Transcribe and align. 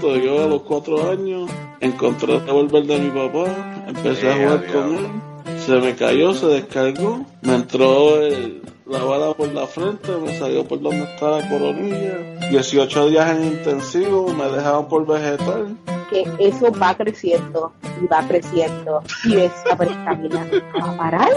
yo 0.00 0.44
a 0.44 0.46
los 0.46 0.62
cuatro 0.62 1.10
años 1.10 1.50
encontré 1.80 2.34
el 2.34 2.46
revólver 2.46 2.84
de 2.84 2.98
mi 2.98 3.10
papá, 3.10 3.84
empecé 3.86 4.30
a 4.30 4.36
jugar 4.36 4.66
con 4.72 4.94
él, 4.94 5.58
se 5.58 5.72
me 5.76 5.94
cayó, 5.94 6.34
se 6.34 6.46
descargó, 6.46 7.24
me 7.42 7.54
entró 7.54 8.20
el, 8.20 8.62
la 8.86 9.02
bala 9.02 9.32
por 9.34 9.52
la 9.52 9.66
frente, 9.66 10.12
me 10.16 10.38
salió 10.38 10.64
por 10.66 10.80
donde 10.80 11.04
está 11.04 11.38
la 11.38 11.48
coronilla, 11.48 12.48
18 12.50 13.10
días 13.10 13.36
en 13.36 13.44
intensivo, 13.44 14.32
me 14.32 14.44
dejaron 14.48 14.88
por 14.88 15.06
vegetal. 15.06 15.76
Que 16.10 16.24
eso 16.38 16.70
va 16.72 16.94
creciendo 16.94 17.72
y 18.00 18.06
va 18.06 18.26
creciendo 18.28 19.02
y 19.24 19.38
esa 19.38 19.76
camina 19.76 20.46
a 20.80 20.96
parar. 20.96 21.30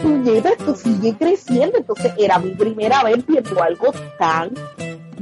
Puñeta, 0.00 0.50
esto 0.50 0.74
sigue 0.76 1.14
creciendo. 1.16 1.78
Entonces 1.78 2.12
era 2.18 2.38
mi 2.38 2.50
primera 2.50 3.02
vez 3.02 3.24
viendo 3.26 3.62
algo 3.62 3.92
tan 4.18 4.52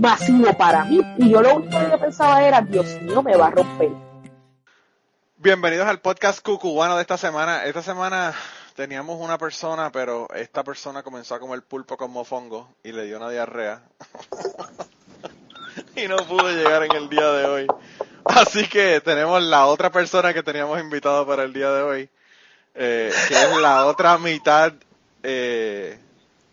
masivo 0.00 0.56
para 0.56 0.84
mí. 0.84 1.00
Y 1.18 1.30
yo 1.30 1.42
lo 1.42 1.56
único 1.56 1.90
que 1.90 1.98
pensaba 1.98 2.42
era, 2.42 2.60
Dios 2.62 2.86
mío, 3.02 3.22
me 3.22 3.36
va 3.36 3.48
a 3.48 3.50
romper. 3.50 3.90
Bienvenidos 5.36 5.86
al 5.86 6.00
podcast 6.00 6.42
cucubano 6.42 6.96
de 6.96 7.02
esta 7.02 7.18
semana. 7.18 7.64
Esta 7.64 7.82
semana 7.82 8.34
teníamos 8.74 9.20
una 9.20 9.38
persona, 9.38 9.92
pero 9.92 10.26
esta 10.34 10.64
persona 10.64 11.02
comenzó 11.02 11.34
a 11.34 11.40
comer 11.40 11.62
pulpo 11.62 11.96
con 11.96 12.10
mofongo 12.10 12.68
y 12.82 12.92
le 12.92 13.04
dio 13.04 13.18
una 13.18 13.30
diarrea. 13.30 13.82
y 15.96 16.08
no 16.08 16.16
pudo 16.16 16.50
llegar 16.50 16.82
en 16.84 16.92
el 16.92 17.08
día 17.08 17.30
de 17.32 17.44
hoy. 17.44 17.66
Así 18.24 18.66
que 18.68 19.00
tenemos 19.00 19.42
la 19.42 19.66
otra 19.66 19.90
persona 19.90 20.32
que 20.32 20.42
teníamos 20.42 20.80
invitado 20.80 21.26
para 21.26 21.42
el 21.42 21.52
día 21.52 21.70
de 21.72 21.82
hoy, 21.82 22.10
eh, 22.74 23.12
que 23.28 23.34
es 23.34 23.56
la 23.60 23.86
otra 23.86 24.18
mitad, 24.18 24.72
eh, 25.22 25.98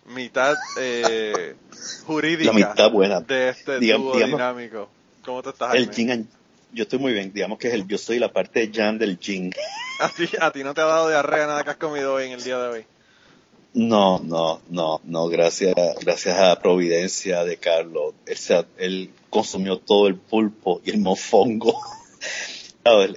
mitad 0.08 0.58
eh, 0.76 1.56
jurídica 2.06 2.52
La 2.52 2.58
mitad 2.68 2.92
buena. 2.92 3.20
de 3.22 3.50
este 3.50 3.80
Digam- 3.80 4.02
dúo 4.02 4.14
digamos, 4.16 4.40
dinámico. 4.40 4.90
¿Cómo 5.24 5.44
te 5.44 5.50
estás, 5.50 5.76
El 5.76 5.90
and- 6.12 6.28
yo 6.74 6.84
estoy 6.84 7.00
muy 7.00 7.14
bien, 7.14 7.32
digamos 7.34 7.58
que 7.60 7.68
es 7.70 7.74
el, 7.74 7.88
yo 7.88 7.98
soy 7.98 8.20
la 8.20 8.32
parte 8.32 8.68
de 8.68 8.72
Jan 8.74 8.98
del 8.98 9.18
Jin. 9.20 9.54
¿A 10.00 10.10
ti, 10.10 10.30
a 10.40 10.52
ti 10.52 10.64
no 10.64 10.74
te 10.74 10.82
ha 10.82 10.86
dado 10.86 11.10
diarrea 11.10 11.48
nada 11.48 11.64
que 11.64 11.72
has 11.72 11.78
comido 11.78 12.14
hoy 12.14 12.26
en 12.26 12.32
el 12.34 12.44
día 12.44 12.58
de 12.60 12.68
hoy. 12.68 12.86
No, 13.74 14.20
no, 14.20 14.62
no, 14.70 15.02
no, 15.04 15.28
gracias, 15.28 15.74
gracias 16.02 16.38
a 16.38 16.48
la 16.50 16.60
providencia 16.60 17.44
de 17.44 17.58
Carlos. 17.58 18.14
Él, 18.26 18.38
se- 18.38 18.66
él 18.78 19.12
consumió 19.30 19.78
todo 19.78 20.08
el 20.08 20.16
pulpo 20.16 20.82
y 20.86 20.92
el 20.92 21.00
mofongo. 21.00 21.80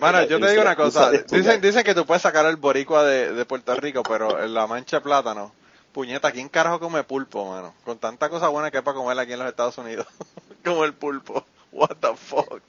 Bueno, 0.00 0.24
yo 0.26 0.40
te 0.40 0.50
digo 0.50 0.62
una 0.62 0.74
cosa. 0.74 1.12
Dicen, 1.12 1.60
dicen 1.60 1.84
que 1.84 1.94
tú 1.94 2.04
puedes 2.04 2.22
sacar 2.22 2.44
el 2.46 2.56
boricua 2.56 3.04
de, 3.04 3.32
de 3.32 3.44
Puerto 3.44 3.72
Rico, 3.76 4.02
pero 4.02 4.42
en 4.42 4.52
la 4.52 4.66
mancha 4.66 4.96
de 4.96 5.02
plátano, 5.02 5.52
puñeta, 5.92 6.32
¿quién 6.32 6.48
carajo 6.48 6.80
come 6.80 7.02
pulpo, 7.04 7.50
mano? 7.50 7.74
Con 7.84 7.98
tanta 7.98 8.28
cosa 8.28 8.48
buena 8.48 8.70
que 8.70 8.78
hay 8.78 8.82
para 8.84 8.96
comer 8.96 9.18
aquí 9.18 9.32
en 9.32 9.38
los 9.40 9.48
Estados 9.48 9.76
Unidos. 9.78 10.06
Como 10.64 10.84
el 10.84 10.94
pulpo. 10.94 11.44
What 11.72 11.96
the 12.00 12.16
fuck. 12.16 12.62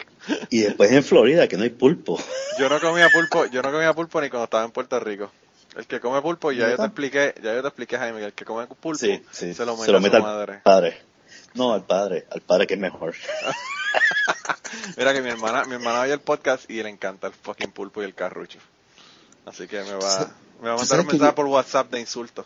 Y 0.52 0.62
después 0.62 0.92
en 0.92 1.04
Florida, 1.04 1.48
que 1.48 1.58
no 1.58 1.64
hay 1.64 1.72
pulpo. 1.72 2.20
Yo 2.60 2.70
no 2.70 2.80
comía 2.80 3.10
pulpo, 3.10 3.46
yo 3.48 3.62
no 3.64 3.72
comía 3.72 3.94
pulpo 3.94 4.22
ni 4.22 4.30
cuando 4.30 4.44
estaba 4.46 4.64
en 4.64 4.72
Puerto 4.72 5.00
Rico. 5.00 5.32
El 5.76 5.88
que 5.88 6.00
come 6.00 6.22
pulpo, 6.22 6.52
ya 6.52 6.70
yo 6.70 6.76
te 6.78 6.84
expliqué, 6.84 7.34
ya 7.42 7.54
yo 7.56 7.62
te 7.62 7.68
expliqué, 7.70 7.98
Jaime, 7.98 8.20
que 8.20 8.26
el 8.26 8.34
que 8.34 8.46
come 8.46 8.68
pulpo 8.68 8.96
Sí, 9.00 9.24
sí, 9.32 9.54
se 9.56 9.66
lo 9.66 9.76
mete, 9.76 9.92
a 9.96 10.00
su 10.00 10.16
al 10.18 10.22
madre. 10.22 10.60
padre. 10.64 11.02
No, 11.56 11.74
al 11.74 11.84
padre, 11.84 12.28
al 12.30 12.42
padre 12.42 12.68
que 12.68 12.76
es 12.76 12.80
mejor. 12.80 13.16
Mira 14.98 15.14
que 15.14 15.22
mi 15.22 15.30
hermana, 15.30 15.64
mi 15.66 15.74
hermana 15.76 16.02
oye 16.02 16.14
el 16.14 16.20
podcast 16.20 16.70
y 16.70 16.82
le 16.84 16.90
encanta 16.90 17.28
el 17.28 17.34
fucking 17.34 17.72
pulpo 17.72 18.02
y 18.02 18.06
el 18.06 18.14
carrucho. 18.14 18.60
Así 19.46 19.68
que 19.68 19.82
me 19.82 19.94
va, 19.94 20.30
me 20.62 20.70
va 20.70 20.76
a 20.76 20.78
¿Tú 20.78 20.82
mandar 20.82 21.00
un 21.02 21.08
mensaje 21.08 21.32
yo- 21.32 21.36
por 21.36 21.46
WhatsApp 21.48 21.90
de 21.92 22.00
insultos. 22.00 22.46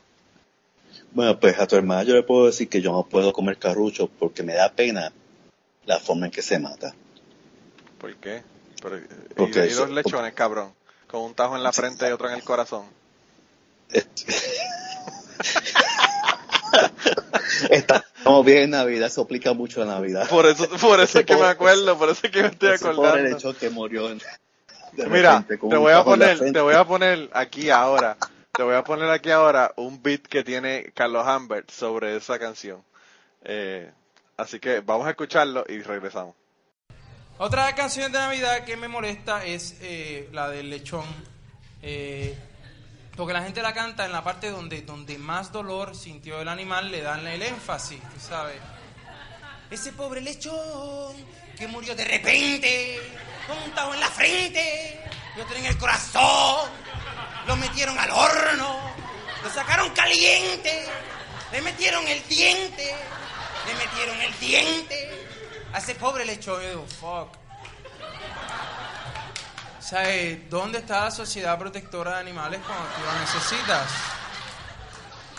Bueno, 1.16 1.40
pues 1.40 1.58
a 1.60 1.66
tu 1.66 1.76
hermana 1.78 2.04
yo 2.04 2.14
le 2.14 2.22
puedo 2.24 2.46
decir 2.46 2.68
que 2.70 2.82
yo 2.82 2.92
no 2.92 3.04
puedo 3.04 3.32
comer 3.34 3.58
carrucho 3.58 4.08
porque 4.20 4.44
me 4.44 4.54
da 4.54 4.70
pena 4.72 5.12
la 5.86 5.98
forma 6.00 6.26
en 6.28 6.32
que 6.32 6.42
se 6.42 6.60
mata. 6.60 6.94
¿Por 7.98 8.14
qué? 8.18 8.44
Pero, 8.84 8.98
y- 9.00 9.04
Porque 9.36 9.60
y, 9.66 9.70
eso- 9.70 9.82
dos 9.88 9.92
lechones, 9.92 10.34
cabrón. 10.34 10.74
Con 11.08 11.22
un 11.22 11.34
tajo 11.34 11.56
en 11.56 11.64
la 11.64 11.72
frente 11.72 12.08
y 12.08 12.12
otro 12.12 12.28
en 12.28 12.36
el 12.36 12.44
corazón. 12.44 12.86
Estamos 17.70 18.46
bien 18.46 18.64
en 18.64 18.70
Navidad, 18.72 19.08
eso 19.08 19.22
aplica 19.22 19.54
mucho 19.54 19.82
a 19.84 19.86
Navidad. 19.86 20.28
Por 20.30 20.46
eso, 20.46 20.68
por 20.82 21.00
eso 21.00 21.20
es 21.20 21.26
que 21.26 21.36
me 21.36 21.46
acuerdo, 21.46 21.98
por 21.98 22.10
eso 22.10 22.22
es 22.24 22.32
que 22.32 22.42
me 22.42 22.48
estoy 22.50 22.72
Ese 22.72 22.86
pobre 22.86 23.08
acordando. 23.08 23.30
lechón 23.36 23.56
que 23.56 23.70
murió 23.70 24.10
en- 24.10 24.22
Mira, 25.10 25.40
repente 25.42 25.58
te 25.70 25.78
voy 25.78 25.92
a 25.94 26.04
poner, 26.04 26.40
te 26.52 26.60
voy 26.62 26.74
a 26.76 26.84
poner 26.86 27.30
aquí 27.34 27.70
ahora, 27.70 28.18
te 28.56 28.64
voy 28.64 28.76
a 28.76 28.84
poner 28.84 29.10
aquí 29.10 29.32
ahora 29.32 29.74
un 29.78 30.02
beat 30.02 30.22
que 30.22 30.44
tiene 30.44 30.92
Carlos 30.94 31.26
Humbert 31.28 31.70
sobre 31.70 32.16
esa 32.16 32.40
canción. 32.40 32.84
Eh, 33.44 33.92
así 34.38 34.60
que 34.60 34.80
vamos 34.80 35.08
a 35.08 35.12
escucharlo 35.12 35.66
y 35.68 35.82
regresamos. 35.82 36.36
Otra 37.38 37.74
canción 37.76 38.12
de 38.12 38.18
Navidad 38.18 38.64
que 38.64 38.78
me 38.78 38.88
molesta 38.88 39.46
es 39.46 39.78
eh, 39.82 40.30
la 40.32 40.50
del 40.50 40.70
lechón. 40.70 41.06
eh, 41.82 42.38
porque 43.16 43.34
la 43.34 43.44
gente 43.44 43.62
la 43.62 43.74
canta 43.74 44.06
en 44.06 44.12
la 44.12 44.24
parte 44.24 44.50
donde, 44.50 44.82
donde 44.82 45.18
más 45.18 45.52
dolor 45.52 45.96
sintió 45.96 46.42
el 46.42 46.50
animal, 46.50 46.92
le 46.92 47.02
dan 47.02 47.26
el 47.28 47.42
énfasis, 47.42 48.02
tú 48.02 48.20
sabes. 48.20 48.58
Ese 49.72 49.94
pobre 49.94 50.20
lechón 50.20 51.16
que 51.58 51.68
murió 51.68 51.96
de 51.96 52.04
repente, 52.04 53.00
tajo 53.74 53.94
en 53.94 54.00
la 54.02 54.08
frente, 54.08 55.00
y 55.36 55.40
otro 55.40 55.56
en 55.56 55.66
el 55.66 55.78
corazón, 55.78 56.70
lo 57.48 57.56
metieron 57.56 57.98
al 57.98 58.12
horno, 58.12 58.80
lo 59.44 59.50
sacaron 59.50 59.90
caliente, 59.92 60.86
le 61.52 61.62
metieron 61.62 62.08
el 62.08 62.28
diente, 62.28 62.96
le 63.68 63.76
metieron 63.76 64.22
el 64.22 64.40
diente 64.40 65.28
a 65.74 65.78
ese 65.78 65.96
pobre 65.96 66.26
lechón. 66.26 66.62
Yo 66.62 66.70
digo, 66.70 66.86
fuck. 67.00 67.30
¿Sabes 69.80 70.50
dónde 70.50 70.80
está 70.80 71.06
la 71.06 71.12
sociedad 71.12 71.60
protectora 71.60 72.14
de 72.16 72.20
animales 72.20 72.60
cuando 72.66 72.86
tú 72.86 73.02
la 73.06 73.20
necesitas? 73.20 73.88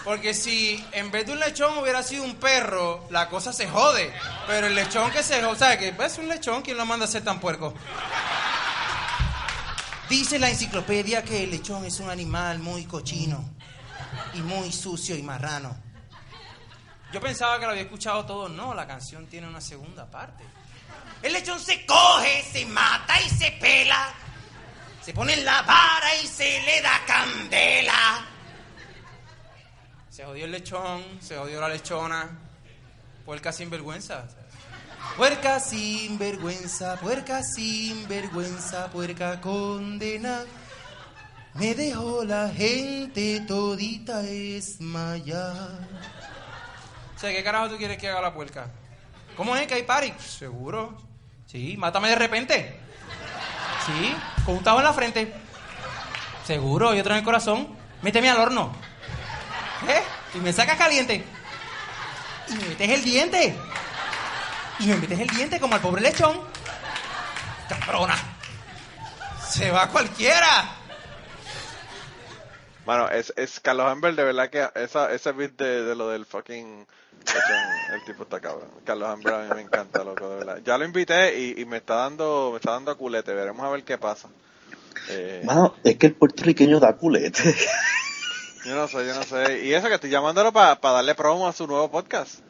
Porque 0.05 0.35
si 0.35 0.87
en 0.93 1.11
vez 1.11 1.27
de 1.27 1.33
un 1.33 1.41
lechón 1.41 1.77
hubiera 1.79 2.01
sido 2.01 2.23
un 2.23 2.37
perro, 2.37 3.09
la 3.11 3.29
cosa 3.29 3.53
se 3.53 3.69
jode. 3.69 4.13
Pero 4.47 4.69
el 4.69 4.77
lechón 4.77 5.11
que 5.11 5.25
se 5.25 5.43
jode, 5.43 5.59
¿sabes? 5.59 5.79
Que 5.79 5.89
es 5.89 6.19
un 6.19 6.29
lechón, 6.29 6.63
¿quién 6.63 6.77
lo 6.77 6.87
manda 6.87 7.07
a 7.07 7.09
ser 7.09 7.25
tan 7.25 7.41
puerco? 7.41 7.75
Dice 10.09 10.39
la 10.39 10.49
enciclopedia 10.49 11.25
que 11.25 11.43
el 11.43 11.51
lechón 11.51 11.85
es 11.85 11.99
un 11.99 12.09
animal 12.09 12.61
muy 12.61 12.85
cochino 12.85 13.45
y 14.35 14.41
muy 14.41 14.71
sucio 14.71 15.17
y 15.17 15.23
marrano. 15.23 15.77
Yo 17.13 17.21
pensaba 17.21 17.59
que 17.59 17.65
lo 17.65 17.73
había 17.73 17.83
escuchado 17.83 18.25
todo. 18.25 18.49
No, 18.49 18.73
la 18.73 18.87
canción 18.87 19.27
tiene 19.27 19.49
una 19.49 19.61
segunda 19.61 20.09
parte. 20.09 20.45
El 21.23 21.33
lechón 21.33 21.59
se 21.59 21.85
coge, 21.85 22.45
se 22.53 22.67
mata 22.67 23.21
y 23.21 23.29
se 23.31 23.51
pela. 23.53 24.15
Se 25.03 25.13
pone 25.13 25.35
en 25.35 25.45
la 25.45 25.63
vara 25.63 26.15
y 26.23 26.27
se 26.27 26.61
le 26.63 26.81
da 26.83 27.01
candela. 27.05 28.27
Se 30.09 30.25
jodió 30.25 30.45
el 30.45 30.53
lechón, 30.53 31.19
se 31.21 31.37
jodió 31.37 31.61
la 31.61 31.69
lechona. 31.69 32.29
Puerca 33.25 33.51
sin 33.51 33.71
vergüenza. 33.71 34.25
Puerca 35.17 35.61
sin 35.61 36.19
vergüenza, 36.19 36.97
puerca 37.01 37.43
sin 37.43 38.07
vergüenza, 38.09 38.89
puerca 38.89 39.41
condena. 39.41 40.45
Me 41.55 41.75
dejó 41.75 42.23
la 42.25 42.49
gente 42.51 43.41
todita 43.49 44.21
esmayar. 44.23 45.79
O 47.17 47.19
sea, 47.19 47.31
¿qué 47.31 47.43
carajo 47.43 47.71
tú 47.71 47.77
quieres 47.79 47.97
que 47.97 48.09
haga 48.09 48.21
la 48.21 48.35
puerca? 48.35 48.71
¿Cómo 49.37 49.57
es 49.57 49.67
que 49.67 49.75
hay 49.75 49.83
party? 49.85 50.13
Seguro. 50.19 50.97
Sí, 51.47 51.77
mátame 51.79 52.09
de 52.11 52.17
repente. 52.17 52.79
Sí, 53.87 54.15
con 54.45 54.57
un 54.57 54.65
tajo 54.65 54.79
en 54.79 54.85
la 54.85 54.93
frente. 54.93 55.33
Seguro, 56.45 56.95
y 56.95 57.01
otro 57.01 57.13
en 57.13 57.19
el 57.19 57.25
corazón. 57.25 57.69
Méteme 58.03 58.29
al 58.29 58.39
horno. 58.39 58.73
¿Eh? 59.89 60.03
Y 60.35 60.39
me 60.39 60.53
sacas 60.53 60.77
caliente. 60.77 61.25
Y 62.49 62.55
me 62.55 62.69
metes 62.69 62.91
el 62.91 63.03
diente. 63.03 63.57
Y 64.79 64.87
me 64.87 64.97
metes 64.97 65.19
el 65.19 65.29
diente 65.29 65.59
como 65.61 65.75
al 65.75 65.81
pobre 65.81 66.03
lechón. 66.03 66.41
Cabrona. 67.69 68.15
Se 69.49 69.71
va 69.71 69.89
cualquiera. 69.89 70.77
Bueno, 72.85 73.09
es, 73.09 73.33
es 73.37 73.59
Carlos 73.59 73.93
Humbert, 73.93 74.17
de 74.17 74.25
verdad 74.25 74.51
que 74.51 74.69
esa, 74.81 75.13
ese 75.13 75.33
beat 75.33 75.53
de, 75.57 75.83
de 75.83 75.97
lo 75.97 76.09
del 76.11 76.25
fucking 76.25 76.87
lechón, 77.27 77.95
el 77.95 78.05
tipo 78.05 78.23
está 78.25 78.41
cabrón. 78.41 78.69
Carlos 78.85 79.13
Humbert 79.13 79.37
a 79.37 79.43
mí 79.43 79.55
me 79.55 79.63
encanta, 79.63 80.05
loco, 80.05 80.29
de 80.29 80.37
verdad. 80.37 80.61
Ya 80.65 80.79
lo 80.79 80.85
invité 80.85 81.39
y, 81.39 81.61
y 81.61 81.65
me 81.65 81.79
está 81.79 81.97
dando, 81.97 82.51
me 82.53 82.57
está 82.59 82.73
dando 82.73 82.91
a 82.91 82.95
culete, 82.97 83.35
veremos 83.35 83.65
a 83.65 83.71
ver 83.71 83.83
qué 83.83 83.99
pasa. 83.99 84.29
Eh, 85.09 85.43
Mano, 85.45 85.75
es 85.85 85.97
que 85.97 86.07
el 86.07 86.15
puertorriqueño 86.15 86.79
da 86.81 86.97
culete. 86.97 87.43
yo 88.65 88.75
no 88.75 88.87
sé, 88.89 89.07
yo 89.07 89.15
no 89.15 89.23
sé. 89.23 89.65
Y 89.65 89.75
eso 89.75 89.89
que 89.89 89.95
estoy 89.95 90.11
llamándolo 90.11 90.53
para 90.53 90.79
darle 90.81 91.15
promo 91.15 91.49
a 91.49 91.53
su 91.53 91.67
nuevo 91.67 91.91
podcast. 91.91 92.41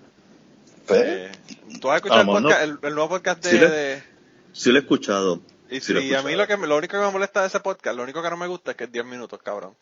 Eh, 0.91 1.33
¿Tú 1.81 1.91
has 1.91 1.97
escuchado 1.97 2.21
el, 2.21 2.27
vamos, 2.27 2.43
podcast, 2.43 2.61
no. 2.67 2.73
el, 2.75 2.79
el 2.83 2.95
nuevo 2.95 3.09
podcast 3.11 3.43
de... 3.45 3.51
Sí, 3.51 3.59
le- 3.59 3.69
de- 3.71 4.03
sí 4.53 4.71
lo 4.71 4.79
he 4.79 4.81
escuchado. 4.83 5.41
y 5.71 5.81
sí 5.81 6.15
a 6.15 6.23
mí 6.23 6.35
lo 6.35 6.47
que 6.47 6.57
lo 6.57 6.77
único 6.77 6.97
que 6.99 7.05
me 7.05 7.11
molesta 7.11 7.41
de 7.43 7.49
ese 7.49 7.61
podcast, 7.61 7.97
lo 7.97 8.03
único 8.05 8.23
que 8.23 8.31
no 8.31 8.37
me 8.37 8.47
gusta 8.47 8.71
es 8.73 8.77
que 8.77 8.85
es 8.85 8.93
10 8.93 9.05
minutos, 9.05 9.41
cabrón. 9.43 9.75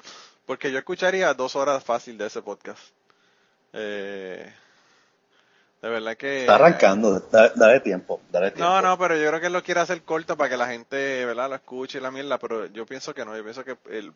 Porque 0.46 0.70
yo 0.72 0.78
escucharía 0.78 1.32
dos 1.34 1.56
horas 1.56 1.82
fácil 1.84 2.18
de 2.18 2.26
ese 2.26 2.42
podcast. 2.42 2.80
Eh, 3.72 4.52
De 5.82 5.88
verdad 5.88 6.16
que... 6.16 6.40
Está 6.40 6.54
arrancando, 6.56 7.20
da- 7.20 7.52
dale 7.54 7.80
tiempo, 7.80 8.20
dale 8.30 8.50
tiempo. 8.50 8.64
No, 8.70 8.80
no, 8.82 8.98
pero 8.98 9.16
yo 9.16 9.28
creo 9.28 9.40
que 9.40 9.46
él 9.48 9.52
lo 9.52 9.62
quiere 9.62 9.80
hacer 9.80 10.02
corto 10.02 10.36
para 10.36 10.48
que 10.50 10.56
la 10.56 10.66
gente, 10.68 11.24
¿verdad? 11.26 11.48
Lo 11.50 11.54
escuche 11.56 11.98
y 11.98 12.00
la 12.00 12.10
mierda, 12.10 12.38
pero 12.38 12.66
yo 12.66 12.86
pienso 12.86 13.14
que 13.14 13.24
no, 13.24 13.36
yo 13.36 13.42
pienso 13.42 13.64
que 13.64 13.76
él... 13.90 14.12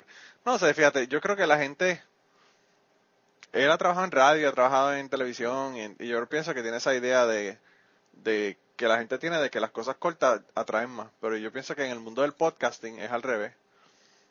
No 0.46 0.58
sé, 0.58 0.73
fíjate, 0.75 1.06
yo 1.08 1.20
creo 1.20 1.37
que 1.37 1.46
la 1.46 1.58
gente... 1.58 2.02
Él 3.52 3.70
ha 3.70 3.78
trabajado 3.78 4.04
en 4.04 4.12
radio, 4.12 4.48
ha 4.48 4.52
trabajado 4.52 4.94
en 4.94 5.08
televisión 5.08 5.76
y, 5.76 6.06
yo 6.06 6.26
pienso 6.28 6.54
que 6.54 6.62
tiene 6.62 6.76
esa 6.76 6.94
idea 6.94 7.26
de, 7.26 7.58
que 8.76 8.88
la 8.88 8.98
gente 8.98 9.18
tiene 9.18 9.38
de 9.38 9.50
que 9.50 9.60
las 9.60 9.70
cosas 9.70 9.96
cortas 9.96 10.42
atraen 10.54 10.90
más, 10.90 11.08
pero 11.20 11.36
yo 11.36 11.50
pienso 11.52 11.74
que 11.74 11.84
en 11.84 11.90
el 11.90 12.00
mundo 12.00 12.22
del 12.22 12.32
podcasting 12.32 12.98
es 12.98 13.10
al 13.10 13.22
revés. 13.22 13.52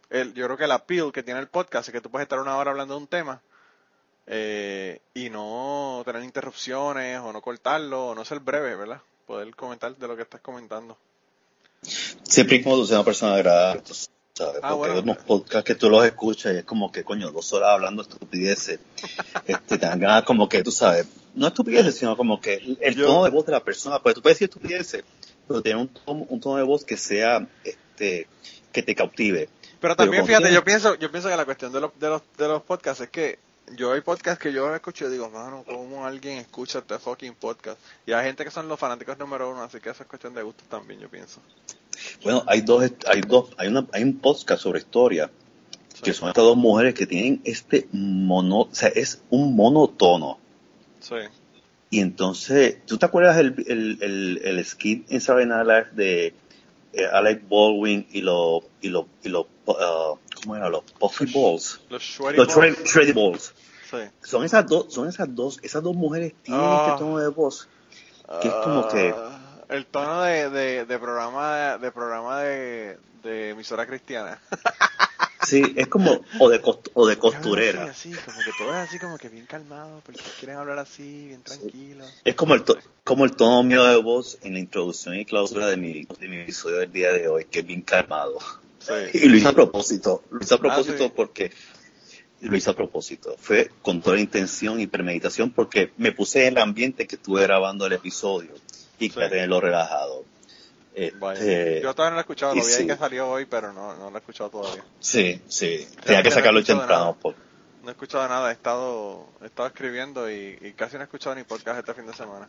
Yo 0.09 0.45
creo 0.45 0.57
que 0.57 0.63
el 0.63 0.71
appeal 0.71 1.11
que 1.11 1.23
tiene 1.23 1.39
el 1.39 1.47
podcast 1.47 1.89
es 1.89 1.93
que 1.93 2.01
tú 2.01 2.09
puedes 2.09 2.25
estar 2.25 2.39
una 2.39 2.55
hora 2.57 2.71
hablando 2.71 2.93
de 2.93 3.01
un 3.01 3.07
tema 3.07 3.41
eh, 4.25 5.01
y 5.13 5.29
no 5.29 6.01
tener 6.05 6.23
interrupciones 6.23 7.19
o 7.19 7.33
no 7.33 7.41
cortarlo 7.41 8.07
o 8.07 8.15
no 8.15 8.23
ser 8.23 8.39
breve, 8.39 8.75
¿verdad? 8.75 9.01
Poder 9.25 9.53
comentar 9.55 9.95
de 9.95 10.07
lo 10.07 10.15
que 10.15 10.21
estás 10.21 10.39
comentando. 10.39 10.97
Siempre 11.81 12.59
tú 12.59 12.85
seas 12.85 12.99
una 12.99 13.05
persona 13.05 13.35
agradable, 13.35 13.83
sabes, 14.37 14.61
Ah, 14.63 14.69
porque 14.69 14.77
bueno. 14.77 14.93
hay 14.95 14.99
unos 15.01 15.17
podcasts 15.23 15.63
que 15.65 15.75
tú 15.75 15.89
los 15.89 16.05
escuchas 16.05 16.53
y 16.53 16.57
es 16.57 16.63
como 16.63 16.91
que, 16.91 17.03
coño, 17.03 17.31
dos 17.31 17.51
horas 17.53 17.69
hablando 17.71 18.01
estupideces, 18.03 18.79
este, 19.47 19.77
te 19.77 19.85
dan 19.85 19.99
ganas 19.99 20.23
como 20.23 20.47
que, 20.47 20.63
tú 20.63 20.71
sabes, 20.71 21.07
no 21.35 21.47
estupideces, 21.47 21.95
sino 21.95 22.15
como 22.17 22.39
que 22.41 22.55
el 22.81 22.95
Yo- 22.95 23.07
tono 23.07 23.23
de 23.25 23.29
voz 23.31 23.45
de 23.45 23.51
la 23.51 23.63
persona, 23.63 23.99
pues 24.01 24.15
tú 24.15 24.21
puedes 24.21 24.37
decir 24.39 24.49
estupideces, 24.49 25.03
pero 25.47 25.61
tener 25.61 25.77
un 25.77 25.87
tono, 25.89 26.25
un 26.29 26.39
tono 26.39 26.57
de 26.57 26.63
voz 26.63 26.83
que 26.85 26.97
sea, 26.97 27.47
este, 27.63 28.27
que 28.71 28.83
te 28.83 28.95
cautive. 28.95 29.49
Pero 29.79 29.95
también, 29.95 30.21
como 30.23 30.27
fíjate, 30.35 30.53
yo 30.53 30.63
pienso, 30.63 30.95
yo 30.95 31.11
pienso 31.11 31.29
que 31.29 31.37
la 31.37 31.45
cuestión 31.45 31.71
de 31.71 31.79
los, 31.81 31.91
de 31.99 32.09
los, 32.09 32.21
de 32.37 32.47
los 32.47 32.63
podcasts 32.63 33.01
es 33.03 33.09
que 33.09 33.39
yo 33.75 33.91
hay 33.91 34.01
podcasts 34.01 34.41
que 34.41 34.51
yo 34.53 34.73
escucho 34.73 35.07
y 35.07 35.11
digo, 35.11 35.29
mano, 35.29 35.63
¿cómo 35.67 36.05
alguien 36.05 36.37
escucha 36.37 36.79
este 36.79 36.97
fucking 36.99 37.35
podcast? 37.35 37.77
Y 38.05 38.13
hay 38.13 38.25
gente 38.25 38.43
que 38.45 38.49
son 38.51 38.67
los 38.67 38.79
fanáticos 38.79 39.17
número 39.19 39.49
uno, 39.51 39.61
así 39.61 39.79
que 39.79 39.89
eso 39.89 40.03
es 40.03 40.09
cuestión 40.09 40.33
de 40.33 40.41
gustos 40.41 40.67
también, 40.69 40.99
yo 41.01 41.09
pienso. 41.09 41.41
Bueno, 42.23 42.43
hay 42.47 42.61
dos, 42.61 42.83
hay 43.07 43.21
dos, 43.21 43.49
hay 43.57 43.67
una, 43.67 43.85
hay 43.93 44.03
un 44.03 44.17
podcast 44.19 44.61
sobre 44.63 44.79
historia, 44.79 45.29
que 46.03 46.13
son 46.13 46.29
estas 46.29 46.43
dos 46.43 46.57
mujeres 46.57 46.93
que 46.93 47.05
tienen 47.07 47.41
este 47.43 47.87
mono, 47.91 48.61
o 48.61 48.69
sea, 48.71 48.89
es 48.89 49.21
un 49.29 49.55
monotono. 49.55 50.37
Sí. 50.99 51.15
Y 51.89 52.01
entonces, 52.01 52.85
¿tú 52.85 52.97
te 52.97 53.05
acuerdas 53.05 53.37
el, 53.37 53.55
el, 53.67 53.97
el, 54.01 54.41
el 54.43 54.65
skit 54.65 55.09
en 55.11 55.21
Saturday 55.21 55.47
Night 55.47 55.65
Live 55.67 55.87
de 55.93 56.33
eh, 56.93 57.05
Alec 57.13 57.47
Baldwin 57.49 58.05
y 58.11 58.21
los, 58.21 58.63
y 58.81 58.89
los, 58.89 59.05
y 59.23 59.29
los, 59.29 59.45
uh, 59.67 60.17
¿cómo 60.41 60.55
era? 60.55 60.69
Los 60.69 60.83
Puffy 60.99 61.25
Balls. 61.33 61.79
Los 61.89 62.03
Shreddy 62.03 62.37
Los 62.37 62.55
Balls. 62.55 62.83
Shreddy 62.83 63.11
Balls. 63.13 63.53
Sí. 63.89 63.97
Son 64.21 64.43
esas 64.43 64.67
dos, 64.67 64.93
son 64.93 65.07
esas 65.07 65.33
dos, 65.33 65.59
esas 65.63 65.81
dos 65.81 65.95
mujeres 65.95 66.33
tienen 66.43 66.61
Ah. 66.63 66.87
este 66.89 66.99
tono 67.05 67.19
de 67.19 67.29
voz. 67.29 67.69
Que 68.41 68.49
es 68.49 68.53
como 68.55 68.85
que- 68.89 69.13
Ah, 69.15 69.36
El 69.69 69.85
tono 69.85 70.21
de, 70.21 70.49
de, 70.49 70.85
de 70.85 70.99
programa, 70.99 71.77
de 71.77 71.91
programa 71.91 72.41
de, 72.41 72.97
de 73.23 73.49
emisora 73.49 73.85
cristiana. 73.85 74.39
Sí, 75.45 75.61
es 75.77 75.87
como, 75.87 76.19
o 76.39 76.49
de, 76.49 76.61
cost- 76.61 76.89
o 76.93 77.07
de 77.07 77.17
costurera. 77.17 77.83
Así, 77.85 78.11
así, 78.11 78.21
como 78.25 78.37
que 78.39 78.51
todo 78.57 78.69
es 78.71 78.89
así 78.89 78.99
como 78.99 79.17
que 79.17 79.29
bien 79.29 79.45
calmado, 79.45 80.01
porque 80.05 80.19
quieren 80.39 80.57
hablar 80.57 80.77
así, 80.79 81.27
bien 81.27 81.41
tranquilo. 81.41 82.03
Es 82.25 82.35
como 82.35 82.53
el, 82.53 82.63
to- 82.63 82.77
como 83.05 83.23
el 83.23 83.33
tono 83.33 83.63
mío 83.63 83.85
de 83.85 83.95
voz 83.95 84.39
en 84.41 84.53
la 84.53 84.59
introducción 84.59 85.15
y 85.15 85.23
clausura 85.23 85.67
de 85.67 85.77
mi, 85.77 86.05
de 86.19 86.27
mi 86.27 86.37
episodio 86.41 86.77
del 86.79 86.91
día 86.91 87.13
de 87.13 87.29
hoy, 87.29 87.45
que 87.45 87.59
es 87.59 87.65
bien 87.65 87.81
calmado. 87.81 88.37
Sí. 88.79 88.91
Y 89.23 89.29
lo 89.29 89.37
hice 89.37 89.47
a 89.47 89.53
propósito, 89.53 90.21
lo 90.31 90.41
hice 90.41 90.53
a 90.55 90.57
propósito 90.57 91.03
Ah, 91.05 91.07
sí. 91.07 91.13
porque 91.15 91.51
lo 92.41 92.57
hice 92.57 92.69
a 92.71 92.73
propósito. 92.75 93.35
Fue 93.39 93.71
con 93.81 94.01
toda 94.01 94.17
la 94.17 94.21
intención 94.23 94.81
y 94.81 94.87
premeditación 94.87 95.51
porque 95.51 95.93
me 95.97 96.11
puse 96.11 96.41
en 96.47 96.57
el 96.57 96.61
ambiente 96.61 97.07
que 97.07 97.15
estuve 97.15 97.43
grabando 97.43 97.85
el 97.85 97.93
episodio 97.93 98.51
y 98.99 99.05
Sí. 99.07 99.13
quería 99.13 99.29
tenerlo 99.29 99.59
relajado. 99.61 100.25
Este, 100.95 101.81
Yo 101.83 101.93
todavía 101.93 102.09
no 102.09 102.15
lo 102.15 102.19
he 102.19 102.21
escuchado, 102.21 102.55
lo 102.55 102.61
vi 102.65 102.67
ahí 102.71 102.77
sí. 102.81 102.87
que 102.87 102.95
salió 102.97 103.29
hoy, 103.29 103.45
pero 103.45 103.71
no, 103.71 103.95
no 103.95 104.09
lo 104.09 104.15
he 104.17 104.19
escuchado 104.19 104.49
todavía. 104.49 104.83
sí, 104.99 105.39
sí, 105.47 105.87
tenía 106.03 106.23
que 106.23 106.29
no 106.29 106.35
sacarlo 106.35 106.59
escuchado 106.59 106.79
temprano. 106.79 107.17
por- 107.21 107.35
No 107.83 107.89
he 107.89 107.91
escuchado 107.91 108.27
nada, 108.27 108.49
he 108.49 108.53
estado, 108.53 109.27
he 109.41 109.45
estado 109.45 109.67
escribiendo 109.67 110.29
y, 110.29 110.57
y 110.61 110.73
casi 110.73 110.95
no 110.95 111.01
he 111.01 111.03
escuchado 111.03 111.35
ni 111.35 111.43
podcast 111.43 111.79
este 111.79 111.93
fin 111.93 112.07
de 112.07 112.13
semana. 112.13 112.47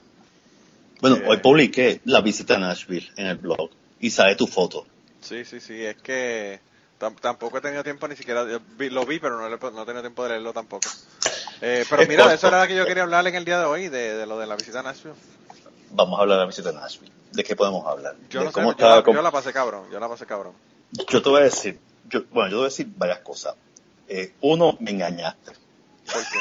Bueno, 1.01 1.17
Eh. 1.17 1.25
hoy 1.29 1.37
publiqué 1.39 2.01
la 2.07 2.23
visita 2.23 2.55
a 2.55 2.59
Nashville 2.59 3.09
en 3.17 3.27
el 3.27 3.37
blog 3.37 3.71
y 4.01 4.11
sale 4.11 4.35
tu 4.35 4.47
foto. 4.47 4.87
Sí, 5.21 5.45
sí, 5.45 5.61
sí, 5.61 5.85
es 5.85 5.97
que 5.99 6.59
tam- 6.99 7.21
tampoco 7.21 7.59
he 7.59 7.61
tenido 7.61 7.85
tiempo 7.85 8.09
ni 8.09 8.17
siquiera, 8.17 8.45
lo 8.45 9.07
vi, 9.07 9.19
pero 9.21 9.37
no, 9.39 9.49
no 9.49 9.83
he 9.83 9.85
tenido 9.85 10.01
tiempo 10.03 10.23
de 10.25 10.31
leerlo 10.31 10.53
tampoco. 10.55 10.89
Eh, 11.61 11.85
pero 11.89 12.07
mira, 12.07 12.33
eso 12.33 12.49
era 12.49 12.63
lo 12.63 12.67
que 12.67 12.75
yo 12.77 12.87
quería 12.87 13.03
hablar 13.03 13.27
en 13.27 13.35
el 13.35 13.45
día 13.45 13.59
de 13.61 13.67
hoy, 13.67 13.89
de, 13.89 14.15
de 14.17 14.27
lo 14.27 14.39
de 14.39 14.47
la 14.47 14.57
visita 14.57 14.81
a 14.81 14.83
Nashville. 14.85 15.15
Vamos 15.91 16.19
a 16.19 16.23
hablar 16.23 16.39
de 16.39 16.45
la 16.45 16.47
visita 16.47 16.71
a 16.71 16.73
Nashville. 16.73 17.13
¿De 17.33 17.45
qué 17.45 17.57
podemos 17.57 17.87
hablar? 17.87 18.17
Yo 18.31 18.41
de 18.41 18.47
no 18.47 18.53
sé, 18.53 18.61
yo 18.61 18.89
la, 18.89 19.03
yo 19.05 19.23
la 19.23 19.31
pasé 19.31 19.53
cabrón, 19.53 19.91
yo 19.91 20.01
la 20.01 20.09
pasé 20.09 20.27
cabrón. 20.27 20.55
Yo 20.93 21.23
te 21.23 21.29
voy 21.29 21.41
a 21.41 21.45
decir, 21.45 21.79
yo, 22.09 22.23
bueno, 22.31 22.49
yo 22.49 22.51
te 22.51 22.57
voy 22.57 22.65
a 22.65 22.69
decir 22.69 22.89
varias 22.97 23.19
cosas. 23.19 23.55
Eh, 24.09 24.35
uno, 24.41 24.77
me 24.81 24.91
engañaste. 24.91 25.53
¿Por 25.53 26.23
qué? 26.23 26.39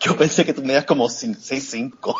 Yo 0.00 0.16
pensé 0.16 0.44
que 0.44 0.52
tú 0.52 0.62
medías 0.62 0.84
como 0.84 1.08
6'5". 1.08 2.16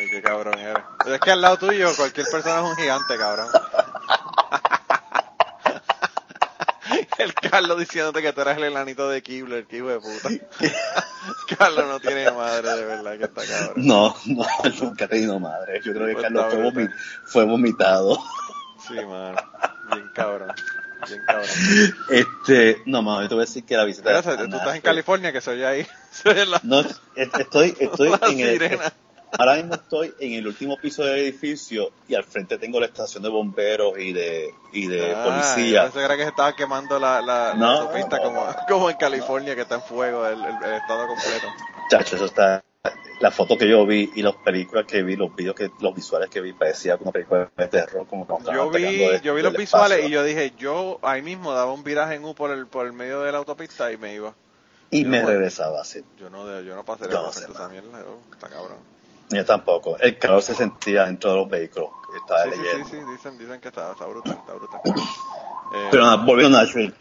Ay, 0.00 0.10
qué 0.10 0.22
cabrón 0.22 0.58
eres. 0.58 0.82
Es 1.06 1.20
que 1.20 1.30
al 1.30 1.40
lado 1.40 1.58
tuyo 1.58 1.94
cualquier 1.94 2.26
persona 2.26 2.56
es 2.56 2.64
un 2.64 2.76
gigante, 2.76 3.16
cabrón. 3.16 3.48
El 7.22 7.34
Carlos 7.34 7.78
diciéndote 7.78 8.22
que 8.22 8.32
tú 8.32 8.40
eras 8.40 8.56
el 8.56 8.64
enanito 8.64 9.08
de 9.08 9.22
Kibler, 9.22 9.66
que 9.66 9.76
hijo 9.78 9.88
de 9.88 10.00
puta. 10.00 10.28
Carlos 11.58 11.86
no 11.86 12.00
tiene 12.00 12.30
madre, 12.30 12.70
de 12.76 12.84
verdad, 12.84 13.18
que 13.18 13.24
está 13.24 13.42
cabrón. 13.46 13.74
No, 13.86 14.14
no, 14.26 14.46
nunca 14.80 15.04
he 15.04 15.08
tenido 15.08 15.38
madre. 15.38 15.80
Yo 15.84 15.92
creo 15.92 16.06
que 16.06 16.12
Pues 16.14 16.22
Carlos 16.24 16.46
fue, 16.48 16.56
brutal. 16.60 16.84
vomi- 16.88 16.94
fue 17.26 17.44
vomitado. 17.44 18.18
Sí, 18.88 18.94
mano. 18.94 19.36
Bien 19.92 20.10
cabrón. 20.14 20.52
Bien 21.06 21.20
cabrón. 21.26 21.48
Este, 22.10 22.82
no, 22.86 23.02
mano, 23.02 23.22
yo 23.22 23.28
te 23.28 23.34
voy 23.34 23.42
a 23.42 23.46
decir 23.46 23.64
que 23.64 23.76
la 23.76 23.84
visita 23.84 24.18
a 24.18 24.22
tú 24.22 24.56
estás 24.56 24.74
en 24.76 24.80
California, 24.82 25.32
que 25.32 25.40
se 25.40 25.50
oye 25.50 25.66
ahí. 25.66 25.86
Se 26.10 26.28
oye 26.28 26.44
la, 26.46 26.60
No, 26.64 26.80
es- 26.80 27.00
estoy, 27.14 27.76
estoy 27.78 28.08
la 28.20 28.28
en 28.28 28.40
el. 28.40 28.80
Ahora 29.38 29.54
mismo 29.56 29.74
estoy 29.74 30.14
en 30.20 30.32
el 30.34 30.46
último 30.46 30.76
piso 30.76 31.04
del 31.04 31.18
edificio 31.18 31.90
y 32.08 32.14
al 32.14 32.24
frente 32.24 32.58
tengo 32.58 32.80
la 32.80 32.86
estación 32.86 33.22
de 33.22 33.28
bomberos 33.28 33.98
y 33.98 34.12
de, 34.12 34.50
y 34.72 34.86
de 34.86 35.14
Ah, 35.14 35.24
policía. 35.24 35.84
Yo 35.86 35.92
pensé 35.92 36.08
que 36.16 36.22
se 36.22 36.28
estaba 36.28 36.56
quemando 36.56 36.98
la, 36.98 37.20
la, 37.22 37.54
autopista 37.54 38.16
no, 38.16 38.22
como, 38.22 38.46
como 38.68 38.90
en 38.90 38.96
California, 38.96 39.54
que 39.54 39.62
está 39.62 39.76
en 39.76 39.82
fuego 39.82 40.26
el, 40.26 40.44
el- 40.44 40.62
el 40.64 40.72
estado 40.74 41.06
completo. 41.06 41.46
Chacho, 41.90 42.16
eso 42.16 42.26
está. 42.26 42.62
La 43.20 43.30
foto 43.30 43.58
que 43.58 43.68
yo 43.68 43.84
vi 43.84 44.10
y 44.14 44.22
las 44.22 44.34
películas 44.36 44.86
que 44.86 45.02
vi, 45.02 45.14
los 45.14 45.34
videos 45.36 45.54
que, 45.54 45.70
los 45.80 45.94
visuales 45.94 46.30
que 46.30 46.40
vi, 46.40 46.54
parecía 46.54 46.96
como 46.96 47.10
una 47.10 47.12
película 47.12 47.50
de 47.54 47.68
terror, 47.68 48.06
como 48.06 48.26
Yo 48.50 48.70
vi, 48.70 48.82
de- 48.82 49.20
yo 49.22 49.34
vi 49.34 49.42
los 49.42 49.52
visuales 49.54 49.98
espacio. 49.98 50.08
y 50.08 50.10
yo 50.10 50.24
dije, 50.24 50.54
yo 50.58 50.98
ahí 51.02 51.20
mismo 51.20 51.52
daba 51.52 51.70
un 51.72 51.84
viraje 51.84 52.14
en 52.14 52.24
U 52.24 52.34
por 52.34 52.50
el, 52.50 52.66
por 52.66 52.86
el 52.86 52.94
medio 52.94 53.20
de 53.20 53.30
la 53.32 53.38
autopista 53.38 53.92
y 53.92 53.98
me 53.98 54.14
iba. 54.14 54.34
Y 54.90 55.04
yo 55.04 55.10
me 55.10 55.20
no- 55.20 55.28
regresaba 55.28 55.82
así. 55.82 56.02
Yo 56.18 56.30
no, 56.30 56.46
de- 56.46 56.64
yo 56.64 56.74
no 56.74 56.82
Yo 56.84 57.08
no 57.08 57.28
esa 57.28 57.68
mierda, 57.68 58.04
está 58.32 58.48
cabrón. 58.48 58.78
Yo 59.30 59.44
tampoco. 59.44 59.96
El 59.98 60.18
calor 60.18 60.42
se 60.42 60.54
sentía 60.54 61.04
dentro 61.06 61.30
de 61.30 61.36
los 61.36 61.48
vehículos. 61.48 61.90
Estaba 62.16 62.44
Sí, 62.44 62.50
leyendo. 62.50 62.88
sí, 62.88 62.96
sí, 62.96 63.12
dicen, 63.12 63.38
dicen 63.38 63.60
que 63.60 63.68
está, 63.68 63.92
está 63.92 64.06
brutal, 64.06 64.36
está 64.38 64.54
brutal. 64.54 64.80
Eh, 65.72 65.86
Pero 65.92 66.02
nada, 66.02 66.16
volviendo 66.16 66.58
a 66.58 66.62
Nashville. 66.64 66.92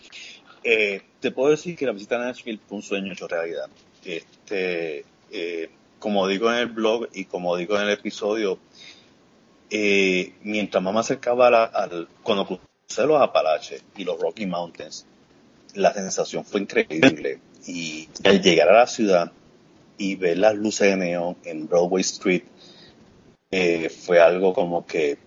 Eh, 0.63 1.01
te 1.19 1.31
puedo 1.31 1.50
decir 1.50 1.75
que 1.75 1.88
la 1.88 1.91
visita 1.91 2.17
a 2.17 2.19
Nashville 2.19 2.59
fue 2.67 2.77
un 2.77 2.83
sueño 2.83 3.12
hecho 3.13 3.27
realidad. 3.27 3.67
Este, 4.05 5.03
eh, 5.31 5.71
como 5.98 6.27
digo 6.27 6.51
en 6.51 6.57
el 6.57 6.67
blog 6.67 7.07
y 7.13 7.25
como 7.25 7.55
digo 7.57 7.75
en 7.77 7.81
el 7.86 7.89
episodio, 7.89 8.59
mientras 9.71 10.83
más 10.83 10.93
me 10.93 11.00
acercaba 11.00 11.50
la- 11.50 11.63
al, 11.65 12.07
cuando 12.24 12.45
crucé 12.45 13.07
los 13.07 13.19
Apalaches 13.19 13.83
y 13.98 14.03
los 14.03 14.19
Rocky 14.19 14.45
Mountains, 14.45 15.07
la 15.74 15.91
sensación 15.93 16.45
fue 16.45 16.62
increíble. 16.62 17.39
Y 17.65 18.07
al 18.24 18.39
llegar 18.41 18.69
a 18.69 18.74
la 18.79 18.88
ciudad 18.88 19.31
y 20.00 20.15
ver 20.15 20.39
las 20.39 20.56
luces 20.56 20.88
de 20.88 20.98
neón 20.98 21.38
en 21.44 21.68
Broadway 21.68 22.01
Street, 22.01 22.44
eh, 23.51 23.89
fue 23.89 24.20
algo 24.20 24.53
como 24.53 24.86
que 24.88 25.20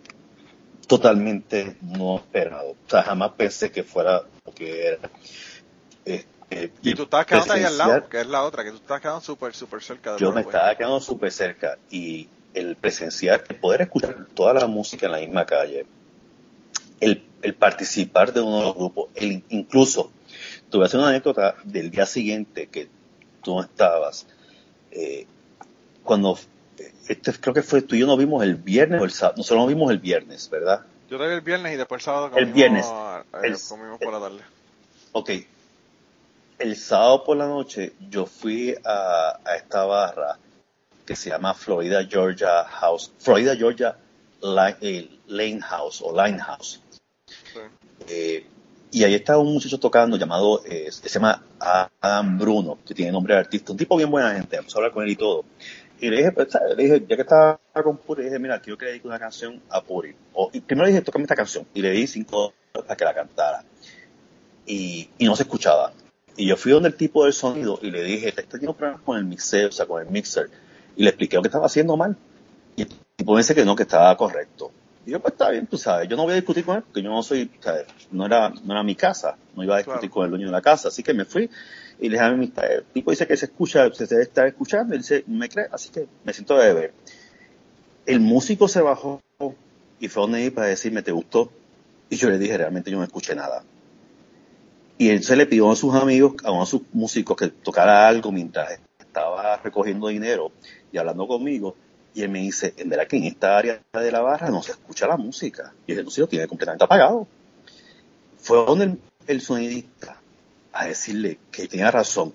totalmente 0.88 1.76
no 1.81 2.17
esperado. 2.17 2.71
O 2.71 2.91
sea, 2.91 3.02
jamás 3.02 3.33
pensé 3.37 3.71
que 3.71 3.85
fuera 3.85 4.23
lo 4.45 4.52
que 4.52 4.88
era. 4.88 5.11
Este, 6.05 6.73
y 6.83 6.95
tú 6.95 7.05
estabas 7.05 7.26
quedando 7.26 7.52
ahí 7.52 7.62
al 7.62 7.79
lado, 7.79 8.09
que 8.09 8.21
es 8.21 8.26
la 8.26 8.43
otra, 8.43 8.64
que 8.64 8.71
tú 8.71 8.76
estabas 8.76 9.00
quedando 9.00 9.21
súper, 9.21 9.55
súper 9.55 9.83
cerca 9.83 10.14
de 10.14 10.19
Yo 10.19 10.33
me 10.33 10.41
estaba 10.41 10.75
quedando 10.75 11.00
súper 11.00 11.31
cerca 11.31 11.79
y 11.91 12.29
el 12.55 12.76
presenciar, 12.76 13.45
el 13.49 13.57
poder 13.57 13.83
escuchar 13.83 14.26
toda 14.35 14.55
la 14.55 14.67
música 14.67 15.07
en 15.07 15.12
la 15.12 15.19
misma 15.19 15.47
calle, 15.47 15.87
el, 17.00 17.25
el 17.43 17.55
participar 17.55 18.33
de 18.33 18.41
uno 18.41 18.59
de 18.59 18.64
los 18.64 18.75
grupos, 18.75 19.11
el 19.14 19.45
incluso, 19.49 20.11
hacer 20.81 21.00
una 21.00 21.11
anécdota 21.11 21.57
del 21.64 21.91
día 21.91 22.07
siguiente 22.07 22.69
que 22.69 22.88
tú 23.43 23.57
no 23.57 23.62
estabas, 23.62 24.26
eh, 24.93 25.27
cuando, 26.05 26.39
este 27.09 27.33
creo 27.33 27.55
que 27.55 27.63
fue 27.63 27.83
tú 27.83 27.95
y 27.95 28.01
yo 28.01 28.07
nos 28.07 28.19
vimos 28.19 28.43
el 28.43 28.57
viernes 28.57 29.01
o 29.01 29.05
el 29.05 29.11
sábado, 29.11 29.37
nosotros 29.39 29.61
nos 29.61 29.69
vimos 29.69 29.91
el 29.91 29.99
viernes, 29.99 30.49
¿verdad? 30.51 30.83
Yo 31.11 31.19
te 31.19 31.27
vi 31.29 31.35
el 31.35 31.41
viernes 31.43 31.75
y 31.75 31.77
después 31.77 32.01
el 32.01 32.05
sábado 32.05 32.37
El 32.37 32.47
viernes. 32.53 32.87
eh, 32.87 33.23
El- 33.43 33.57
comimos 33.69 33.99
por 33.99 34.13
la 34.13 34.21
tarde. 34.21 34.41
Ok. 35.13 35.31
El 36.59 36.77
sábado 36.77 37.25
por 37.25 37.37
la 37.37 37.47
noche 37.47 37.93
yo 38.09 38.25
fui 38.27 38.75
a, 38.85 39.39
a 39.45 39.57
esta 39.57 39.85
barra 39.85 40.39
que 41.05 41.17
se 41.17 41.31
llama 41.31 41.53
Florida 41.55 42.05
Georgia 42.09 42.65
House, 42.65 43.11
Florida 43.19 43.57
Georgia 43.57 43.97
eh, 44.81 45.09
Lane, 45.27 45.61
House 45.61 46.01
o 46.03 46.13
Line 46.25 46.39
House. 46.39 46.81
Eh, 48.09 48.47
y 48.93 49.05
ahí 49.05 49.15
estaba 49.15 49.39
un 49.39 49.55
muchacho 49.55 49.81
tocando 49.81 50.19
llamado, 50.19 50.63
eh, 50.67 50.89
se 50.93 51.09
llama 51.09 51.43
Adam 51.59 52.39
Bruno, 52.39 52.79
que 52.87 52.95
tiene 52.95 53.11
nombre 53.11 53.35
de 53.35 53.41
artista, 53.41 53.73
un 53.73 53.79
tipo 53.79 53.97
bien 53.97 54.11
buena 54.11 54.35
gente, 54.35 54.57
vamos 54.57 54.75
a 54.75 54.79
hablar 54.79 54.93
con 54.93 55.03
él 55.03 55.11
y 55.11 55.17
todo. 55.17 55.45
Y 55.99 56.11
le 56.11 56.17
dije, 56.19 56.33
pues, 56.33 56.49
le 56.77 56.83
dije 56.83 57.07
ya 57.09 57.17
que 57.17 57.23
estaba 57.23 57.59
con 57.83 57.97
Puri, 57.97 58.25
le 58.25 58.29
dije, 58.29 58.39
mira, 58.39 58.61
quiero 58.61 58.77
que 58.77 58.85
le 58.85 58.91
dedique 58.91 59.07
una 59.07 59.21
canción 59.21 59.63
a 59.71 59.81
Puri. 59.83 60.15
O, 60.35 60.51
y 60.53 60.61
primero 60.61 60.85
le 60.87 60.93
dije, 60.93 61.05
tócame 61.05 61.23
esta 61.23 61.37
canción. 61.37 61.65
Y 61.75 61.81
le 61.81 61.91
di 61.93 62.09
cinco 62.09 62.53
para 62.73 62.97
que 62.97 63.05
la 63.05 63.15
cantara. 63.15 63.65
Y, 64.67 65.09
y 65.17 65.25
no 65.27 65.37
se 65.37 65.45
escuchaba. 65.45 65.93
Y 66.37 66.49
yo 66.49 66.57
fui 66.57 66.73
donde 66.73 66.89
el 66.89 66.97
tipo 66.97 67.23
del 67.23 67.33
sonido 67.33 67.79
y 67.81 67.93
le 67.93 68.03
dije, 68.03 68.31
este 68.31 68.43
teniendo 68.43 68.75
problemas 68.75 69.03
con 69.03 69.17
el 69.17 69.25
mixer, 69.25 69.67
o 69.67 69.73
sea, 69.73 69.87
con 69.87 70.03
el 70.03 70.09
mixer. 70.11 70.51
Y 70.97 71.05
le 71.05 71.11
expliqué 71.11 71.37
lo 71.37 71.43
que 71.43 71.49
estaba 71.49 71.67
haciendo 71.67 71.97
mal. 71.97 72.17
Y 72.75 72.83
el 72.83 72.89
tipo 73.15 73.35
me 73.35 73.39
dice 73.39 73.55
que 73.55 73.65
no, 73.65 73.77
que 73.77 73.85
estaba 73.85 74.17
correcto. 74.17 74.73
Y 75.04 75.11
yo, 75.11 75.21
pues 75.21 75.32
está 75.32 75.50
bien, 75.50 75.66
tú 75.66 75.76
sabes, 75.76 76.09
yo 76.09 76.16
no 76.16 76.23
voy 76.23 76.32
a 76.32 76.37
discutir 76.37 76.64
con 76.64 76.76
él 76.76 76.82
porque 76.82 77.02
yo 77.02 77.11
no 77.11 77.23
soy, 77.23 77.50
¿sabes? 77.61 77.87
No 78.12 78.26
era, 78.26 78.50
no 78.50 78.73
era 78.73 78.82
mi 78.82 78.94
casa, 78.94 79.37
no 79.56 79.64
iba 79.64 79.75
a 79.75 79.78
discutir 79.78 80.11
con 80.11 80.25
el 80.25 80.30
dueño 80.30 80.47
de 80.47 80.52
la 80.52 80.62
casa. 80.62 80.88
Así 80.88 81.02
que 81.02 81.12
me 81.12 81.25
fui 81.25 81.50
y 82.00 82.09
le 82.09 82.16
dije 82.16 82.25
a 82.25 82.30
mi 82.32 82.52
el 82.56 82.85
tipo 82.92 83.11
dice 83.11 83.26
que 83.26 83.37
se 83.37 83.47
escucha, 83.47 83.92
se 83.92 84.06
debe 84.06 84.23
estar 84.23 84.47
escuchando, 84.47 84.94
y 84.94 84.99
dice, 84.99 85.25
me 85.26 85.49
cree, 85.49 85.66
así 85.71 85.90
que 85.90 86.06
me 86.25 86.32
siento 86.32 86.56
de 86.56 86.73
ver. 86.73 86.94
El 88.06 88.21
músico 88.21 88.68
se 88.68 88.80
bajó 88.80 89.21
y 90.00 90.09
fue 90.09 90.23
donde 90.23 90.50
para 90.50 90.66
decirme, 90.66 91.02
¿te 91.02 91.12
gustó? 91.12 91.52
Y 92.11 92.16
yo 92.16 92.28
le 92.28 92.38
dije, 92.38 92.59
realmente 92.59 92.90
yo 92.90 92.99
no 92.99 93.04
escuché 93.04 93.35
nada. 93.35 93.62
Y 94.99 95.11
él 95.11 95.23
se 95.23 95.37
le 95.37 95.47
pidió 95.47 95.71
a 95.71 95.76
sus 95.76 95.94
amigos, 95.94 96.35
a 96.44 96.50
uno 96.50 96.61
de 96.61 96.66
sus 96.66 96.82
músicos, 96.92 97.37
que 97.37 97.49
tocara 97.49 98.09
algo 98.09 98.32
mientras 98.32 98.80
estaba 98.99 99.56
recogiendo 99.59 100.09
dinero 100.09 100.50
y 100.90 100.99
hablando 100.99 101.26
conmigo. 101.26 101.76
Y 102.14 102.23
él 102.23 102.28
me 102.28 102.40
dice, 102.40 102.75
en 102.76 102.88
verdad 102.88 103.07
que 103.07 103.16
en 103.16 103.25
esta 103.25 103.57
área 103.57 103.81
de 103.92 104.12
la 104.12 104.21
barra 104.21 104.50
no 104.50 104.62
se 104.62 104.73
escucha 104.73 105.07
la 105.07 105.16
música. 105.16 105.73
Y 105.87 105.92
dije, 105.92 106.04
no, 106.04 106.11
lo 106.14 106.28
tiene 106.28 106.47
completamente 106.47 106.85
apagado. 106.85 107.26
Fue 108.38 108.59
donde 108.64 108.99
el, 109.26 109.40
sonidista 109.40 110.21
a 110.73 110.87
decirle 110.87 111.38
que 111.50 111.69
tenía 111.69 111.90
razón. 111.90 112.35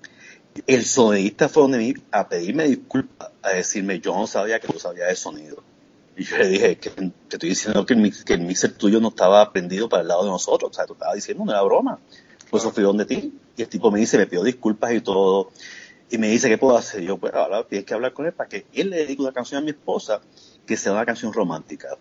El 0.66 0.84
sonidista 0.84 1.48
fue 1.48 1.62
donde 1.62 2.02
a 2.10 2.28
pedirme 2.28 2.64
disculpas, 2.64 3.30
a 3.42 3.50
decirme, 3.50 4.00
yo 4.00 4.14
no 4.14 4.26
sabía 4.26 4.58
que 4.58 4.68
tú 4.68 4.78
sabías 4.78 5.08
de 5.08 5.16
sonido. 5.16 5.62
Y 6.16 6.24
yo 6.24 6.36
le 6.36 6.48
dije, 6.48 6.78
que 6.78 6.90
te 6.90 7.12
estoy 7.30 7.50
diciendo 7.50 7.86
que 7.86 7.94
el, 7.94 8.24
que 8.24 8.34
el 8.34 8.40
mixer 8.40 8.72
tuyo 8.72 9.00
no 9.00 9.08
estaba 9.08 9.52
prendido 9.52 9.88
para 9.88 10.02
el 10.02 10.08
lado 10.08 10.24
de 10.24 10.30
nosotros. 10.30 10.72
O 10.72 10.74
sea, 10.74 10.84
tú 10.84 10.94
estabas 10.94 11.14
diciendo, 11.14 11.44
no 11.44 11.52
era 11.52 11.62
broma. 11.62 12.00
Pues 12.50 12.64
eso 12.64 12.72
fui 12.72 12.82
donde 12.82 13.04
ti. 13.04 13.32
Y 13.56 13.62
el 13.62 13.68
tipo 13.68 13.92
me 13.92 14.00
dice, 14.00 14.18
me 14.18 14.26
pidió 14.26 14.42
disculpas 14.42 14.92
y 14.92 15.00
todo. 15.00 15.52
Y 16.10 16.18
me 16.18 16.28
dice, 16.28 16.48
¿qué 16.48 16.56
puedo 16.56 16.76
hacer? 16.76 17.02
yo, 17.02 17.18
pues 17.18 17.34
ahora 17.34 17.64
tienes 17.64 17.86
que 17.86 17.94
hablar 17.94 18.12
con 18.12 18.26
él 18.26 18.32
para 18.32 18.48
que 18.48 18.66
él 18.72 18.90
le 18.90 18.98
dedique 18.98 19.22
una 19.22 19.32
canción 19.32 19.62
a 19.62 19.64
mi 19.64 19.70
esposa 19.70 20.20
que 20.66 20.76
sea 20.76 20.92
una 20.92 21.04
canción 21.04 21.32
romántica. 21.32 21.96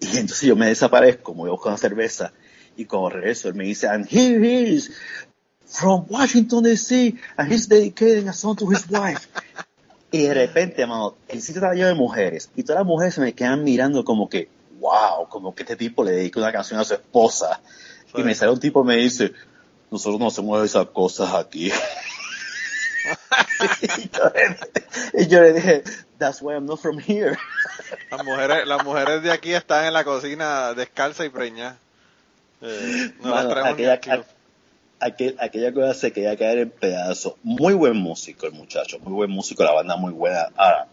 Y 0.00 0.16
entonces 0.16 0.42
yo 0.42 0.56
me 0.56 0.66
desaparezco, 0.66 1.32
me 1.34 1.40
voy 1.40 1.48
a 1.48 1.52
buscar 1.52 1.72
una 1.72 1.78
cerveza. 1.78 2.32
Y 2.76 2.86
cuando 2.86 3.10
regreso, 3.10 3.48
él 3.48 3.54
me 3.54 3.64
dice, 3.64 3.88
and 3.88 4.06
here 4.10 4.38
he 4.46 4.74
is, 4.74 4.90
from 5.66 6.06
Washington 6.08 6.62
D.C., 6.62 7.14
and 7.36 7.52
he's 7.52 7.68
dedicating 7.68 8.28
a 8.28 8.32
song 8.32 8.56
to 8.56 8.70
his 8.70 8.88
wife. 8.88 9.28
y 10.10 10.22
de 10.22 10.34
repente, 10.34 10.82
hermano, 10.82 11.16
el 11.26 11.42
sitio 11.42 11.58
estaba 11.58 11.74
lleno 11.74 11.88
de 11.88 11.94
mujeres. 11.94 12.50
Y 12.54 12.62
todas 12.62 12.80
las 12.80 12.86
mujeres 12.86 13.14
se 13.14 13.20
me 13.20 13.32
quedan 13.32 13.64
mirando 13.64 14.04
como 14.04 14.28
que, 14.28 14.48
wow, 14.78 15.28
como 15.28 15.54
que 15.54 15.64
este 15.64 15.76
tipo 15.76 16.04
le 16.04 16.12
dedica 16.12 16.38
una 16.38 16.52
canción 16.52 16.78
a 16.78 16.84
su 16.84 16.94
esposa. 16.94 17.60
Y 18.14 18.22
me 18.22 18.34
sale 18.34 18.52
un 18.52 18.60
tipo 18.60 18.82
y 18.82 18.86
me 18.86 18.96
dice, 18.96 19.32
nosotros 19.90 20.20
no 20.20 20.28
hacemos 20.28 20.64
esas 20.64 20.86
cosas 20.86 21.34
aquí. 21.34 21.70
y, 25.14 25.26
yo 25.26 25.40
le, 25.40 25.52
dije, 25.52 25.82
that's 26.18 26.40
why 26.40 26.54
I'm 26.54 26.66
not 26.66 26.80
from 26.80 26.98
here. 26.98 27.36
Las 28.10 28.24
mujeres, 28.24 28.66
las 28.66 28.84
mujeres 28.84 29.22
de 29.22 29.30
aquí 29.30 29.52
están 29.52 29.86
en 29.86 29.92
la 29.92 30.04
cocina 30.04 30.74
descalza 30.74 31.24
y 31.24 31.28
preña. 31.28 31.76
Eh, 32.62 33.12
no 33.22 33.34
aquella, 33.34 34.00
aquella, 35.00 35.72
cosa 35.72 35.94
se 35.94 36.12
quería 36.12 36.36
caer 36.36 36.58
en 36.58 36.70
pedazos. 36.70 37.34
Muy 37.42 37.74
buen 37.74 37.96
músico 37.96 38.46
el 38.46 38.52
muchacho, 38.52 38.98
muy 39.00 39.12
buen 39.12 39.30
músico, 39.30 39.64
la 39.64 39.72
banda 39.72 39.96
muy 39.96 40.12
buena. 40.12 40.48
Ahora, 40.56 40.86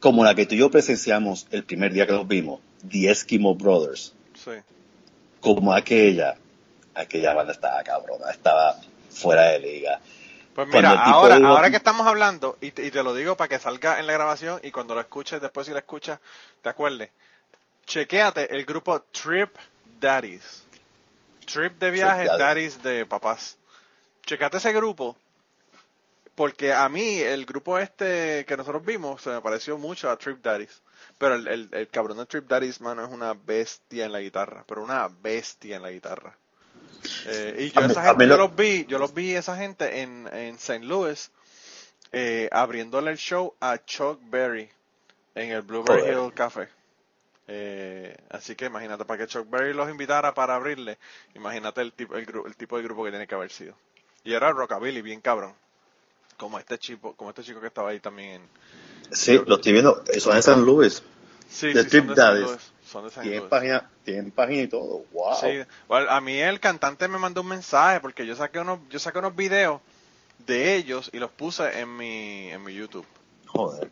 como 0.00 0.24
la 0.24 0.34
que 0.34 0.46
tú 0.46 0.54
y 0.54 0.58
yo 0.58 0.70
presenciamos 0.70 1.46
el 1.50 1.64
primer 1.64 1.92
día 1.92 2.06
que 2.06 2.12
los 2.12 2.28
vimos, 2.28 2.60
The 2.88 3.10
Eskimo 3.10 3.54
Brothers. 3.54 4.12
Sí 4.34 4.52
como 5.44 5.74
aquella, 5.74 6.36
aquella 6.94 7.34
banda 7.34 7.52
estaba 7.52 7.84
cabrona, 7.84 8.30
estaba 8.30 8.80
fuera 9.10 9.50
de 9.50 9.58
liga. 9.58 10.00
Pues 10.54 10.68
mira, 10.68 10.90
ahora, 10.90 11.36
ahora 11.36 11.68
que 11.70 11.76
estamos 11.76 12.06
hablando, 12.06 12.56
y 12.60 12.70
te, 12.70 13.02
lo 13.02 13.12
digo 13.12 13.36
para 13.36 13.48
que 13.48 13.58
salga 13.58 13.98
en 13.98 14.06
la 14.06 14.12
grabación 14.12 14.60
y 14.62 14.70
cuando 14.70 14.94
lo 14.94 15.00
escuches, 15.00 15.40
después 15.40 15.66
si 15.66 15.72
lo 15.72 15.78
escuchas, 15.78 16.20
te 16.62 16.68
acuerdes. 16.68 17.10
Chequéate 17.86 18.54
el 18.54 18.64
grupo 18.64 19.02
Trip 19.02 19.50
Daddies. 19.98 20.64
Trip 21.44 21.78
de 21.78 21.90
viaje, 21.90 22.26
Daddies 22.26 22.80
de 22.84 23.04
papás. 23.04 23.58
Chequéate 24.24 24.58
ese 24.58 24.72
grupo, 24.72 25.16
porque 26.36 26.72
a 26.72 26.88
mí 26.88 27.18
el 27.18 27.46
grupo 27.46 27.76
este 27.78 28.44
que 28.46 28.56
nosotros 28.56 28.84
vimos 28.84 29.22
se 29.22 29.30
me 29.30 29.40
pareció 29.40 29.76
mucho 29.76 30.08
a 30.08 30.16
Trip 30.16 30.40
Daddies. 30.40 30.82
Pero 31.18 31.34
el, 31.34 31.68
el, 31.72 31.88
cabrón 31.88 32.18
de 32.18 32.26
Trip 32.26 32.46
Daddy's, 32.48 32.80
mano, 32.80 33.04
es 33.04 33.10
una 33.10 33.34
bestia 33.34 34.04
en 34.04 34.12
la 34.12 34.20
guitarra, 34.20 34.64
pero 34.66 34.82
una 34.82 35.08
bestia 35.08 35.76
en 35.76 35.82
la 35.82 35.90
guitarra. 35.90 36.36
Eh, 37.26 37.56
y 37.58 37.70
yo, 37.70 37.80
esa 37.86 38.04
gente, 38.04 38.26
yo 38.26 38.36
los 38.36 38.54
vi, 38.54 38.86
yo 38.86 38.98
los 38.98 39.14
vi 39.14 39.34
esa 39.34 39.56
gente 39.56 40.02
en, 40.02 40.28
en 40.32 40.54
St. 40.56 40.84
Louis, 40.84 41.30
eh, 42.12 42.48
abriéndole 42.52 43.10
el 43.10 43.18
show 43.18 43.54
a 43.60 43.78
Chuck 43.84 44.20
Berry 44.30 44.68
en 45.34 45.50
el 45.50 45.62
Blueberry 45.62 46.10
Hill 46.10 46.32
Café. 46.34 46.68
Eh, 47.46 48.16
así 48.30 48.54
que 48.54 48.66
imagínate, 48.66 49.04
para 49.04 49.18
que 49.18 49.26
Chuck 49.26 49.48
Berry 49.50 49.74
los 49.74 49.90
invitara 49.90 50.32
para 50.32 50.54
abrirle, 50.54 50.98
imagínate 51.34 51.82
el 51.82 51.92
tipo, 51.92 52.16
el, 52.16 52.26
el 52.46 52.56
tipo 52.56 52.76
de 52.76 52.82
grupo 52.84 53.04
que 53.04 53.10
tiene 53.10 53.26
que 53.26 53.34
haber 53.34 53.50
sido. 53.50 53.74
Y 54.24 54.32
era 54.32 54.50
rockabilly, 54.52 55.02
bien 55.02 55.20
cabrón. 55.20 55.52
Como 56.38 56.58
este 56.58 56.78
chico, 56.78 57.14
como 57.14 57.30
este 57.30 57.42
chico 57.42 57.60
que 57.60 57.66
estaba 57.68 57.90
ahí 57.90 58.00
también 58.00 58.42
en, 58.42 58.48
Sí, 59.10 59.40
lo 59.46 59.56
estoy 59.56 59.72
viendo. 59.72 60.02
Son 60.18 60.34
de 60.34 60.42
San 60.42 60.64
Luis. 60.64 61.02
Sí, 61.48 61.72
de 61.72 61.88
sí, 61.88 62.00
Son 62.94 63.02
de 63.02 63.10
San 63.10 63.24
tienen 63.24 63.48
página, 63.48 63.90
tienen 64.04 64.30
página 64.30 64.62
y 64.62 64.68
todo. 64.68 65.04
Wow. 65.10 65.34
Sí. 65.40 65.48
a 65.88 66.20
mí 66.20 66.38
el 66.38 66.60
cantante 66.60 67.08
me 67.08 67.18
mandó 67.18 67.40
un 67.40 67.48
mensaje 67.48 67.98
porque 67.98 68.24
yo 68.24 68.36
saqué 68.36 68.60
unos, 68.60 68.78
yo 68.88 69.00
saqué 69.00 69.18
unos 69.18 69.34
videos 69.34 69.80
de 70.46 70.76
ellos 70.76 71.10
y 71.12 71.18
los 71.18 71.32
puse 71.32 71.80
en 71.80 71.96
mi, 71.96 72.50
en 72.52 72.62
mi 72.62 72.72
YouTube. 72.72 73.04
Joder. 73.46 73.90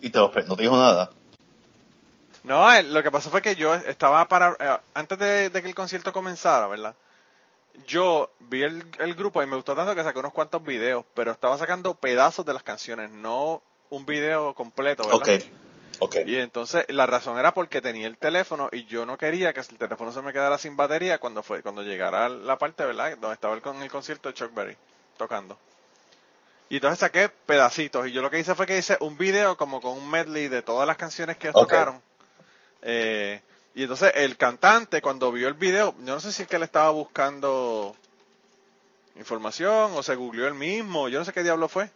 ¿Y 0.00 0.08
te 0.08 0.18
no 0.18 0.56
te 0.56 0.62
dijo 0.62 0.74
nada? 0.74 1.10
No, 2.44 2.80
lo 2.80 3.02
que 3.02 3.10
pasó 3.10 3.28
fue 3.28 3.42
que 3.42 3.56
yo 3.56 3.74
estaba 3.74 4.26
para, 4.26 4.56
eh, 4.58 4.78
antes 4.94 5.18
de, 5.18 5.50
que 5.52 5.68
el 5.68 5.74
concierto 5.74 6.14
comenzara, 6.14 6.68
¿verdad? 6.68 6.94
Yo 7.86 8.30
vi 8.40 8.62
el, 8.62 8.86
el, 9.00 9.14
grupo 9.14 9.42
y 9.42 9.46
me 9.46 9.56
gustó 9.56 9.76
tanto 9.76 9.94
que 9.94 10.02
saqué 10.02 10.18
unos 10.18 10.32
cuantos 10.32 10.64
videos, 10.64 11.04
pero 11.12 11.30
estaba 11.30 11.58
sacando 11.58 11.92
pedazos 11.92 12.46
de 12.46 12.54
las 12.54 12.62
canciones, 12.62 13.10
no 13.10 13.60
un 13.90 14.06
video 14.06 14.54
completo, 14.54 15.02
¿verdad? 15.02 15.18
Okay. 15.18 15.52
Okay. 15.98 16.24
Y 16.26 16.36
entonces 16.36 16.84
la 16.88 17.06
razón 17.06 17.38
era 17.38 17.54
porque 17.54 17.80
tenía 17.80 18.06
el 18.06 18.18
teléfono 18.18 18.68
y 18.72 18.84
yo 18.84 19.06
no 19.06 19.16
quería 19.16 19.52
que 19.52 19.60
el 19.60 19.78
teléfono 19.78 20.12
se 20.12 20.22
me 20.22 20.32
quedara 20.32 20.58
sin 20.58 20.76
batería 20.76 21.18
cuando 21.18 21.42
fue 21.42 21.62
cuando 21.62 21.82
llegara 21.82 22.28
la 22.28 22.58
parte, 22.58 22.84
¿verdad? 22.84 23.16
Donde 23.18 23.34
estaba 23.34 23.54
el, 23.54 23.62
con 23.62 23.82
el 23.82 23.90
concierto 23.90 24.28
de 24.28 24.34
Chuck 24.34 24.52
Berry 24.54 24.76
tocando. 25.16 25.58
Y 26.68 26.76
entonces 26.76 26.98
saqué 26.98 27.28
pedacitos 27.28 28.08
y 28.08 28.12
yo 28.12 28.22
lo 28.22 28.30
que 28.30 28.40
hice 28.40 28.54
fue 28.54 28.66
que 28.66 28.78
hice 28.78 28.96
un 29.00 29.16
video 29.16 29.56
como 29.56 29.80
con 29.80 29.96
un 29.96 30.10
medley 30.10 30.48
de 30.48 30.62
todas 30.62 30.86
las 30.86 30.96
canciones 30.96 31.36
que 31.36 31.52
tocaron. 31.52 32.02
Eh, 32.82 33.40
y 33.74 33.82
entonces 33.82 34.12
el 34.16 34.36
cantante 34.36 35.00
cuando 35.00 35.30
vio 35.30 35.48
el 35.48 35.54
video, 35.54 35.94
yo 35.98 36.14
no 36.14 36.20
sé 36.20 36.32
si 36.32 36.42
es 36.42 36.48
que 36.48 36.56
él 36.56 36.62
estaba 36.62 36.90
buscando 36.90 37.94
información 39.16 39.92
o 39.94 40.02
se 40.02 40.14
googleó 40.14 40.46
él 40.46 40.54
mismo, 40.54 41.08
yo 41.08 41.18
no 41.18 41.24
sé 41.24 41.32
qué 41.32 41.42
diablo 41.42 41.68
fue. 41.68 41.90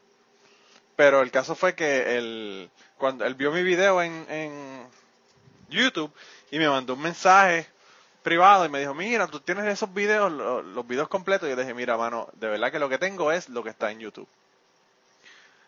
Pero 1.00 1.22
el 1.22 1.30
caso 1.30 1.54
fue 1.54 1.74
que 1.74 2.18
él, 2.18 2.70
cuando 2.98 3.24
él 3.24 3.34
vio 3.34 3.50
mi 3.52 3.62
video 3.62 4.02
en, 4.02 4.26
en 4.28 4.86
YouTube 5.70 6.12
y 6.50 6.58
me 6.58 6.68
mandó 6.68 6.92
un 6.92 7.00
mensaje 7.00 7.66
privado 8.22 8.66
y 8.66 8.68
me 8.68 8.80
dijo, 8.80 8.92
mira, 8.92 9.26
tú 9.26 9.40
tienes 9.40 9.64
esos 9.64 9.94
videos, 9.94 10.30
los, 10.30 10.86
videos 10.86 11.08
completos. 11.08 11.46
Y 11.46 11.52
yo 11.52 11.56
le 11.56 11.62
dije, 11.62 11.72
mira, 11.72 11.96
mano, 11.96 12.28
de 12.34 12.50
verdad 12.50 12.70
que 12.70 12.78
lo 12.78 12.90
que 12.90 12.98
tengo 12.98 13.32
es 13.32 13.48
lo 13.48 13.64
que 13.64 13.70
está 13.70 13.90
en 13.90 14.00
YouTube. 14.00 14.28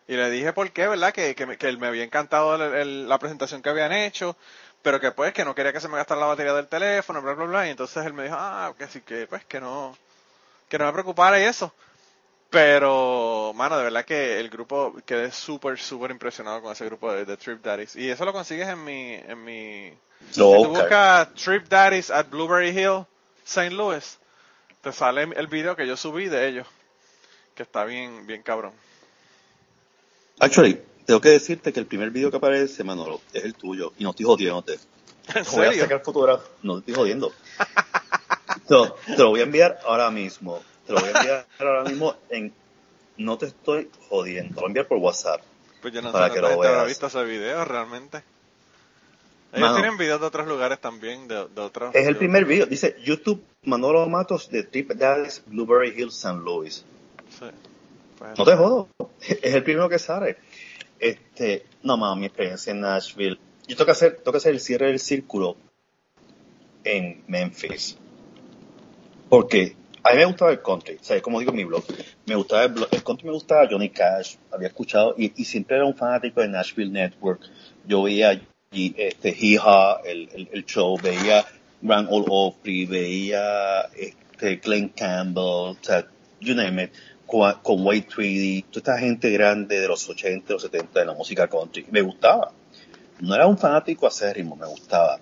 Y 0.06 0.16
le 0.16 0.28
dije 0.28 0.52
por 0.52 0.70
qué, 0.70 0.86
¿verdad? 0.86 1.14
Que, 1.14 1.34
que, 1.34 1.56
que 1.56 1.76
me 1.78 1.86
había 1.86 2.04
encantado 2.04 2.58
la 2.58 3.18
presentación 3.18 3.62
que 3.62 3.70
habían 3.70 3.92
hecho, 3.92 4.36
pero 4.82 5.00
que 5.00 5.12
pues 5.12 5.32
que 5.32 5.46
no 5.46 5.54
quería 5.54 5.72
que 5.72 5.80
se 5.80 5.88
me 5.88 5.96
gastara 5.96 6.20
la 6.20 6.26
batería 6.26 6.52
del 6.52 6.68
teléfono, 6.68 7.22
bla, 7.22 7.32
bla, 7.32 7.46
bla. 7.46 7.66
Y 7.66 7.70
entonces 7.70 8.04
él 8.04 8.12
me 8.12 8.24
dijo, 8.24 8.36
ah, 8.38 8.74
que 8.76 8.86
sí, 8.86 9.00
que 9.00 9.26
pues 9.26 9.46
que 9.46 9.62
no, 9.62 9.96
que 10.68 10.76
no 10.76 10.84
me 10.84 10.92
preocupara 10.92 11.40
y 11.40 11.44
eso. 11.44 11.72
Pero, 12.52 13.54
mano, 13.54 13.78
de 13.78 13.84
verdad 13.84 14.04
que 14.04 14.38
el 14.38 14.50
grupo, 14.50 14.94
quedé 15.06 15.32
súper, 15.32 15.78
súper 15.78 16.10
impresionado 16.10 16.60
con 16.60 16.70
ese 16.70 16.84
grupo 16.84 17.10
de, 17.10 17.36
Trip 17.38 17.64
Daddies. 17.64 17.96
Y 17.96 18.10
eso 18.10 18.26
lo 18.26 18.34
consigues 18.34 18.68
en 18.68 18.84
mi, 18.84 19.14
en 19.14 19.42
mi, 19.42 19.90
si 20.30 20.38
tú 20.38 20.66
buscas 20.66 21.32
Trip 21.32 21.66
Daddies 21.66 22.10
at 22.10 22.26
Blueberry 22.28 22.68
Hill, 22.68 23.06
St. 23.46 23.70
Louis, 23.70 24.18
te 24.82 24.92
sale 24.92 25.22
el 25.34 25.46
video 25.46 25.74
que 25.74 25.86
yo 25.86 25.96
subí 25.96 26.28
de 26.28 26.46
ellos, 26.46 26.66
que 27.54 27.62
está 27.62 27.86
bien, 27.86 28.26
bien 28.26 28.42
cabrón. 28.42 28.72
Actually, 30.38 30.78
tengo 31.06 31.22
que 31.22 31.30
decirte 31.30 31.72
que 31.72 31.80
el 31.80 31.86
primer 31.86 32.10
video 32.10 32.30
que 32.30 32.36
aparece, 32.36 32.84
Manolo, 32.84 33.22
es 33.32 33.44
el 33.44 33.54
tuyo. 33.54 33.94
Y 33.96 34.04
no 34.04 34.10
estoy 34.10 34.26
jodiéndote. 34.26 34.74
¿En 35.34 35.44
Te 35.44 35.50
voy 35.56 35.64
a 35.64 35.68
serio? 35.70 35.84
sacar 35.84 36.02
fotografía. 36.02 36.50
No 36.62 36.74
te 36.74 36.80
estoy 36.80 36.94
jodiendo. 36.96 37.32
lo, 38.68 38.92
te 38.92 39.16
lo 39.16 39.30
voy 39.30 39.40
a 39.40 39.44
enviar 39.44 39.78
ahora 39.86 40.10
mismo. 40.10 40.62
Te 40.86 40.92
lo 40.92 41.00
voy 41.00 41.08
a 41.12 41.18
enviar 41.18 41.46
ahora 41.58 41.84
mismo 41.84 42.16
en... 42.30 42.52
No 43.18 43.38
te 43.38 43.46
estoy 43.46 43.90
jodiendo. 44.08 44.48
Te 44.50 44.54
lo 44.54 44.60
voy 44.62 44.64
a 44.64 44.70
enviar 44.70 44.86
por 44.88 44.98
WhatsApp. 44.98 45.40
Pues 45.80 45.92
yo 45.94 46.02
no 46.02 46.12
Para 46.12 46.28
sé 46.28 46.34
que 46.34 46.40
lo 46.40 46.48
gente 46.48 46.66
habrá 46.66 46.78
veas. 46.78 46.88
visto 46.88 47.06
ese 47.06 47.24
video 47.24 47.64
realmente. 47.64 48.22
Ellos 49.52 49.68
Mano. 49.68 49.74
tienen 49.74 49.98
videos 49.98 50.20
de 50.20 50.26
otros 50.26 50.46
lugares 50.48 50.80
también, 50.80 51.28
de, 51.28 51.46
de 51.48 51.60
otros. 51.60 51.94
Es 51.94 52.06
el 52.06 52.16
primer 52.16 52.44
video. 52.46 52.66
Dice 52.66 52.96
YouTube 53.04 53.44
Manolo 53.64 54.08
Matos 54.08 54.48
de 54.50 54.62
Trip 54.62 54.92
Daddy's 54.92 55.42
Blueberry 55.46 55.90
Hills 55.90 56.14
San 56.14 56.38
Luis. 56.40 56.84
Sí. 57.38 57.46
Pues, 58.18 58.38
No 58.38 58.44
te 58.44 58.56
jodo. 58.56 58.88
Es 59.20 59.54
el 59.54 59.62
primero 59.62 59.88
que 59.88 59.98
sale. 59.98 60.36
Este, 60.98 61.66
no 61.82 61.96
más, 61.96 62.16
mi 62.16 62.26
experiencia 62.26 62.70
en 62.70 62.80
Nashville. 62.80 63.38
Yo 63.68 63.76
tengo 63.76 63.86
que 63.86 63.92
hacer, 63.92 64.16
tengo 64.16 64.32
que 64.32 64.38
hacer 64.38 64.52
el 64.52 64.60
cierre 64.60 64.86
del 64.86 64.98
círculo 65.00 65.56
en 66.84 67.22
Memphis. 67.26 67.98
Porque 69.28 69.76
a 70.04 70.12
mí 70.12 70.18
me 70.18 70.24
gustaba 70.24 70.50
el 70.50 70.60
country, 70.62 70.96
o 71.00 71.04
sea, 71.04 71.20
como 71.20 71.38
digo 71.38 71.52
en 71.52 71.56
mi 71.56 71.64
blog, 71.64 71.84
me 72.26 72.34
gustaba 72.34 72.64
el, 72.64 72.74
blog- 72.74 72.88
el 72.90 73.04
country, 73.04 73.26
me 73.26 73.32
gustaba 73.32 73.68
Johnny 73.70 73.90
Cash, 73.90 74.36
había 74.50 74.68
escuchado 74.68 75.14
y, 75.16 75.28
siempre 75.44 75.76
era 75.76 75.84
un 75.84 75.94
fanático 75.94 76.40
de 76.40 76.48
Nashville 76.48 76.90
Network. 76.90 77.40
Yo 77.86 78.02
veía 78.02 78.32
este, 78.72 79.36
el, 80.04 80.48
el, 80.52 80.64
show, 80.66 80.96
veía 81.00 81.44
Grand 81.80 82.08
Ole 82.10 82.26
Opry, 82.28 82.86
veía 82.86 83.82
este, 83.96 84.56
Glenn 84.56 84.88
Campbell, 84.88 85.42
o 85.42 85.76
sea, 85.80 86.06
you 86.40 86.54
name 86.54 86.84
it, 86.84 86.90
con, 87.26 87.52
con 87.62 87.86
White 87.86 88.08
Tweedy, 88.14 88.62
toda 88.62 88.78
esta 88.78 88.98
gente 88.98 89.30
grande 89.30 89.78
de 89.80 89.88
los 89.88 90.08
80, 90.08 90.52
los 90.52 90.62
70 90.62 91.00
de 91.00 91.06
la 91.06 91.14
música 91.14 91.48
country. 91.48 91.86
Me 91.90 92.02
gustaba. 92.02 92.52
No 93.20 93.34
era 93.34 93.46
un 93.46 93.56
fanático 93.56 94.06
acérrimo, 94.06 94.56
me 94.56 94.66
gustaba. 94.66 95.20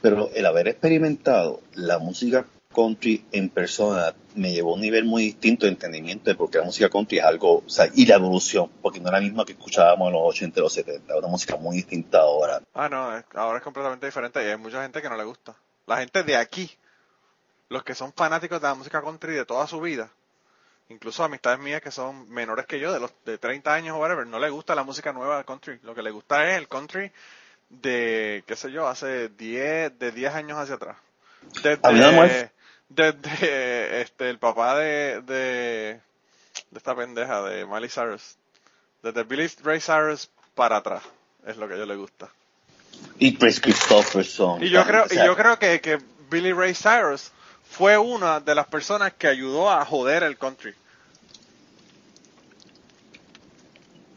Pero 0.00 0.30
el 0.34 0.46
haber 0.46 0.68
experimentado 0.68 1.60
la 1.74 1.98
música 1.98 2.46
country 2.80 3.24
en 3.32 3.48
persona 3.50 4.14
me 4.36 4.52
llevó 4.52 4.70
a 4.72 4.74
un 4.74 4.80
nivel 4.80 5.04
muy 5.04 5.24
distinto 5.24 5.66
de 5.66 5.72
entendimiento 5.72 6.30
de 6.30 6.36
por 6.36 6.50
qué 6.50 6.58
la 6.58 6.64
música 6.64 6.88
country 6.88 7.18
es 7.18 7.24
algo, 7.24 7.58
o 7.66 7.68
sea, 7.68 7.88
y 7.94 8.06
la 8.06 8.14
evolución, 8.14 8.70
porque 8.80 9.00
no 9.00 9.08
era 9.08 9.18
la 9.18 9.24
misma 9.24 9.44
que 9.44 9.52
escuchábamos 9.52 10.06
en 10.08 10.12
los 10.14 10.22
80 10.22 10.60
y 10.60 10.62
los 10.62 10.72
70, 10.72 11.16
una 11.16 11.28
música 11.28 11.56
muy 11.56 11.76
distinta 11.76 12.18
ahora. 12.20 12.60
Ah, 12.74 12.88
no, 12.88 13.16
es- 13.16 13.24
ahora 13.34 13.58
es 13.58 13.64
completamente 13.64 14.06
diferente 14.06 14.42
y 14.44 14.48
hay 14.48 14.56
mucha 14.56 14.82
gente 14.82 15.02
que 15.02 15.08
no 15.08 15.16
le 15.16 15.24
gusta. 15.24 15.56
La 15.86 15.96
gente 15.98 16.22
de 16.22 16.36
aquí, 16.36 16.70
los 17.68 17.82
que 17.82 17.94
son 17.94 18.12
fanáticos 18.12 18.60
de 18.60 18.68
la 18.68 18.74
música 18.74 19.02
country 19.02 19.34
de 19.34 19.44
toda 19.44 19.66
su 19.66 19.80
vida, 19.80 20.08
incluso 20.88 21.24
amistades 21.24 21.58
mías 21.58 21.82
que 21.82 21.90
son 21.90 22.28
menores 22.30 22.66
que 22.66 22.78
yo, 22.78 22.92
de 22.92 23.00
los 23.00 23.12
de 23.24 23.38
30 23.38 23.74
años 23.74 23.96
o 23.96 24.00
whatever, 24.00 24.26
no 24.28 24.38
les 24.38 24.52
gusta 24.52 24.76
la 24.76 24.84
música 24.84 25.12
nueva 25.12 25.38
de 25.38 25.44
country. 25.44 25.80
Lo 25.82 25.94
que 25.94 26.02
les 26.02 26.12
gusta 26.12 26.48
es 26.48 26.56
el 26.56 26.68
country 26.68 27.10
de, 27.68 28.44
qué 28.46 28.54
sé 28.54 28.70
yo, 28.70 28.86
hace 28.86 29.28
10, 29.30 29.98
de 29.98 30.12
10 30.12 30.32
años 30.34 30.56
hacia 30.58 30.76
atrás. 30.76 30.96
Desde, 31.62 31.80
desde 32.90 34.02
este, 34.02 34.28
el 34.28 34.38
papá 34.38 34.76
de, 34.76 35.22
de, 35.22 36.00
de 36.70 36.78
esta 36.78 36.94
pendeja, 36.94 37.42
de 37.42 37.64
Miley 37.64 37.88
Cyrus. 37.88 38.36
Desde 39.02 39.22
Billy 39.22 39.50
Ray 39.62 39.80
Cyrus 39.80 40.28
para 40.54 40.76
atrás. 40.76 41.02
Es 41.46 41.56
lo 41.56 41.66
que 41.66 41.74
a 41.74 41.76
ellos 41.76 41.88
les 41.88 41.96
gusta. 41.96 42.28
Y 43.18 43.36
Chris 43.36 43.60
Christopherson. 43.60 44.62
Y 44.62 44.68
yo 44.68 44.84
creo, 44.84 45.06
y 45.10 45.16
yo 45.16 45.34
creo 45.34 45.58
que, 45.58 45.80
que 45.80 45.98
Billy 46.28 46.52
Ray 46.52 46.74
Cyrus 46.74 47.32
fue 47.70 47.96
una 47.96 48.40
de 48.40 48.54
las 48.54 48.66
personas 48.66 49.14
que 49.14 49.28
ayudó 49.28 49.70
a 49.70 49.84
joder 49.86 50.22
el 50.24 50.36
country. 50.36 50.74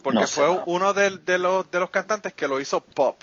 Porque 0.01 0.19
No 0.19 0.27
sé, 0.27 0.41
fue 0.41 0.63
uno 0.65 0.93
de, 0.93 1.11
de 1.19 1.37
los, 1.37 1.69
de 1.71 1.79
los 1.79 1.89
cantantes 1.91 2.33
que 2.33 2.47
lo 2.47 2.59
hizo 2.59 2.81
pop. 2.81 3.21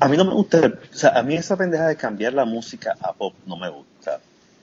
A 0.00 0.08
mí 0.08 0.16
no 0.16 0.24
me 0.24 0.32
gusta, 0.32 0.58
o 0.92 0.94
sea, 0.96 1.10
a 1.10 1.22
mí 1.22 1.34
esa 1.36 1.56
pendeja 1.56 1.86
de 1.86 1.96
cambiar 1.96 2.32
la 2.32 2.44
música 2.44 2.94
a 3.00 3.12
pop 3.12 3.34
no 3.46 3.56
me 3.56 3.68
gusta. 3.68 4.20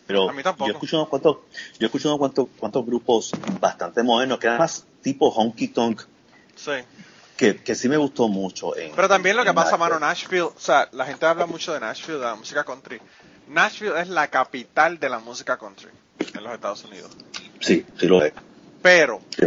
Pero 0.07 0.29
A 0.29 0.33
mí 0.33 0.43
tampoco. 0.43 0.67
yo 0.67 0.73
escucho 0.73 0.97
unos 0.97 1.09
cuantos, 1.09 1.37
yo 1.79 1.85
escucho 1.87 2.09
unos 2.09 2.19
cuantos, 2.19 2.47
cuantos 2.57 2.85
grupos 2.85 3.31
bastante 3.59 4.03
modernos 4.03 4.39
que 4.39 4.47
eran 4.47 4.59
más 4.59 4.85
tipo 5.01 5.29
honky 5.29 5.69
tonk 5.69 6.01
Sí. 6.55 6.71
que, 7.37 7.57
que 7.57 7.75
sí 7.75 7.87
me 7.87 7.97
gustó 7.97 8.27
mucho. 8.27 8.75
En, 8.77 8.93
Pero 8.93 9.07
también 9.07 9.35
lo 9.37 9.43
que 9.43 9.53
pasa, 9.53 9.71
Nashville. 9.77 9.89
mano, 9.93 9.99
Nashville, 9.99 10.41
o 10.41 10.53
sea, 10.59 10.89
la 10.91 11.05
gente 11.05 11.25
habla 11.25 11.45
mucho 11.45 11.73
de 11.73 11.79
Nashville, 11.79 12.19
de 12.19 12.25
la 12.25 12.35
música 12.35 12.63
country. 12.63 12.99
Nashville 13.47 13.99
es 13.99 14.09
la 14.09 14.27
capital 14.27 14.99
de 14.99 15.09
la 15.09 15.19
música 15.19 15.57
country 15.57 15.89
en 16.33 16.43
los 16.43 16.53
Estados 16.53 16.83
Unidos. 16.85 17.11
Sí, 17.59 17.85
sí 17.99 18.07
lo 18.07 18.23
es. 18.23 18.33
Pero 18.81 19.21
sí 19.35 19.45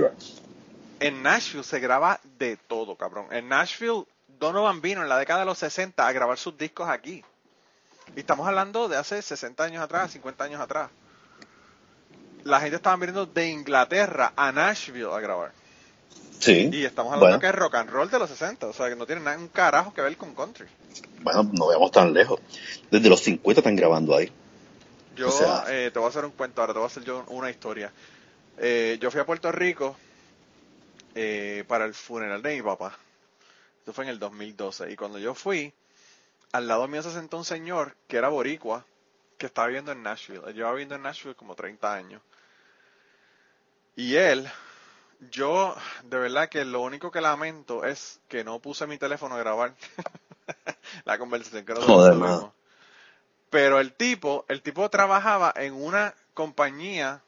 en 1.01 1.23
Nashville 1.23 1.65
se 1.65 1.81
graba 1.81 2.21
de 2.39 2.57
todo, 2.57 2.97
cabrón. 2.97 3.27
En 3.31 3.49
Nashville, 3.49 4.05
Donovan 4.39 4.81
vino 4.81 5.03
en 5.03 5.09
la 5.09 5.19
década 5.19 5.41
de 5.41 5.47
los 5.47 5.59
60 5.59 6.07
a 6.07 6.13
grabar 6.13 6.39
sus 6.39 6.57
discos 6.57 6.89
aquí. 6.89 7.25
Y 8.17 8.21
estamos 8.21 8.47
hablando 8.47 8.89
de 8.89 8.97
hace 8.97 9.21
60 9.23 9.65
años 9.65 9.83
atrás, 9.83 10.13
50 10.13 10.45
años 10.45 10.61
atrás. 10.61 10.91
La 12.45 12.61
gente 12.61 12.77
estaba 12.77 12.97
viniendo 12.97 13.25
de 13.27 13.49
Inglaterra 13.49 14.33
a 14.37 14.53
Nashville 14.53 15.11
a 15.13 15.21
grabar. 15.21 15.53
Sí. 16.39 16.69
Y 16.73 16.85
estamos 16.85 17.13
hablando 17.13 17.27
bueno, 17.27 17.41
que 17.41 17.47
es 17.47 17.55
rock 17.55 17.75
and 17.77 17.91
roll 17.91 18.11
de 18.11 18.19
los 18.19 18.29
60, 18.29 18.67
o 18.67 18.73
sea 18.73 18.89
que 18.91 18.97
no 18.97 19.07
tiene 19.07 19.23
nada, 19.23 19.39
un 19.39 19.49
carajo 19.49 19.95
que 19.95 20.03
ver 20.03 20.15
con 20.17 20.35
country. 20.35 20.67
bueno, 21.23 21.49
no 21.53 21.69
veamos 21.69 21.91
tan 21.91 22.13
lejos. 22.13 22.41
Desde 22.91 23.09
los 23.09 23.21
50 23.21 23.61
están 23.61 23.77
grabando 23.77 24.15
ahí. 24.15 24.31
Yo 25.17 25.29
O 25.29 25.31
sea- 25.31 25.65
eh, 25.69 25.91
te 25.91 25.99
voy 25.99 26.07
a 26.07 26.11
hacer 26.11 26.25
un 26.25 26.33
cuento 26.33 26.61
ahora, 26.61 26.75
te 26.75 26.79
voy 26.81 26.85
a 26.85 26.89
hacer 26.89 27.05
yo 27.05 27.25
una 27.29 27.49
historia. 27.51 27.91
Eh, 28.59 28.99
yo 29.01 29.11
fui 29.11 29.21
a 29.21 29.25
Puerto 29.25 29.51
Rico 29.51 29.97
eh, 31.15 31.65
para 31.67 31.87
el 31.87 31.95
funeral 31.95 32.43
de 32.43 32.57
mi 32.57 32.63
papá. 32.63 32.99
Esto 33.85 33.93
fue 33.93 34.05
en 34.05 34.11
el 34.13 34.19
2012. 34.19 34.91
Y 34.91 34.97
cuando 34.97 35.19
yo 35.19 35.35
fui, 35.35 35.71
al 36.53 36.67
lado 36.67 36.89
mío 36.89 37.03
se 37.03 37.11
sentó 37.11 37.37
un 37.37 37.45
señor 37.45 37.95
que 38.09 38.17
era 38.17 38.31
boricua, 38.31 38.87
que 39.37 39.45
estaba 39.45 39.67
viviendo 39.67 39.93
en 39.93 40.03
Nashville. 40.03 40.41
Él 40.47 40.55
llevaba 40.55 40.73
viviendo 40.73 40.95
en 40.95 41.03
Nashville 41.03 41.35
como 41.35 41.55
30 41.55 41.93
años. 41.93 42.23
Y 43.95 44.17
él, 44.17 44.51
yo 45.31 45.77
de 46.03 46.19
verdad 46.19 46.49
que 46.49 46.65
lo 46.65 46.81
único 46.81 47.11
que 47.11 47.21
lamento 47.21 47.85
es 47.85 48.23
que 48.27 48.43
no 48.43 48.59
puse 48.59 48.87
mi 48.87 48.97
teléfono 48.97 49.35
a 49.35 49.39
grabar 49.41 49.75
la 51.05 51.19
conversación 51.19 51.67
que 51.67 51.75
nosotros 51.75 52.09
tuvimos. 52.09 52.53
Pero 53.51 53.81
el 53.81 53.93
tipo, 53.93 54.47
el 54.49 54.63
tipo 54.63 54.89
trabajaba 54.89 55.53
en 55.57 55.75
una 55.75 56.15
compañía 56.33 57.23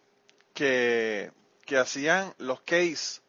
que, 0.54 1.32
que 1.66 1.76
hacían 1.76 2.32
los 2.38 2.62
case, 2.62 3.20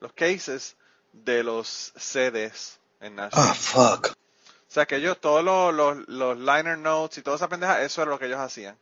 los 0.00 0.12
cases 0.12 0.76
de 1.24 1.42
los 1.42 1.92
CDs 1.96 2.78
en 3.00 3.16
Nashville. 3.16 3.42
Ah, 3.42 3.54
fuck. 3.54 4.08
O 4.08 4.72
sea 4.74 4.86
que 4.86 4.96
ellos, 4.96 5.20
todos 5.20 5.44
los, 5.44 5.72
los, 5.72 6.08
los 6.08 6.38
liner 6.38 6.76
notes 6.76 7.18
y 7.18 7.22
toda 7.22 7.36
esa 7.36 7.48
pendeja, 7.48 7.82
eso 7.82 8.02
era 8.02 8.10
lo 8.10 8.18
que 8.18 8.26
ellos 8.26 8.40
hacían. 8.40 8.76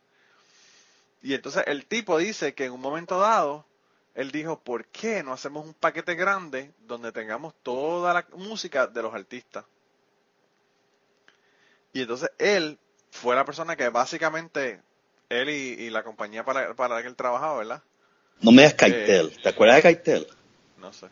Y 1.23 1.35
entonces 1.35 1.64
el 1.66 1.87
tipo 1.87 2.18
dice 2.18 2.55
que 2.55 2.64
en 2.64 2.73
un 2.73 2.81
momento 2.81 3.18
dado, 3.21 3.66
él 4.14 4.31
dijo, 4.31 4.59
¿por 4.59 4.87
qué 4.87 5.23
no 5.23 5.33
hacemos 5.33 5.66
un 5.66 5.75
paquete 5.75 6.14
grande 6.14 6.73
donde 6.87 7.12
tengamos 7.12 7.55
toda 7.62 8.14
la 8.14 8.27
música 8.35 8.87
de 8.87 9.03
los 9.03 9.14
artistas? 9.14 9.64
Y 11.92 12.03
entonces 12.03 12.31
él 12.38 12.79
fue 13.11 13.37
la 13.37 13.45
persona 13.45 13.77
que 13.77 13.88
básicamente, 13.90 14.81
él 15.29 15.51
y, 15.51 15.85
y 15.85 15.90
la 15.90 16.03
compañía 16.03 16.45
para, 16.45 16.75
para 16.75 16.97
la 16.97 17.03
que 17.03 17.09
él 17.09 17.16
trabajaba, 17.16 17.59
¿verdad? 17.59 17.83
No 18.40 18.51
me 18.51 18.62
digas 18.62 18.75
Keitel. 18.75 19.40
¿Te 19.42 19.51
acuerdas 19.51 19.77
de 19.77 19.83
Keitel? 19.83 20.27
No 20.79 20.92
sé. 20.92 21.07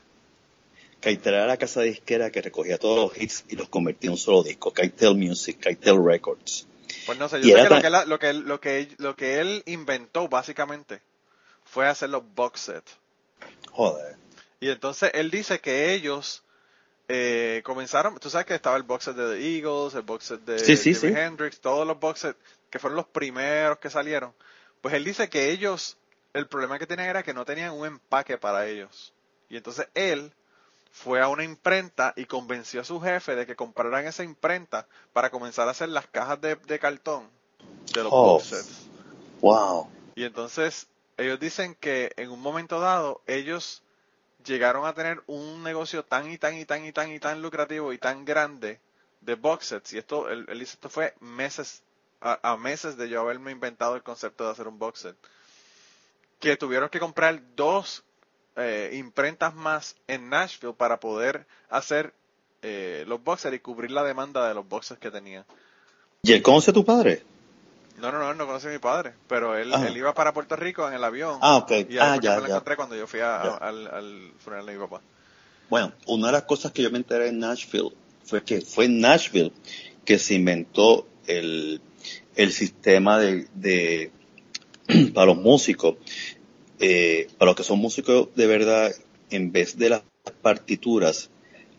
Keitel 1.01 1.35
era 1.35 1.47
la 1.47 1.57
casa 1.57 1.81
disquera 1.83 2.31
que 2.31 2.43
recogía 2.43 2.79
todos 2.79 3.11
los 3.13 3.19
hits 3.23 3.45
y 3.49 3.57
los 3.57 3.69
convertía 3.69 4.09
en 4.09 4.13
un 4.13 4.19
solo 4.19 4.43
disco. 4.43 4.73
Keitel 4.73 5.15
Music, 5.17 5.59
Keitel 5.61 5.99
Records. 6.05 6.67
Pues 7.07 7.19
no 7.19 7.29
sé, 7.29 7.39
Y 7.39 7.49
yo 7.51 7.57
sé 7.57 7.61
era 7.61 7.63
que 7.69 7.75
lo 7.75 7.81
que, 7.81 7.87
él- 7.87 8.09
lo, 8.09 8.19
que, 8.19 8.33
lo, 8.35 8.61
que, 8.61 8.79
él- 8.81 8.95
lo 8.99 9.17
que 9.17 9.39
él 9.41 9.63
inventó 9.67 10.29
básicamente 10.29 11.01
fue 11.65 11.87
hacer 11.89 12.11
los 12.11 12.23
box 12.35 12.61
sets. 12.61 12.97
Joder. 13.73 14.17
Y 14.61 14.69
entonces 14.69 15.11
él 15.15 15.31
dice 15.31 15.61
que 15.61 15.93
ellos 15.95 16.43
eh, 17.09 17.63
comenzaron, 17.65 18.19
tú 18.19 18.29
sabes 18.31 18.47
que 18.47 18.55
estaba 18.55 18.77
el 18.77 18.83
box 18.83 19.05
set 19.05 19.17
de 19.17 19.37
The 19.37 19.57
Eagles, 19.57 19.95
el 19.95 20.03
box 20.03 20.25
set 20.27 20.41
de 20.45 20.59
Sí, 20.59 20.77
sí, 20.77 20.95
Jimi 20.95 21.15
sí. 21.15 21.19
Hendrix, 21.21 21.61
todos 21.61 21.87
los 21.87 21.99
box 21.99 22.21
sets 22.21 22.39
que 22.69 22.79
fueron 22.79 22.97
los 22.97 23.07
primeros 23.07 23.79
que 23.79 23.91
salieron. 23.91 24.33
Pues 24.81 24.95
él 24.95 25.05
dice 25.05 25.29
que 25.29 25.51
ellos, 25.51 25.97
el 26.35 26.47
problema 26.47 26.79
que 26.79 26.87
tenían 26.87 27.09
era 27.09 27.23
que 27.23 27.35
no 27.35 27.45
tenían 27.45 27.73
un 27.73 27.87
empaque 27.87 28.37
para 28.39 28.67
ellos. 28.69 29.13
Y 29.49 29.57
entonces 29.57 29.89
él 29.95 30.33
fue 30.91 31.21
a 31.21 31.29
una 31.29 31.45
imprenta 31.45 32.13
y 32.17 32.27
convenció 32.27 32.81
a 32.81 32.85
su 32.85 33.01
jefe 33.01 33.37
de 33.37 33.47
que 33.47 33.57
compraran 33.57 34.07
esa 34.07 34.25
imprenta 34.25 34.87
para 35.13 35.31
comenzar 35.31 35.69
a 35.69 35.71
hacer 35.71 35.89
las 35.89 36.07
cajas 36.09 36.41
de, 36.41 36.57
de 36.57 36.79
cartón 36.79 37.29
de 37.95 38.03
los 38.03 38.13
Oh. 38.13 38.43
Wow. 39.41 39.91
Y 40.15 40.25
entonces 40.25 40.89
ellos 41.17 41.39
dicen 41.41 41.75
que 41.75 42.13
en 42.17 42.31
un 42.31 42.41
momento 42.41 42.81
dado 42.81 43.23
ellos 43.27 43.83
llegaron 44.45 44.87
a 44.87 44.95
tener 44.95 45.23
un 45.27 45.63
negocio 45.63 46.05
tan 46.05 46.31
y 46.31 46.39
tan 46.39 46.57
y 46.57 46.65
tan 46.65 46.85
y 46.85 46.93
tan 46.93 47.11
y 47.13 47.19
tan 47.19 47.41
lucrativo 47.41 47.93
y 47.93 47.99
tan 47.99 48.25
grande 48.25 48.81
de 49.21 49.35
box 49.35 49.67
sets. 49.67 49.93
Y 49.93 49.99
esto, 49.99 50.29
él, 50.29 50.47
él 50.49 50.59
dice, 50.59 50.75
esto 50.75 50.89
fue 50.89 51.15
meses, 51.21 51.83
a, 52.21 52.39
a 52.43 52.57
meses 52.57 52.97
de 52.97 53.09
yo 53.09 53.21
haberme 53.21 53.53
inventado 53.53 53.97
el 53.97 54.03
concepto 54.03 54.45
de 54.45 54.51
hacer 54.51 54.69
un 54.69 54.79
box 54.79 55.01
set. 55.01 55.17
Que 56.39 56.57
tuvieron 56.57 56.89
que 56.89 57.01
comprar 57.01 57.41
dos 57.55 58.03
eh, 58.61 58.91
imprentas 58.95 59.55
más 59.55 59.97
en 60.07 60.29
Nashville 60.31 60.75
para 60.77 61.01
poder 61.01 61.47
hacer 61.69 62.13
eh, 62.63 63.05
los 63.07 63.23
boxers 63.23 63.55
y 63.57 63.59
cubrir 63.61 63.91
la 63.91 64.05
demanda 64.05 64.47
de 64.49 64.55
los 64.55 64.69
boxers 64.69 65.01
que 65.01 65.11
tenía. 65.11 65.45
¿Y 66.23 66.33
él 66.33 66.43
conoce 66.43 66.71
a 66.71 66.75
tu 66.75 66.85
padre? 66.85 67.23
No, 67.99 68.11
no, 68.13 68.19
no, 68.19 68.31
él 68.31 68.37
no 68.39 68.47
conoce 68.47 68.69
a 68.69 68.73
mi 68.73 68.79
padre, 68.79 69.13
pero 69.29 69.57
él, 69.57 69.73
Ah. 69.75 69.87
él 69.87 69.97
iba 69.97 70.15
para 70.15 70.33
Puerto 70.33 70.57
Rico 70.57 70.87
en 70.89 70.95
el 70.95 71.05
avión. 71.05 71.39
Ah, 71.43 71.57
ok. 71.57 71.71
Y 71.89 71.99
Ah, 71.99 72.19
ya, 72.21 72.37
me 72.37 72.43
lo 72.43 72.47
encontré 72.49 72.77
cuando 72.77 72.97
yo 72.97 73.07
fui 73.07 73.21
a- 73.21 73.41
al, 73.57 73.87
al 73.87 74.33
funeral 74.39 74.67
de 74.67 74.73
mi 74.75 74.79
papá. 74.79 75.01
Bueno, 75.69 75.93
una 76.07 76.27
de 76.29 76.33
las 76.33 76.43
cosas 76.45 76.73
que 76.73 76.83
yo 76.83 76.91
me 76.91 76.99
enteré 76.99 77.29
en 77.29 77.39
Nashville 77.39 77.91
fue 78.25 78.43
que 78.43 78.61
fue 78.61 78.87
en 78.87 79.01
Nashville 79.01 79.53
que 80.05 80.19
se 80.19 80.35
inventó 80.35 81.07
el, 81.27 81.81
el 82.37 82.53
sistema 82.53 83.19
de, 83.19 83.47
de 83.55 84.11
para 85.15 85.27
los 85.27 85.37
músicos, 85.37 85.97
eh, 86.81 87.29
para 87.39 87.51
los 87.51 87.57
que 87.57 87.63
son 87.63 87.79
músicos 87.79 88.29
de 88.35 88.47
verdad, 88.47 88.93
en 89.31 89.53
vez 89.53 89.79
de 89.79 89.91
las 89.91 90.03
partituras, 90.43 91.31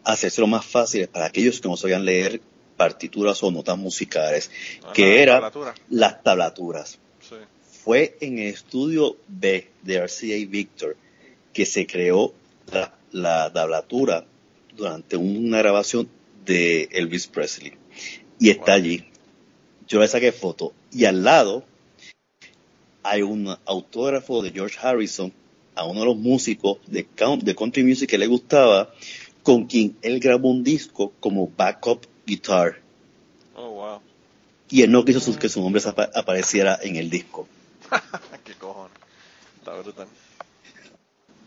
hacerse 0.03 0.41
lo 0.41 0.47
más 0.47 0.65
fácil 0.65 1.07
para 1.07 1.25
aquellos 1.25 1.59
que 1.59 1.67
no 1.67 1.77
sabían 1.77 2.05
leer 2.05 2.41
partituras 2.77 3.43
o 3.43 3.51
notas 3.51 3.77
musicales, 3.77 4.49
Ajá, 4.83 4.93
que 4.93 5.21
era 5.21 5.33
tablatura. 5.35 5.75
las 5.89 6.23
tablaturas. 6.23 6.99
Sí. 7.19 7.35
Fue 7.83 8.17
en 8.21 8.39
el 8.39 8.47
estudio 8.47 9.17
B 9.27 9.67
de 9.81 9.97
RCA 9.99 10.47
Victor 10.49 10.95
que 11.53 11.65
se 11.65 11.85
creó 11.85 12.33
la, 12.71 12.95
la 13.11 13.51
tablatura 13.51 14.25
durante 14.75 15.17
una 15.17 15.57
grabación 15.59 16.09
de 16.45 16.89
Elvis 16.91 17.27
Presley. 17.27 17.73
Y 18.39 18.49
está 18.49 18.73
allí. 18.73 19.05
Yo 19.87 19.99
le 19.99 20.07
saqué 20.07 20.31
foto. 20.31 20.73
Y 20.91 21.05
al 21.05 21.23
lado 21.23 21.63
hay 23.03 23.21
un 23.21 23.55
autógrafo 23.65 24.41
de 24.41 24.51
George 24.51 24.77
Harrison 24.81 25.31
a 25.75 25.85
uno 25.85 26.01
de 26.01 26.05
los 26.07 26.17
músicos 26.17 26.77
de, 26.87 27.07
count- 27.07 27.43
de 27.43 27.55
country 27.55 27.83
music 27.83 28.09
que 28.09 28.17
le 28.17 28.27
gustaba, 28.27 28.93
con 29.43 29.65
quien 29.65 29.95
él 30.01 30.19
grabó 30.19 30.49
un 30.49 30.63
disco 30.63 31.13
como 31.19 31.47
backup 31.57 32.05
guitar. 32.25 32.79
Oh, 33.55 33.69
wow. 33.71 33.99
Y 34.69 34.81
él 34.83 34.91
no 34.91 35.03
quiso 35.03 35.19
su- 35.19 35.37
que 35.37 35.49
su 35.49 35.61
nombre 35.61 35.81
apa- 35.85 36.09
apareciera 36.13 36.77
en 36.81 36.95
el 36.97 37.09
disco. 37.09 37.47
Qué 38.43 38.53
cojones. 38.53 38.91
Está 39.59 39.73
brutal. 39.79 40.07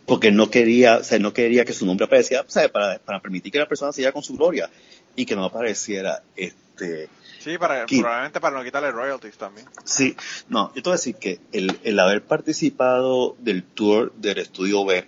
porque 0.06 0.28
él 0.28 0.36
no 0.36 0.50
quería, 0.50 0.98
o 0.98 1.04
sea, 1.04 1.18
no 1.18 1.32
quería 1.32 1.64
que 1.64 1.72
su 1.72 1.86
nombre 1.86 2.04
apareciera, 2.06 2.42
o 2.46 2.50
sea, 2.50 2.68
para, 2.70 2.98
para 2.98 3.20
permitir 3.20 3.50
que 3.50 3.58
la 3.58 3.66
persona 3.68 3.92
siga 3.92 4.12
con 4.12 4.22
su 4.22 4.36
gloria 4.36 4.68
y 5.16 5.24
que 5.24 5.34
no 5.34 5.44
apareciera, 5.44 6.22
este, 6.36 7.08
Sí, 7.44 7.59
para, 7.59 7.85
probablemente 7.85 8.40
para 8.40 8.57
no 8.57 8.64
quitarle 8.64 8.90
royalties 8.90 9.37
también. 9.37 9.66
sí, 9.85 10.16
no, 10.48 10.72
yo 10.74 10.83
te 10.83 10.88
voy 10.88 10.94
a 10.94 10.96
decir 10.96 11.16
que 11.16 11.40
el, 11.52 11.78
el 11.83 12.00
haber 12.00 12.22
participado 12.22 13.37
del 13.38 13.62
tour 13.62 14.14
del 14.14 14.38
estudio 14.38 14.87
B 14.87 15.07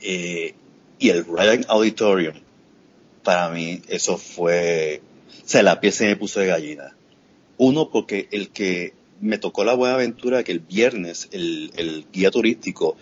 eh, 0.00 0.54
y 1.00 1.08
el 1.08 1.24
Ryan 1.24 1.64
Auditorium, 1.66 2.36
para 3.24 3.48
mí 3.48 3.82
eso 3.88 4.16
fue, 4.16 5.02
o 5.44 5.48
sea, 5.48 5.64
la 5.64 5.80
piel 5.80 5.92
se 5.92 6.06
me 6.06 6.14
puso 6.14 6.38
de 6.38 6.46
gallina. 6.46 6.94
Uno, 7.56 7.90
porque 7.90 8.28
el 8.30 8.50
que 8.50 8.94
me 9.20 9.38
tocó 9.38 9.64
la 9.64 9.74
buena 9.74 9.94
aventura 9.94 10.44
que 10.44 10.52
el 10.52 10.60
viernes 10.60 11.28
el, 11.32 11.72
el 11.76 12.06
guía 12.12 12.30
turístico 12.30 12.96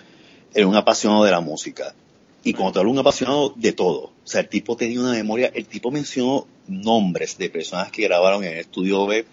era 0.55 0.67
un 0.67 0.77
apasionado 0.77 1.25
de 1.25 1.33
la 1.33 1.41
música. 1.41 1.95
Y 2.45 2.55
cuando 2.55 2.73
te 2.73 2.79
hablo 2.81 2.91
un 2.91 2.99
apasionado 2.99 3.55
de 3.57 3.73
todo, 3.73 4.05
o 4.05 4.27
sea, 4.27 4.41
el 4.41 4.49
tipo 4.49 4.77
tenía 4.77 5.01
una 5.01 5.13
memoria, 5.13 5.53
el 5.55 5.67
tipo 5.67 5.91
mencionó 5.91 6.47
nombres 6.67 7.39
de 7.39 7.51
personas 7.51 7.93
que 7.93 8.03
grabaron 8.03 8.43
en 8.45 8.55
el 8.55 8.59
estudio 8.59 9.07
B, 9.07 9.25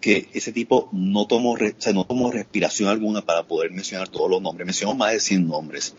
que 0.00 0.28
ese 0.32 0.52
tipo 0.52 0.88
no 0.92 1.26
tomó, 1.26 1.52
o 1.52 1.58
sea, 1.78 1.92
no 1.92 2.04
tomó 2.04 2.30
respiración 2.30 2.88
alguna 2.88 3.22
para 3.22 3.44
poder 3.44 3.70
mencionar 3.70 4.08
todos 4.08 4.28
los 4.28 4.42
nombres, 4.42 4.66
mencionó 4.66 4.94
más 4.94 5.12
de 5.12 5.20
100 5.20 5.46
nombres. 5.46 5.94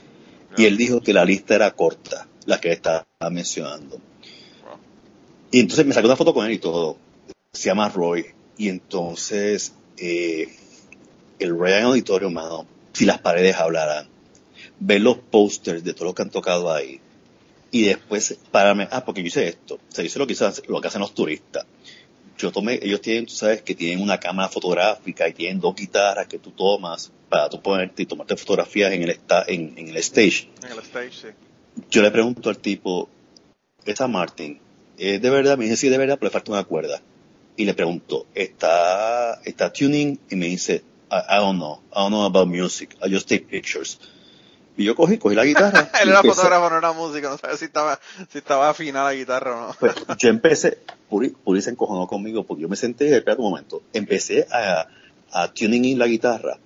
Y 0.57 0.65
él 0.65 0.77
dijo 0.77 1.01
que 1.01 1.13
la 1.13 1.25
lista 1.25 1.55
era 1.55 1.71
corta, 1.71 2.27
la 2.45 2.59
que 2.59 2.67
él 2.67 2.73
estaba 2.75 3.05
mencionando. 3.31 3.95
Wow. 3.95 4.77
Y 5.51 5.61
entonces 5.61 5.85
me 5.85 5.93
sacó 5.93 6.07
una 6.07 6.17
foto 6.17 6.33
con 6.33 6.45
él 6.45 6.51
y 6.51 6.59
todo. 6.59 6.97
Se 7.53 7.69
llama 7.69 7.89
Roy. 7.89 8.25
Y 8.57 8.69
entonces, 8.69 9.73
eh, 9.97 10.49
el 11.39 11.57
Ryan 11.57 11.85
Auditorio, 11.85 12.29
mano, 12.29 12.67
si 12.91 13.05
las 13.05 13.19
paredes 13.19 13.55
hablaran, 13.55 14.12
ver 14.86 15.02
los 15.02 15.17
posters 15.17 15.84
de 15.84 15.93
todo 15.93 16.06
lo 16.06 16.13
que 16.13 16.22
han 16.22 16.30
tocado 16.30 16.72
ahí. 16.72 17.00
Y 17.72 17.84
después, 17.84 18.38
pararme, 18.52 18.88
ah, 18.91 19.04
porque 19.04 19.22
yo 19.22 19.28
hice 19.28 19.48
esto. 19.48 19.76
O 19.76 19.96
yo 19.96 20.04
hice 20.04 20.19
lo 20.19 20.28
que, 20.28 20.36
lo 20.67 20.82
que 20.82 20.88
hacen 20.88 21.02
los 21.02 21.13
turistas. 21.13 21.65
Yo 22.38 22.52
tomé, 22.52 22.80
ellos 22.82 23.02
tienen, 23.02 23.26
tú 23.26 23.34
sabes, 23.34 23.62
que 23.62 23.76
tienen 23.76 24.02
una 24.02 24.19
cámara 24.19 24.50
fotográfica 24.50 25.28
y 25.28 25.34
tienen 25.34 25.60
dos 25.60 25.76
guitarras 25.76 26.28
que 26.28 26.39
tú 26.39 26.52
tomas 26.52 27.12
para 27.30 27.50
tú 27.50 27.62
ponerte 27.62 28.04
y 28.04 28.06
tomarte 28.06 28.36
fotografías 28.36 28.91
en 28.91 29.04
el, 29.04 29.19
en, 29.48 29.78
en 29.78 29.88
el 29.88 29.98
stage 29.98 30.50
En 30.63 30.72
el 30.72 30.80
stage, 30.80 31.12
sí. 31.12 31.28
yo 31.89 32.02
le 32.02 32.12
pregunto 32.12 32.50
al 32.50 32.58
tipo, 32.58 33.08
esa 33.86 34.08
Martin, 34.08 34.60
¿es 34.98 35.22
de 35.22 35.30
verdad? 35.30 35.58
Me 35.58 35.65
dice, 35.65 35.78
sí, 35.78 35.89
de 35.89 35.98
verdad, 35.98 36.17
pero 36.19 36.30
le 36.30 36.34
falta 36.34 36.52
una 36.52 36.63
cuerda. 36.63 37.02
Y 37.56 37.65
le 37.65 37.74
pregunto, 37.76 38.26
¿está, 38.34 39.39
está 39.46 39.72
tuning? 39.72 40.19
Y 40.30 40.36
me 40.36 40.48
dice, 40.48 40.84
I, 41.12 41.36
I 41.36 41.38
don't 41.38 41.58
know, 41.58 41.82
I 41.91 42.02
don't 42.02 42.10
know 42.10 42.26
about 42.26 42.48
music, 42.48 42.96
I 43.02 43.13
just 43.13 43.30
take 43.30 43.46
pictures. 43.46 44.00
Y 44.75 44.86
yo 44.86 44.95
cogí, 44.95 45.17
cogí 45.19 45.36
la 45.36 45.45
guitarra. 45.45 45.89
Él 46.01 46.09
era 46.09 46.21
empecé- 46.21 46.36
fotógrafo, 46.36 46.69
no 46.69 46.77
era 46.77 46.91
músico, 46.93 47.29
no 47.29 47.38
sabía 47.38 47.57
si 47.57 47.65
estaba, 47.65 47.99
si 48.31 48.39
estaba 48.39 48.69
afinada 48.69 49.05
la 49.12 49.13
guitarra 49.15 49.55
o 49.55 49.67
no. 49.67 49.75
Pues 49.79 49.93
yo 50.19 50.29
empecé, 50.29 50.79
Puri, 51.09 51.29
Puri 51.29 51.62
se 51.62 51.69
encojonó 51.69 52.07
conmigo 52.07 52.43
porque 52.43 52.63
yo 52.63 52.69
me 52.69 52.75
senté, 52.75 53.15
espera 53.15 53.38
un 53.38 53.43
momento, 53.51 53.83
empecé 53.93 54.47
a, 54.51 54.88
a 55.31 55.47
tuning 55.53 55.86
in 55.86 55.99
la 55.99 56.07
guitarra 56.07 56.57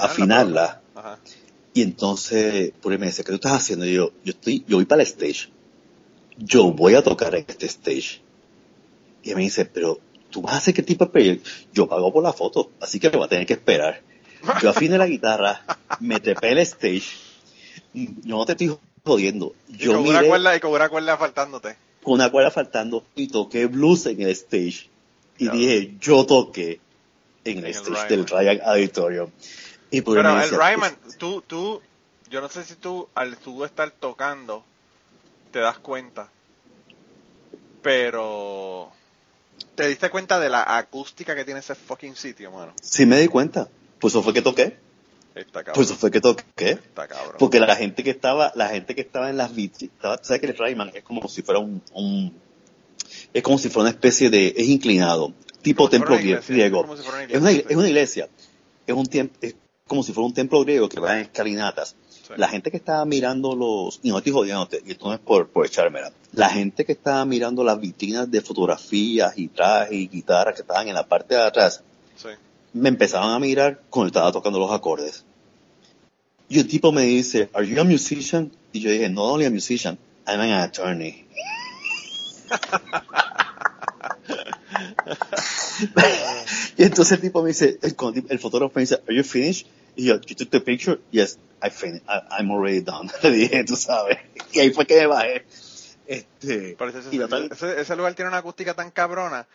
afinarla. 0.00 0.80
Ajá. 0.94 1.18
Y 1.72 1.82
entonces, 1.82 2.72
Puri 2.80 2.98
me 2.98 3.06
dice, 3.06 3.22
¿qué 3.22 3.28
tú 3.30 3.36
estás 3.36 3.52
haciendo? 3.52 3.86
Y 3.86 3.94
yo, 3.94 4.10
yo 4.24 4.30
estoy, 4.32 4.64
yo 4.66 4.76
voy 4.78 4.86
para 4.86 5.02
el 5.02 5.06
stage. 5.08 5.48
Yo 6.36 6.72
voy 6.72 6.94
a 6.94 7.02
tocar 7.02 7.34
en 7.34 7.44
este 7.46 7.66
stage. 7.66 8.22
Y 9.22 9.30
él 9.30 9.36
me 9.36 9.42
dice, 9.42 9.66
pero 9.66 10.00
tú 10.30 10.42
vas 10.42 10.54
a 10.54 10.56
hacer 10.56 10.74
qué 10.74 10.82
tipo 10.82 11.04
de 11.04 11.10
proyecto? 11.12 11.48
Yo 11.72 11.86
pago 11.88 12.12
por 12.12 12.22
la 12.24 12.32
foto, 12.32 12.70
así 12.80 12.98
que 12.98 13.10
me 13.10 13.18
va 13.18 13.26
a 13.26 13.28
tener 13.28 13.46
que 13.46 13.52
esperar. 13.52 14.00
Yo 14.62 14.70
afiné 14.70 14.98
la 14.98 15.06
guitarra, 15.06 15.62
me 16.00 16.20
trepé 16.20 16.52
el 16.52 16.58
stage. 16.58 17.16
Yo 17.92 18.36
no 18.36 18.46
te 18.46 18.52
estoy 18.52 18.76
jodiendo. 19.04 19.54
Y 19.68 19.78
Yo 19.78 19.94
con 19.94 20.08
una 20.08 20.22
cuerda, 20.22 20.56
y 20.56 20.60
con 20.60 20.72
una 20.72 20.88
cuerda 20.88 21.16
faltándote. 21.16 21.76
con 22.02 22.14
una 22.14 22.30
cuerda 22.30 22.50
faltando 22.50 23.04
y 23.14 23.28
toqué 23.28 23.66
blues 23.66 24.06
en 24.06 24.22
el 24.22 24.30
stage. 24.30 24.88
Y 25.38 25.48
dije, 25.48 25.94
yo 26.00 26.26
toqué 26.26 26.80
en 27.44 27.58
el 27.58 27.64
En 27.64 27.64
el 27.64 27.70
stage 27.70 28.08
del. 28.08 28.26
Ryan 28.26 28.60
Auditorium. 28.64 29.30
Y 29.90 30.02
Puri 30.02 30.20
Pero 30.20 30.34
el 30.34 30.40
decía, 30.42 30.58
Ryman, 30.58 30.96
tú, 31.18 31.42
tú, 31.42 31.80
yo 32.30 32.40
no 32.40 32.48
sé 32.48 32.64
si 32.64 32.76
tú, 32.76 33.08
al 33.14 33.36
tú 33.38 33.64
estar 33.64 33.90
tocando, 33.90 34.64
te 35.50 35.58
das 35.58 35.78
cuenta. 35.78 36.28
Pero, 37.82 38.92
¿te 39.74 39.88
diste 39.88 40.10
cuenta 40.10 40.38
de 40.38 40.50
la 40.50 40.76
acústica 40.76 41.34
que 41.34 41.44
tiene 41.44 41.60
ese 41.60 41.74
fucking 41.74 42.14
sitio, 42.14 42.52
mano? 42.52 42.74
Sí 42.82 43.06
me 43.06 43.18
di 43.18 43.26
cuenta. 43.26 43.68
Pues 44.00 44.12
eso 44.14 44.22
fue 44.22 44.32
que 44.32 44.42
toqué. 44.42 44.78
Está 45.34 45.60
cabrón. 45.62 45.74
Pues 45.74 45.86
eso 45.90 45.96
fue 45.98 46.10
que 46.10 46.20
toqué. 46.20 46.70
Está 46.70 47.06
cabrón. 47.06 47.36
Porque 47.38 47.60
la 47.60 47.76
gente 47.76 48.02
que 48.02 48.10
estaba, 48.10 48.50
la 48.56 48.68
gente 48.68 48.94
que 48.94 49.00
estaba 49.02 49.30
en 49.30 49.36
las 49.36 49.54
vitrinas, 49.54 49.94
sabes 50.22 50.40
que 50.40 50.46
el 50.48 50.56
Rayman 50.56 50.90
es 50.94 51.04
como 51.04 51.28
si 51.28 51.42
fuera 51.42 51.60
un, 51.60 51.82
un- 51.94 52.34
es 53.32 53.42
como 53.42 53.58
si 53.58 53.68
fuera 53.68 53.82
una 53.88 53.90
especie 53.90 54.28
de, 54.30 54.54
es 54.56 54.68
inclinado, 54.68 55.32
tipo 55.62 55.84
Como 55.84 55.90
templo 55.90 56.14
iglesia, 56.18 56.54
griego. 56.54 56.82
como 56.82 56.96
si 56.96 57.02
fuera 57.02 57.18
una 57.24 57.32
Es 57.32 57.40
una, 57.40 57.50
iglesia, 57.52 57.70
es 57.70 57.76
una 57.76 57.88
iglesia, 57.88 58.28
es 58.86 58.94
un 58.94 59.06
tiempo, 59.06 59.36
es 59.40 59.54
como 59.86 60.02
si 60.02 60.12
fuera 60.12 60.26
un 60.26 60.34
templo 60.34 60.60
griego 60.64 60.88
que 60.88 60.98
va 61.00 61.14
en 61.16 61.22
escalinatas. 61.22 61.94
Sí. 62.10 62.34
La 62.36 62.48
gente 62.48 62.70
que 62.70 62.76
estaba 62.76 63.04
mirando 63.04 63.54
los, 63.56 64.00
y 64.02 64.10
no 64.10 64.18
estoy 64.18 64.32
jodiéndote, 64.32 64.82
y 64.86 64.92
esto 64.92 65.06
no 65.08 65.14
es 65.14 65.20
por, 65.20 65.48
por 65.48 65.66
echármela, 65.66 66.12
la 66.32 66.48
gente 66.48 66.84
que 66.84 66.92
estaba 66.92 67.24
mirando 67.24 67.62
las 67.64 67.80
vitrinas 67.80 68.30
de 68.30 68.40
fotografías 68.40 69.32
y 69.36 69.48
trajes 69.48 69.92
y 69.92 70.08
guitarras 70.08 70.54
que 70.54 70.62
estaban 70.62 70.86
en 70.88 70.94
la 70.94 71.06
parte 71.06 71.34
de 71.34 71.42
atrás, 71.42 71.82
Sí. 72.16 72.28
Me 72.72 72.88
empezaban 72.88 73.30
a 73.32 73.38
mirar 73.38 73.80
cuando 73.90 74.08
estaba 74.08 74.32
tocando 74.32 74.58
los 74.58 74.70
acordes. 74.72 75.24
Y 76.48 76.58
el 76.58 76.66
tipo 76.68 76.90
me 76.92 77.02
dice, 77.02 77.48
¿Are 77.52 77.66
you 77.66 77.80
a 77.80 77.84
musician? 77.84 78.50
Y 78.72 78.80
yo 78.80 78.90
dije, 78.90 79.08
not 79.08 79.24
only 79.34 79.46
a 79.46 79.50
musician, 79.50 79.98
I'm 80.26 80.40
an 80.40 80.52
attorney. 80.52 81.26
y 86.76 86.82
entonces 86.82 87.12
el 87.12 87.20
tipo 87.20 87.42
me 87.42 87.48
dice, 87.48 87.78
el, 87.82 87.94
el 88.28 88.38
fotógrafo 88.38 88.72
me 88.76 88.82
dice, 88.82 89.00
¿Are 89.06 89.14
you 89.16 89.24
finished? 89.24 89.66
Y 89.96 90.06
yo, 90.06 90.20
¿You 90.26 90.34
took 90.36 90.50
the 90.50 90.60
picture? 90.60 90.98
Yes, 91.10 91.38
I 91.62 91.70
finished. 91.70 92.04
I, 92.08 92.20
I'm 92.38 92.50
already 92.50 92.80
done. 92.80 93.10
Le 93.22 93.30
dije, 93.30 93.64
tú 93.64 93.76
sabes. 93.76 94.18
Y 94.52 94.60
ahí 94.60 94.70
fue 94.70 94.86
que 94.86 94.96
me 95.00 95.06
bajé. 95.06 95.44
Este, 96.06 96.74
Pero 96.78 96.90
ese, 96.90 97.14
y 97.14 97.20
ese- 97.20 97.80
ese 97.80 97.96
lugar 97.96 98.14
tiene 98.14 98.28
una 98.30 98.38
acústica 98.38 98.74
tan 98.74 98.90
cabrona 98.90 99.46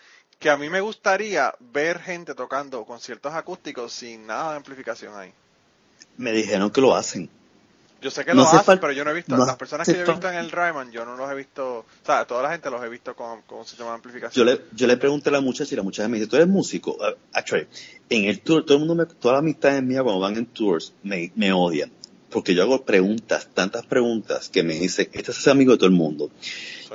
que 0.45 0.51
a 0.51 0.57
mí 0.57 0.69
me 0.69 0.79
gustaría 0.79 1.55
ver 1.73 1.99
gente 1.99 2.35
tocando 2.35 2.85
conciertos 2.85 3.33
acústicos 3.33 3.91
sin 3.91 4.27
nada 4.27 4.51
de 4.51 4.57
amplificación 4.57 5.17
ahí. 5.17 5.31
me 6.17 6.31
dijeron 6.33 6.69
que 6.69 6.81
lo 6.81 6.95
hacen. 6.95 7.27
Yo 7.99 8.11
sé 8.11 8.23
que 8.23 8.35
No 8.35 8.43
lo 8.43 8.47
hace 8.49 8.57
hacen, 8.57 8.79
pero 8.79 8.93
yo 8.93 9.03
no 9.03 9.09
he 9.09 9.15
visto. 9.15 9.35
no 9.35 9.43
las 9.43 9.55
personas 9.55 9.87
que 9.89 9.97
yo 9.97 10.03
he 10.03 10.05
visto 10.05 10.29
en 10.29 10.35
el 10.35 10.51
Ryman, 10.51 10.91
yo 10.91 11.03
no 11.03 11.15
los 11.17 11.31
he 11.31 11.33
visto. 11.33 11.79
O 11.79 11.85
sea, 12.05 12.27
toda 12.27 12.43
la 12.43 12.51
gente 12.51 12.69
los 12.69 12.83
he 12.83 12.89
visto 12.89 13.15
con, 13.15 13.41
con 13.41 13.57
un 13.57 13.65
sistema 13.65 13.89
de 13.89 13.93
Yo 13.93 13.95
amplificación. 13.95 14.45
le, 14.45 14.61
yo 14.71 14.85
le 14.85 14.97
pregunté 14.97 15.29
a 15.29 15.31
la 15.31 15.41
muchacha 15.41 15.73
y 15.73 15.77
la 15.77 15.81
muchacha 15.81 16.07
me 16.07 16.17
dice, 16.19 16.29
¿tú 16.29 16.35
eres 16.35 16.47
músico? 16.47 16.91
Uh, 16.91 17.15
actually, 17.33 17.65
en 18.07 18.25
el 18.25 18.41
tour, 18.41 18.63
todo 18.63 18.75
el 18.77 18.85
mundo, 18.85 18.93
me, 18.93 19.07
todas 19.07 19.33
las 19.37 19.39
amistades 19.39 19.81
mías 19.81 20.03
cuando 20.03 20.21
van 20.21 20.37
en 20.37 20.45
tours 20.45 20.93
me, 21.01 21.31
me 21.35 21.51
odian. 21.53 21.91
porque 22.29 22.53
yo 22.53 22.61
hago 22.61 22.85
preguntas, 22.85 23.47
tantas 23.51 23.83
preguntas, 23.87 24.49
que 24.49 24.61
me 24.61 24.75
dice, 24.75 25.09
este 25.11 25.31
es 25.31 25.47
amigo 25.47 25.71
de 25.71 25.77
todo 25.79 25.87
el 25.87 25.95
mundo. 25.95 26.29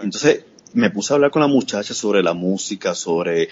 Entonces, 0.02 0.44
me 0.74 0.90
puse 0.90 1.12
a 1.12 1.16
hablar 1.16 1.30
con 1.30 1.42
la 1.42 1.48
muchacha 1.48 1.94
sobre 1.94 2.22
la 2.22 2.35
música, 2.35 2.94
sobre 2.94 3.44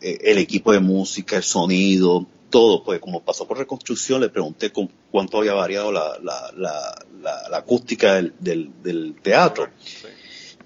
eh, 0.00 0.18
el 0.22 0.38
equipo 0.38 0.72
de 0.72 0.80
música, 0.80 1.36
el 1.36 1.42
sonido, 1.42 2.26
todo, 2.50 2.82
pues 2.82 3.00
como 3.00 3.22
pasó 3.22 3.46
por 3.46 3.58
reconstrucción, 3.58 4.20
le 4.20 4.28
pregunté 4.28 4.72
con 4.72 4.90
cuánto 5.10 5.38
había 5.38 5.54
variado 5.54 5.92
la, 5.92 6.18
la, 6.22 6.52
la, 6.56 7.48
la, 7.50 7.56
acústica 7.56 8.14
del, 8.14 8.34
del, 8.38 9.14
teatro. 9.22 9.68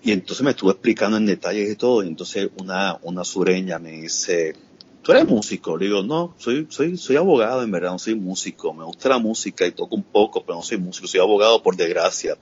Y 0.02 0.12
entonces 0.12 0.42
me 0.42 0.50
estuvo 0.50 0.70
explicando 0.70 1.16
en 1.16 1.26
detalles 1.26 1.70
y 1.70 1.76
todo, 1.76 2.02
y 2.02 2.08
entonces 2.08 2.48
una, 2.58 2.98
una 3.02 3.24
sureña 3.24 3.78
me 3.78 3.92
dice, 3.92 4.54
¿tú 5.02 5.12
eres 5.12 5.26
músico? 5.26 5.76
Le 5.76 5.86
digo, 5.86 6.02
no, 6.02 6.34
soy, 6.38 6.66
soy, 6.70 6.96
soy 6.96 7.16
abogado, 7.16 7.62
en 7.62 7.70
verdad, 7.70 7.92
no 7.92 7.98
soy 7.98 8.14
músico, 8.14 8.72
me 8.72 8.84
gusta 8.84 9.10
la 9.10 9.18
música 9.18 9.66
y 9.66 9.72
toco 9.72 9.94
un 9.94 10.04
poco, 10.04 10.44
pero 10.44 10.56
no 10.56 10.62
soy 10.62 10.78
músico, 10.78 11.06
soy 11.06 11.20
abogado 11.20 11.62
por 11.62 11.76
desgracia. 11.76 12.36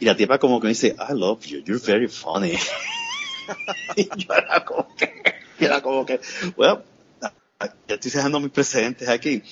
Y 0.00 0.06
la 0.06 0.16
tipa 0.16 0.38
como 0.38 0.60
que 0.60 0.64
me 0.64 0.70
dice, 0.70 0.96
I 0.98 1.12
love 1.12 1.44
you, 1.44 1.62
you're 1.62 1.80
very 1.84 2.08
funny. 2.08 2.58
y 3.96 4.08
yo 4.16 4.34
era 4.34 4.64
como 4.64 4.94
que, 4.96 5.22
era 5.58 5.82
como 5.82 6.06
que, 6.06 6.20
bueno, 6.56 6.82
ya 7.86 7.94
estoy 7.94 8.10
dejando 8.10 8.40
mis 8.40 8.50
precedentes 8.50 9.08
aquí. 9.08 9.42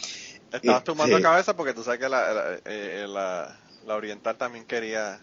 Estabas 0.51 0.85
tomando 0.85 1.17
este, 1.17 1.29
cabeza 1.29 1.55
porque 1.55 1.75
tú 1.75 1.85
sabes 1.85 2.01
que 2.01 2.09
la, 2.09 2.59
eh, 2.65 3.05
la, 3.07 3.59
la, 3.87 3.95
oriental 3.95 4.37
también 4.37 4.65
quería 4.65 5.21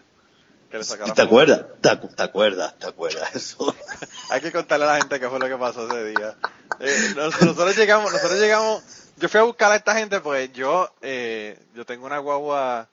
que 0.70 0.78
le 0.78 0.84
sacara 0.84 1.12
¿Te 1.12 1.22
acuerdas? 1.22 1.64
¿Te, 1.80 1.88
acuerdas? 2.22 2.78
¿Te 2.78 2.86
acuerdas 2.86 3.34
eso? 3.34 3.74
Hay 4.30 4.40
que 4.40 4.52
contarle 4.52 4.84
a 4.84 4.88
la 4.88 4.96
gente 4.98 5.18
qué 5.18 5.28
fue 5.28 5.40
lo 5.40 5.48
que 5.48 5.56
pasó 5.56 5.88
ese 5.88 6.04
día. 6.04 6.36
Eh, 6.78 7.14
nosotros 7.16 7.76
llegamos, 7.76 8.12
nosotros 8.12 8.38
llegamos, 8.38 8.82
yo 9.16 9.28
fui 9.28 9.40
a 9.40 9.44
buscar 9.44 9.72
a 9.72 9.76
esta 9.76 9.94
gente 9.94 10.20
pues 10.20 10.52
yo, 10.52 10.88
eh, 11.02 11.58
yo 11.74 11.84
tengo 11.84 12.06
una 12.06 12.18
guagua, 12.18 12.88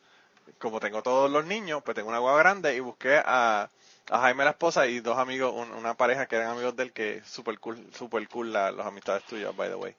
como 0.64 0.80
tengo 0.80 1.04
todos 1.04 1.30
los 1.30 1.46
niños, 1.46 1.84
pues 1.84 1.94
tengo 1.94 2.10
una 2.10 2.20
guagua 2.20 2.40
grande 2.40 2.76
y 2.76 2.80
busqué 2.80 3.22
a 3.24 3.70
a 4.10 4.20
Jaime 4.20 4.44
la 4.44 4.52
esposa 4.52 4.86
y 4.88 5.00
dos 5.00 5.18
amigos, 5.18 5.54
una 5.78 5.94
pareja 5.96 6.26
que 6.26 6.36
eran 6.36 6.50
amigos 6.50 6.76
del 6.76 6.92
que 6.92 7.22
super 7.26 7.58
cool, 7.60 7.78
super 7.98 8.28
cool 8.28 8.52
la, 8.52 8.72
los 8.72 8.86
amistades 8.86 9.24
tuyas, 9.24 9.56
by 9.56 9.70
the 9.70 9.76
way. 9.76 9.96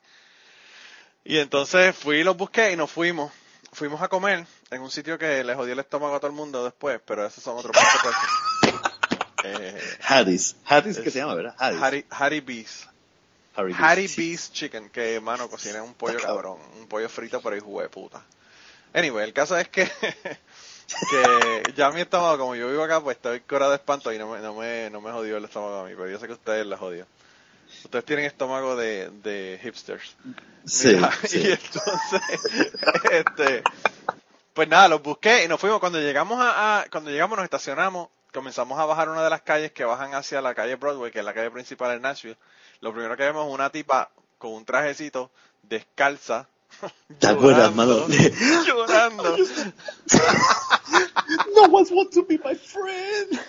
Y 1.24 1.38
entonces 1.38 1.96
fui 1.96 2.18
y 2.18 2.24
los 2.24 2.36
busqué 2.36 2.72
y 2.72 2.76
nos 2.76 2.90
fuimos. 2.90 3.32
Fuimos 3.72 4.02
a 4.02 4.08
comer 4.08 4.46
en 4.70 4.82
un 4.82 4.90
sitio 4.90 5.18
que 5.18 5.42
le 5.42 5.54
jodió 5.54 5.72
el 5.72 5.78
estómago 5.78 6.14
a 6.14 6.20
todo 6.20 6.28
el 6.28 6.36
mundo 6.36 6.64
después, 6.64 7.00
pero 7.04 7.26
esos 7.26 7.42
son 7.42 7.56
otros 7.56 7.74
puntos. 7.74 8.80
eh. 9.44 9.98
Hattie's 10.02 10.54
que 11.02 11.10
se 11.10 11.18
llama, 11.18 11.34
¿verdad? 11.34 11.56
Hattie 11.58 12.40
Bees. 12.40 12.86
Hattie 13.56 14.08
Bees 14.16 14.52
Chicken, 14.52 14.90
que 14.90 15.18
mano 15.20 15.48
cocina 15.48 15.82
un 15.82 15.94
pollo 15.94 16.20
cabrón, 16.20 16.58
un 16.78 16.86
pollo 16.86 17.08
frito 17.08 17.40
por 17.40 17.56
hijo 17.56 17.80
de 17.80 17.88
puta. 17.88 18.22
Anyway, 18.92 19.24
el 19.24 19.32
caso 19.32 19.56
es 19.58 19.68
que 19.68 19.90
que 21.10 21.72
ya 21.74 21.90
mi 21.90 22.00
estómago, 22.00 22.38
como 22.38 22.54
yo 22.54 22.68
vivo 22.68 22.82
acá, 22.82 23.00
pues 23.00 23.16
estoy 23.16 23.40
cora 23.40 23.68
de 23.68 23.76
espanto 23.76 24.12
y 24.12 24.18
no 24.18 24.28
me, 24.28 24.40
no 24.40 24.54
me, 24.54 24.90
no 24.90 25.00
me 25.00 25.10
jodió 25.12 25.36
el 25.36 25.44
estómago 25.44 25.80
a 25.80 25.84
mí, 25.84 25.92
pero 25.96 26.08
yo 26.08 26.18
sé 26.18 26.26
que 26.26 26.34
ustedes 26.34 26.66
les 26.66 26.78
jodió. 26.78 27.06
Ustedes 27.84 28.04
tienen 28.04 28.24
estómago 28.24 28.76
de, 28.76 29.10
de 29.22 29.58
hipsters. 29.62 30.16
Sí, 30.64 30.96
Y 31.32 31.52
entonces, 31.52 32.70
este, 33.10 33.62
pues 34.52 34.68
nada, 34.68 34.88
los 34.88 35.02
busqué 35.02 35.44
y 35.44 35.48
nos 35.48 35.60
fuimos. 35.60 35.80
Cuando 35.80 36.00
llegamos 36.00 36.38
a, 36.40 36.86
cuando 36.90 37.10
llegamos 37.10 37.36
nos 37.36 37.44
estacionamos, 37.44 38.08
comenzamos 38.32 38.78
a 38.78 38.84
bajar 38.84 39.08
una 39.08 39.22
de 39.22 39.30
las 39.30 39.42
calles 39.42 39.72
que 39.72 39.84
bajan 39.84 40.14
hacia 40.14 40.40
la 40.40 40.54
calle 40.54 40.76
Broadway, 40.76 41.12
que 41.12 41.18
es 41.18 41.24
la 41.24 41.34
calle 41.34 41.50
principal 41.50 41.90
de 41.90 42.00
Nashville. 42.00 42.38
Lo 42.80 42.92
primero 42.92 43.16
que 43.16 43.24
vemos 43.24 43.46
es 43.46 43.54
una 43.54 43.70
tipa 43.70 44.10
con 44.38 44.52
un 44.52 44.64
trajecito 44.64 45.30
descalza, 45.62 46.48
¿Te 47.18 47.26
acuerdas, 47.26 47.74
mano? 47.74 48.06
Llorando. 48.66 49.36
no 51.54 51.62
one 51.62 51.86
wants 51.90 52.14
to 52.14 52.24
be 52.24 52.38
my 52.44 52.54
friend. 52.54 53.40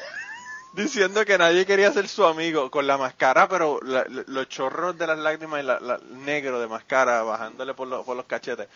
Diciendo 0.74 1.24
que 1.24 1.38
nadie 1.38 1.66
quería 1.66 1.92
ser 1.94 2.08
su 2.10 2.26
amigo 2.26 2.70
con 2.70 2.86
la 2.86 2.98
máscara, 2.98 3.48
pero 3.48 3.80
los 3.82 4.50
chorros 4.50 4.98
de 4.98 5.08
las 5.08 5.18
lágrimas 5.18 5.64
y 5.64 5.66
la, 5.66 6.00
negro 6.26 6.60
de 6.60 6.68
máscara 6.68 7.24
bajándole 7.24 7.74
por, 7.74 8.04
por 8.04 8.18
los 8.18 8.26
cachetes. 8.26 8.68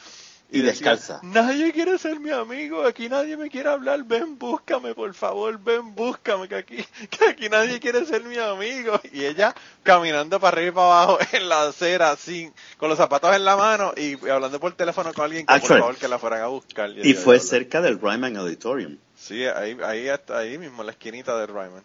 Y, 0.52 0.62
descalza. 0.62 1.20
Nadie 1.22 1.72
quiere 1.72 2.00
ser 2.00 2.20
mi 2.20 2.32
amigo, 2.32 2.84
aquí 2.84 3.08
nadie 3.08 3.38
me 3.38 3.52
quiere 3.52 3.70
hablar, 3.70 4.04
ven 4.04 4.40
búscame, 4.40 4.96
por 4.96 5.14
favor, 5.14 5.60
ven 5.60 5.94
búscame, 5.94 6.48
que 6.48 6.56
aquí, 6.56 6.78
que 7.10 7.26
aquí 7.26 7.50
nadie 7.50 7.80
quiere 7.80 8.04
ser 8.06 8.24
mi 8.24 8.38
amigo. 8.38 9.00
Y 9.14 9.26
ella 9.26 9.54
caminando 9.84 10.40
para 10.40 10.58
arriba 10.58 10.70
y 10.70 10.72
para 10.74 11.04
abajo 11.04 11.20
en 11.34 11.50
la 11.50 11.68
acera, 11.68 12.12
así, 12.12 12.52
con 12.78 12.90
los 12.90 12.98
zapatos 12.98 13.36
en 13.36 13.46
la 13.46 13.56
mano 13.56 13.94
y 13.96 14.14
hablando 14.28 14.60
por 14.60 14.74
teléfono 14.74 15.14
con 15.14 15.26
alguien 15.26 15.46
que 15.46 15.60
por 15.60 15.80
favor 15.80 15.96
que 15.98 16.08
la 16.08 16.18
fueran 16.18 16.42
a 16.42 16.48
buscar. 16.48 16.90
Y, 16.98 17.14
fue 17.14 17.40
cerca 17.40 17.80
del 17.82 18.00
Ryman 18.00 18.36
Auditorium. 18.38 18.98
Sí, 19.16 19.46
ahí, 19.46 19.78
ahí, 19.84 20.08
ahí 20.30 20.58
mismo, 20.58 20.82
en 20.82 20.88
la 20.88 20.94
esquinita 20.94 21.38
del 21.38 21.50
Ryman. 21.50 21.84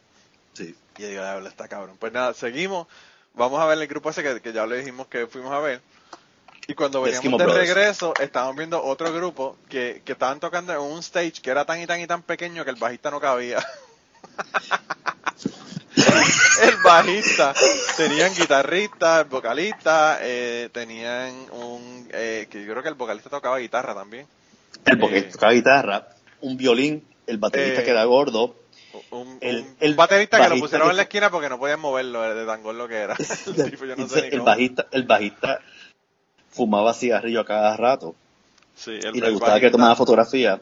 Sí. 0.55 0.74
Y 0.96 1.03
yo 1.03 1.09
digo, 1.09 1.22
habla 1.22 1.50
está 1.50 1.68
cabrón. 1.68 1.96
Pues 1.98 2.12
nada, 2.12 2.33
seguimos. 2.33 2.87
Vamos 3.35 3.61
a 3.61 3.66
ver 3.66 3.77
el 3.79 3.88
grupo 3.88 4.11
ese 4.11 4.22
que, 4.22 4.40
que 4.40 4.53
ya 4.53 4.64
le 4.66 4.79
dijimos 4.79 5.09
que 5.09 5.27
fuimos 5.27 5.53
a 5.53 5.59
ver. 5.59 5.83
Y 6.66 6.74
cuando 6.74 7.03
veníamos 7.03 7.38
de 7.38 7.46
regreso, 7.46 8.14
estábamos 8.18 8.57
viendo 8.57 8.83
otro 8.83 9.12
grupo 9.12 9.57
que, 9.68 10.03
que 10.05 10.12
estaban 10.12 10.40
tocando 10.40 10.72
en 10.72 10.81
un 10.81 11.00
stage 11.00 11.42
que 11.42 11.50
era 11.50 11.64
tan 11.64 11.81
y 11.81 11.87
tan 11.87 12.00
y 12.00 12.07
tan 12.07 12.22
pequeño 12.22 12.64
que 12.64 12.70
el 12.70 12.77
bajista 12.77 13.11
no 13.11 13.20
cabía. 13.20 13.59
el 16.62 16.77
bajista, 16.83 17.55
tenían 17.96 18.35
guitarrista, 18.35 19.24
vocalista, 19.24 20.18
eh, 20.22 20.70
tenían 20.72 21.35
un, 21.53 22.09
eh, 22.12 22.46
que 22.50 22.64
yo 22.64 22.72
creo 22.72 22.83
que 22.83 22.88
el 22.88 22.94
vocalista 22.94 23.29
tocaba 23.29 23.59
guitarra 23.59 23.94
también. 23.94 24.27
El 24.87 24.96
vocalista 24.96 25.29
eh, 25.29 25.33
tocaba 25.33 25.53
guitarra, 25.53 26.09
un 26.40 26.57
violín, 26.57 27.05
el 27.27 27.38
baterista 27.38 27.83
eh, 27.83 27.85
que 27.85 27.90
era 27.90 28.05
gordo, 28.05 28.57
un, 29.11 29.38
el, 29.40 29.94
baterista 29.94 30.40
que 30.40 30.55
lo 30.55 30.61
pusieron 30.61 30.90
en 30.90 30.96
la 30.96 31.03
esquina 31.03 31.31
porque 31.31 31.48
no 31.48 31.59
podían 31.59 31.81
moverlo 31.81 32.35
de 32.35 32.46
tan 32.46 32.62
gordo 32.62 32.88
que 32.88 32.96
era. 32.96 33.16
el, 34.31 34.40
bajista, 34.40 34.87
el 34.92 35.05
bajista 35.05 35.61
fumaba 36.54 36.94
cigarrillo 36.94 37.40
a 37.40 37.44
cada 37.44 37.76
rato. 37.76 38.14
Sí, 38.76 38.92
y 38.92 39.20
le 39.20 39.30
gustaba 39.30 39.60
que 39.60 39.70
tomara 39.70 39.94
fotografía. 39.96 40.60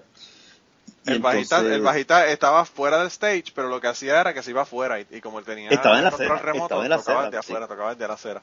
El, 1.05 1.19
bajista, 1.19 1.61
el 1.61 1.83
bajista 1.83 2.27
estaba 2.29 2.65
fuera 2.65 2.99
del 2.99 3.09
stage, 3.09 3.47
pero 3.55 3.69
lo 3.69 3.81
que 3.81 3.89
hacía 3.89 4.21
era 4.21 4.33
que 4.33 4.43
se 4.43 4.51
iba 4.51 4.63
afuera 4.63 5.01
y, 5.01 5.21
como 5.21 5.39
él 5.39 5.45
tenía 5.45 5.69
estaba 5.71 5.99
en 5.99 6.05
la 6.05 6.11
control 6.11 6.39
remoto, 6.39 6.63
estaba 6.65 6.85
en 6.85 6.91
la 6.91 6.97
tocaba 6.99 7.31
de 7.31 7.39
afuera, 7.39 7.67
tocaba 7.67 7.95
de 7.95 8.09
la 8.09 8.15
acera. 8.15 8.43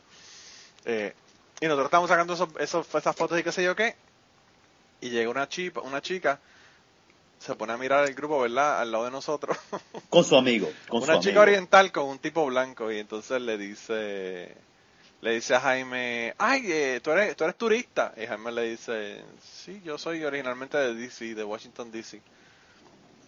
Eh, 0.85 1.13
y 1.61 1.65
nosotros 1.65 1.85
estábamos 1.85 2.09
sacando 2.09 2.33
esos, 2.33 2.49
esos, 2.59 2.95
esas 2.95 3.15
fotos 3.15 3.39
y 3.39 3.43
qué 3.43 3.51
sé 3.51 3.63
yo 3.63 3.75
qué, 3.75 3.95
y 5.01 5.09
llega 5.09 5.29
una 5.29 5.47
chica, 5.47 5.79
una 5.81 6.01
chica, 6.01 6.39
se 7.39 7.55
pone 7.55 7.73
a 7.73 7.77
mirar 7.77 8.05
el 8.05 8.13
grupo, 8.13 8.41
¿verdad? 8.41 8.81
Al 8.81 8.91
lado 8.91 9.05
de 9.05 9.11
nosotros. 9.11 9.57
Con 10.09 10.25
su 10.25 10.35
amigo. 10.35 10.69
Con 10.89 11.03
una 11.03 11.19
chica 11.19 11.39
oriental 11.39 11.91
con 11.91 12.05
un 12.05 12.19
tipo 12.19 12.45
blanco 12.45 12.91
y 12.91 12.99
entonces 12.99 13.41
le 13.41 13.57
dice 13.57 14.57
le 15.21 15.31
dice 15.31 15.55
a 15.55 15.59
Jaime, 15.59 16.33
ay, 16.37 16.63
eh, 16.71 17.01
¿tú, 17.03 17.11
eres, 17.11 17.35
tú 17.35 17.43
eres 17.43 17.55
turista. 17.57 18.13
Y 18.17 18.25
Jaime 18.25 18.51
le 18.51 18.63
dice, 18.63 19.21
sí, 19.43 19.81
yo 19.83 19.97
soy 19.97 20.23
originalmente 20.23 20.77
de 20.77 20.93
DC, 20.93 21.35
de 21.35 21.43
Washington 21.43 21.91
DC. 21.91 22.21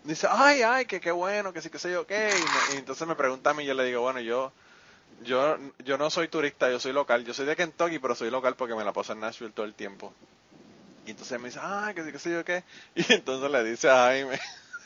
Dice, 0.03 0.27
ay, 0.29 0.61
ay, 0.63 0.85
que 0.85 0.99
qué 1.01 1.11
bueno, 1.11 1.51
que 1.53 1.61
sí, 1.61 1.69
que 1.69 1.79
sé 1.79 1.91
yo 1.91 2.07
qué. 2.07 2.29
Y, 2.73 2.77
entonces 2.77 3.07
me 3.07 3.15
pregunta 3.15 3.49
a 3.49 3.53
mí, 3.53 3.65
yo 3.65 3.73
le 3.73 3.83
digo, 3.83 4.01
bueno, 4.01 4.21
yo, 4.21 4.51
yo, 5.23 5.57
yo 5.83 5.97
no 5.97 6.09
soy 6.09 6.29
turista, 6.29 6.71
yo 6.71 6.79
soy 6.79 6.93
local. 6.93 7.25
Yo 7.25 7.33
soy 7.33 7.45
de 7.45 7.55
Kentucky, 7.55 7.99
pero 7.99 8.15
soy 8.15 8.31
local 8.31 8.55
porque 8.55 8.73
me 8.73 8.85
la 8.85 8.93
paso 8.93 9.13
en 9.13 9.19
Nashville 9.19 9.53
todo 9.53 9.65
el 9.65 9.73
tiempo. 9.73 10.13
Y 11.05 11.11
entonces 11.11 11.39
me 11.39 11.49
dice, 11.49 11.59
ay, 11.61 11.93
que 11.93 12.03
sí, 12.03 12.11
que 12.11 12.19
sé 12.19 12.31
yo 12.31 12.45
qué. 12.45 12.63
Y 12.95 13.13
entonces 13.13 13.51
le 13.51 13.63
dice 13.63 13.89
a 13.89 14.05
Jaime, 14.05 14.39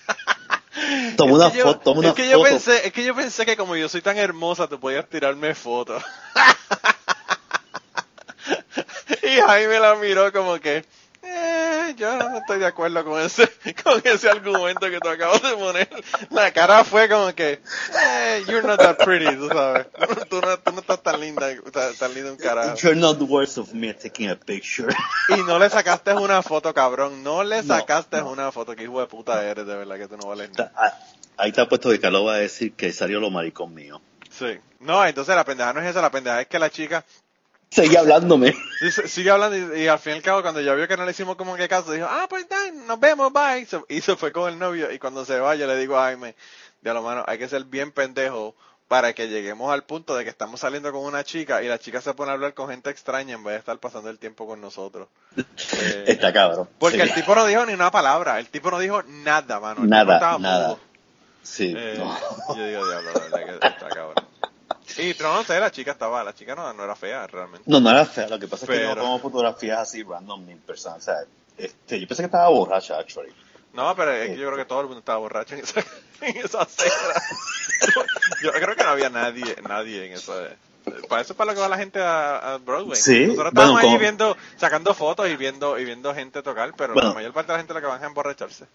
Toma 1.17 1.33
una 1.33 1.49
foto, 1.49 1.79
toma 1.79 1.99
una 1.99 2.09
es 2.09 2.15
que 2.15 2.29
Yo 2.29 2.43
pensé, 2.43 2.87
es 2.87 2.93
que 2.93 3.03
yo 3.03 3.15
pensé 3.15 3.45
que 3.45 3.55
como 3.55 3.75
yo 3.75 3.87
soy 3.87 4.01
tan 4.01 4.17
hermosa, 4.17 4.67
tú 4.67 4.79
podías 4.79 5.07
tirarme 5.07 5.55
fotos. 5.55 6.03
y 9.35 9.41
Jaime 9.41 9.79
la 9.79 9.95
miró 9.95 10.31
como 10.31 10.59
que, 10.59 10.85
eh, 11.23 11.93
yo 11.97 12.17
no 12.17 12.37
estoy 12.37 12.59
de 12.59 12.67
acuerdo 12.67 13.03
con 13.03 13.19
ese, 13.19 13.49
con 13.83 14.01
ese 14.03 14.29
argumento 14.29 14.89
que 14.89 14.99
tú 14.99 15.09
acabas 15.09 15.41
de 15.41 15.55
poner. 15.55 15.89
La 16.29 16.51
cara 16.51 16.83
fue 16.83 17.09
como 17.09 17.33
que, 17.33 17.59
eh, 17.99 18.43
you're 18.47 18.65
not 18.65 18.79
that 18.79 18.97
pretty, 19.03 19.35
tú 19.35 19.47
sabes. 19.49 19.87
Tú 20.29 20.41
no, 20.41 20.57
tú 20.57 20.71
no 20.71 20.79
estás 20.79 21.01
tan 21.03 21.19
linda, 21.19 21.47
tan, 21.99 22.13
linda 22.13 22.31
un 22.31 22.37
carajo. 22.37 22.75
You're 22.75 22.95
not 22.95 23.19
worth 23.21 23.57
of 23.57 23.73
me 23.73 23.93
taking 23.93 24.29
a 24.29 24.35
picture. 24.35 24.93
Y 25.29 25.43
no 25.43 25.59
le 25.59 25.69
sacaste 25.69 26.13
una 26.13 26.41
foto, 26.41 26.73
cabrón. 26.73 27.23
No 27.23 27.43
le 27.43 27.63
sacaste 27.63 28.21
una 28.21 28.51
foto. 28.51 28.75
Que 28.75 28.83
hijo 28.83 28.99
de 28.99 29.07
puta 29.07 29.43
eres, 29.43 29.65
de 29.65 29.75
verdad, 29.75 29.97
que 29.97 30.07
tú 30.07 30.17
no 30.17 30.27
vales 30.27 30.51
nada. 30.51 30.71
Ah, 30.75 30.93
ahí 31.37 31.51
te 31.51 31.61
ha 31.61 31.67
puesto 31.67 31.89
que 31.89 31.99
Carlos 31.99 32.27
va 32.27 32.35
a 32.35 32.37
decir 32.37 32.73
que 32.73 32.91
salió 32.91 33.19
lo 33.19 33.29
maricón 33.29 33.73
mío. 33.73 34.01
Sí. 34.29 34.57
No, 34.79 35.05
entonces 35.05 35.35
la 35.35 35.45
pendeja 35.45 35.73
no 35.73 35.81
es 35.81 35.87
esa, 35.87 36.01
la 36.01 36.11
pendeja 36.11 36.41
es 36.41 36.47
que 36.47 36.59
la 36.59 36.69
chica 36.69 37.05
Sigue 37.71 37.97
hablándome. 37.97 38.55
sigue 39.07 39.29
hablando 39.31 39.75
y, 39.75 39.87
al 39.87 39.99
fin 39.99 40.13
y 40.13 40.15
al 40.17 40.21
cabo 40.21 40.41
cuando 40.41 40.61
ya 40.61 40.73
vio 40.75 40.87
que 40.87 40.95
no 40.97 41.03
le 41.05 41.11
hicimos 41.11 41.35
como 41.35 41.55
que 41.55 41.67
caso, 41.67 41.91
dijo, 41.91 42.07
ah, 42.09 42.25
pues 42.29 42.47
dan, 42.47 42.87
nos 42.87 42.99
vemos, 42.99 43.33
bye. 43.33 43.67
Y 43.89 44.01
se 44.01 44.15
fue 44.15 44.31
con 44.31 44.51
el 44.51 44.57
novio 44.59 44.91
y 44.91 44.99
cuando 44.99 45.25
se 45.25 45.39
va 45.39 45.55
yo 45.55 45.67
le 45.67 45.75
digo 45.77 45.97
a 45.97 46.03
Jaime, 46.05 46.35
de 46.81 46.93
lo 46.93 47.01
mano, 47.01 47.23
hay 47.27 47.37
que 47.37 47.49
ser 47.49 47.63
bien 47.65 47.91
pendejo 47.91 48.55
para 48.87 49.13
que 49.13 49.27
lleguemos 49.27 49.73
al 49.73 49.83
punto 49.83 50.15
de 50.15 50.23
que 50.23 50.29
estamos 50.29 50.59
saliendo 50.59 50.91
con 50.91 51.01
una 51.03 51.23
chica 51.23 51.63
y 51.63 51.67
la 51.67 51.79
chica 51.79 52.01
se 52.01 52.13
pone 52.13 52.29
a 52.29 52.35
hablar 52.35 52.53
con 52.53 52.69
gente 52.69 52.91
extraña 52.91 53.33
en 53.33 53.43
vez 53.43 53.53
de 53.55 53.59
estar 53.59 53.77
pasando 53.79 54.09
el 54.11 54.19
tiempo 54.19 54.45
con 54.47 54.61
nosotros. 54.61 55.07
Eh, 55.35 56.03
Está 56.07 56.31
cabrón. 56.31 56.69
Porque 56.77 56.97
Sí. 56.97 57.01
el 57.01 57.13
tipo 57.15 57.33
no 57.33 57.45
dijo 57.47 57.65
ni 57.65 57.73
una 57.73 57.89
palabra, 57.89 58.37
el 58.39 58.47
tipo 58.47 58.69
no 58.69 58.77
dijo 58.79 59.01
nada, 59.03 59.59
mano. 59.59 59.81
El 59.83 59.89
Nada, 59.89 60.37
nada. 60.37 60.67
mudo. 60.67 60.79
Sí, 61.41 61.73
Eh, 61.75 61.95
no. 61.97 62.55
Yo 62.55 62.67
digo, 62.67 62.87
diablo, 62.87 63.11
la 63.31 63.37
verdad 63.37 63.59
que 63.59 63.67
está 63.67 63.89
cabrón. 63.89 64.24
Y 64.97 65.13
pero 65.13 65.33
no 65.33 65.43
sé, 65.43 65.59
la 65.59 65.71
chica 65.71 65.91
estaba, 65.91 66.23
la 66.23 66.33
chica 66.33 66.55
no, 66.55 66.71
no 66.73 66.83
era 66.83 66.95
fea 66.95 67.27
realmente. 67.27 67.63
No, 67.69 67.79
no 67.79 67.89
era 67.89 68.05
fea. 68.05 68.27
Lo 68.29 68.39
que 68.39 68.47
pasa 68.47 68.65
es 68.65 68.69
que 68.71 68.77
Pero- 68.77 68.95
no 68.95 69.01
tomo 69.01 69.19
fotografías 69.19 69.79
así 69.79 70.03
random 70.03 70.45
ni 70.45 70.55
personas. 70.55 70.99
O 70.99 71.01
sea, 71.01 71.15
este, 71.57 71.99
yo 71.99 72.07
pensé 72.07 72.23
que 72.23 72.27
estaba 72.27 72.49
borracha, 72.49 72.97
actually. 72.99 73.31
No, 73.73 73.93
pero 73.95 74.11
es 74.13 74.29
que 74.29 74.37
yo 74.37 74.45
creo 74.47 74.57
que 74.57 74.65
todo 74.65 74.79
el 74.81 74.85
mundo 74.85 74.99
estaba 74.99 75.17
borracho 75.19 75.55
en 75.55 75.61
esa, 75.61 75.83
en 76.21 76.37
esa 76.37 76.61
acera. 76.61 76.93
Yo 78.41 78.51
creo 78.51 78.75
que 78.75 78.83
no 78.83 78.89
había 78.89 79.09
nadie, 79.09 79.55
nadie 79.67 80.05
en 80.05 80.13
esa. 80.13 80.33
Para 81.09 81.21
eso 81.21 81.33
es 81.33 81.37
para 81.37 81.51
lo 81.51 81.55
que 81.55 81.61
va 81.61 81.67
la 81.67 81.77
gente 81.77 81.99
a, 81.99 82.53
a 82.53 82.57
Broadway. 82.57 82.95
Sí, 82.95 83.25
Nosotros 83.27 83.35
bueno, 83.35 83.49
estábamos 83.49 83.79
ahí 83.81 83.85
como- 83.87 83.99
viendo, 83.99 84.37
sacando 84.57 84.93
fotos 84.93 85.27
y 85.29 85.35
viendo, 85.35 85.77
y 85.79 85.83
viendo 85.85 86.13
gente 86.13 86.41
tocar, 86.43 86.73
pero 86.77 86.93
Bueno. 86.93 87.09
la 87.09 87.15
mayor 87.15 87.33
parte 87.33 87.51
de 87.51 87.53
la 87.53 87.59
gente 87.59 87.73
lo 87.73 87.81
que 87.81 87.87
van 87.87 88.03
a 88.03 88.07
emborracharse. 88.07 88.65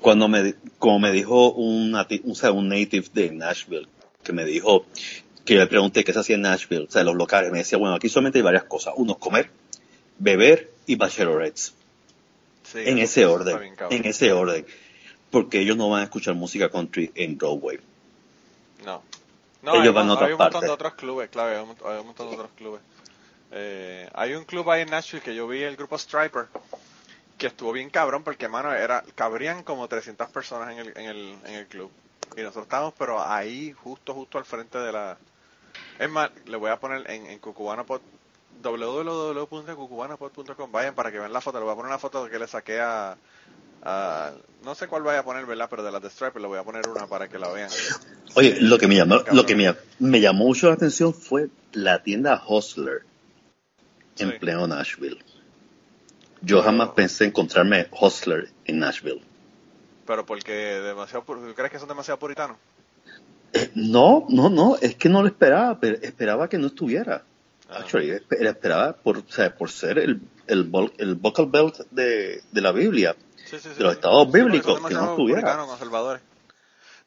Cuando 0.00 0.26
me, 0.28 0.54
como 0.78 0.98
me 0.98 1.12
dijo 1.12 1.52
un, 1.52 1.94
sea, 2.34 2.50
un 2.52 2.68
native 2.68 3.06
de 3.14 3.30
Nashville, 3.30 3.88
que 4.24 4.32
me 4.32 4.44
dijo, 4.44 4.84
que 5.44 5.54
yo 5.54 5.60
le 5.60 5.66
pregunté 5.66 6.04
qué 6.04 6.12
se 6.12 6.20
hacía 6.20 6.36
en 6.36 6.42
Nashville, 6.42 6.86
o 6.88 6.90
sea, 6.90 7.02
los 7.04 7.14
locales, 7.16 7.50
me 7.50 7.58
decía, 7.58 7.78
bueno, 7.78 7.94
aquí 7.96 8.08
solamente 8.08 8.38
hay 8.38 8.42
varias 8.42 8.64
cosas. 8.64 8.94
Uno, 8.96 9.16
comer, 9.16 9.50
beber 10.18 10.70
y 10.86 10.96
bachelorettes. 10.96 11.74
Sí, 12.64 12.78
en 12.84 12.98
ese 12.98 13.26
orden, 13.26 13.58
bien 13.58 13.74
en 13.90 14.04
ese 14.06 14.32
orden. 14.32 14.64
Porque 15.30 15.60
ellos 15.60 15.76
no 15.76 15.88
van 15.90 16.00
a 16.02 16.04
escuchar 16.04 16.34
música 16.34 16.68
country 16.70 17.10
en 17.14 17.36
Broadway. 17.38 17.78
No. 18.84 19.02
No, 19.62 19.74
Ellos 19.74 19.86
hay, 19.88 19.92
van 19.92 20.08
a 20.10 20.12
otras 20.14 20.26
hay 20.28 20.32
un 20.32 20.38
montón 20.38 20.52
partes. 20.52 20.68
de 20.68 20.74
otros 20.74 20.94
clubes, 20.94 21.30
claro, 21.30 21.56
hay 21.56 21.62
un, 21.62 21.70
mont- 21.76 21.90
hay 21.92 22.00
un 22.00 22.06
montón 22.06 22.28
de 22.28 22.34
otros 22.34 22.50
clubes. 22.56 22.80
Eh, 23.52 24.08
hay 24.14 24.34
un 24.34 24.44
club 24.44 24.68
ahí 24.70 24.82
en 24.82 24.90
Nashville 24.90 25.22
que 25.22 25.34
yo 25.34 25.46
vi, 25.46 25.62
el 25.62 25.76
grupo 25.76 25.96
Striper, 25.98 26.46
que 27.38 27.46
estuvo 27.48 27.70
bien 27.72 27.90
cabrón 27.90 28.22
porque, 28.24 28.48
mano, 28.48 28.72
era, 28.72 29.04
cabrían 29.14 29.62
como 29.62 29.86
300 29.88 30.28
personas 30.30 30.72
en 30.72 30.78
el, 30.78 30.88
en 30.96 31.04
el, 31.06 31.36
en 31.44 31.54
el 31.54 31.66
club. 31.66 31.90
Y 32.36 32.40
nosotros 32.40 32.64
estábamos, 32.64 32.94
pero 32.98 33.22
ahí, 33.22 33.72
justo, 33.72 34.14
justo 34.14 34.38
al 34.38 34.44
frente 34.44 34.78
de 34.78 34.90
la... 34.92 35.16
Es 36.02 36.10
más, 36.10 36.30
le 36.46 36.56
voy 36.56 36.70
a 36.70 36.80
poner 36.80 37.08
en, 37.10 37.26
en 37.26 37.38
Cucubanapod, 37.38 38.00
www.cucubanapod.com, 38.62 40.72
vayan 40.72 40.94
para 40.94 41.10
que 41.12 41.18
vean 41.18 41.32
la 41.32 41.40
foto, 41.40 41.58
le 41.58 41.64
voy 41.64 41.72
a 41.72 41.76
poner 41.76 41.88
una 41.90 41.98
foto 41.98 42.28
que 42.28 42.38
le 42.38 42.46
saqué 42.48 42.80
a... 42.80 43.16
a- 43.82 44.32
no 44.64 44.74
sé 44.74 44.86
cuál 44.88 45.02
vaya 45.02 45.20
a 45.20 45.24
poner, 45.24 45.46
¿verdad? 45.46 45.68
Pero 45.70 45.82
de 45.82 45.92
las 45.92 46.02
de 46.02 46.10
Striper 46.10 46.40
le 46.40 46.48
voy 46.48 46.58
a 46.58 46.64
poner 46.64 46.88
una 46.88 47.06
para 47.06 47.28
que 47.28 47.38
la 47.38 47.48
vean. 47.48 47.70
Oye, 48.34 48.56
lo 48.60 48.78
que 48.78 48.88
me 48.88 48.96
llamó, 48.96 49.18
Cabrón. 49.18 49.36
lo 49.36 49.46
que 49.46 49.56
me, 49.56 49.74
me 49.98 50.20
llamó 50.20 50.44
mucho 50.46 50.68
la 50.68 50.74
atención 50.74 51.12
fue 51.14 51.48
la 51.72 52.02
tienda 52.02 52.42
Hustler 52.46 53.02
en 54.18 54.32
Sí. 54.32 54.38
pleno 54.38 54.66
Nashville. 54.66 55.18
Yo 56.42 56.58
Pero- 56.58 56.62
jamás 56.62 56.88
pensé 56.90 57.24
encontrarme 57.24 57.88
Hustler 57.92 58.50
en 58.64 58.78
Nashville. 58.80 59.22
Pero 60.06 60.26
porque 60.26 60.52
demasiado, 60.52 61.24
pur- 61.24 61.46
¿tú 61.46 61.54
crees 61.54 61.70
que 61.70 61.78
son 61.78 61.88
demasiado 61.88 62.18
puritanos? 62.18 62.56
No, 63.74 64.26
no, 64.28 64.48
no, 64.48 64.76
es 64.80 64.94
que 64.96 65.08
no 65.08 65.20
lo 65.22 65.28
esperaba, 65.28 65.78
pero 65.78 65.98
esperaba 66.02 66.48
que 66.48 66.58
no 66.58 66.68
estuviera. 66.68 67.22
Ah. 67.68 67.78
Actually, 67.80 68.10
esp- 68.10 68.46
esperaba 68.46 68.92
por, 68.94 69.18
o 69.18 69.24
sea, 69.28 69.54
por 69.54 69.70
ser 69.70 69.98
el, 69.98 70.20
el, 70.46 70.70
el 70.98 71.14
vocal 71.16 71.46
belt 71.46 71.78
de, 71.90 72.42
de 72.50 72.60
la 72.60 72.72
Biblia. 72.72 73.14
Sí, 73.36 73.58
sí, 73.58 73.68
sí, 73.70 73.74
De 73.76 73.84
los 73.84 73.94
estados 73.94 74.30
bíblicos, 74.32 74.80
que 74.86 74.94
no 74.94 75.10
estuviera. 75.10 75.56
conservadores. 75.66 76.22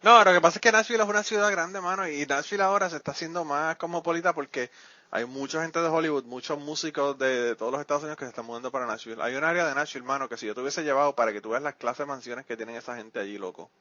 No, 0.04 0.24
lo 0.24 0.34
que 0.34 0.42
pasa 0.42 0.58
es 0.58 0.62
que 0.62 0.72
Nashville 0.72 1.02
es 1.02 1.10
una 1.10 1.24
ciudad 1.24 1.50
grande, 1.50 1.82
mano, 1.82 2.08
y 2.08 2.26
Nashville 2.28 2.62
ahora 2.62 2.90
se 2.90 2.98
está 2.98 3.12
haciendo 3.12 3.44
más 3.44 3.76
cosmopolita 3.78 4.34
porque 4.34 4.70
hay 5.10 5.26
mucha 5.26 5.62
gente 5.64 5.80
de 5.80 5.88
Hollywood, 5.88 6.26
muchos 6.26 6.60
músicos 6.60 7.18
de, 7.18 7.42
de 7.44 7.56
todos 7.56 7.72
los 7.72 7.82
Estados 7.82 8.04
Unidos 8.04 8.18
que 8.20 8.26
se 8.26 8.30
están 8.30 8.46
mudando 8.46 8.72
para 8.72 8.86
Nashville. 8.86 9.22
Hay 9.24 9.36
un 9.36 9.44
área 9.44 9.66
de 9.68 9.74
Nashville, 9.74 10.06
mano, 10.06 10.30
que 10.30 10.38
si 10.38 10.46
yo 10.46 10.54
te 10.54 10.62
hubiese 10.62 10.84
llevado 10.84 11.16
para 11.16 11.34
que 11.34 11.42
tú 11.42 11.50
veas 11.50 11.64
las 11.64 11.76
clases 11.76 12.00
de 12.00 12.06
mansiones 12.06 12.46
que 12.46 12.56
tienen 12.58 12.76
esa 12.76 12.96
gente 12.96 13.20
allí, 13.20 13.38
loco. 13.40 13.72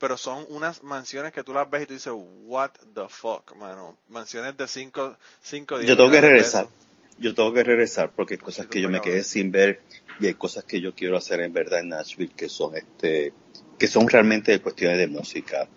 Pero 0.00 0.16
son 0.16 0.46
unas 0.48 0.82
mansiones 0.82 1.32
que 1.32 1.44
tú 1.44 1.52
las 1.52 1.70
ves 1.70 1.82
y 1.82 1.86
tú 1.86 1.92
dices, 1.94 2.12
what 2.46 2.70
the 2.94 3.06
fuck, 3.08 3.54
mano. 3.56 3.96
Mansiones 4.08 4.56
de 4.56 4.66
5, 4.66 5.16
5, 5.42 5.78
10 5.78 5.90
Yo 5.90 5.96
tengo 5.96 6.10
que 6.10 6.20
regresar. 6.20 6.64
pesos. 6.64 6.74
Yo 7.18 7.34
tengo 7.34 7.52
que 7.52 7.62
regresar 7.62 8.10
porque 8.16 8.34
hay 8.34 8.38
cosas 8.38 8.64
Sí, 8.64 8.72
que 8.72 8.80
yo 8.80 8.88
me 8.88 9.00
quedé 9.02 9.22
sin 9.22 9.52
ver 9.52 9.82
y 10.18 10.26
hay 10.26 10.34
cosas 10.34 10.64
que 10.64 10.80
yo 10.80 10.94
quiero 10.94 11.18
hacer 11.18 11.40
en 11.40 11.52
verdad 11.52 11.80
en 11.80 11.90
Nashville 11.90 12.32
que 12.34 12.48
son 12.48 12.74
este 12.76 13.34
que 13.78 13.86
son 13.86 14.08
realmente 14.08 14.58
cuestiones 14.60 14.96
de 14.98 15.06
música. 15.06 15.68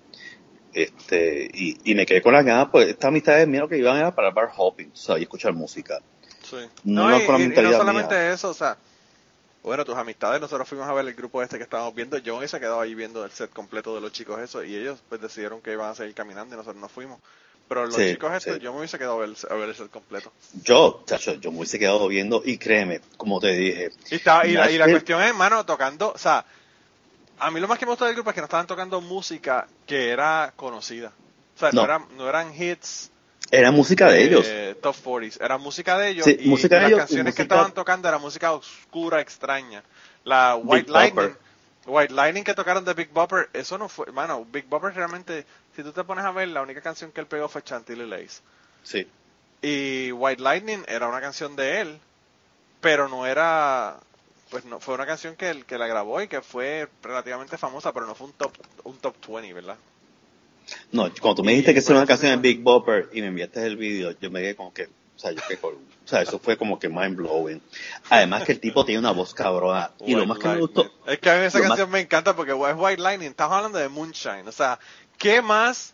Este, 0.74 1.50
y, 1.54 1.78
y 1.92 1.96
me 1.96 2.06
quedé 2.06 2.22
con 2.22 2.34
las 2.34 2.46
ganas, 2.46 2.70
pues 2.72 2.88
esta 2.88 3.10
amistad 3.10 3.38
de 3.38 3.46
mía 3.46 3.66
que 3.70 3.78
iban 3.78 3.98
era 3.98 4.16
para 4.16 4.32
bar 4.32 4.50
hopping, 4.56 4.90
o 4.92 4.96
sea, 4.96 5.20
y 5.20 5.24
escuchar 5.24 5.54
música. 5.54 6.00
Sí. 6.44 6.58
No 6.84 7.04
No, 7.10 7.18
y, 7.20 7.26
con 7.26 7.34
la 7.34 7.40
y- 7.40 7.44
y 7.44 7.62
no 7.62 7.72
solamente 7.74 8.16
mía. 8.16 8.34
eso, 8.34 8.50
o 8.50 8.54
sea, 8.54 8.78
bueno, 9.64 9.86
tus 9.86 9.96
amistades, 9.96 10.40
nosotros 10.42 10.68
fuimos 10.68 10.88
a 10.88 10.94
ver 10.94 11.08
el 11.08 11.14
grupo 11.14 11.42
este 11.42 11.58
que 11.58 11.64
estábamos 11.64 11.96
viendo, 11.96 12.18
John 12.26 12.48
se 12.48 12.60
quedó 12.60 12.80
ahí 12.82 12.94
viendo 12.96 13.24
el 13.26 13.32
set 13.32 13.52
completo 13.52 13.96
de 13.96 14.02
los 14.02 14.12
chicos 14.12 14.40
eso, 14.42 14.64
y 14.64 14.76
ellos 14.76 15.00
pues 15.10 15.22
decidieron 15.22 15.62
que 15.62 15.72
iban 15.72 15.90
a 15.90 15.96
seguir 15.96 16.14
caminando 16.14 16.54
y 16.56 16.58
nosotros 16.58 16.82
nos 16.82 16.92
fuimos. 16.92 17.20
Pero 17.70 17.86
los 17.86 17.96
Sí, 17.96 18.12
chicos 18.12 18.34
estos, 18.34 18.56
sí. 18.56 18.60
yo 18.62 18.74
me 18.74 18.80
hubiese 18.80 18.98
quedado 19.00 19.16
a 19.22 19.26
ver, 19.26 19.36
a 19.50 19.54
ver 19.56 19.70
el 19.70 19.76
set 19.76 19.90
completo. 19.90 20.32
Yo, 20.64 21.02
chacho, 21.06 21.36
yo 21.36 21.50
me 21.52 21.60
hubiese 21.60 21.80
quedado 21.80 22.08
viendo 22.10 22.42
y 22.46 22.58
créeme, 22.58 23.00
como 23.16 23.40
te 23.40 23.54
dije, 23.54 23.92
Y, 24.12 24.16
estaba- 24.16 24.46
y, 24.46 24.52
la, 24.54 24.70
y 24.70 24.78
la 24.78 24.86
Nashville- 24.86 24.92
cuestión 24.92 25.22
es, 25.24 25.34
mano, 25.34 25.66
tocando, 25.66 26.12
o 26.12 26.18
sea, 26.18 26.46
a 27.40 27.50
mí 27.52 27.60
lo 27.62 27.68
más 27.70 27.80
que 27.80 27.86
me 27.86 27.92
gustó 27.92 28.04
del 28.06 28.16
grupo 28.16 28.30
es 28.30 28.34
que 28.36 28.42
no 28.42 28.46
estaban 28.46 28.68
tocando 28.68 29.00
música 29.00 29.68
que 29.88 30.10
era 30.10 30.52
conocida. 30.58 31.14
O 31.56 31.60
sea, 31.60 31.70
no, 31.72 31.82
No. 31.82 31.86
eran, 31.86 32.06
no 32.18 32.28
eran 32.30 32.54
hits 32.54 33.10
era 33.54 33.72
música 33.72 34.10
de 34.10 34.24
ellos. 34.24 34.48
eh, 34.50 34.76
top 34.82 34.96
40s, 35.04 35.38
era 35.40 35.58
música 35.60 35.98
de 35.98 36.10
ellos 36.10 36.26
Sí, 36.26 36.38
y 36.40 36.50
música 36.50 36.76
de 36.76 36.82
las 36.82 36.90
ellos 36.90 37.00
canciones 37.02 37.36
que 37.36 37.44
estaban 37.44 37.72
tocando 37.72 38.08
era 38.08 38.18
música 38.18 38.52
oscura, 38.52 39.22
extraña. 39.22 39.84
La 40.24 40.56
White 40.56 40.86
Big 40.86 40.90
Lightning, 40.92 41.26
Bopper. 41.28 41.40
White 41.86 42.14
Lightning 42.14 42.44
que 42.44 42.54
tocaron 42.56 42.84
de 42.84 42.94
Big 42.94 43.10
Bopper, 43.12 43.50
eso 43.54 43.78
no 43.78 43.90
fue, 43.90 44.12
mano, 44.12 44.46
Big 44.52 44.66
Bopper 44.66 44.94
realmente, 44.96 45.46
si 45.76 45.84
tú 45.84 45.92
te 45.92 46.04
pones 46.04 46.26
a 46.26 46.32
ver, 46.32 46.48
la 46.48 46.62
única 46.62 46.82
canción 46.82 47.12
que 47.12 47.22
él 47.22 47.28
pegó 47.28 47.48
fue 47.48 47.62
Chantilly 47.62 48.08
Lace. 48.08 48.42
Sí. 48.84 49.08
Y 49.62 50.12
White 50.12 50.42
Lightning 50.42 50.84
era 50.88 51.08
una 51.08 51.22
canción 51.22 51.56
de 51.56 51.82
él, 51.82 52.00
pero 52.82 53.08
no 53.08 53.28
era, 53.28 53.98
pues 54.50 54.66
no, 54.66 54.80
fue 54.80 54.96
una 54.96 55.06
canción 55.06 55.36
que 55.36 55.50
él 55.52 55.66
que 55.66 55.78
la 55.78 55.86
grabó 55.88 56.22
y 56.22 56.28
que 56.28 56.42
fue 56.42 56.90
relativamente 57.04 57.58
famosa, 57.58 57.94
pero 57.94 58.08
no 58.08 58.16
fue 58.16 58.28
un 58.28 58.34
top, 58.34 58.52
un 58.84 58.98
top 58.98 59.16
20, 59.28 59.54
¿verdad? 59.54 59.78
No, 60.92 61.10
cuando 61.22 61.36
tú 61.36 61.44
me 61.44 61.52
dijiste 61.54 61.74
que 61.74 61.80
era 61.80 61.96
una 61.98 62.06
canción 62.08 62.32
de 62.32 62.38
Big 62.50 62.62
Bopper 62.62 63.10
y 63.14 63.22
me 63.22 63.28
enviaste 63.28 63.66
el 63.66 63.78
video, 63.78 64.12
yo 64.20 64.30
me 64.32 64.42
quedé 64.42 64.56
como 64.56 64.74
que, 64.74 64.84
o 64.86 65.20
sea, 65.20 65.32
yo 65.32 65.42
con- 65.62 65.74
o 65.76 66.08
sea, 66.08 66.22
eso 66.22 66.38
fue 66.38 66.58
como 66.58 66.78
que 66.80 66.90
mind 66.90 67.16
blowing. 67.16 67.62
Además 68.10 68.44
que 68.44 68.52
el 68.52 68.60
tipo 68.60 68.84
tiene 68.84 69.00
una 69.00 69.12
voz 69.12 69.34
cabrona 69.34 69.92
y 70.06 70.16
lo 70.16 70.26
más 70.26 70.38
que 70.38 70.50
me 70.50 70.58
gustó, 70.60 70.92
Es 71.08 71.18
que 71.20 71.30
a 71.30 71.36
mí 71.38 71.46
esa 71.46 71.60
más- 71.60 71.68
canción 71.70 71.90
me 71.92 72.02
encanta 72.02 72.36
porque 72.36 72.52
es 72.52 72.58
White 72.78 73.02
Lightning, 73.02 73.30
estamos 73.30 73.56
hablando 73.56 73.78
de 73.80 73.88
Moonshine. 73.90 74.48
O 74.48 74.52
sea, 74.52 74.80
¿qué 75.18 75.42
más 75.42 75.94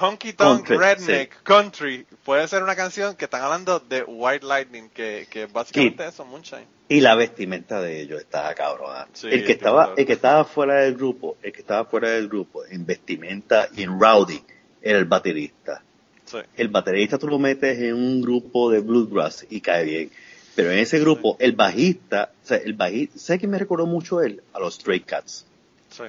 honky 0.00 0.32
tonk 0.32 0.66
Country, 0.66 0.76
redneck 0.76 1.42
country 1.42 2.06
puede 2.24 2.46
ser 2.48 2.62
una 2.62 2.74
canción 2.76 3.16
que 3.16 3.24
están 3.26 3.42
hablando 3.42 3.78
de 3.80 4.02
White 4.04 4.44
Lightning, 4.46 4.88
que, 4.90 5.26
que 5.30 5.46
básicamente 5.46 6.04
Y- 6.04 6.08
eso, 6.08 6.24
Moonshine? 6.24 6.66
y 6.88 7.00
la 7.00 7.14
vestimenta 7.16 7.80
de 7.80 8.00
ellos 8.00 8.20
estaba 8.20 8.54
cabrona. 8.54 9.08
Sí, 9.12 9.26
el 9.26 9.44
que 9.44 9.52
es 9.52 9.58
estaba, 9.58 9.94
el 9.96 10.06
que 10.06 10.12
estaba 10.12 10.44
fuera 10.44 10.76
del 10.82 10.94
grupo, 10.94 11.36
el 11.42 11.52
que 11.52 11.60
estaba 11.60 11.84
fuera 11.84 12.10
del 12.10 12.28
grupo 12.28 12.64
en 12.66 12.86
vestimenta 12.86 13.68
y 13.76 13.82
en 13.82 13.98
rowdy 14.00 14.40
era 14.82 14.98
el 14.98 15.04
baterista. 15.06 15.82
Sí. 16.24 16.38
El 16.56 16.68
baterista 16.68 17.18
tú 17.18 17.26
lo 17.28 17.38
metes 17.38 17.78
en 17.78 17.94
un 17.94 18.20
grupo 18.22 18.70
de 18.70 18.80
bluegrass 18.80 19.46
y 19.50 19.60
cae 19.60 19.84
bien. 19.84 20.10
Pero 20.54 20.70
en 20.70 20.78
ese 20.78 20.98
grupo, 21.00 21.36
el 21.40 21.52
bajista, 21.52 22.30
o 22.42 22.46
sea, 22.46 22.56
el 22.58 22.72
bajista, 22.74 23.18
¿sabes 23.18 23.40
que 23.40 23.46
me 23.46 23.58
recordó 23.58 23.86
mucho 23.86 24.22
él? 24.22 24.42
A 24.52 24.58
los 24.60 24.74
Stray 24.76 25.00
Cats. 25.00 25.44
sí. 25.90 26.04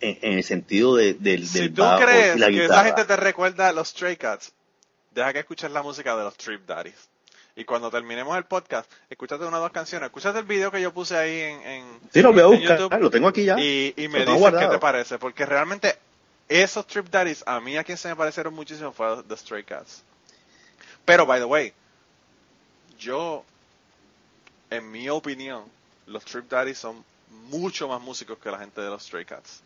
En, 0.00 0.18
en 0.22 0.32
el 0.38 0.44
sentido 0.44 0.94
de, 0.94 1.14
del, 1.14 1.46
Si 1.46 1.58
del 1.58 1.74
tú 1.74 1.82
bajo 1.82 2.04
crees 2.04 2.36
y 2.36 2.38
la 2.38 2.48
que 2.48 2.64
esa 2.64 2.84
gente 2.84 3.04
te 3.04 3.16
recuerda 3.16 3.68
a 3.68 3.72
los 3.72 3.88
Stray 3.88 4.16
Cats, 4.16 4.52
deja 5.10 5.32
que 5.32 5.40
escuches 5.40 5.70
la 5.70 5.82
música 5.82 6.16
de 6.16 6.24
los 6.24 6.36
Trip 6.36 6.66
Daddies. 6.66 7.08
Y 7.56 7.64
cuando 7.64 7.90
terminemos 7.90 8.36
el 8.36 8.44
podcast, 8.44 8.88
escúchate 9.10 9.44
una 9.44 9.58
o 9.58 9.60
dos 9.60 9.72
canciones. 9.72 10.06
Escúchate 10.06 10.38
el 10.38 10.44
video 10.44 10.70
que 10.70 10.80
yo 10.80 10.94
puse 10.94 11.16
ahí 11.16 11.40
en, 11.40 11.62
en, 11.62 12.00
Sí, 12.12 12.22
lo 12.22 12.32
voy 12.32 12.42
a 12.42 12.46
buscar, 12.46 12.78
YouTube. 12.78 13.00
lo 13.00 13.10
tengo 13.10 13.26
aquí 13.26 13.44
ya. 13.44 13.58
Y, 13.58 13.94
y 13.96 14.06
me 14.06 14.24
dices 14.24 14.54
qué 14.56 14.66
te 14.68 14.78
parece, 14.78 15.18
porque 15.18 15.44
realmente 15.44 15.98
esos 16.48 16.86
Trip 16.86 17.08
Daddies 17.08 17.42
a 17.46 17.60
mí 17.60 17.76
a 17.76 17.82
quien 17.82 17.98
se 17.98 18.08
me 18.08 18.14
parecieron 18.14 18.54
muchísimo 18.54 18.92
fue 18.92 19.06
a 19.06 19.22
The 19.26 19.36
Stray 19.36 19.64
Cats. 19.64 20.04
Pero, 21.04 21.26
by 21.26 21.40
the 21.40 21.46
way, 21.46 21.72
yo, 22.98 23.44
en 24.70 24.90
mi 24.90 25.08
opinión, 25.08 25.64
los 26.06 26.24
Trip 26.24 26.48
Daddies 26.48 26.78
son 26.78 27.04
mucho 27.48 27.88
más 27.88 28.00
músicos 28.00 28.38
que 28.38 28.50
la 28.50 28.58
gente 28.58 28.80
de 28.80 28.88
los 28.88 29.02
Stray 29.02 29.24
Cats. 29.24 29.62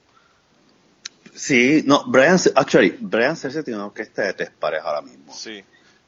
Sí, 1.35 1.83
no, 1.87 2.05
Brian, 2.07 2.39
actually, 2.55 2.97
Brian 3.01 3.37
Cersei 3.37 3.63
tiene 3.63 3.79
una 3.79 3.87
orquesta 3.87 4.23
de 4.23 4.35
tres 4.35 4.51
pares 4.51 4.83
ahora 4.85 5.01
mismo. 5.01 5.33
Sí. 5.33 5.65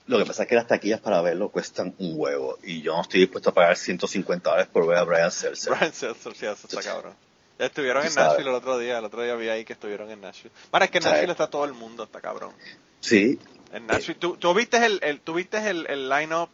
Lo 0.07 0.18
que 0.18 0.27
pasa 0.27 0.43
es 0.43 0.49
que 0.51 0.55
las 0.55 0.66
taquillas 0.66 1.01
para 1.01 1.22
verlo 1.22 1.49
cuestan 1.49 1.95
un 1.99 2.12
huevo 2.16 2.59
y 2.62 2.83
yo 2.83 2.95
no 2.95 3.01
estoy 3.01 3.20
dispuesto 3.20 3.51
a 3.51 3.55
pagar 3.55 3.77
150 3.77 4.51
dólares 4.51 4.68
por 4.70 4.87
ver 4.87 4.99
a 4.99 5.05
Brian 5.05 5.31
Cersei. 5.31 5.72
Brian 5.72 5.93
sí, 5.95 6.07
eso 6.07 6.31
está 6.31 6.83
cabrón. 6.83 7.14
Estuvieron 7.59 8.03
Tú 8.03 8.09
en 8.09 8.12
sabes. 8.12 8.31
Nashville 8.31 8.51
el 8.51 8.55
otro 8.57 8.79
día, 8.79 8.99
el 8.99 9.05
otro 9.05 9.22
día 9.22 9.35
vi 9.37 9.49
ahí 9.49 9.64
que 9.64 9.72
estuvieron 9.72 10.11
en 10.11 10.20
Nashville. 10.20 10.53
Bueno, 10.70 10.85
es 10.85 10.91
que 10.91 10.99
en. 10.99 11.05
Nashville 11.05 11.31
está 11.33 11.47
todo 11.47 11.64
el 11.64 11.72
mundo, 11.72 12.05
está 12.05 12.20
cabrón. 12.20 12.53
Sí, 13.01 13.39
En 13.72 13.87
Nashville, 13.87 14.18
¿tú, 14.18 14.37
tú 14.37 14.53
viste 14.53 14.85
el, 14.85 14.99
el, 15.03 15.20
tú 15.20 15.35
viste 15.35 15.57
el, 15.70 15.87
el 15.89 16.09
line-up 16.09 16.51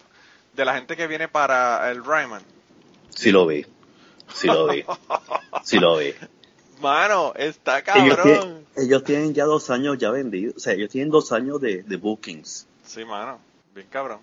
de 0.55 0.65
la 0.65 0.75
gente 0.75 0.97
que 0.97 1.07
viene 1.07 1.27
para 1.27 1.91
el 1.91 2.05
Ryman? 2.05 2.43
sí 3.09 3.33
lo 3.33 3.47
vi. 3.47 3.67
Sí 4.33 4.47
lo 4.47 4.69
vi. 4.69 4.85
Sí 5.65 5.79
lo 5.79 5.97
vi. 5.97 6.15
Mano, 6.81 7.33
está 7.37 7.79
Ellos, 7.79 8.17
cabrón. 8.17 8.23
tienen, 8.25 8.67
ellos 8.77 9.05
tienen 9.05 9.35
ya 9.35 9.45
dos 9.45 9.71
años 9.71 9.99
ya 9.99 10.11
vendidos. 10.11 10.57
O 10.57 10.61
sea, 10.61 10.73
ellos 10.75 10.91
tienen 10.91 11.11
dos 11.11 11.33
años 11.33 11.61
de, 11.61 11.83
de 11.83 11.97
bookings. 11.97 12.67
Sí, 12.85 13.05
mano, 13.05 13.39
bien 13.75 13.87
cabrón. 13.91 14.21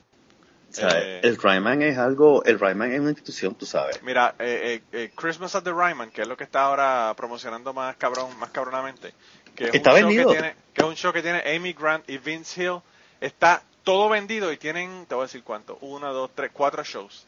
O 0.69 0.73
sea, 0.73 0.89
Eh. 0.93 1.21
el 1.23 1.37
Ryman 1.37 1.81
es 1.81 1.97
algo, 1.97 2.43
el 2.43 2.59
Ryman 2.59 2.91
es 2.91 2.99
una 2.99 3.09
institución, 3.11 3.55
tú 3.55 3.65
sabes. 3.65 4.01
Mira, 4.03 4.35
eh, 4.39 4.81
eh, 4.91 5.03
eh, 5.03 5.11
Christmas 5.15 5.55
at 5.55 5.63
the 5.63 5.71
Ryman, 5.71 6.11
que 6.11 6.23
es 6.23 6.27
lo 6.27 6.35
que 6.35 6.43
está 6.43 6.63
ahora 6.63 7.13
promocionando 7.15 7.73
más 7.73 7.95
cabrón, 7.95 8.37
más 8.37 8.49
cabronamente, 8.49 9.13
que 9.55 9.65
es, 9.69 9.75
Está 9.75 9.91
un 9.93 9.99
show 9.99 10.07
vendido. 10.07 10.29
que 10.29 10.33
tiene, 10.37 10.55
que 10.73 10.81
es 10.81 10.87
un 10.87 10.95
show 10.95 11.13
que 11.13 11.21
tiene 11.21 11.55
Amy 11.55 11.71
Grant 11.73 12.09
y 12.09 12.17
Vince 12.17 12.61
Hill, 12.63 12.81
está 13.21 13.63
todo 13.83 14.09
vendido 14.09 14.51
y 14.51 14.57
tienen, 14.57 15.05
te 15.07 15.15
voy 15.15 15.23
a 15.23 15.27
decir 15.27 15.41
cuánto, 15.43 15.77
uno, 15.81 16.11
dos, 16.13 16.31
tres, 16.35 16.51
cuatro 16.53 16.83
shows. 16.83 17.25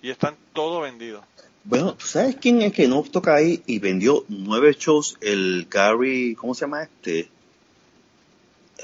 Y 0.00 0.10
están 0.10 0.36
todo 0.54 0.80
vendidos. 0.80 1.24
Bueno, 1.68 1.94
¿tú 1.94 2.06
sabes 2.06 2.36
quién 2.36 2.62
es 2.62 2.72
que 2.72 2.86
no 2.86 3.02
toca 3.02 3.34
ahí 3.34 3.60
y 3.66 3.80
vendió 3.80 4.24
nueve 4.28 4.76
shows? 4.78 5.18
El 5.20 5.66
Gary, 5.68 6.36
¿cómo 6.36 6.54
se 6.54 6.60
llama 6.60 6.84
este? 6.84 7.28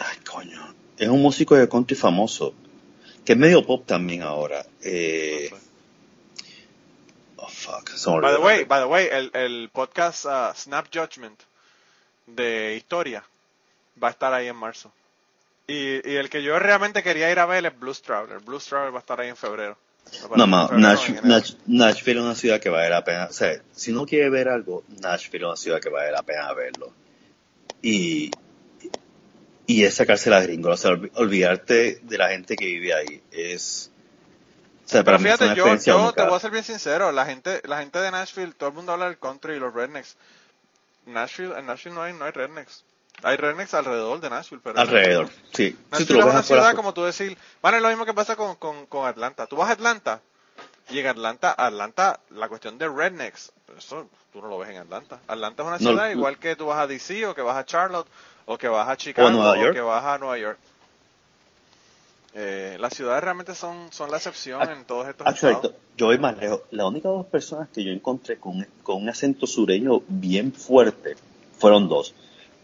Ay, 0.01 0.19
coño. 0.29 0.75
Es 0.99 1.07
un 1.07 1.23
músico 1.23 1.55
de 1.55 1.69
country 1.69 1.97
famoso. 1.97 2.55
Que 3.25 3.35
es 3.35 3.39
medio 3.39 3.65
pop 3.65 3.87
también 3.87 4.23
ahora. 4.23 4.67
Eh, 4.83 5.49
oh, 7.37 7.47
fuck. 7.47 7.89
me 7.89 8.21
By 8.21 8.35
the 8.35 8.43
way, 8.43 8.65
by 8.65 8.81
the 8.81 8.87
way, 8.87 9.09
el, 9.13 9.31
el 9.33 9.71
podcast 9.73 10.25
uh, 10.25 10.53
Snap 10.53 10.89
Judgment 10.93 11.41
de 12.27 12.75
historia 12.75 13.25
va 14.03 14.09
a 14.09 14.11
estar 14.11 14.35
ahí 14.35 14.49
en 14.49 14.57
marzo. 14.57 14.93
Y, 15.69 16.11
y 16.11 16.17
el 16.17 16.29
que 16.29 16.43
yo 16.43 16.59
realmente 16.59 17.05
quería 17.05 17.31
ir 17.31 17.39
a 17.39 17.47
ver 17.47 17.65
es 17.65 17.79
Blues 17.79 18.03
Traveler. 18.03 18.41
Blues 18.41 18.67
Traveler 18.67 18.93
va 18.93 18.99
a 18.99 19.03
estar 19.03 19.21
ahí 19.21 19.29
en 19.29 19.37
febrero. 19.37 19.79
No, 20.37 20.47
ma, 20.47 20.69
Nash- 20.69 21.57
Nashville 21.67 22.19
es 22.21 22.25
una 22.25 22.35
ciudad 22.35 22.61
que 22.61 22.69
vale 22.69 22.91
la 22.91 23.03
pena. 23.05 23.27
O 23.31 23.33
sea, 23.33 23.61
si 23.73 23.93
no 23.93 24.05
quiere 24.07 24.29
ver 24.31 24.49
algo, 24.49 24.85
Nashville 25.01 25.45
es 25.45 25.49
una 25.49 25.57
ciudad 25.57 25.81
que 25.81 25.89
vale 25.89 26.11
la 26.13 26.23
pena 26.23 26.53
verlo. 26.53 26.93
Y, 27.81 28.31
y 29.67 29.85
es 29.85 29.95
sacarse 29.95 30.29
la 30.31 30.41
gringa. 30.43 30.71
O 30.71 30.77
sea, 30.77 30.93
olvi- 30.93 31.11
olvidarte 31.15 32.01
de 32.03 32.19
la 32.19 32.29
gente 32.29 32.57
que 32.57 32.67
vive 32.67 32.95
ahí. 32.95 33.23
Es. 33.31 33.91
O 34.85 34.89
sea, 34.93 35.03
para 35.05 35.19
mí 35.19 35.29
es 35.31 35.41
una 35.41 35.55
yo, 35.55 35.63
experiencia 35.63 35.93
yo 35.95 36.03
única. 36.03 36.23
te 36.25 36.29
voy 36.29 36.37
a 36.37 36.41
ser 36.41 36.51
bien 36.51 36.65
sincero, 36.65 37.13
la 37.13 37.25
gente, 37.25 37.63
la 37.65 37.79
gente 37.79 37.99
de 38.01 38.11
Nashville, 38.11 38.53
todo 38.53 38.69
el 38.69 38.75
mundo 38.75 38.93
habla 38.93 39.07
del 39.07 39.19
country 39.19 39.55
y 39.55 39.59
los 39.59 39.73
rednecks. 39.73 40.17
Nashville, 41.07 41.55
en 41.59 41.67
Nashville 41.67 41.95
no 41.95 42.03
hay, 42.03 42.13
no 42.13 42.25
hay 42.27 42.33
rednecks. 42.33 42.85
Hay 43.25 43.37
rednecks 43.37 43.75
alrededor 43.75 44.21
de 44.21 44.31
Nashville, 44.31 44.61
pero 44.65 44.79
Alrededor, 44.81 45.29
sí. 45.53 45.71
Si 45.71 45.73
tú 45.75 45.81
Nashville 45.91 46.15
lo 46.15 46.19
es 46.21 46.25
ves 46.27 46.35
una 46.35 46.43
ciudad, 46.43 46.75
como 46.75 46.93
tú 46.95 47.05
decir, 47.05 47.37
bueno, 47.61 47.77
es 47.77 47.83
lo 47.83 47.89
mismo 47.89 48.05
que 48.05 48.15
pasa 48.15 48.35
con, 48.37 48.57
con, 48.57 48.87
con 48.87 49.07
Atlanta. 49.07 49.47
Tú 49.47 49.57
vas 49.57 49.69
a 49.69 49.73
Atlanta 49.73 50.21
y 50.91 50.99
en 50.99 51.07
Atlanta, 51.07 51.55
Atlanta, 51.57 52.19
la 52.31 52.49
cuestión 52.49 52.79
de 52.79 52.89
rednecks, 52.89 53.53
eso 53.79 54.09
tú 54.33 54.41
no 54.43 54.49
lo 54.49 54.59
ves 54.59 54.71
en 54.71 54.79
Atlanta. 54.79 55.21
Atlanta 55.29 55.63
es 55.63 55.67
una 55.69 55.79
No, 55.79 55.91
ciudad 55.91 56.07
no. 56.07 56.13
igual 56.13 56.39
que 56.39 56.57
tú 56.57 56.67
vas 56.67 56.79
a 56.81 56.87
DC 56.89 57.25
o 57.27 57.35
que 57.35 57.43
vas 57.43 57.57
a 57.57 57.65
Charlotte 57.65 58.09
o 58.47 58.59
que 58.59 58.67
vas 58.69 58.89
a 58.89 58.97
Chicago 58.97 59.31
York. 59.57 59.73
que 59.73 59.81
vas 59.81 60.05
a 60.05 60.19
Nueva 60.19 60.39
York. 60.39 60.59
Eh, 62.35 62.77
las 62.81 62.95
ciudades 62.95 63.23
realmente 63.23 63.55
son, 63.55 63.93
son 63.93 64.11
la 64.11 64.17
excepción 64.17 64.61
Ah, 64.63 64.73
en 64.73 64.85
todos 64.87 65.07
estos 65.07 65.27
Actually, 65.27 65.55
estados. 65.57 65.77
yo 65.99 66.07
voy 66.07 66.19
más 66.19 66.37
lejos. 66.39 66.63
Las 66.71 66.87
únicas 66.87 67.13
dos 67.13 67.27
personas 67.27 67.69
que 67.69 67.85
yo 67.85 67.93
encontré 67.93 68.39
con, 68.39 68.67
con 68.83 69.03
un 69.03 69.09
acento 69.11 69.47
sureño 69.47 70.01
bien 70.09 70.53
fuerte 70.53 71.15
fueron 71.59 71.89
dos. 71.91 72.15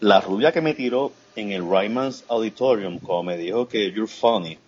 La 0.01 0.21
rubia 0.21 0.53
que 0.53 0.61
me 0.61 0.75
tiró 0.75 1.13
en 1.35 1.53
el 1.53 1.63
Ryman's 1.63 2.25
Auditorium, 2.29 2.99
como 2.99 3.23
me 3.25 3.37
dijo 3.37 3.69
que 3.69 3.91
you're 3.93 4.07
funny. 4.07 4.59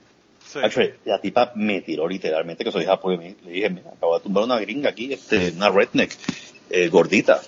Sí. 0.47 0.59
Actually, 0.63 0.95
la 1.05 1.21
tipa 1.21 1.53
me 1.55 1.81
tiró 1.83 2.09
literalmente, 2.09 2.65
que 2.65 2.73
soy 2.73 2.85
japonés. 2.85 3.37
Le 3.45 3.53
dije, 3.53 3.71
mira, 3.71 3.91
acabo 3.97 4.17
de 4.19 4.25
tumbar 4.25 4.45
una 4.45 4.59
gringa 4.59 4.91
aquí, 4.91 5.13
este, 5.13 5.51
una 5.53 5.69
redneck, 5.71 6.13
eh, 6.71 6.89
gordita. 6.89 7.41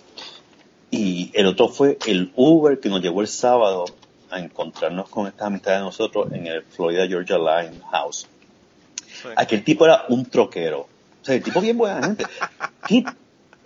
Y 0.90 1.30
el 1.34 1.46
otro 1.46 1.68
fue 1.68 1.98
el 2.06 2.30
Uber 2.36 2.78
que 2.78 2.88
nos 2.88 3.00
llevó 3.02 3.22
el 3.22 3.28
sábado 3.28 3.86
a 4.30 4.38
encontrarnos 4.38 5.08
con 5.08 5.26
estas 5.26 5.46
amistades 5.48 5.80
de 5.80 5.84
nosotros 5.86 6.30
en 6.32 6.46
el 6.46 6.62
Florida 6.62 7.06
Georgia 7.08 7.38
Line 7.38 7.80
House. 7.90 8.26
Sí. 9.06 9.28
Aquel 9.36 9.64
tipo 9.64 9.84
era 9.84 10.04
un 10.08 10.26
troquero. 10.26 10.80
O 11.22 11.24
sea, 11.24 11.34
el 11.34 11.42
tipo 11.42 11.60
bien 11.60 11.78
buena 11.78 12.02
gente. 12.06 12.24
¿Qué- 12.86 13.04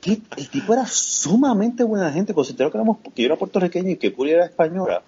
el 0.06 0.48
tipo 0.48 0.72
era 0.72 0.86
sumamente 0.86 1.84
buena 1.84 2.12
gente. 2.12 2.34
Considero 2.34 2.70
que 2.70 2.78
éramos, 2.78 2.98
que 3.14 3.22
yo 3.22 3.26
era 3.26 3.36
puertorriqueño 3.36 3.90
y 3.90 3.96
que 3.96 4.10
Puri 4.10 4.32
era 4.32 4.44
española. 4.44 5.02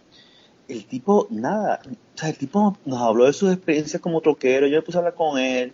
El 0.66 0.84
tipo, 0.84 1.26
nada. 1.30 1.80
O 2.14 2.18
sea, 2.18 2.28
el 2.28 2.36
tipo 2.36 2.76
nos 2.84 3.01
habló 3.01 3.26
de 3.26 3.32
sus 3.32 3.53
experiencias 3.53 4.03
como 4.03 4.20
troquero. 4.20 4.66
Yo 4.66 4.76
me 4.76 4.82
puse 4.82 4.99
a 4.99 5.01
hablar 5.01 5.14
con 5.14 5.38
él. 5.38 5.72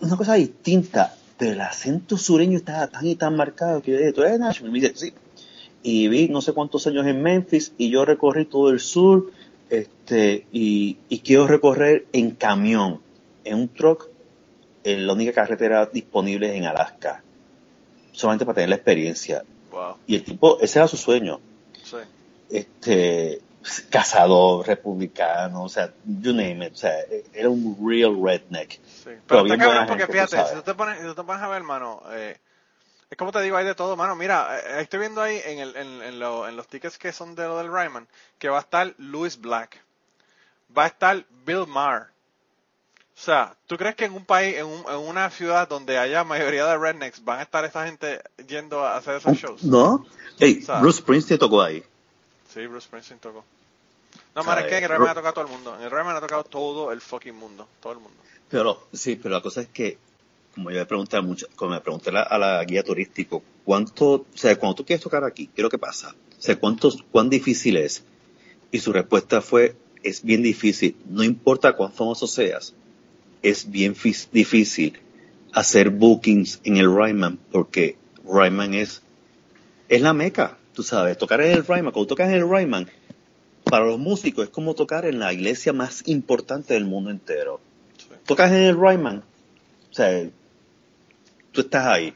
Una 0.00 0.16
cosa 0.16 0.34
distinta. 0.34 1.14
Pero 1.38 1.52
el 1.52 1.60
acento 1.60 2.16
sureño 2.16 2.56
estaba 2.56 2.86
tan 2.86 3.06
y 3.06 3.14
tan 3.14 3.36
marcado 3.36 3.82
que 3.82 3.92
yo 3.92 3.98
dije, 3.98 4.12
¿tú 4.12 4.22
eres 4.22 4.38
Nashville? 4.38 4.72
Me 4.72 4.80
dice, 4.80 4.92
sí. 4.96 5.12
Y 5.82 6.08
vi 6.08 6.28
no 6.28 6.40
sé 6.40 6.52
cuántos 6.52 6.86
años 6.86 7.06
en 7.06 7.22
Memphis 7.22 7.72
y 7.76 7.90
yo 7.90 8.04
recorrí 8.04 8.46
todo 8.46 8.70
el 8.70 8.80
sur 8.80 9.30
este 9.70 10.46
y, 10.52 10.98
y 11.08 11.20
quiero 11.20 11.46
recorrer 11.46 12.06
en 12.12 12.30
camión, 12.32 13.00
en 13.44 13.58
un 13.58 13.68
truck, 13.68 14.08
en 14.84 15.06
la 15.06 15.12
única 15.12 15.32
carretera 15.32 15.86
disponible 15.86 16.56
en 16.56 16.64
Alaska, 16.64 17.22
solamente 18.16 18.44
para 18.46 18.54
tener 18.56 18.70
la 18.70 18.76
experiencia. 18.76 19.44
Wow. 19.70 19.96
Y 20.06 20.16
el 20.16 20.24
tipo, 20.24 20.58
ese 20.60 20.78
era 20.78 20.88
su 20.88 20.96
sueño, 20.96 21.40
Sí. 21.84 21.98
este 22.50 23.40
cazador, 23.90 24.66
republicano, 24.66 25.64
o 25.64 25.68
sea, 25.68 25.92
you 26.04 26.32
name 26.32 26.66
it, 26.66 26.72
o 26.72 26.76
sea, 26.76 26.94
era 27.34 27.48
un 27.48 27.76
real 27.84 28.16
redneck. 28.22 28.70
Sí, 28.72 28.80
Pero 29.04 29.20
pero 29.26 29.44
está 29.54 29.66
buena 29.66 29.86
porque 29.86 30.06
fíjate, 30.06 30.36
si 30.48 30.54
tú 30.54 30.62
te 30.62 30.74
pones, 30.74 30.98
si 31.00 31.04
tú 31.04 31.14
te 31.14 31.22
pones 31.24 31.42
a 31.42 31.48
ver, 31.48 31.62
mano, 31.64 32.02
eh, 32.12 32.36
es 33.10 33.16
como 33.18 33.32
te 33.32 33.40
digo, 33.42 33.56
hay 33.56 33.64
de 33.64 33.74
todo, 33.74 33.96
mano. 33.96 34.14
Mira, 34.16 34.56
eh, 34.58 34.80
estoy 34.82 35.00
viendo 35.00 35.20
ahí 35.20 35.40
en, 35.44 35.58
el, 35.58 35.76
en, 35.76 36.02
en, 36.02 36.18
lo- 36.20 36.48
en 36.48 36.56
los 36.56 36.68
tickets 36.68 36.96
que 36.98 37.12
son 37.12 37.34
de 37.34 37.44
lo 37.44 37.58
del 37.58 37.68
Ryman, 37.72 38.06
que 38.38 38.48
va 38.48 38.58
a 38.58 38.60
estar 38.60 38.94
Louis 38.98 39.40
Black, 39.40 39.80
va 40.76 40.84
a 40.84 40.88
estar 40.88 41.24
Bill 41.44 41.66
Maher. 41.66 42.06
O 43.16 43.18
sea, 43.18 43.56
¿tú 43.66 43.76
crees 43.78 43.94
que 43.96 44.04
en 44.04 44.12
un 44.12 44.24
país, 44.26 44.56
en, 44.56 44.66
un- 44.66 44.84
en 44.88 44.96
una 44.96 45.30
ciudad 45.30 45.66
donde 45.68 45.96
haya 45.96 46.22
mayoría 46.22 46.66
de 46.66 46.76
rednecks, 46.76 47.24
van 47.24 47.38
a 47.38 47.42
estar 47.42 47.64
esa 47.64 47.86
gente 47.86 48.20
yendo 48.46 48.84
a 48.84 48.96
hacer 48.96 49.16
esos 49.16 49.36
shows? 49.38 49.62
¿No? 49.64 50.04
Hey, 50.38 50.60
¿Sabes? 50.62 50.82
Bruce 50.82 50.98
Springsteen 50.98 51.38
tocó 51.40 51.62
ahí. 51.62 51.82
Sí, 52.52 52.66
Bruce 52.66 52.86
Springsteen 52.86 53.18
tocó. 53.18 53.42
No, 54.34 54.44
man, 54.44 54.58
es 54.58 54.66
que 54.66 54.76
en 54.78 54.84
el 54.84 54.90
Ryman 54.90 55.08
ha 55.08 55.14
tocado 55.14 55.32
todo 55.34 55.44
el 55.46 55.50
mundo. 55.50 55.74
En 55.76 55.82
el 55.82 55.90
Ryman 55.90 56.14
ha 56.16 56.20
tocado 56.20 56.44
todo 56.44 56.92
el 56.92 57.00
fucking 57.00 57.34
mundo. 57.34 57.66
Todo 57.80 57.94
el 57.94 58.00
mundo. 58.00 58.18
Pero, 58.50 58.86
sí, 58.92 59.16
pero 59.16 59.34
la 59.34 59.40
cosa 59.40 59.62
es 59.62 59.68
que, 59.68 59.96
como 60.54 60.70
yo 60.70 60.76
le 60.76 60.84
pregunté 60.86 61.16
a 61.16 61.22
mucho, 61.22 61.46
como 61.56 61.70
me 61.72 61.80
pregunté 61.80 62.10
a 62.10 62.12
la, 62.12 62.22
a 62.22 62.38
la 62.38 62.64
guía 62.64 62.82
turístico, 62.82 63.42
¿cuánto, 63.64 64.06
o 64.12 64.26
sea, 64.34 64.56
cuando 64.58 64.74
tú 64.76 64.84
quieres 64.84 65.02
tocar 65.02 65.24
aquí, 65.24 65.46
qué 65.46 65.62
es 65.62 65.62
lo 65.62 65.70
que 65.70 65.78
pasa? 65.78 66.14
O 66.38 66.42
sea, 66.42 66.58
¿cuánto, 66.58 66.90
cuán 67.10 67.30
difícil 67.30 67.78
es? 67.78 68.04
Y 68.70 68.78
su 68.80 68.92
respuesta 68.92 69.40
fue, 69.40 69.74
es 70.02 70.22
bien 70.22 70.42
difícil. 70.42 70.96
No 71.06 71.24
importa 71.24 71.72
cuán 71.74 71.92
famoso 71.92 72.26
seas, 72.26 72.74
es 73.42 73.70
bien 73.70 73.94
difícil 74.32 74.98
hacer 75.52 75.90
bookings 75.90 76.60
en 76.64 76.76
el 76.76 76.94
Ryman, 76.94 77.38
porque 77.50 77.96
Ryman 78.24 78.74
es, 78.74 79.02
es 79.88 80.02
la 80.02 80.12
meca, 80.12 80.58
tú 80.74 80.82
sabes, 80.82 81.16
tocar 81.16 81.40
en 81.40 81.52
el 81.52 81.66
Ryman, 81.66 81.92
cuando 81.92 82.06
tocas 82.06 82.28
en 82.28 82.34
el 82.34 82.48
Ryman, 82.48 82.90
para 83.64 83.86
los 83.86 83.98
músicos 83.98 84.44
es 84.44 84.50
como 84.50 84.74
tocar 84.74 85.06
en 85.06 85.18
la 85.18 85.32
iglesia 85.32 85.72
más 85.72 86.02
importante 86.06 86.74
del 86.74 86.84
mundo 86.84 87.10
entero 87.10 87.60
Sí. 87.96 88.08
tocas 88.26 88.52
en 88.52 88.62
el 88.62 88.76
Ryman, 88.78 89.24
o 89.90 89.94
sea, 89.94 90.28
tú 91.52 91.62
estás 91.62 91.86
ahí, 91.86 92.12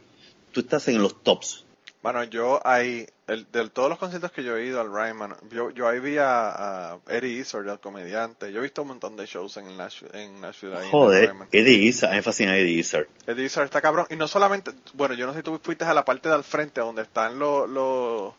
tú 0.52 0.60
estás 0.60 0.86
en 0.88 1.00
los 1.00 1.22
tops. 1.22 1.64
Bueno, 2.02 2.22
yo 2.24 2.60
ahí, 2.66 3.06
el, 3.30 3.46
de 3.52 3.68
todos 3.70 3.88
los 3.88 3.98
conciertos 3.98 4.32
que 4.32 4.42
yo 4.42 4.56
he 4.56 4.66
ido 4.66 4.80
al 4.80 4.92
Ryman, 4.92 5.36
yo, 5.50 5.70
yo 5.70 5.86
ahí 5.88 6.00
vi 6.00 6.18
a, 6.18 6.92
a 6.94 6.98
Eddie 7.08 7.38
Izzard, 7.38 7.68
el 7.68 7.78
comediante. 7.78 8.52
Yo 8.52 8.58
he 8.58 8.62
visto 8.62 8.82
un 8.82 8.88
montón 8.88 9.16
de 9.16 9.26
shows 9.26 9.56
en 9.56 9.76
Nashville, 9.76 10.10
en 10.14 10.40
Nashville 10.40 10.76
en 10.82 10.90
Joder. 10.90 11.34
Eddie 11.52 11.84
Izzard, 11.84 12.08
a 12.08 12.12
mí 12.12 12.16
me 12.18 12.22
fascina 12.22 12.56
Eddie 12.56 12.78
Izzard. 12.80 13.06
Eddie 13.26 13.44
Izzard 13.44 13.66
está 13.66 13.80
cabrón. 13.80 14.06
Y 14.10 14.16
no 14.16 14.26
solamente, 14.26 14.72
bueno, 14.94 15.14
yo 15.14 15.26
no 15.26 15.32
sé 15.32 15.38
si 15.38 15.42
tú 15.44 15.60
fuiste 15.62 15.84
a 15.84 15.94
la 15.94 16.04
parte 16.04 16.28
de 16.28 16.34
al 16.34 16.44
frente 16.44 16.80
donde 16.80 17.02
están 17.02 17.38
los, 17.38 17.68
los, 17.70 18.34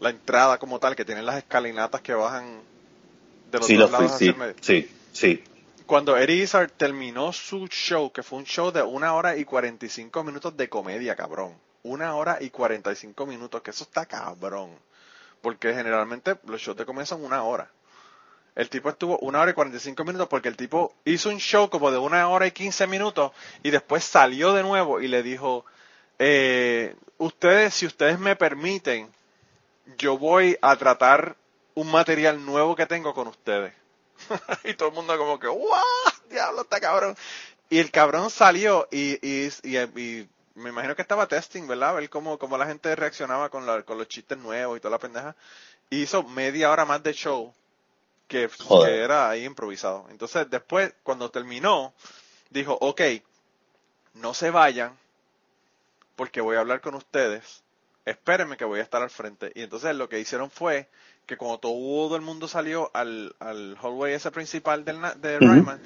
la 0.00 0.10
entrada 0.10 0.58
como 0.58 0.78
tal, 0.78 0.94
que 0.94 1.04
tienen 1.04 1.24
las 1.24 1.38
escalinatas 1.38 2.00
que 2.02 2.12
bajan 2.14 2.60
de 3.50 3.58
los 3.58 3.66
Sí, 3.66 3.74
dos 3.76 3.90
fui, 3.90 4.06
lados 4.06 4.12
hacia 4.16 4.32
sí, 4.32 4.38
medio. 4.38 4.54
sí, 4.60 4.90
sí. 5.12 5.42
Cuando 5.86 6.16
Eddie 6.16 6.42
Izzard 6.42 6.72
terminó 6.72 7.32
su 7.32 7.68
show, 7.68 8.12
que 8.12 8.22
fue 8.22 8.38
un 8.40 8.44
show 8.44 8.70
de 8.72 8.82
una 8.82 9.14
hora 9.14 9.36
y 9.36 9.44
45 9.44 10.24
minutos 10.24 10.56
de 10.56 10.68
comedia, 10.68 11.14
cabrón. 11.14 11.54
Una 11.86 12.16
hora 12.16 12.38
y 12.40 12.50
45 12.50 13.26
minutos, 13.26 13.62
que 13.62 13.70
eso 13.70 13.84
está 13.84 14.06
cabrón. 14.06 14.70
Porque 15.40 15.72
generalmente 15.72 16.36
los 16.46 16.60
shows 16.60 16.76
de 16.76 16.84
comedia 16.84 17.06
son 17.06 17.24
una 17.24 17.42
hora. 17.42 17.70
El 18.56 18.70
tipo 18.70 18.88
estuvo 18.88 19.18
una 19.18 19.40
hora 19.40 19.50
y 19.50 19.54
45 19.54 20.02
minutos 20.04 20.28
porque 20.28 20.48
el 20.48 20.56
tipo 20.56 20.94
hizo 21.04 21.28
un 21.28 21.38
show 21.38 21.68
como 21.68 21.90
de 21.90 21.98
una 21.98 22.26
hora 22.28 22.46
y 22.46 22.52
15 22.52 22.86
minutos 22.86 23.32
y 23.62 23.70
después 23.70 24.02
salió 24.02 24.54
de 24.54 24.62
nuevo 24.62 25.00
y 25.00 25.08
le 25.08 25.22
dijo, 25.22 25.66
eh, 26.18 26.96
ustedes, 27.18 27.74
si 27.74 27.86
ustedes 27.86 28.18
me 28.18 28.34
permiten, 28.34 29.12
yo 29.98 30.16
voy 30.18 30.58
a 30.62 30.74
tratar 30.76 31.36
un 31.74 31.90
material 31.90 32.44
nuevo 32.44 32.74
que 32.74 32.86
tengo 32.86 33.14
con 33.14 33.28
ustedes. 33.28 33.74
y 34.64 34.74
todo 34.74 34.88
el 34.88 34.94
mundo 34.94 35.16
como 35.18 35.38
que, 35.38 35.48
¡guau! 35.48 35.82
Diablo, 36.30 36.62
está 36.62 36.80
cabrón. 36.80 37.16
Y 37.68 37.78
el 37.78 37.90
cabrón 37.90 38.30
salió 38.30 38.88
y, 38.90 39.18
y, 39.26 40.28
me 40.56 40.70
imagino 40.70 40.96
que 40.96 41.02
estaba 41.02 41.28
testing, 41.28 41.66
¿verdad? 41.66 41.94
Ver 41.94 42.10
cómo, 42.10 42.38
cómo 42.38 42.56
la 42.58 42.66
gente 42.66 42.94
reaccionaba 42.96 43.50
con, 43.50 43.66
la, 43.66 43.82
con 43.82 43.98
los 43.98 44.08
chistes 44.08 44.38
nuevos 44.38 44.76
y 44.76 44.80
toda 44.80 44.92
la 44.92 44.98
pendeja. 44.98 45.36
Y 45.90 46.02
hizo 46.02 46.22
media 46.22 46.70
hora 46.70 46.84
más 46.84 47.02
de 47.02 47.12
show 47.12 47.52
que, 48.26 48.48
que 48.48 49.00
era 49.00 49.28
ahí 49.30 49.44
improvisado. 49.44 50.06
Entonces 50.10 50.48
después, 50.50 50.92
cuando 51.02 51.30
terminó, 51.30 51.92
dijo, 52.50 52.76
ok, 52.80 53.02
no 54.14 54.34
se 54.34 54.50
vayan 54.50 54.96
porque 56.16 56.40
voy 56.40 56.56
a 56.56 56.60
hablar 56.60 56.80
con 56.80 56.94
ustedes. 56.94 57.62
Espérenme 58.06 58.56
que 58.56 58.64
voy 58.64 58.80
a 58.80 58.82
estar 58.82 59.02
al 59.02 59.10
frente. 59.10 59.52
Y 59.54 59.62
entonces 59.62 59.94
lo 59.94 60.08
que 60.08 60.20
hicieron 60.20 60.50
fue 60.50 60.88
que 61.26 61.36
cuando 61.36 61.58
todo 61.58 62.16
el 62.16 62.22
mundo 62.22 62.48
salió 62.48 62.90
al, 62.94 63.34
al 63.40 63.76
hallway 63.82 64.14
ese 64.14 64.30
principal 64.30 64.84
del, 64.84 65.00
de 65.18 65.38
Ryman, 65.38 65.80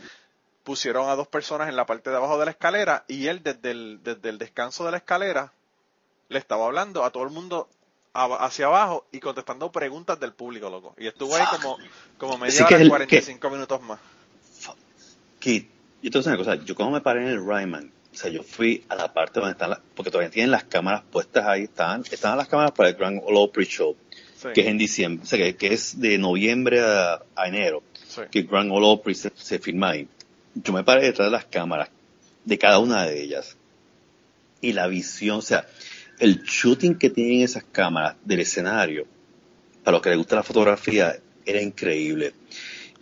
pusieron 0.63 1.09
a 1.09 1.17
dos 1.17 1.29
personas 1.29 1.69
en 1.69 1.77
la 1.77 1.87
parte 1.87 2.11
de 2.11 2.17
abajo 2.17 2.39
de 2.39 2.45
la 2.45 2.51
escalera 2.51 3.05
y 3.09 3.27
él 3.27 3.43
desde 3.43 3.71
el, 3.71 4.01
desde 4.03 4.29
el 4.29 4.39
descanso 4.39 4.85
de 4.85 4.93
la 4.93 4.99
escalera 4.99 5.53
le 6.29 6.39
estaba 6.39 6.67
hablando 6.67 7.05
a 7.05 7.11
todo 7.11 7.25
el 7.25 7.31
mundo 7.31 7.69
hacia 8.13 8.67
abajo 8.67 9.07
y 9.13 9.21
contestando 9.21 9.71
preguntas 9.71 10.19
del 10.19 10.33
público, 10.33 10.69
loco. 10.69 10.95
Y 10.99 11.07
estuvo 11.07 11.35
ahí 11.35 11.45
como, 11.51 11.79
como 12.19 12.39
media 12.39 12.67
hora, 12.67 12.89
45 12.89 13.51
minutos 13.51 13.83
más. 13.83 14.01
Kid, 15.39 15.65
yo 16.03 16.11
te 16.11 16.19
voy 16.19 16.27
a 16.27 16.29
una 16.31 16.37
cosa, 16.37 16.55
yo 16.57 16.75
cuando 16.75 16.95
me 16.95 17.01
paré 17.01 17.23
en 17.23 17.29
el 17.29 17.41
Ryman, 17.41 17.93
o 18.13 18.17
sea, 18.17 18.31
yo 18.31 18.43
fui 18.43 18.85
a 18.89 18.97
la 18.97 19.13
parte 19.13 19.41
donde 19.41 19.53
están 19.53 19.71
las, 19.71 19.81
porque 19.95 20.11
todavía 20.11 20.31
tienen 20.31 20.51
las 20.51 20.65
cámaras 20.65 21.03
puestas 21.11 21.47
ahí, 21.47 21.63
están, 21.63 22.05
están 22.11 22.37
las 22.37 22.49
cámaras 22.49 22.73
para 22.73 22.91
el 22.91 22.97
Grand 22.97 23.23
Ole 23.25 23.39
Opry 23.39 23.65
Show 23.65 23.97
que 24.55 24.63
es 24.63 24.67
en 24.67 24.79
diciembre, 24.79 25.23
o 25.25 25.27
sea, 25.27 25.53
que, 25.53 25.67
es 25.73 26.01
de 26.01 26.19
noviembre 26.19 26.81
a, 26.81 27.21
enero, 27.45 27.83
que 28.31 28.43
Grand 28.43 28.71
Ole 28.73 28.87
Opry 28.87 29.15
se, 29.15 29.31
se 29.35 29.59
firma 29.59 29.91
ahí. 29.91 30.09
Yo 30.55 30.73
me 30.73 30.85
paré 30.85 31.07
detrás 31.07 31.27
de 31.27 31.33
las 31.33 31.45
cámaras, 31.45 31.91
de 32.45 32.59
cada 32.59 32.79
una 32.79 33.05
de 33.05 33.23
ellas, 33.23 33.57
y 34.61 34.73
la 34.73 34.87
visión, 34.87 35.39
o 35.39 35.43
sea, 35.43 35.67
el 36.19 36.43
shooting 36.43 36.99
que 36.99 37.11
tienen 37.11 37.43
esas 37.43 37.65
cámaras 37.65 38.17
del 38.25 38.41
escenario, 38.41 39.07
para 39.85 39.97
los 39.97 40.03
que 40.03 40.11
les 40.11 40.19
gusta 40.19 40.37
la 40.37 40.43
fotografía, 40.43 41.19
era 41.47 41.63
increíble. 41.63 42.35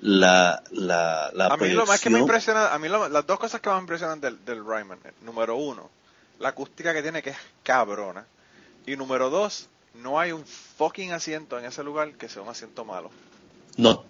La, 0.00 0.62
la, 0.70 1.30
la 1.34 1.46
a 1.46 1.56
mí 1.56 1.70
lo 1.70 1.84
más 1.84 2.00
que 2.00 2.08
me 2.08 2.20
impresiona, 2.20 2.72
a 2.72 2.78
mí 2.78 2.88
las 2.88 3.26
dos 3.26 3.38
cosas 3.38 3.60
que 3.60 3.68
más 3.68 3.78
me 3.78 3.82
impresionan 3.82 4.20
del, 4.20 4.44
del 4.44 4.64
Ryman, 4.64 4.98
número 5.22 5.56
uno, 5.56 5.90
la 6.38 6.50
acústica 6.50 6.94
que 6.94 7.02
tiene 7.02 7.20
que 7.20 7.30
es 7.30 7.36
cabrona, 7.64 8.24
y 8.86 8.94
número 8.94 9.28
dos, 9.28 9.68
no 9.94 10.20
hay 10.20 10.30
un 10.30 10.44
fucking 10.46 11.12
asiento 11.12 11.58
en 11.58 11.64
ese 11.64 11.82
lugar 11.82 12.12
que 12.12 12.28
sea 12.28 12.42
un 12.42 12.48
asiento 12.48 12.84
malo. 12.84 13.10
No, 13.76 14.04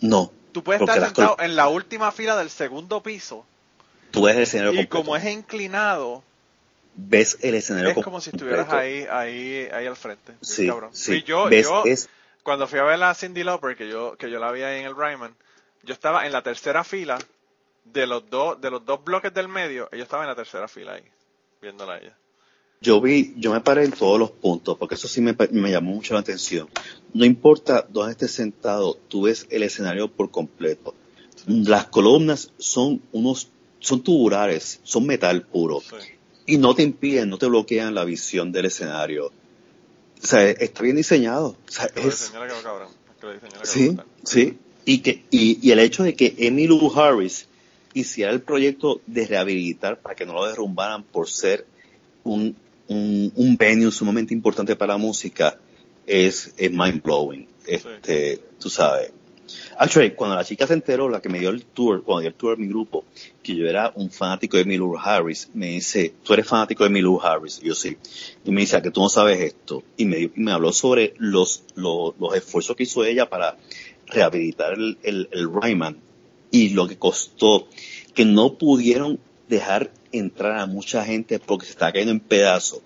no. 0.00 0.32
Tú 0.52 0.64
puedes 0.64 0.82
estar 0.82 1.00
sentado 1.04 1.36
en 1.38 1.56
la 1.56 1.68
última 1.68 2.10
fila 2.12 2.36
del 2.36 2.50
segundo 2.50 3.02
piso. 3.02 3.46
Tú 4.10 4.22
ves 4.24 4.36
el 4.36 4.42
escenario 4.42 4.80
Y 4.80 4.86
como 4.86 5.16
es 5.16 5.24
inclinado, 5.24 6.24
ves 6.94 7.38
el 7.42 7.54
escenario 7.54 7.90
Es 7.90 8.04
como 8.04 8.20
si 8.20 8.30
estuvieras 8.30 8.68
ahí, 8.70 9.06
ahí, 9.10 9.68
ahí 9.72 9.86
al 9.86 9.96
frente. 9.96 10.32
Sí, 10.40 10.68
sí. 10.92 11.14
Y 11.16 11.22
yo, 11.22 11.48
yo 11.50 11.84
cuando 12.42 12.66
fui 12.66 12.78
a 12.78 12.84
ver 12.84 13.02
a 13.02 13.14
Cindy 13.14 13.44
Lauper, 13.44 13.76
que 13.76 13.88
yo, 13.88 14.16
que 14.16 14.30
yo 14.30 14.38
la 14.38 14.50
vi 14.50 14.62
ahí 14.62 14.80
en 14.80 14.86
el 14.86 14.96
Ryman, 14.96 15.34
yo 15.82 15.94
estaba 15.94 16.26
en 16.26 16.32
la 16.32 16.42
tercera 16.42 16.84
fila 16.84 17.18
de 17.84 18.06
los 18.06 18.28
dos, 18.28 18.60
de 18.60 18.70
los 18.70 18.84
dos 18.84 19.04
bloques 19.04 19.32
del 19.32 19.48
medio, 19.48 19.88
ella 19.92 20.02
estaba 20.02 20.24
en 20.24 20.28
la 20.28 20.34
tercera 20.34 20.68
fila 20.68 20.94
ahí, 20.94 21.04
viéndola 21.60 21.94
a 21.94 21.98
ella. 21.98 22.16
Yo 22.82 22.98
vi, 22.98 23.34
yo 23.36 23.52
me 23.52 23.60
paré 23.60 23.84
en 23.84 23.92
todos 23.92 24.18
los 24.18 24.30
puntos, 24.30 24.78
porque 24.78 24.94
eso 24.94 25.06
sí 25.06 25.20
me, 25.20 25.34
llamó 25.70 25.92
mucho 25.92 26.14
la 26.14 26.20
atención. 26.20 26.66
No 27.12 27.26
importa 27.26 27.86
dónde 27.86 28.12
estés 28.12 28.30
sentado, 28.30 28.94
tú 28.94 29.24
ves 29.24 29.46
el 29.50 29.64
escenario 29.64 30.10
por 30.10 30.30
completo. 30.30 30.94
Las 31.46 31.88
columnas 31.88 32.52
son 32.56 33.02
unos, 33.12 33.50
son 33.80 34.02
tubulares, 34.02 34.80
son 34.82 35.04
metal 35.04 35.42
puro. 35.42 35.82
Y 36.46 36.56
no 36.56 36.74
te 36.74 36.82
impiden, 36.82 37.28
no 37.28 37.36
te 37.36 37.44
bloquean 37.44 37.94
la 37.94 38.04
visión 38.04 38.50
del 38.50 38.64
escenario. 38.64 39.26
O 39.26 40.26
sea, 40.26 40.48
está 40.48 40.82
bien 40.82 40.96
diseñado. 40.96 41.58
sí, 43.62 43.94
sí. 44.24 44.58
Y, 44.86 45.00
que, 45.00 45.26
y, 45.30 45.58
y 45.60 45.72
el 45.72 45.80
hecho 45.80 46.02
de 46.02 46.14
que 46.16 46.34
Emily 46.38 46.80
Harris 46.96 47.46
hiciera 47.92 48.32
el 48.32 48.40
proyecto 48.40 49.02
de 49.06 49.26
rehabilitar 49.26 50.00
para 50.00 50.14
que 50.14 50.24
no 50.24 50.32
lo 50.32 50.46
derrumbaran 50.46 51.02
por 51.02 51.28
ser 51.28 51.66
un 52.24 52.56
un, 52.90 53.32
un 53.36 53.56
venue 53.56 53.90
sumamente 53.90 54.34
importante 54.34 54.76
para 54.76 54.94
la 54.94 54.98
música 54.98 55.58
es, 56.06 56.52
es 56.56 56.70
mind 56.70 57.02
blowing. 57.02 57.46
Este, 57.66 58.40
tú 58.58 58.68
sabes. 58.68 59.12
Actually, 59.78 60.12
cuando 60.12 60.36
la 60.36 60.44
chica 60.44 60.66
se 60.66 60.74
enteró, 60.74 61.08
la 61.08 61.20
que 61.20 61.28
me 61.28 61.38
dio 61.38 61.50
el 61.50 61.64
tour, 61.64 62.02
cuando 62.02 62.20
dio 62.20 62.28
el 62.28 62.34
tour 62.34 62.54
a 62.54 62.56
mi 62.56 62.66
grupo, 62.66 63.04
que 63.42 63.54
yo 63.54 63.66
era 63.66 63.92
un 63.94 64.10
fanático 64.10 64.56
de 64.56 64.64
Emilio 64.64 64.98
Harris, 64.98 65.48
me 65.54 65.70
dice, 65.70 66.14
¿tú 66.22 66.34
eres 66.34 66.46
fanático 66.46 66.84
de 66.84 66.90
Emilio 66.90 67.24
Harris? 67.24 67.60
Y 67.62 67.68
yo 67.68 67.74
sí. 67.74 67.96
Y 68.44 68.50
me 68.50 68.60
dice, 68.60 68.76
¿a 68.76 68.82
que 68.82 68.90
tú 68.90 69.00
no 69.00 69.08
sabes 69.08 69.40
esto? 69.40 69.82
Y 69.96 70.04
me, 70.04 70.30
me 70.34 70.52
habló 70.52 70.72
sobre 70.72 71.14
los, 71.18 71.64
los, 71.74 72.14
los, 72.18 72.34
esfuerzos 72.34 72.76
que 72.76 72.84
hizo 72.84 73.04
ella 73.04 73.28
para 73.28 73.56
rehabilitar 74.06 74.74
el, 74.74 74.98
el, 75.02 75.28
el 75.32 75.48
Ryman 75.52 75.96
y 76.50 76.70
lo 76.70 76.88
que 76.88 76.96
costó, 76.96 77.68
que 78.14 78.24
no 78.24 78.54
pudieron 78.54 79.18
dejar 79.50 79.90
entrar 80.12 80.58
a 80.58 80.66
mucha 80.66 81.04
gente 81.04 81.38
porque 81.38 81.66
se 81.66 81.72
estaba 81.72 81.92
cayendo 81.92 82.12
en 82.12 82.20
pedazos 82.20 82.80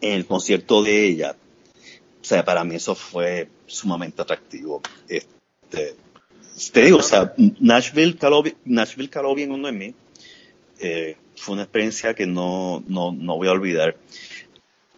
en 0.00 0.12
el 0.12 0.24
concierto 0.24 0.82
de 0.82 1.06
ella. 1.06 1.36
O 2.20 2.24
sea, 2.24 2.44
para 2.44 2.64
mí 2.64 2.76
eso 2.76 2.94
fue 2.94 3.48
sumamente 3.66 4.22
atractivo. 4.22 4.80
Este, 5.08 5.96
te 6.72 6.82
digo, 6.82 6.98
o 6.98 7.02
sea, 7.02 7.34
Nashville 7.60 8.16
caló, 8.16 8.42
Nashville 8.64 9.10
caló 9.10 9.34
bien 9.34 9.52
uno 9.52 9.68
en 9.68 9.78
mí. 9.78 9.94
Eh, 10.80 11.16
fue 11.36 11.54
una 11.54 11.62
experiencia 11.64 12.14
que 12.14 12.26
no, 12.26 12.82
no, 12.86 13.12
no 13.12 13.36
voy 13.36 13.48
a 13.48 13.52
olvidar. 13.52 13.96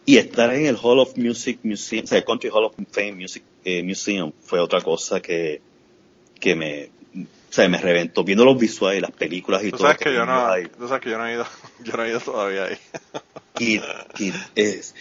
Y 0.05 0.17
estar 0.17 0.53
en 0.53 0.65
el 0.65 0.77
Hall 0.81 0.99
of 0.99 1.17
Music 1.17 1.59
Museum, 1.63 2.03
o 2.03 2.07
sea, 2.07 2.17
el 2.19 2.25
Country 2.25 2.49
Hall 2.49 2.65
of 2.65 2.75
Fame 2.91 3.13
Music 3.13 3.43
eh, 3.63 3.83
Museum 3.83 4.31
fue 4.41 4.59
otra 4.59 4.81
cosa 4.81 5.21
que, 5.21 5.61
que 6.39 6.55
me, 6.55 6.89
o 7.51 7.53
sea, 7.53 7.67
me 7.67 7.79
reventó 7.79 8.23
viendo 8.23 8.45
los 8.45 8.57
visuales, 8.57 9.01
las 9.01 9.11
películas 9.11 9.61
y 9.61 9.71
¿Tú 9.71 9.77
todo. 9.77 9.87
Sabes 9.87 9.97
que 9.97 10.13
yo 10.13 10.25
no, 10.25 10.47
tú 10.79 10.87
sabes 10.87 11.03
que 11.03 11.09
yo 11.09 11.17
no 11.17 11.27
he 11.27 11.33
ido, 11.33 11.45
yo 11.83 11.97
no 11.97 12.05
he 12.05 12.09
ido 12.09 12.19
todavía 12.21 12.63
ahí. 12.63 12.77
y, 13.59 13.81
es, 14.55 14.95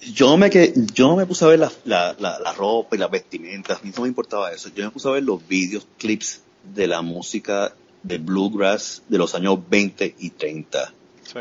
yo 0.00 0.36
me 0.36 0.50
que 0.50 0.72
yo 0.92 1.14
me 1.14 1.26
puse 1.26 1.44
a 1.44 1.48
ver 1.48 1.60
la, 1.60 1.70
la, 1.84 2.16
la, 2.18 2.52
ropa 2.54 2.96
y 2.96 2.98
las 2.98 3.08
vestimentas, 3.08 3.78
a 3.78 3.84
mí 3.84 3.92
no 3.94 4.02
me 4.02 4.08
importaba 4.08 4.50
eso. 4.50 4.68
Yo 4.74 4.84
me 4.84 4.90
puse 4.90 5.08
a 5.08 5.12
ver 5.12 5.22
los 5.22 5.46
videos, 5.46 5.86
clips 5.96 6.40
de 6.64 6.88
la 6.88 7.02
música 7.02 7.72
de 8.02 8.18
bluegrass 8.18 9.04
de 9.08 9.18
los 9.18 9.36
años 9.36 9.60
20 9.68 10.16
y 10.18 10.30
30. 10.30 10.92
Sí. 11.22 11.38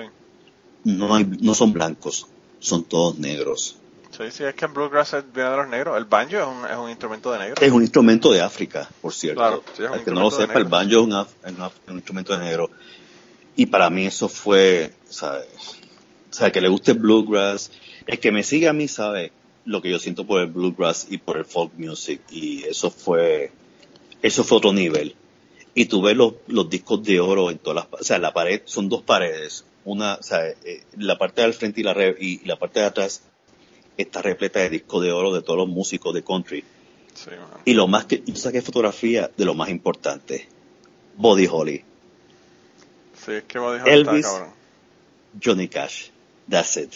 No, 0.83 1.15
hay, 1.15 1.25
no 1.25 1.55
son 1.55 1.73
blancos, 1.73 2.27
son 2.59 2.83
todos 2.83 3.17
negros. 3.17 3.78
Sí, 4.19 4.25
sí, 4.31 4.43
es 4.43 4.53
que 4.53 4.65
en 4.65 4.73
bluegrass 4.73 5.15
viene 5.33 5.49
de 5.49 5.55
los 5.55 5.69
negros. 5.69 5.97
El 5.97 6.03
banjo 6.03 6.37
es 6.37 6.45
un, 6.45 6.69
es 6.69 6.75
un 6.75 6.89
instrumento 6.89 7.31
de 7.31 7.39
negro. 7.39 7.55
Es 7.61 7.71
un 7.71 7.81
instrumento 7.81 8.33
de 8.33 8.41
África, 8.41 8.89
por 9.01 9.13
cierto. 9.13 9.39
Claro, 9.39 9.63
sí, 9.77 9.83
es 9.83 9.89
un 9.89 10.03
que 10.03 10.11
no 10.11 10.19
lo 10.19 10.31
sepa, 10.31 10.59
el 10.59 10.65
banjo 10.65 11.07
es 11.45 11.53
un, 11.87 11.95
instrumento 11.95 12.37
de 12.37 12.43
negro. 12.43 12.69
Y 13.55 13.67
para 13.67 13.89
mí 13.89 14.07
eso 14.07 14.27
fue, 14.27 14.93
¿sabes? 15.07 15.47
O 16.29 16.33
sea, 16.33 16.51
que 16.51 16.59
le 16.59 16.67
guste 16.67 16.91
bluegrass. 16.91 17.71
El 18.07 18.19
que 18.19 18.33
me 18.33 18.43
sigue 18.43 18.67
a 18.67 18.73
mí 18.73 18.89
sabe 18.89 19.31
lo 19.63 19.81
que 19.81 19.89
yo 19.89 19.99
siento 19.99 20.27
por 20.27 20.41
el 20.41 20.47
bluegrass 20.47 21.07
y 21.09 21.19
por 21.19 21.37
el 21.37 21.45
folk 21.45 21.71
music. 21.77 22.19
Y 22.29 22.63
eso 22.65 22.91
fue, 22.91 23.53
eso 24.21 24.43
fue 24.43 24.57
otro 24.57 24.73
nivel. 24.73 25.15
Y 25.75 25.85
tú 25.85 26.01
ves 26.01 26.17
los, 26.17 26.33
los 26.47 26.69
discos 26.69 27.01
de 27.03 27.21
oro 27.21 27.51
en 27.51 27.57
todas 27.57 27.85
las, 27.89 28.01
o 28.01 28.03
sea, 28.03 28.19
la 28.19 28.33
pared, 28.33 28.63
son 28.65 28.89
dos 28.89 29.01
paredes. 29.01 29.63
Una, 29.85 30.15
o 30.15 30.23
sea, 30.23 30.45
eh, 30.45 30.83
la 30.97 31.17
parte 31.17 31.41
del 31.41 31.53
frente 31.53 31.79
y 31.79 31.83
la, 31.85 31.95
y 32.19 32.45
la 32.45 32.59
parte 32.59 32.81
de 32.81 32.85
atrás 32.87 33.21
está 34.01 34.21
repleta 34.21 34.59
de 34.59 34.69
discos 34.69 35.03
de 35.03 35.11
oro 35.11 35.33
de 35.33 35.41
todos 35.41 35.57
los 35.57 35.67
músicos 35.67 36.13
de 36.13 36.23
country. 36.23 36.63
y 37.65 37.73
lo 37.73 37.87
más 37.87 38.05
que 38.05 38.23
yo 38.25 38.35
saqué 38.35 38.61
fotografía 38.61 39.29
de 39.35 39.45
lo 39.45 39.53
más 39.53 39.69
importante, 39.69 40.47
Body 41.15 41.47
Holly. 41.51 41.83
Sí, 43.13 43.33
es 43.33 43.43
que 43.43 43.59
Body 43.59 43.81
Holly 43.81 43.91
Elvis, 43.91 44.27
Johnny 45.43 45.67
Cash, 45.67 46.09
that's 46.49 46.77
it. 46.77 46.93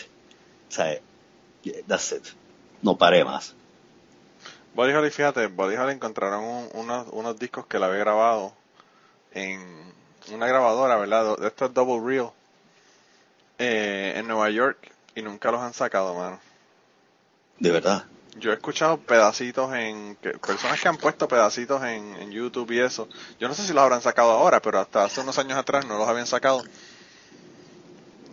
O 0.70 0.72
sea, 0.72 1.00
that's 1.88 2.12
it. 2.14 2.26
No 2.82 2.98
paré 2.98 3.26
más. 3.26 3.54
Body 4.74 4.94
Holly, 4.94 5.12
fíjate, 5.12 5.48
Body 5.48 5.76
Holly 5.76 5.94
encontraron 5.94 6.70
unos, 6.74 7.08
unos 7.12 7.38
discos 7.38 7.66
que 7.68 7.78
la 7.78 7.88
había 7.88 8.00
grabado 8.00 8.54
en 9.34 9.94
una 10.32 10.48
grabadora, 10.48 10.96
¿verdad? 10.96 11.38
De 11.38 11.48
estos 11.48 11.74
Double 11.74 12.02
Reel 12.06 12.30
eh, 13.60 14.14
en 14.16 14.28
Nueva 14.28 14.50
York 14.50 14.92
y 15.16 15.22
nunca 15.22 15.52
los 15.52 15.62
han 15.62 15.74
sacado, 15.74 16.16
mano. 16.16 16.40
De 17.60 17.72
verdad. 17.72 18.06
Yo 18.40 18.52
he 18.52 18.56
escuchado 18.56 18.98
pedacitos 18.98 19.74
en. 19.76 20.16
Que, 20.16 20.32
personas 20.32 20.82
que 20.82 20.88
han 20.88 20.98
puesto 20.98 21.28
pedacitos 21.28 21.84
en, 21.84 22.32
YouTube 22.32 22.72
y 22.72 22.80
eso. 22.80 23.08
Yo 23.40 23.48
no 23.48 23.54
sé 23.54 23.64
si 23.64 23.74
los 23.74 23.84
habrán 23.84 24.02
sacado 24.02 24.32
ahora, 24.32 24.60
pero 24.62 24.80
hasta 24.80 25.06
hace 25.06 25.22
unos 25.22 25.38
años 25.38 25.58
atrás 25.58 25.86
no 25.86 25.98
los 25.98 26.08
habían 26.08 26.26
sacado. 26.26 26.64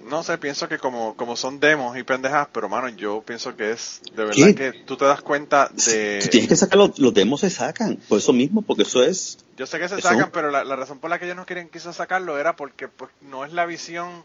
no 0.08 0.22
sé, 0.22 0.38
pienso 0.38 0.68
que 0.68 0.78
como, 0.78 1.14
como 1.16 1.36
son 1.36 1.60
demos 1.60 1.96
y 1.98 2.02
pendejas, 2.02 2.48
pero 2.50 2.68
mano, 2.68 2.88
yo 2.88 3.22
pienso 3.22 3.54
que 3.54 3.72
es 3.72 4.00
de 4.16 4.24
verdad 4.24 4.46
¿Qué? 4.46 4.54
que 4.54 4.72
tú 4.72 4.96
te 4.96 5.04
das 5.04 5.20
cuenta 5.20 5.70
de... 5.86 6.20
Tú 6.22 6.28
tienes 6.30 6.48
que 6.48 6.56
sacar 6.56 6.78
los, 6.78 6.98
los 6.98 7.12
demos 7.12 7.40
se 7.40 7.50
sacan, 7.50 7.96
por 8.08 8.18
eso 8.18 8.32
mismo, 8.32 8.62
porque 8.62 8.82
eso 8.82 9.04
es... 9.04 9.38
Yo 9.56 9.66
sé 9.66 9.78
que 9.78 9.88
se 9.88 9.98
Eso- 9.98 10.08
sacan, 10.08 10.30
pero 10.32 10.50
la, 10.50 10.64
la 10.64 10.74
razón 10.74 10.98
por 10.98 11.10
la 11.10 11.18
que 11.18 11.26
ellos 11.26 11.36
no 11.36 11.44
quieren 11.44 11.68
quizás 11.68 11.94
sacarlo 11.94 12.38
era 12.38 12.56
porque 12.56 12.88
pues, 12.88 13.10
no 13.20 13.44
es 13.44 13.52
la 13.52 13.66
visión 13.66 14.24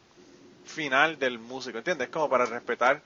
final 0.64 1.20
del 1.20 1.38
músico, 1.38 1.78
¿entiendes? 1.78 2.08
Como 2.08 2.30
para 2.30 2.46
respetar. 2.46 3.02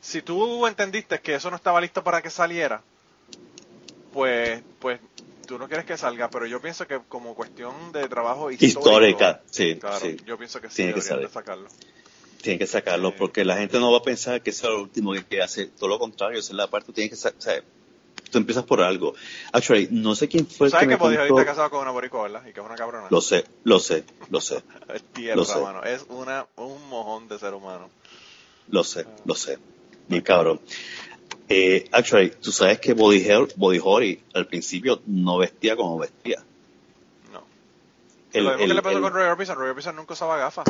Si 0.00 0.22
tú 0.22 0.66
entendiste 0.66 1.20
que 1.20 1.34
eso 1.34 1.50
no 1.50 1.56
estaba 1.56 1.80
listo 1.80 2.02
para 2.04 2.22
que 2.22 2.30
saliera, 2.30 2.82
pues, 4.12 4.62
pues 4.78 5.00
tú 5.46 5.58
no 5.58 5.66
quieres 5.68 5.84
que 5.86 5.96
salga, 5.96 6.30
pero 6.30 6.46
yo 6.46 6.60
pienso 6.60 6.86
que 6.86 7.00
como 7.08 7.34
cuestión 7.34 7.92
de 7.92 8.08
trabajo 8.08 8.50
histórico, 8.50 8.80
Histórica, 8.80 9.42
sí, 9.50 9.76
claro, 9.76 9.98
sí. 10.00 10.16
yo 10.24 10.38
pienso 10.38 10.60
que 10.60 10.68
sí 10.70 10.76
Tiene 10.76 10.94
que 10.94 11.02
salir. 11.02 11.28
sacarlo. 11.28 11.68
Tienen 12.42 12.58
que 12.60 12.66
sacarlo, 12.66 13.16
porque 13.16 13.44
la 13.44 13.56
gente 13.56 13.80
no 13.80 13.90
va 13.90 13.98
a 13.98 14.02
pensar 14.02 14.40
que 14.42 14.50
eso 14.50 14.68
es 14.68 14.72
lo 14.74 14.82
último 14.82 15.12
que 15.28 15.42
hacer. 15.42 15.70
Todo 15.70 15.88
lo 15.88 15.98
contrario, 15.98 16.38
esa 16.38 16.52
es 16.52 16.56
la 16.56 16.68
parte, 16.68 16.92
tienes 16.92 17.10
que 17.10 17.16
sa- 17.16 17.34
o 17.36 17.40
sea, 17.40 17.60
tú 18.30 18.38
empiezas 18.38 18.62
por 18.64 18.80
algo. 18.82 19.14
Actually, 19.52 19.88
no 19.90 20.14
sé 20.14 20.28
quién 20.28 20.46
fue 20.46 20.68
el 20.68 20.70
¿Sabes 20.70 20.86
que 20.86 20.96
que 20.96 21.08
me 21.08 21.16
contó- 21.28 21.44
casado 21.44 21.70
con 21.70 21.80
una 21.80 21.90
boricua, 21.90 22.22
verdad? 22.22 22.42
Y 22.46 22.52
que 22.52 22.60
es 22.60 22.66
una 22.66 22.76
cabrona. 22.76 23.08
Lo 23.10 23.20
sé, 23.20 23.44
lo 23.64 23.80
sé, 23.80 24.04
lo 24.30 24.40
sé, 24.40 24.62
Es 24.94 25.02
tierra, 25.12 25.36
lo 25.36 25.44
sé. 25.44 25.58
mano. 25.58 25.82
Es 25.82 26.04
una, 26.08 26.46
un 26.56 26.88
mojón 26.88 27.26
de 27.26 27.38
ser 27.40 27.52
humano. 27.54 27.90
lo 28.68 28.84
sé, 28.84 29.06
lo 29.24 29.34
sé. 29.34 29.58
Bien 30.08 30.22
cabrón. 30.22 30.60
Eh, 31.48 31.86
actually, 31.92 32.30
tú 32.40 32.50
sabes 32.52 32.80
que 32.80 32.92
Body, 32.92 33.18
Hell- 33.24 33.52
Body 33.56 33.80
Holly 33.82 34.20
al 34.34 34.46
principio 34.46 35.00
no 35.06 35.38
vestía 35.38 35.76
como 35.76 35.98
vestía. 35.98 36.42
No. 37.32 37.44
El, 38.32 38.44
Lo 38.44 38.50
mismo 38.50 38.62
el- 38.64 38.68
que 38.70 38.74
le 38.74 38.82
pasó 38.82 38.96
el- 38.96 39.02
con 39.02 39.12
Roy 39.12 39.26
Orbison. 39.26 39.56
Roy 39.56 39.70
Orbison 39.70 39.96
nunca 39.96 40.14
usaba 40.14 40.36
gafas. 40.38 40.66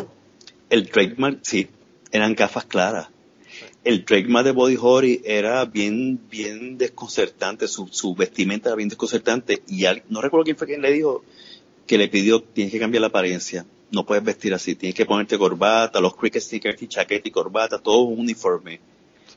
el 0.68 0.91
trademark, 0.91 1.39
sí, 1.43 1.68
eran 2.11 2.34
gafas 2.34 2.64
claras. 2.64 3.09
El 3.84 4.05
trademark 4.05 4.45
de 4.45 4.51
Body 4.53 4.76
Holly 4.80 5.22
era 5.24 5.64
bien, 5.64 6.20
bien 6.28 6.76
desconcertante, 6.76 7.68
su, 7.68 7.87
su 7.89 8.14
vestimenta 8.16 8.68
era 8.70 8.76
bien 8.76 8.89
desconcertante. 8.89 9.62
Y 9.68 9.84
al- 9.87 10.03
no 10.09 10.20
recuerdo 10.20 10.45
quién 10.45 10.57
fue 10.57 10.66
quien 10.66 10.82
le 10.82 10.93
dijo 10.93 11.24
que 11.87 11.97
le 11.97 12.09
pidió, 12.09 12.43
tienes 12.43 12.72
que 12.72 12.80
cambiar 12.80 13.01
la 13.03 13.07
apariencia, 13.07 13.64
no 13.93 14.05
puedes 14.05 14.24
vestir 14.24 14.53
así, 14.53 14.74
tienes 14.74 14.97
que 14.97 15.07
ponerte 15.07 15.39
corbata, 15.39 16.01
los 16.01 16.16
cricket 16.16 16.43
stickers 16.43 16.82
y 16.82 16.89
chaqueta 16.89 17.28
y 17.28 17.30
corbata, 17.30 17.78
todo 17.78 18.01
un 18.01 18.18
uniforme. 18.18 18.80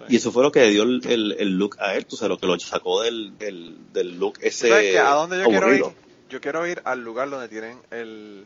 Y 0.07 0.15
eso 0.15 0.31
fue 0.31 0.43
lo 0.43 0.51
que 0.51 0.61
le 0.61 0.69
dio 0.71 0.83
el, 0.83 1.01
el- 1.05 1.35
el 1.39 1.57
look 1.57 1.77
a 1.79 1.95
él, 1.95 2.05
tú 2.05 2.15
sabes, 2.15 2.29
lo 2.29 2.39
que 2.39 2.47
lo 2.47 2.59
sacó 2.59 3.01
del, 3.01 3.37
del, 3.37 3.75
del 3.93 4.17
look 4.19 4.39
ese 4.41 4.69
¿Sabes? 4.69 4.97
¿A 4.97 5.13
dónde 5.15 5.39
yo 5.39 5.45
quiero 5.49 5.73
ir? 5.73 5.83
Yo 6.29 6.39
quiero 6.41 6.65
ir 6.67 6.81
al 6.85 7.03
lugar 7.03 7.29
donde 7.29 7.49
tienen 7.49 7.79
el... 7.91 8.45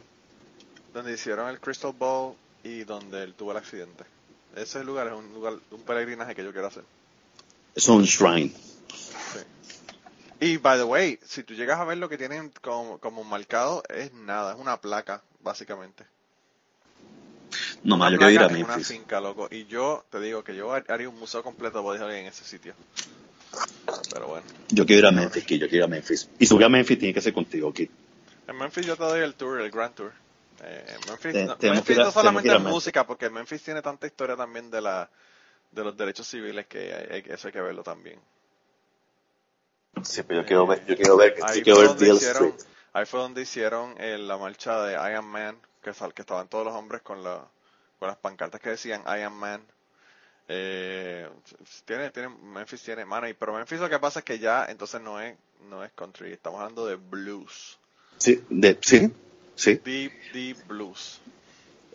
Donde 0.94 1.14
hicieron 1.14 1.50
el 1.50 1.60
Crystal 1.60 1.94
Ball 1.98 2.34
y 2.64 2.84
donde 2.84 3.24
él 3.24 3.34
tuvo 3.34 3.52
el 3.52 3.58
accidente. 3.58 4.04
Ese 4.56 4.84
lugar 4.84 5.08
es 5.08 5.14
un 5.14 5.34
lugar, 5.34 5.56
un 5.72 5.82
peregrinaje 5.82 6.36
que 6.36 6.44
yo 6.44 6.52
quiero 6.52 6.68
hacer. 6.68 6.84
Es 7.76 7.88
un 7.88 8.04
shrine. 8.04 8.54
Y, 10.40 10.58
by 10.58 10.78
the 10.78 10.84
way, 10.84 11.20
si 11.26 11.44
tú 11.44 11.54
llegas 11.54 11.80
a 11.80 11.86
ver 11.86 11.98
lo 11.98 12.10
que 12.10 12.18
tienen 12.18 12.52
como, 12.62 13.00
como 13.00 13.24
marcado, 13.24 13.82
es 13.90 14.14
nada, 14.14 14.54
es 14.54 14.60
una 14.60 14.80
placa, 14.82 15.24
básicamente. 15.42 16.06
No 17.84 17.98
más, 17.98 18.12
yo 18.12 18.18
quiero 18.18 18.32
ir 18.32 18.40
a 18.40 18.48
en 18.48 18.64
una 18.64 18.68
Memphis. 18.68 18.88
finca, 18.88 19.20
loco. 19.20 19.48
Y 19.52 19.66
yo 19.66 20.06
te 20.10 20.20
digo 20.20 20.44
que 20.44 20.56
yo 20.56 20.72
haría 20.74 21.10
un 21.10 21.20
museo 21.20 21.44
completo 21.44 21.80
de 21.80 21.84
Body 21.84 22.00
Holly 22.00 22.16
en 22.18 22.26
ese 22.28 22.44
sitio. 22.46 22.74
Pero 24.14 24.28
bueno. 24.28 24.46
Yo 24.70 24.86
quiero 24.86 25.00
ir 25.00 25.06
a 25.08 25.12
Memphis, 25.12 25.44
Kid, 25.44 25.62
yo 25.62 25.68
quiero 25.70 25.86
ir 25.86 25.92
a 25.92 25.96
Memphis. 25.96 26.30
Y 26.40 26.46
subir 26.46 26.66
a 26.66 26.70
Memphis 26.70 26.98
tiene 27.00 27.14
que 27.14 27.22
ser 27.22 27.34
contigo, 27.34 27.74
Kid. 27.74 27.90
En 28.48 28.58
Memphis 28.58 28.86
yo 28.86 28.96
te 28.96 29.04
doy 29.04 29.20
el 29.22 29.36
tour, 29.36 29.62
el 29.62 29.72
Grand 29.72 29.94
Tour. 29.94 30.12
Eh, 30.64 30.86
en 30.88 31.10
Memphis, 31.10 31.34
Te- 31.34 31.46
no, 31.46 31.58
Memphis 31.62 31.90
ir 31.98 31.98
no 31.98 32.12
solamente 32.12 32.50
es 32.50 32.54
Memphis. 32.56 32.74
música, 32.74 33.06
porque 33.08 33.30
Memphis 33.30 33.64
tiene 33.64 33.82
tanta 33.82 34.08
historia 34.08 34.36
también 34.36 34.70
de 34.72 34.82
la 34.82 35.10
de 35.72 35.84
los 35.84 35.98
derechos 35.98 36.28
civiles 36.28 36.68
que 36.68 36.94
hay- 36.94 37.24
eso 37.28 37.48
hay 37.48 37.52
que 37.52 37.62
verlo 37.62 37.82
también. 37.84 38.20
Sí, 40.04 40.22
pero 40.24 40.42
yo 40.42 40.48
quiero 40.48 40.68
ver, 40.68 40.86
yo 40.86 40.96
quiero 40.96 41.18
ver, 41.18 41.36
Ahí 41.42 41.58
yo 41.60 41.64
quiero 41.64 41.78
fue 41.80 41.88
ver 41.88 41.88
donde 41.88 42.04
Beale 42.06 42.18
hicieron, 42.18 42.44
Street. 42.44 42.68
ahí 42.94 43.06
fue 43.06 43.20
donde 43.22 43.42
hicieron 43.42 43.96
eh, 44.00 44.18
la 44.20 44.38
marcha 44.38 44.84
de 44.84 44.94
I 44.94 45.16
Am 45.16 45.26
Man, 45.26 45.58
que, 45.82 45.94
sal- 45.94 46.14
que 46.14 46.22
estaban 46.22 46.48
todos 46.48 46.66
los 46.66 46.76
hombres 46.76 47.02
con, 47.02 47.24
la, 47.24 47.44
con 48.04 48.10
las 48.10 48.18
pancartas 48.18 48.60
que 48.60 48.72
decían 48.72 49.02
I 49.08 49.22
Am 49.22 49.34
Man. 49.34 49.66
Eh, 50.50 51.26
tiene, 51.86 52.10
tiene, 52.10 52.28
Memphis 52.28 52.82
tiene, 52.84 53.06
mano, 53.06 53.30
y, 53.30 53.34
pero 53.34 53.54
Memphis 53.54 53.80
lo 53.80 53.90
que 53.90 53.98
pasa 53.98 54.20
es 54.20 54.26
que 54.26 54.40
ya 54.40 54.66
entonces 54.66 55.00
no 55.00 55.22
es, 55.22 55.38
no 55.70 55.86
es 55.86 55.92
country, 55.94 56.34
estamos 56.34 56.60
hablando 56.60 56.86
de 56.86 56.96
blues, 56.98 57.80
Sí, 58.18 58.44
de, 58.50 58.78
sí, 58.82 59.10
sí. 59.56 59.76
deep, 59.86 60.12
deep 60.34 60.68
blues. 60.68 61.22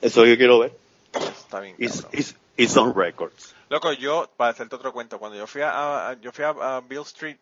Eso 0.01 0.25
yo 0.25 0.35
quiero 0.39 0.61
ver. 0.61 0.73
Está 1.13 1.61
bien. 1.61 1.77
It's, 1.79 2.01
cabrón. 2.01 2.19
it's, 2.21 2.37
it's 2.57 2.77
on 2.79 2.95
records. 2.97 3.55
Loco, 3.69 3.93
yo, 3.93 4.31
para 4.39 4.53
hacerte 4.53 4.77
otro 4.77 4.95
cuento, 4.95 5.19
cuando 5.19 5.37
yo 5.37 5.47
fui 5.47 5.61
a, 5.61 6.09
a- 6.09 6.15
yo 6.15 6.33
fui 6.33 6.45
a, 6.47 6.49
a 6.77 6.81
Bill 6.81 7.03
Street, 7.03 7.37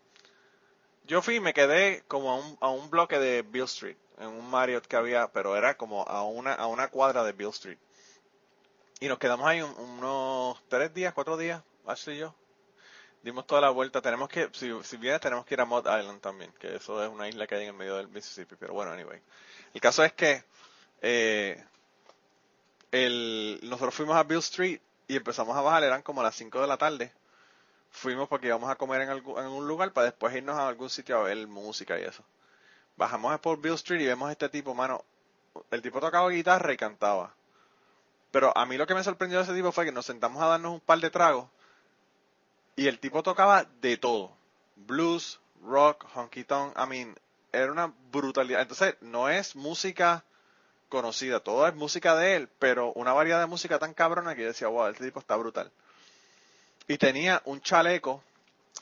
yo 1.07 1.23
fui 1.23 1.37
y 1.37 1.41
me 1.41 1.55
quedé 1.55 2.03
como 2.09 2.33
a 2.33 2.35
un, 2.35 2.59
a 2.61 2.69
un 2.71 2.91
bloque 2.91 3.21
de 3.21 3.43
Bill 3.43 3.67
Street, 3.67 3.97
en 4.19 4.27
un 4.27 4.51
Marriott 4.51 4.89
que 4.89 4.97
había, 4.97 5.29
pero 5.29 5.57
era 5.57 5.77
como 5.77 6.03
a 6.03 6.25
una, 6.25 6.55
a 6.55 6.67
una 6.67 6.89
cuadra 6.89 7.23
de 7.23 7.31
Bill 7.31 7.51
Street. 7.51 7.79
Y 9.01 9.09
nos 9.09 9.19
quedamos 9.19 9.47
ahí 9.47 9.61
un- 9.63 9.75
unos 9.79 10.63
tres 10.69 10.93
días, 10.95 11.13
cuatro 11.15 11.37
días, 11.37 11.63
Ashley 11.87 12.17
y 12.17 12.21
yo. 12.21 12.35
Dimos 13.23 13.47
toda 13.47 13.61
la 13.63 13.71
vuelta, 13.71 14.03
tenemos 14.03 14.29
que, 14.29 14.51
si, 14.55 14.73
si 14.85 14.97
vienes 14.99 15.21
tenemos 15.21 15.47
que 15.47 15.55
ir 15.55 15.61
a 15.61 15.67
Mud 15.67 15.81
Island 15.87 16.21
también, 16.21 16.53
que 16.61 16.77
eso 16.77 17.03
es 17.05 17.11
una 17.11 17.29
isla 17.29 17.47
que 17.47 17.57
hay 17.57 17.63
en 17.65 17.69
el 17.71 17.75
medio 17.75 17.97
del 17.97 18.09
Mississippi, 18.09 18.57
pero 18.57 18.75
bueno, 18.75 18.93
anyway. 18.93 19.21
El 19.75 19.81
caso 19.81 20.05
es 20.05 20.13
que, 20.15 20.45
eh, 21.03 21.65
el, 22.93 23.61
nosotros 23.65 23.95
fuimos 23.95 24.17
a 24.17 24.23
Bill 24.25 24.39
Street 24.39 24.81
y 25.09 25.17
empezamos 25.17 25.57
a 25.57 25.61
bajar, 25.61 25.85
eran 25.85 26.03
como 26.03 26.23
las 26.23 26.35
5 26.35 26.61
de 26.61 26.67
la 26.67 26.77
tarde. 26.77 27.13
Fuimos 27.91 28.29
porque 28.29 28.49
íbamos 28.49 28.71
a 28.71 28.77
comer 28.77 29.03
en, 29.03 29.11
algún, 29.11 29.39
un 29.39 29.69
lugar 29.69 29.93
para 29.93 30.07
después 30.07 30.35
irnos 30.37 30.57
a 30.57 30.69
algún 30.69 30.91
sitio 30.91 31.19
a 31.19 31.25
ver 31.25 31.47
música 31.49 31.99
y 32.01 32.05
eso. 32.05 32.25
Bajamos 32.97 33.39
por 33.41 33.61
Bill 33.61 33.75
Street 33.75 34.03
y 34.03 34.07
vemos 34.07 34.29
a 34.29 34.33
este 34.33 34.49
tipo, 34.51 34.75
mano. 34.75 35.05
El 35.71 35.83
tipo 35.83 36.01
tocaba 36.01 36.31
guitarra 36.31 36.73
y 36.73 36.79
cantaba. 36.79 37.35
Pero 38.37 38.53
a 38.55 38.67
mí 38.67 38.77
lo 38.77 38.87
que 38.87 38.95
me 38.95 39.03
sorprendió 39.03 39.39
de 39.39 39.45
ese 39.45 39.55
tipo 39.55 39.73
fue 39.73 39.87
que 39.87 39.93
nos 39.93 40.05
sentamos 40.05 40.43
a 40.43 40.47
darnos 40.49 40.75
un 40.75 40.81
par 40.81 40.99
de 40.99 41.09
tragos 41.09 41.49
y 42.77 42.87
el 42.87 42.99
tipo 42.99 43.23
tocaba 43.23 43.65
de 43.81 43.97
todo. 43.97 44.31
Blues, 44.77 45.41
rock, 45.63 46.05
honky 46.15 46.45
tonk, 46.45 46.77
I 46.77 46.87
mean, 46.87 47.17
era 47.51 47.73
una 47.73 47.95
brutalidad. 48.13 48.61
Entonces, 48.61 48.95
no 49.01 49.31
es 49.31 49.57
música 49.57 50.23
conocida, 50.91 51.41
todo 51.41 51.67
es 51.67 51.75
música 51.75 52.15
de 52.15 52.37
él, 52.37 52.51
pero 52.59 52.93
una 52.93 53.15
variedad 53.15 53.41
de 53.41 53.47
música 53.47 53.79
tan 53.79 53.95
cabrona 53.95 54.35
que 54.35 54.43
yo 54.43 54.49
decía, 54.49 54.69
wow, 54.69 54.89
este 54.89 55.07
tipo 55.07 55.21
está 55.21 55.35
brutal. 55.37 55.73
Y 56.89 56.99
tenía 56.99 57.41
un 57.47 57.63
chaleco 57.63 58.23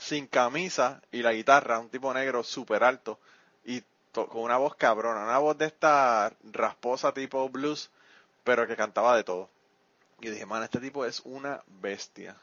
sin 0.00 0.26
camisa 0.26 1.00
y 1.12 1.22
la 1.22 1.32
guitarra, 1.32 1.78
un 1.78 1.90
tipo 1.90 2.12
negro 2.12 2.42
súper 2.42 2.82
alto 2.82 3.20
y 3.64 3.84
con 4.10 4.40
una 4.42 4.56
voz 4.56 4.74
cabrona, 4.74 5.22
una 5.22 5.38
voz 5.38 5.56
de 5.56 5.66
esta 5.66 6.32
rasposa 6.42 7.14
tipo 7.14 7.48
blues, 7.48 7.88
pero 8.44 8.66
que 8.66 8.76
cantaba 8.76 9.16
de 9.16 9.24
todo. 9.24 9.48
Y 10.20 10.30
dije, 10.30 10.46
man, 10.46 10.62
este 10.62 10.78
tipo 10.78 11.04
es 11.04 11.20
una 11.24 11.62
bestia. 11.66 12.36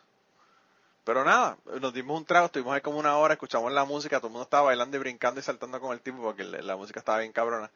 Pero 1.03 1.23
nada, 1.23 1.57
nos 1.79 1.93
dimos 1.93 2.17
un 2.19 2.25
trago, 2.25 2.47
estuvimos 2.47 2.75
ahí 2.75 2.81
como 2.81 2.99
una 2.99 3.17
hora, 3.17 3.33
escuchamos 3.33 3.71
la 3.71 3.85
música, 3.85 4.17
todo 4.17 4.27
el 4.27 4.33
mundo 4.33 4.43
estaba 4.43 4.63
bailando 4.63 4.97
y 4.97 4.99
brincando 4.99 5.39
y 5.39 5.43
saltando 5.43 5.79
con 5.79 5.93
el 5.93 6.01
tipo 6.01 6.21
porque 6.21 6.43
la 6.43 6.75
música 6.75 6.99
estaba 6.99 7.19
bien 7.19 7.31
cabrona. 7.31 7.71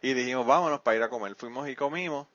Y 0.00 0.14
dijimos, 0.14 0.46
vámonos 0.46 0.80
para 0.80 0.96
ir 0.96 1.02
a 1.02 1.08
comer. 1.08 1.34
Fuimos 1.34 1.68
y 1.68 1.74
comimos, 1.74 2.28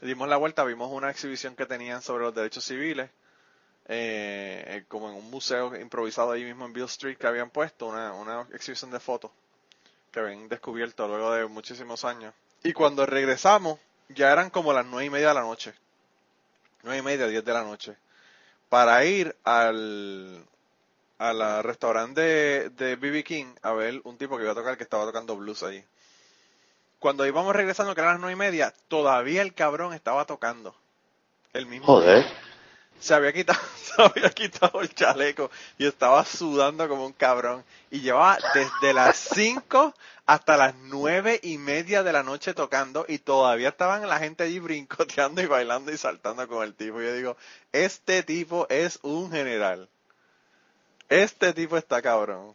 dimos 0.00 0.26
la 0.28 0.38
vuelta, 0.38 0.64
vimos 0.64 0.90
una 0.90 1.10
exhibición 1.10 1.54
que 1.54 1.66
tenían 1.66 2.00
sobre 2.00 2.24
los 2.24 2.34
derechos 2.34 2.64
civiles, 2.64 3.10
eh, 3.88 4.84
como 4.88 5.10
en 5.10 5.16
un 5.16 5.30
museo 5.30 5.76
improvisado 5.76 6.32
ahí 6.32 6.44
mismo 6.44 6.64
en 6.64 6.72
Bill 6.72 6.84
Street 6.84 7.18
que 7.18 7.26
habían 7.26 7.50
puesto, 7.50 7.88
una, 7.88 8.14
una 8.14 8.46
exhibición 8.54 8.90
de 8.90 9.00
fotos 9.00 9.30
que 10.10 10.20
habían 10.20 10.48
descubierto 10.48 11.06
luego 11.06 11.32
de 11.32 11.46
muchísimos 11.46 12.06
años. 12.06 12.32
Y 12.62 12.72
cuando 12.72 13.04
regresamos, 13.04 13.78
ya 14.08 14.32
eran 14.32 14.50
como 14.50 14.72
las 14.72 14.86
nueve 14.86 15.06
y 15.06 15.10
media 15.10 15.28
de 15.28 15.34
la 15.34 15.42
noche. 15.42 15.74
Nueve 16.82 16.98
y 16.98 17.02
media, 17.02 17.26
diez 17.26 17.44
de 17.44 17.52
la 17.52 17.64
noche. 17.64 17.96
Para 18.68 19.04
ir 19.04 19.34
al, 19.44 20.44
al 21.18 21.64
restaurante 21.64 22.70
de, 22.70 22.96
BB 22.96 23.24
King 23.24 23.54
a 23.62 23.72
ver 23.72 24.00
un 24.04 24.16
tipo 24.16 24.36
que 24.36 24.44
iba 24.44 24.52
a 24.52 24.56
tocar 24.56 24.76
que 24.76 24.84
estaba 24.84 25.04
tocando 25.04 25.36
blues 25.36 25.62
allí. 25.62 25.82
Cuando 26.98 27.26
íbamos 27.26 27.54
regresando, 27.54 27.94
que 27.94 28.00
eran 28.00 28.14
las 28.14 28.20
nueve 28.20 28.32
y 28.34 28.36
media, 28.36 28.74
todavía 28.88 29.42
el 29.42 29.54
cabrón 29.54 29.94
estaba 29.94 30.24
tocando. 30.24 30.74
El 31.52 31.66
mismo. 31.66 31.86
Joder. 31.86 32.26
Se 33.00 33.14
había 33.14 33.32
quitado, 33.32 33.60
se 33.82 34.02
había 34.02 34.30
quitado 34.30 34.80
el 34.80 34.94
chaleco 34.94 35.50
y 35.78 35.86
estaba 35.86 36.24
sudando 36.24 36.88
como 36.88 37.06
un 37.06 37.12
cabrón. 37.12 37.64
Y 37.90 38.00
llevaba 38.00 38.38
desde 38.54 38.92
las 38.92 39.16
5 39.34 39.94
hasta 40.28 40.58
las 40.58 40.74
nueve 40.74 41.40
y 41.42 41.56
media 41.56 42.02
de 42.02 42.12
la 42.12 42.22
noche 42.22 42.52
tocando 42.52 43.06
y 43.08 43.18
todavía 43.18 43.70
estaban 43.70 44.06
la 44.06 44.18
gente 44.18 44.44
allí 44.44 44.58
brincoteando 44.58 45.40
y 45.40 45.46
bailando 45.46 45.90
y 45.90 45.96
saltando 45.96 46.46
con 46.46 46.62
el 46.64 46.74
tipo. 46.74 47.00
Y 47.00 47.06
yo 47.06 47.14
digo, 47.14 47.36
este 47.72 48.22
tipo 48.22 48.66
es 48.68 48.98
un 49.02 49.30
general. 49.30 49.88
Este 51.08 51.54
tipo 51.54 51.78
está 51.78 52.02
cabrón. 52.02 52.54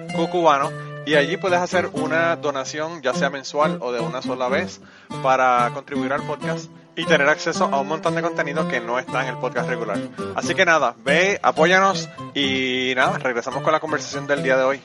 cucubano 0.15 0.71
y 1.05 1.15
allí 1.15 1.37
puedes 1.37 1.59
hacer 1.59 1.87
una 1.93 2.35
donación 2.35 3.01
ya 3.01 3.13
sea 3.13 3.29
mensual 3.29 3.77
o 3.81 3.91
de 3.91 3.99
una 3.99 4.21
sola 4.21 4.49
vez 4.49 4.81
para 5.23 5.71
contribuir 5.73 6.13
al 6.13 6.21
podcast 6.23 6.69
y 6.95 7.05
tener 7.05 7.27
acceso 7.29 7.65
a 7.65 7.79
un 7.79 7.87
montón 7.87 8.15
de 8.15 8.21
contenido 8.21 8.67
que 8.67 8.79
no 8.81 8.99
está 8.99 9.23
en 9.23 9.29
el 9.29 9.37
podcast 9.37 9.69
regular. 9.69 9.97
Así 10.35 10.53
que 10.53 10.65
nada, 10.65 10.95
ve, 11.03 11.39
apóyanos 11.41 12.09
y 12.35 12.93
nada, 12.95 13.17
regresamos 13.17 13.63
con 13.63 13.71
la 13.71 13.79
conversación 13.79 14.27
del 14.27 14.43
día 14.43 14.57
de 14.57 14.63
hoy. 14.63 14.81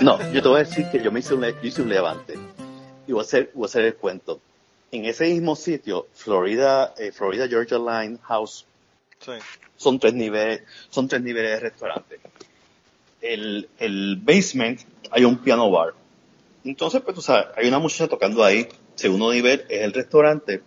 No, 0.00 0.18
yo 0.32 0.42
te 0.42 0.48
voy 0.48 0.56
a 0.60 0.64
decir 0.64 0.86
que 0.90 1.00
yo 1.02 1.12
me 1.12 1.20
hice 1.20 1.34
un, 1.34 1.42
yo 1.42 1.54
hice 1.62 1.82
un 1.82 1.88
levante 1.90 2.34
y 3.06 3.12
voy 3.12 3.20
a 3.20 3.22
hacer, 3.22 3.50
voy 3.54 3.64
a 3.64 3.66
hacer 3.66 3.84
el 3.84 3.94
cuento 3.96 4.40
en 4.90 5.04
ese 5.04 5.26
mismo 5.26 5.54
sitio, 5.54 6.06
Florida, 6.14 6.92
eh, 6.98 7.12
Florida 7.12 7.46
Georgia 7.48 7.78
Line 7.78 8.18
House, 8.24 8.66
Sí. 9.20 9.32
son 9.76 9.98
tres 10.00 10.14
niveles, 10.14 10.62
son 10.90 11.06
tres 11.08 11.22
niveles 11.22 11.52
de 11.52 11.60
restaurante. 11.60 12.20
El, 13.22 13.68
el 13.78 14.16
basement 14.16 14.80
hay 15.10 15.24
un 15.24 15.38
piano 15.38 15.70
bar. 15.70 15.94
Entonces, 16.64 17.00
pues 17.00 17.14
tú 17.14 17.22
sabes, 17.22 17.46
hay 17.56 17.68
una 17.68 17.78
muchacha 17.78 18.08
tocando 18.08 18.44
ahí. 18.44 18.68
Segundo 18.94 19.32
nivel 19.32 19.64
es 19.68 19.82
el 19.82 19.92
restaurante, 19.92 20.62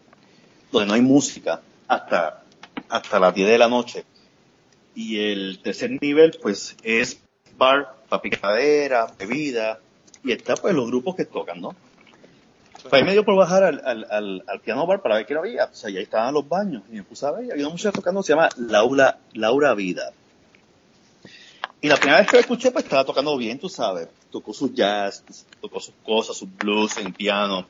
donde 0.72 0.88
no 0.88 0.94
hay 0.94 1.02
música 1.02 1.62
hasta, 1.88 2.44
hasta 2.90 3.20
las 3.20 3.36
10 3.36 3.48
de 3.50 3.58
la 3.58 3.68
noche. 3.68 4.04
Y 4.96 5.20
el 5.20 5.60
tercer 5.62 5.92
nivel, 6.02 6.38
pues, 6.42 6.76
es 6.84 7.22
bar, 7.58 7.96
para 8.10 8.22
picadera, 8.22 9.08
bebida, 9.18 9.80
y 10.24 10.32
está 10.32 10.56
pues 10.56 10.74
los 10.74 10.88
grupos 10.88 11.16
que 11.16 11.26
tocan, 11.26 11.62
¿no? 11.62 11.76
Pues 12.82 12.94
ahí 12.94 13.04
me 13.04 13.14
dio 13.14 13.26
por 13.26 13.36
bajar 13.36 13.64
al, 13.64 13.82
al, 13.84 14.06
al, 14.10 14.44
al 14.48 14.60
piano 14.60 14.86
bar 14.86 15.02
para 15.02 15.16
ver 15.16 15.26
qué 15.26 15.34
había. 15.36 15.66
O 15.66 15.74
sea, 15.74 15.90
y 15.90 15.98
ahí 15.98 16.04
estaban 16.04 16.34
los 16.34 16.48
baños. 16.48 16.84
Y 16.92 16.96
me 16.96 17.04
puse 17.04 17.26
a 17.26 17.32
ver, 17.32 17.52
había 17.52 17.66
una 17.66 17.72
muchacha 17.72 17.92
tocando, 17.92 18.22
se 18.22 18.34
llama 18.34 18.50
Laura, 18.58 19.20
Laura 19.34 19.74
Vida. 19.74 20.12
Y 21.86 21.88
la 21.88 21.98
primera 21.98 22.18
vez 22.18 22.28
que 22.28 22.38
la 22.38 22.42
escuché, 22.42 22.72
pues 22.72 22.86
estaba 22.86 23.06
tocando 23.06 23.38
bien, 23.38 23.60
tú 23.60 23.70
sabes. 23.70 24.08
Tocó 24.32 24.56
sus 24.56 24.74
jazz, 24.74 25.24
tocó 25.62 25.80
sus 25.80 25.94
cosas, 26.04 26.36
sus 26.36 26.50
blues 26.58 26.98
en 26.98 27.14
piano. 27.14 27.68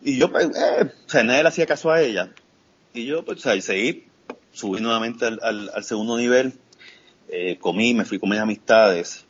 Y 0.00 0.16
yo, 0.16 0.32
pues, 0.32 0.46
eh, 0.46 0.90
o 1.06 1.10
sea, 1.10 1.22
nadie 1.22 1.42
le 1.42 1.50
hacía 1.50 1.66
caso 1.66 1.90
a 1.90 2.00
ella. 2.00 2.32
Y 2.94 3.04
yo, 3.04 3.22
pues, 3.22 3.36
o 3.36 3.40
sea, 3.42 3.56
y 3.56 3.60
seguí, 3.60 4.06
subí 4.52 4.80
nuevamente 4.80 5.26
al, 5.26 5.38
al, 5.42 5.70
al 5.74 5.84
segundo 5.84 6.16
nivel. 6.16 6.54
Eh, 7.28 7.58
comí, 7.60 7.92
me 7.92 8.06
fui 8.06 8.18
con 8.18 8.30
mis 8.30 8.38
amistades. 8.38 9.26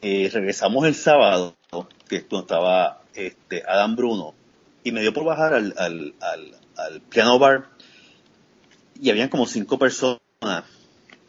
Eh, 0.00 0.28
regresamos 0.32 0.84
el 0.84 0.96
sábado, 0.96 1.54
que 2.08 2.16
esto 2.16 2.40
estaba 2.40 3.02
este, 3.14 3.62
Adam 3.64 3.94
Bruno, 3.94 4.34
y 4.82 4.90
me 4.90 5.02
dio 5.02 5.14
por 5.14 5.22
bajar 5.22 5.54
al, 5.54 5.72
al, 5.78 6.14
al, 6.20 6.56
al 6.76 7.00
piano 7.00 7.38
bar. 7.38 7.68
Y 9.00 9.08
habían 9.10 9.28
como 9.28 9.46
cinco 9.46 9.78
personas 9.78 10.18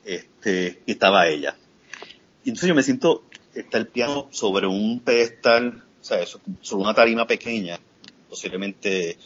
este, 0.05 0.81
y 0.85 0.91
estaba 0.91 1.27
ella. 1.27 1.55
Y 2.43 2.49
entonces 2.49 2.67
yo 2.67 2.75
me 2.75 2.83
siento, 2.83 3.23
está 3.53 3.77
el 3.77 3.87
piano 3.87 4.27
sobre 4.31 4.67
un 4.67 4.99
pedestal, 4.99 5.83
o 6.01 6.03
sea, 6.03 6.25
sobre 6.25 6.83
una 6.83 6.93
tarima 6.93 7.25
pequeña, 7.25 7.79
posiblemente 8.29 9.17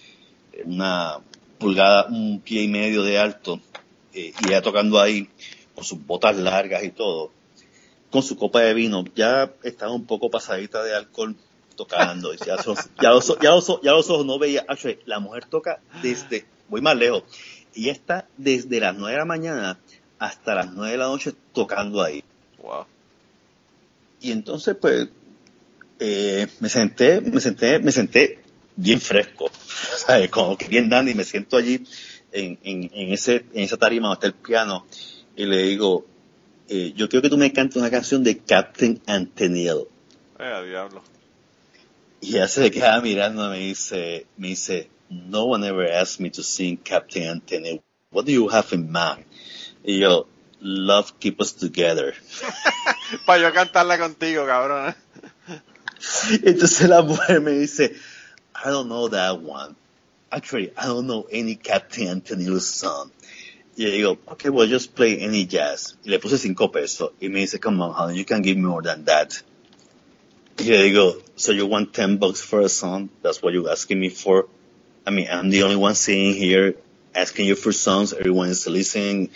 una 0.65 1.17
pulgada, 1.57 2.07
un 2.09 2.41
pie 2.41 2.63
y 2.63 2.67
medio 2.67 3.03
de 3.03 3.17
alto, 3.17 3.59
eh, 4.13 4.33
y 4.39 4.47
ella 4.47 4.61
tocando 4.61 4.99
ahí 4.99 5.29
con 5.73 5.83
sus 5.83 6.05
botas 6.05 6.35
largas 6.37 6.83
y 6.83 6.89
todo, 6.89 7.31
con 8.11 8.23
su 8.23 8.37
copa 8.37 8.61
de 8.61 8.73
vino, 8.73 9.03
ya 9.15 9.51
estaba 9.63 9.91
un 9.91 10.05
poco 10.05 10.29
pasadita 10.29 10.83
de 10.83 10.95
alcohol 10.95 11.35
tocando, 11.75 12.33
y 12.33 12.37
ya, 12.37 12.55
los, 12.55 12.89
ya, 13.01 13.11
los, 13.11 13.37
ya, 13.39 13.51
los, 13.51 13.81
ya 13.83 13.91
los 13.91 14.09
ojos 14.09 14.25
no 14.25 14.39
veía, 14.39 14.65
actually, 14.67 14.99
la 15.05 15.19
mujer 15.19 15.45
toca 15.45 15.79
desde, 16.01 16.45
voy 16.69 16.81
más 16.81 16.95
lejos, 16.95 17.23
y 17.73 17.89
está 17.89 18.27
desde 18.37 18.79
las 18.79 18.95
nueve 18.95 19.13
de 19.13 19.19
la 19.19 19.25
mañana 19.25 19.79
hasta 20.19 20.55
las 20.55 20.73
nueve 20.73 20.91
de 20.93 20.97
la 20.97 21.05
noche 21.05 21.33
tocando 21.53 22.01
ahí. 22.01 22.23
Wow. 22.61 22.85
Y 24.21 24.31
entonces, 24.31 24.75
pues, 24.79 25.09
eh, 25.99 26.47
me 26.59 26.69
senté, 26.69 27.21
me 27.21 27.39
senté, 27.39 27.79
me 27.79 27.91
senté 27.91 28.39
bien 28.75 29.01
fresco, 29.01 29.49
¿sabes? 29.97 30.29
Como 30.29 30.57
que 30.57 30.67
bien 30.67 30.89
dandy, 30.89 31.13
me 31.13 31.23
siento 31.23 31.57
allí 31.57 31.83
en, 32.31 32.57
en, 32.63 32.89
en 32.93 33.13
ese, 33.13 33.45
en 33.53 33.63
esa 33.63 33.77
tarima 33.77 34.07
donde 34.07 34.15
está 34.15 34.27
el 34.27 34.33
piano 34.33 34.85
y 35.35 35.45
le 35.45 35.63
digo, 35.63 36.05
eh, 36.67 36.93
yo 36.95 37.07
quiero 37.07 37.21
que 37.21 37.29
tú 37.29 37.37
me 37.37 37.53
cantes 37.53 37.77
una 37.77 37.91
canción 37.91 38.23
de 38.23 38.39
Captain 38.39 39.01
Antenniel. 39.05 39.87
Eh, 40.39 40.63
diablo. 40.67 41.03
Y 42.19 42.35
ella 42.35 42.47
se 42.47 42.69
queda 42.71 42.99
mirando 43.01 43.49
me 43.49 43.59
dice, 43.59 44.25
me 44.37 44.49
dice, 44.49 44.89
no 45.09 45.43
one 45.43 45.67
ever 45.67 45.91
asked 45.91 46.19
me 46.19 46.29
to 46.29 46.43
sing 46.43 46.77
Captain 46.77 47.29
Antenniel. 47.29 47.81
What 48.11 48.25
do 48.25 48.31
you 48.31 48.49
have 48.49 48.73
in 48.73 48.91
mind? 48.91 49.25
Y 49.87 49.99
yo, 49.99 50.27
love 50.59 51.17
keep 51.17 51.39
us 51.39 51.53
together. 51.53 52.13
Para 53.25 53.41
yo 53.41 53.53
cantarla 53.53 53.97
contigo, 53.97 54.45
cabrón. 54.45 54.93
Entonces 56.43 56.89
la 56.89 57.01
mujer 57.01 57.39
me 57.39 57.51
dice, 57.51 57.95
I 58.53 58.69
don't 58.69 58.89
know 58.89 59.07
that 59.07 59.41
one. 59.41 59.77
Actually, 60.29 60.73
I 60.75 60.87
don't 60.87 61.07
know 61.07 61.25
any 61.31 61.55
Captain 61.55 62.09
Antonio 62.09 62.59
song. 62.59 63.11
Y 63.77 63.85
le 63.85 63.91
digo, 63.91 64.17
okay, 64.27 64.49
well, 64.49 64.67
just 64.67 64.93
play 64.93 65.21
any 65.21 65.45
jazz. 65.45 65.95
Y 66.03 66.11
le 66.11 66.19
puse 66.19 66.37
cinco 66.37 66.69
pesos. 66.69 67.13
Y 67.21 67.29
me 67.29 67.39
dice, 67.39 67.57
come 67.57 67.81
on, 67.81 67.93
honey, 67.93 68.17
you 68.17 68.25
can 68.25 68.41
give 68.41 68.57
me 68.57 68.63
more 68.63 68.81
than 68.81 69.05
that. 69.05 69.41
Y 70.59 70.65
le 70.65 70.83
digo, 70.83 71.21
so 71.37 71.53
you 71.53 71.65
want 71.65 71.93
ten 71.93 72.17
bucks 72.17 72.41
for 72.41 72.59
a 72.59 72.67
song? 72.67 73.09
That's 73.21 73.41
what 73.41 73.53
you're 73.53 73.71
asking 73.71 74.01
me 74.01 74.09
for? 74.09 74.47
I 75.05 75.11
mean, 75.11 75.29
I'm 75.31 75.49
the 75.49 75.63
only 75.63 75.77
one 75.77 75.95
sitting 75.95 76.33
here 76.33 76.75
asking 77.15 77.45
you 77.45 77.55
for 77.55 77.71
songs. 77.71 78.11
Everyone 78.11 78.49
is 78.49 78.67
listening 78.67 79.29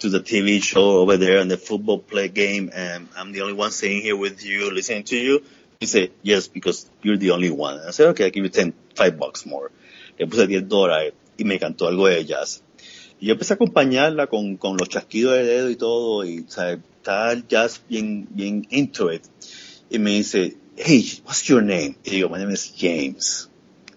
to 0.00 0.08
the 0.08 0.20
TV 0.20 0.62
show 0.62 0.98
over 0.98 1.16
there 1.16 1.38
and 1.38 1.50
the 1.50 1.56
football 1.56 1.98
play 1.98 2.28
game, 2.28 2.70
and 2.72 3.08
I'm 3.16 3.32
the 3.32 3.42
only 3.42 3.54
one 3.54 3.70
sitting 3.70 4.00
here 4.00 4.16
with 4.16 4.44
you, 4.44 4.70
listening 4.72 5.04
to 5.04 5.16
you. 5.16 5.42
He 5.80 5.86
said, 5.86 6.12
yes, 6.22 6.48
because 6.48 6.90
you're 7.02 7.16
the 7.16 7.32
only 7.32 7.50
one. 7.50 7.80
I 7.80 7.90
said, 7.90 8.08
okay, 8.08 8.24
I'll 8.24 8.30
give 8.30 8.44
you 8.44 8.50
10, 8.50 8.74
five 8.94 9.18
bucks 9.18 9.46
more. 9.46 9.70
Le 10.18 10.26
puse 10.26 10.46
10 10.46 10.68
dólares 10.68 11.12
y 11.38 11.44
me 11.44 11.58
cantó 11.58 11.86
algo 11.86 12.08
de 12.08 12.24
jazz. 12.24 12.62
Y 13.20 13.26
yo 13.26 13.34
empecé 13.34 13.54
a 13.54 13.56
acompañarla 13.56 14.28
con, 14.28 14.56
con 14.56 14.76
los 14.76 14.88
chasquidos 14.88 15.34
de 15.34 15.44
dedo 15.44 15.70
y 15.70 15.76
todo, 15.76 16.24
y 16.24 16.40
o 16.40 16.50
sea, 16.50 16.72
está 16.72 17.32
el 17.32 17.46
jazz 17.46 17.82
bien, 17.88 18.28
bien 18.30 18.66
into 18.70 19.12
it. 19.12 19.22
Y 19.90 19.98
me 19.98 20.10
dice, 20.10 20.56
hey, 20.76 21.04
what's 21.24 21.44
your 21.44 21.62
name? 21.62 21.96
Y 22.04 22.10
digo, 22.10 22.28
my 22.28 22.38
name 22.38 22.52
is 22.52 22.72
James. 22.76 23.47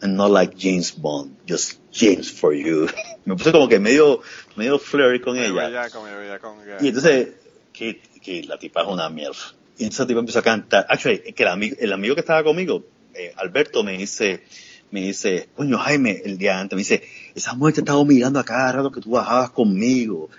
And 0.02 0.16
not 0.18 0.32
like 0.32 0.56
James 0.58 0.92
Bond, 0.92 1.38
just 1.48 1.80
James 1.92 2.32
for 2.32 2.54
you. 2.54 2.88
me 3.26 3.36
puse 3.36 3.52
como 3.52 3.68
que 3.70 3.80
medio, 3.80 4.22
medio 4.56 4.80
flirty 4.80 5.20
con 5.20 5.38
ella. 5.38 5.54
bellaco, 5.54 6.02
me 6.04 6.16
bellaco, 6.16 6.56
Y 6.82 6.88
entonces, 6.88 7.30
que, 7.72 8.02
que 8.22 8.44
la 8.44 8.58
tipa 8.58 8.82
es 8.82 8.88
una 8.88 9.10
MILF. 9.10 9.52
Y 9.78 9.84
entonces 9.84 10.00
la 10.00 10.08
tipa 10.08 10.20
empezó 10.22 10.40
a 10.40 10.42
cantar. 10.42 10.86
Actually, 10.90 11.20
que 11.34 11.44
el 11.44 11.50
amigo, 11.50 11.76
el 11.80 11.94
amigo 11.94 12.16
que 12.16 12.22
estaba 12.22 12.44
conmigo, 12.44 12.84
eh, 13.14 13.32
Alberto, 13.38 13.84
me 13.84 13.96
dice, 13.98 14.44
me 14.90 15.02
dice, 15.02 15.50
coño 15.56 15.78
Jaime, 15.78 16.22
el 16.26 16.38
día 16.40 16.60
antes, 16.60 16.76
me 16.76 16.80
dice, 16.82 17.04
esa 17.36 17.54
mujer 17.54 17.76
te 17.76 17.82
estaba 17.82 18.04
mirando 18.04 18.40
a 18.40 18.44
cada 18.44 18.72
rato 18.72 18.92
que 18.92 19.02
tú 19.02 19.12
bajabas 19.12 19.52
conmigo. 19.52 20.30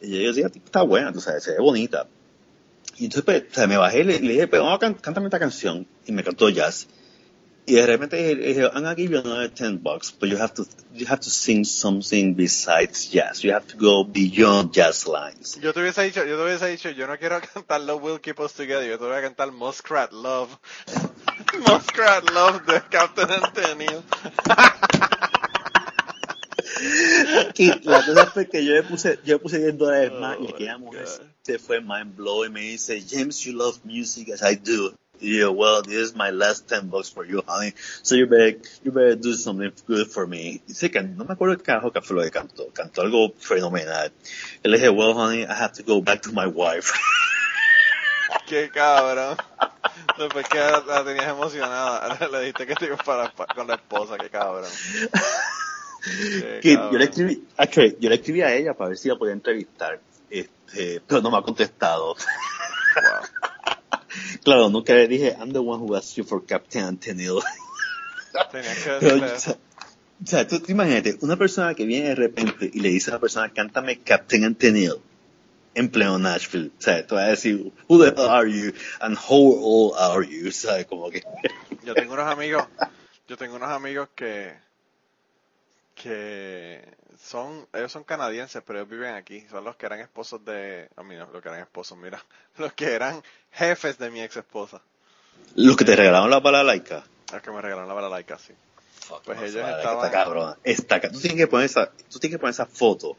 Y 0.00 0.22
yo 0.22 0.28
decía, 0.32 0.48
"Tipo, 0.48 0.66
está 0.66 0.82
buena, 0.82 1.12
tú 1.12 1.20
sabes, 1.20 1.44
se 1.44 1.52
ve 1.52 1.58
bonita. 1.58 2.06
Y 2.96 3.04
entonces, 3.04 3.24
pues, 3.24 3.44
o 3.50 3.54
sea, 3.54 3.66
me 3.66 3.76
bajé 3.76 4.00
y 4.00 4.04
le, 4.04 4.20
le 4.20 4.32
dije, 4.32 4.48
pero 4.48 4.62
vamos 4.64 4.76
a 4.76 4.80
can- 4.80 4.94
cántame 4.94 5.26
esta 5.26 5.38
canción. 5.38 5.86
Y 6.06 6.12
me 6.12 6.24
cantó 6.24 6.48
jazz. 6.48 6.88
Y 7.64 7.74
de 7.74 7.86
repente 7.86 8.16
dije, 8.34 8.62
I'm 8.64 8.82
gonna 8.82 8.94
give 8.94 9.12
you 9.12 9.20
another 9.20 9.48
10 9.48 9.78
bucks, 9.82 10.10
but 10.10 10.28
you 10.28 10.36
have 10.36 10.52
to, 10.54 10.66
you 10.94 11.06
have 11.06 11.20
to 11.20 11.30
sing 11.30 11.64
something 11.64 12.34
besides 12.34 13.08
jazz. 13.08 13.44
You 13.44 13.52
have 13.52 13.66
to 13.68 13.76
go 13.76 14.02
beyond 14.02 14.72
jazz 14.72 15.06
lines. 15.06 15.58
Yo 15.62 15.72
te 15.72 15.80
hubiese 15.80 16.02
dicho, 16.02 16.24
yo 16.24 16.36
te 16.36 16.42
hubiese 16.42 16.66
dicho, 16.68 16.90
yo 16.90 17.06
no 17.06 17.16
quiero 17.18 17.40
cantar 17.54 17.80
Love 17.82 18.02
Will 18.02 18.20
Keep 18.20 18.40
Us 18.40 18.54
Together, 18.54 18.84
yo 18.88 18.98
te 18.98 19.04
voy 19.04 19.14
a 19.14 19.22
cantar 19.22 19.52
Muskrat 19.52 20.12
Love. 20.12 20.50
Muskrat 21.68 22.28
Love 22.30 22.66
de 22.66 22.82
Captain 22.90 23.30
Antonio. 23.30 24.02
Y 27.54 27.68
la 27.84 28.04
cosa 28.04 28.26
fue 28.26 28.48
que 28.48 28.64
yo 28.64 28.72
le 28.74 28.82
puse, 28.82 29.18
yo 29.24 29.34
le 29.34 29.38
puse 29.38 29.58
10 29.58 29.78
dólares 29.78 30.10
Oh 30.14 30.20
más 30.20 30.36
y 30.40 30.48
aquella 30.52 30.78
mujer 30.78 31.04
God. 31.04 31.26
se 31.42 31.58
fue 31.58 31.80
mind 31.80 32.16
blow 32.16 32.44
y 32.44 32.50
me 32.50 32.60
dice, 32.62 33.00
James, 33.08 33.38
you 33.44 33.52
love 33.52 33.78
music 33.84 34.30
as 34.30 34.42
I 34.42 34.56
do. 34.56 34.92
Y 35.22 35.38
yo, 35.38 35.52
well, 35.52 35.82
this 35.82 36.10
is 36.10 36.14
my 36.16 36.30
last 36.30 36.68
10 36.68 36.88
bucks 36.88 37.08
for 37.08 37.24
you, 37.24 37.42
honey. 37.46 37.72
So 38.02 38.16
you 38.16 38.26
better, 38.26 38.58
you 38.82 38.90
better 38.90 39.14
do 39.14 39.34
something 39.34 39.70
good 39.86 40.08
for 40.08 40.26
me. 40.26 40.38
Y 40.54 40.62
dice 40.66 40.90
que 40.90 41.00
no 41.02 41.24
me 41.24 41.34
acuerdo 41.34 41.56
qué 41.56 41.62
carajo 41.62 41.92
que 41.92 42.00
fue 42.02 42.16
lo 42.16 42.22
que 42.22 42.30
cantó. 42.32 42.68
Cantó 42.74 43.02
algo 43.02 43.32
fenomenal. 43.38 44.10
Y 44.64 44.68
le 44.68 44.76
dije, 44.78 44.88
well, 44.90 45.14
honey, 45.14 45.42
I 45.44 45.52
have 45.54 45.72
to 45.74 45.84
go 45.84 46.00
back 46.02 46.22
to 46.22 46.32
my 46.32 46.46
wife. 46.46 46.92
Qué 48.48 48.70
cabrón. 48.70 49.36
Después 50.18 50.46
que 50.48 50.58
la 50.58 51.04
tenías 51.04 51.28
emocionada, 51.28 52.28
le 52.32 52.40
dijiste 52.40 52.66
que 52.66 52.74
te 52.74 52.86
ibas 52.86 53.02
para, 53.04 53.30
pa- 53.30 53.46
con 53.46 53.66
la 53.66 53.74
esposa, 53.74 54.16
qué 54.18 54.28
cabrón. 54.30 54.68
que 56.60 56.72
yo 56.74 56.98
le 56.98 57.04
escribí, 57.04 57.46
actually, 57.56 57.96
yo 58.00 58.08
le 58.08 58.16
escribí 58.16 58.42
a 58.42 58.52
ella 58.54 58.74
para 58.74 58.88
ver 58.88 58.98
si 58.98 59.08
la 59.08 59.16
podía 59.16 59.34
entrevistar, 59.34 60.00
este, 60.28 61.00
pero 61.06 61.20
no 61.22 61.30
me 61.30 61.38
ha 61.38 61.42
contestado. 61.42 62.16
claro, 64.44 64.68
nunca 64.68 64.94
le 64.94 65.08
dije, 65.08 65.36
I'm 65.38 65.52
the 65.52 65.60
one 65.60 65.80
who 65.80 65.96
asked 65.96 66.16
you 66.16 66.24
for 66.24 66.44
Captain 66.44 66.84
Antenil. 66.84 67.38
o 68.34 70.26
sea, 70.26 70.46
tú, 70.46 70.62
imagínate, 70.68 71.18
una 71.20 71.36
persona 71.36 71.74
que 71.74 71.84
viene 71.84 72.10
de 72.10 72.14
repente 72.14 72.70
y 72.72 72.80
le 72.80 72.90
dice 72.90 73.10
a 73.10 73.14
la 73.14 73.20
persona, 73.20 73.52
cántame 73.52 73.98
Captain 74.00 74.44
Antenil 74.44 74.94
en 75.74 75.88
pleno 75.88 76.18
Nashville. 76.18 76.70
O 76.78 76.82
sea, 76.82 77.06
tú 77.06 77.14
vas 77.14 77.24
a 77.24 77.30
decir, 77.30 77.72
who 77.88 77.98
the 77.98 78.08
hell 78.08 78.28
are 78.28 78.50
you 78.50 78.72
and 79.00 79.16
how 79.16 79.54
old 79.60 79.94
are 79.98 80.26
you? 80.26 80.48
O 80.48 80.52
sea, 80.52 80.84
como 80.86 81.10
que... 81.10 81.22
yo 81.84 81.94
tengo 81.94 82.14
unos 82.14 82.30
amigos, 82.30 82.64
yo 83.28 83.36
tengo 83.36 83.56
unos 83.56 83.70
amigos 83.70 84.08
que, 84.14 84.52
que 85.94 86.84
son, 87.22 87.66
ellos 87.72 87.92
son 87.92 88.04
canadienses, 88.04 88.62
pero 88.66 88.80
ellos 88.80 88.90
viven 88.90 89.14
aquí. 89.14 89.46
Son 89.50 89.64
los 89.64 89.76
que 89.76 89.86
eran 89.86 90.00
esposos 90.00 90.44
de, 90.44 90.88
a 90.96 91.02
mí 91.02 91.16
no, 91.16 91.26
los 91.26 91.42
que 91.42 91.48
eran 91.48 91.60
esposos, 91.60 91.96
mira, 91.98 92.22
los 92.56 92.72
que 92.72 92.92
eran 92.92 93.22
jefes 93.50 93.98
de 93.98 94.10
mi 94.10 94.22
ex 94.22 94.36
esposa. 94.36 94.80
Los 95.54 95.76
que 95.76 95.84
te 95.84 95.96
regalaron 95.96 96.30
la 96.30 96.40
balalaika. 96.40 97.04
Los 97.32 97.42
que 97.42 97.50
me 97.50 97.60
regalaron 97.60 97.88
la 97.88 97.94
balalaika, 97.94 98.38
sí 98.38 98.54
pues 99.24 99.38
ellos 99.38 99.68
estaban... 99.68 100.04
Está 100.04 100.10
cabrón. 100.10 100.56
Está, 100.64 101.00
tú, 101.00 101.20
tienes 101.20 101.38
que 101.38 101.46
poner 101.46 101.66
esa, 101.66 101.90
tú 102.10 102.18
tienes 102.18 102.36
que 102.36 102.38
poner 102.38 102.52
esa 102.52 102.66
foto 102.66 103.16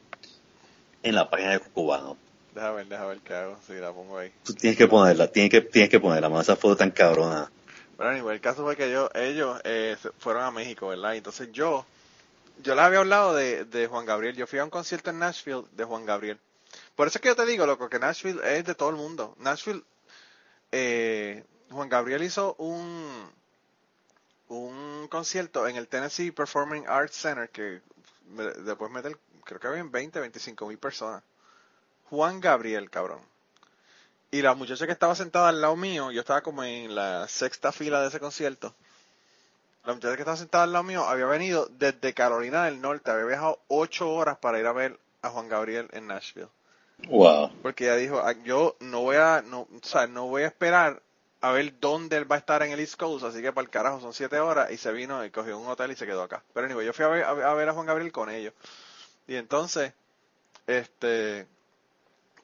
en 1.01 1.15
la 1.15 1.29
página 1.29 1.51
de 1.51 1.59
Cubano. 1.59 2.17
Deja 2.53 2.71
ver, 2.71 2.87
deja 2.87 3.05
ver 3.05 3.19
qué 3.19 3.33
hago, 3.33 3.57
si 3.65 3.73
la 3.73 3.91
pongo 3.91 4.17
ahí. 4.17 4.31
Tú 4.43 4.53
tienes 4.53 4.77
que 4.77 4.87
ponerla, 4.87 5.27
tienes 5.27 5.51
que, 5.51 5.61
tienes 5.61 5.89
que 5.89 5.99
ponerla, 5.99 6.29
más 6.29 6.43
esa 6.43 6.55
foto 6.55 6.77
tan 6.77 6.91
cabrona. 6.91 7.51
Pero 7.97 8.31
el 8.31 8.41
caso 8.41 8.63
fue 8.63 8.75
que 8.75 8.91
yo, 8.91 9.09
ellos 9.13 9.59
eh, 9.63 9.95
fueron 10.17 10.43
a 10.43 10.51
México, 10.51 10.87
¿verdad? 10.87 11.15
Entonces 11.15 11.49
yo, 11.51 11.85
yo 12.61 12.75
les 12.75 12.83
había 12.83 12.99
hablado 12.99 13.33
de, 13.33 13.87
Juan 13.89 14.05
Gabriel, 14.05 14.35
yo 14.35 14.47
fui 14.47 14.59
a 14.59 14.63
un 14.63 14.69
concierto 14.69 15.09
en 15.09 15.19
Nashville 15.19 15.65
de 15.71 15.83
Juan 15.83 16.05
Gabriel. 16.05 16.39
Por 16.95 17.07
eso 17.07 17.17
es 17.17 17.21
que 17.21 17.29
yo 17.29 17.35
te 17.35 17.45
digo, 17.45 17.65
loco, 17.65 17.89
que 17.89 17.99
Nashville 17.99 18.39
es 18.43 18.65
de 18.65 18.75
todo 18.75 18.89
el 18.89 18.95
mundo. 18.95 19.35
Nashville, 19.39 19.83
eh, 20.71 21.43
Juan 21.71 21.89
Gabriel 21.89 22.23
hizo 22.23 22.55
un, 22.57 23.31
un 24.47 25.07
concierto 25.09 25.67
en 25.67 25.75
el 25.75 25.87
Tennessee 25.87 26.31
Performing 26.31 26.85
Arts 26.87 27.15
Center 27.15 27.49
que 27.49 27.81
después 28.65 28.91
mete, 28.91 29.15
creo 29.43 29.59
que 29.59 29.67
había 29.67 29.83
20, 29.83 30.19
25 30.19 30.67
mil 30.67 30.77
personas. 30.77 31.23
Juan 32.09 32.39
Gabriel, 32.39 32.89
cabrón. 32.89 33.21
Y 34.31 34.41
la 34.41 34.55
muchacha 34.55 34.85
que 34.85 34.91
estaba 34.91 35.15
sentada 35.15 35.49
al 35.49 35.61
lado 35.61 35.75
mío, 35.75 36.11
yo 36.11 36.21
estaba 36.21 36.41
como 36.41 36.63
en 36.63 36.95
la 36.95 37.27
sexta 37.27 37.71
fila 37.71 38.01
de 38.01 38.07
ese 38.07 38.19
concierto. 38.19 38.75
La 39.85 39.93
muchacha 39.93 40.15
que 40.15 40.21
estaba 40.21 40.37
sentada 40.37 40.63
al 40.63 40.71
lado 40.71 40.83
mío 40.83 41.03
había 41.03 41.25
venido 41.25 41.67
desde 41.77 42.13
Carolina 42.13 42.65
del 42.65 42.79
Norte, 42.79 43.11
había 43.11 43.25
viajado 43.25 43.59
ocho 43.67 44.13
horas 44.13 44.37
para 44.37 44.59
ir 44.59 44.65
a 44.65 44.71
ver 44.71 44.97
a 45.21 45.29
Juan 45.29 45.49
Gabriel 45.49 45.89
en 45.91 46.07
Nashville. 46.07 46.49
Wow. 47.09 47.51
Porque 47.61 47.85
ella 47.85 47.95
dijo, 47.95 48.19
ah, 48.19 48.33
yo 48.43 48.77
no 48.79 49.01
voy 49.01 49.17
a, 49.17 49.41
no, 49.41 49.61
o 49.61 49.67
sea, 49.81 50.07
no 50.07 50.27
voy 50.27 50.43
a 50.43 50.47
esperar 50.47 51.01
a 51.41 51.51
ver 51.51 51.77
dónde 51.81 52.15
él 52.15 52.31
va 52.31 52.37
a 52.37 52.39
estar 52.39 52.63
en 52.63 52.71
el 52.71 52.79
East 52.79 52.95
Coast, 52.95 53.25
así 53.25 53.41
que 53.41 53.51
para 53.51 53.65
el 53.65 53.69
carajo 53.69 53.99
son 53.99 54.13
siete 54.13 54.39
horas 54.39 54.71
y 54.71 54.77
se 54.77 54.93
vino 54.93 55.25
y 55.25 55.29
cogió 55.29 55.57
un 55.57 55.67
hotel 55.67 55.91
y 55.91 55.95
se 55.97 56.05
quedó 56.05 56.23
acá. 56.23 56.41
Pero 56.53 56.65
anyway, 56.65 56.85
yo 56.85 56.93
fui 56.93 57.03
a 57.03 57.09
ver 57.09 57.23
a, 57.25 57.53
ver 57.53 57.67
a 57.67 57.73
Juan 57.73 57.85
Gabriel 57.85 58.13
con 58.13 58.29
ellos. 58.29 58.53
Y 59.27 59.35
entonces, 59.35 59.91
este, 60.65 61.45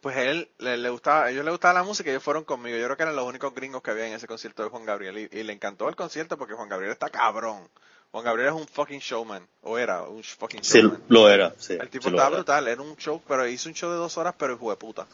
pues 0.01 0.17
él 0.17 0.49
le, 0.59 0.89
gustaba, 0.89 1.25
a 1.25 1.31
ellos 1.31 1.43
le 1.43 1.51
gustaba 1.51 1.73
la 1.73 1.83
música 1.83 2.09
y 2.09 2.11
ellos 2.11 2.23
fueron 2.23 2.43
conmigo. 2.43 2.77
Yo 2.77 2.85
creo 2.85 2.97
que 2.97 3.03
eran 3.03 3.15
los 3.15 3.25
únicos 3.25 3.53
gringos 3.53 3.81
que 3.81 3.91
había 3.91 4.07
en 4.07 4.13
ese 4.13 4.27
concierto 4.27 4.63
de 4.63 4.69
Juan 4.69 4.85
Gabriel 4.85 5.29
y, 5.31 5.43
le 5.43 5.53
encantó 5.53 5.89
el 5.89 5.95
concierto 5.95 6.37
porque 6.37 6.53
Juan 6.53 6.69
Gabriel 6.69 6.91
está 6.91 7.09
cabrón. 7.09 7.67
Juan 8.11 8.23
Gabriel 8.23 8.49
es 8.49 8.55
un 8.55 8.67
fucking 8.67 8.99
showman, 8.99 9.47
o 9.61 9.77
era 9.77 10.01
un 10.03 10.23
fucking 10.23 10.61
showman. 10.61 10.97
Sí, 10.97 11.03
lo 11.09 11.29
era, 11.29 11.53
sí. 11.57 11.77
El 11.79 11.89
tipo 11.89 12.09
estaba 12.09 12.29
brutal, 12.29 12.67
era 12.67 12.81
un 12.81 12.95
show, 12.95 13.21
pero 13.27 13.47
hizo 13.47 13.69
un 13.69 13.75
show 13.75 13.91
de 13.91 13.97
dos 13.97 14.17
horas, 14.17 14.33
pero 14.37 14.55
hijo 14.55 14.71
de 14.71 14.77
puta. 14.77 15.05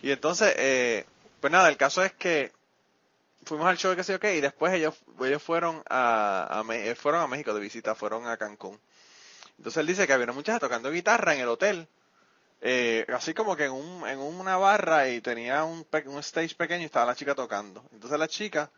Y 0.00 0.12
entonces, 0.12 0.54
eh, 0.56 1.06
pues 1.40 1.52
nada, 1.52 1.68
el 1.68 1.76
caso 1.76 2.04
es 2.04 2.12
que 2.12 2.52
fuimos 3.44 3.66
al 3.66 3.78
show 3.78 3.96
que 3.96 4.04
sé 4.04 4.12
yo 4.12 4.20
qué, 4.20 4.36
y 4.36 4.40
después 4.40 4.72
ellos, 4.72 4.94
ellos 5.20 5.42
fueron 5.42 5.82
a, 5.88 6.60
a, 6.60 6.94
fueron 6.94 7.20
a 7.20 7.26
México 7.26 7.52
de 7.52 7.60
visita, 7.60 7.96
fueron 7.96 8.26
a 8.28 8.36
Cancún. 8.36 8.78
Entonces 9.58 9.80
él 9.80 9.88
dice 9.88 10.06
que 10.06 10.12
había 10.12 10.24
una 10.24 10.32
muchacha 10.32 10.60
tocando 10.60 10.90
guitarra 10.90 11.34
en 11.34 11.40
el 11.40 11.48
hotel, 11.48 11.88
eh, 12.62 13.06
así 13.08 13.32
como 13.34 13.56
que 13.56 13.64
en, 13.64 13.72
un, 13.72 14.06
en 14.06 14.18
una 14.18 14.56
barra 14.56 15.08
y 15.08 15.20
tenía 15.20 15.64
un, 15.64 15.86
un 16.06 16.18
stage 16.18 16.54
pequeño 16.54 16.82
y 16.82 16.86
estaba 16.86 17.06
la 17.06 17.14
chica 17.14 17.34
tocando. 17.34 17.84
Entonces 17.92 18.18
la 18.18 18.28
chica 18.28 18.70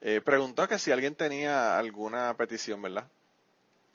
eh, 0.00 0.20
preguntó 0.24 0.66
que 0.68 0.78
si 0.78 0.92
alguien 0.92 1.14
tenía 1.14 1.78
alguna 1.78 2.34
petición, 2.36 2.80
¿verdad? 2.82 3.04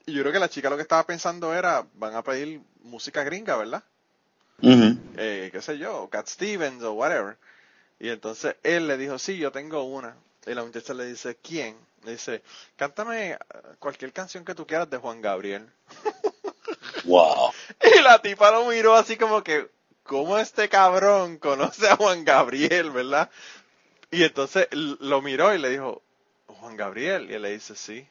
Y 0.05 0.13
yo 0.13 0.21
creo 0.21 0.33
que 0.33 0.39
la 0.39 0.49
chica 0.49 0.69
lo 0.69 0.75
que 0.75 0.83
estaba 0.83 1.05
pensando 1.05 1.53
era, 1.53 1.85
van 1.95 2.15
a 2.15 2.23
pedir 2.23 2.61
música 2.83 3.23
gringa, 3.23 3.55
¿verdad? 3.57 3.83
eh, 5.17 5.49
qué 5.51 5.61
sé 5.61 5.77
yo, 5.77 6.09
Cat 6.09 6.27
Stevens 6.27 6.83
o 6.83 6.93
whatever. 6.93 7.37
Y 7.99 8.09
entonces 8.09 8.55
él 8.63 8.87
le 8.87 8.97
dijo, 8.97 9.17
sí, 9.17 9.37
yo 9.37 9.51
tengo 9.51 9.83
una. 9.83 10.15
Y 10.45 10.53
la 10.53 10.63
muchacha 10.63 10.93
le 10.93 11.05
dice, 11.05 11.37
¿quién? 11.41 11.75
Le 12.03 12.11
dice, 12.11 12.43
cántame 12.75 13.37
cualquier 13.79 14.13
canción 14.13 14.45
que 14.45 14.53
tú 14.53 14.67
quieras 14.67 14.89
de 14.89 14.97
Juan 14.97 15.21
Gabriel. 15.21 15.67
Wow. 17.05 17.51
Y 17.97 18.01
la 18.01 18.21
tipa 18.21 18.51
lo 18.51 18.65
miró 18.65 18.95
así 18.95 19.17
como 19.17 19.43
que, 19.43 19.69
¿cómo 20.03 20.37
este 20.37 20.69
cabrón 20.69 21.37
conoce 21.37 21.87
a 21.89 21.95
Juan 21.95 22.25
Gabriel, 22.25 22.91
verdad? 22.91 23.29
Y 24.11 24.23
entonces 24.23 24.67
lo 24.71 25.21
miró 25.21 25.53
y 25.53 25.59
le 25.59 25.69
dijo, 25.69 26.01
Juan 26.47 26.77
Gabriel. 26.77 27.29
Y 27.29 27.33
él 27.33 27.41
le 27.41 27.51
dice, 27.51 27.75
sí. 27.75 28.07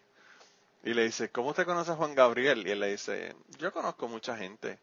Y 0.85 0.93
le 0.93 1.05
dice, 1.05 1.31
¿cómo 1.31 1.51
usted 1.51 1.65
conoce 1.65 1.93
a 1.93 1.97
Juan 1.97 2.15
Gabriel? 2.15 2.67
Y 2.67 2.71
él 2.71 2.81
le 2.81 2.89
dice, 2.89 3.35
yo 3.59 3.73
conozco 3.73 4.07
mucha 4.07 4.37
gente. 4.37 4.79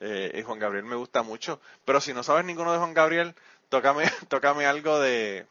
Eh, 0.00 0.32
y 0.38 0.42
Juan 0.42 0.58
Gabriel 0.58 0.84
me 0.84 0.96
gusta 0.96 1.22
mucho. 1.22 1.60
Pero 1.84 2.00
si 2.00 2.12
no 2.12 2.22
sabes 2.22 2.44
ninguno 2.44 2.72
de 2.72 2.78
Juan 2.78 2.94
Gabriel, 2.94 3.34
tócame, 3.68 4.04
algo 4.66 5.00
de, 5.00 5.46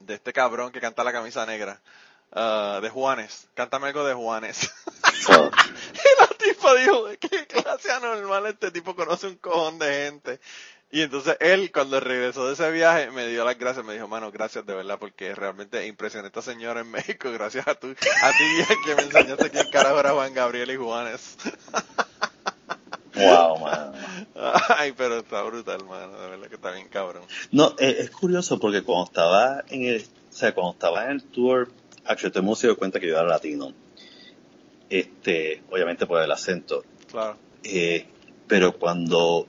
de 0.00 0.14
este 0.14 0.32
cabrón 0.32 0.72
que 0.72 0.80
canta 0.80 1.04
la 1.04 1.12
camisa 1.12 1.46
negra. 1.46 1.80
Uh, 2.32 2.80
de 2.80 2.90
Juanes. 2.90 3.46
Cántame 3.54 3.86
algo 3.86 4.04
de 4.04 4.14
Juanes. 4.14 4.72
y 5.06 5.32
dijo, 6.76 7.06
qué 7.20 7.46
clase 7.46 7.90
anormal 7.90 8.46
este 8.46 8.70
tipo 8.70 8.94
conoce 8.94 9.26
un 9.28 9.36
cojón 9.36 9.78
de 9.78 9.86
gente. 9.86 10.40
Y 10.90 11.02
entonces 11.02 11.36
él, 11.40 11.72
cuando 11.72 11.98
regresó 11.98 12.46
de 12.46 12.52
ese 12.52 12.70
viaje, 12.70 13.10
me 13.10 13.26
dio 13.26 13.44
las 13.44 13.58
gracias, 13.58 13.84
me 13.84 13.94
dijo, 13.94 14.06
mano, 14.06 14.30
gracias 14.30 14.64
de 14.64 14.74
verdad, 14.74 14.98
porque 14.98 15.34
realmente 15.34 15.84
impresioné 15.86 16.26
a 16.26 16.28
esta 16.28 16.42
señora 16.42 16.82
en 16.82 16.90
México, 16.90 17.32
gracias 17.32 17.66
a, 17.66 17.74
tu, 17.74 17.88
a 17.88 17.92
ti 18.30 18.74
que 18.84 18.94
me 18.94 19.02
enseñaste 19.02 19.50
quién 19.50 19.68
carajo 19.70 19.98
era 19.98 20.12
Juan 20.12 20.32
Gabriel 20.32 20.70
y 20.70 20.76
Juanes. 20.76 21.36
Wow, 23.16 23.60
mano. 23.60 23.92
Ay, 24.76 24.92
pero 24.96 25.18
está 25.18 25.42
brutal, 25.42 25.84
mano. 25.84 26.20
De 26.20 26.30
verdad 26.30 26.48
que 26.48 26.56
está 26.56 26.72
bien 26.72 26.88
cabrón. 26.88 27.22
No, 27.52 27.74
es, 27.78 27.98
es 27.98 28.10
curioso 28.10 28.58
porque 28.58 28.82
cuando 28.82 29.04
estaba 29.04 29.62
en 29.68 29.84
el, 29.84 30.02
o 30.02 30.36
sea, 30.36 30.52
cuando 30.52 30.72
estaba 30.72 31.04
en 31.04 31.10
el 31.12 31.22
tour, 31.22 31.70
actually, 32.04 32.26
estoy 32.28 32.42
muy 32.42 32.56
dio 32.60 32.76
cuenta 32.76 32.98
que 32.98 33.06
yo 33.06 33.14
era 33.14 33.24
latino. 33.24 33.72
Este, 34.88 35.62
obviamente 35.70 36.06
por 36.06 36.22
el 36.22 36.30
acento. 36.30 36.84
Claro. 37.10 37.36
Eh, 37.62 38.06
pero 38.46 38.72
cuando 38.78 39.48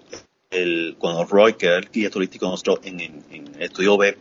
el, 0.50 0.96
cuando 0.98 1.26
Roy, 1.26 1.54
que 1.54 1.68
era 1.68 1.78
el 1.78 1.90
guía 1.90 2.10
turístico 2.10 2.48
nuestro 2.48 2.80
en, 2.84 3.00
en, 3.00 3.24
en 3.30 3.56
el 3.56 3.62
estudio 3.62 3.98
B, 3.98 4.18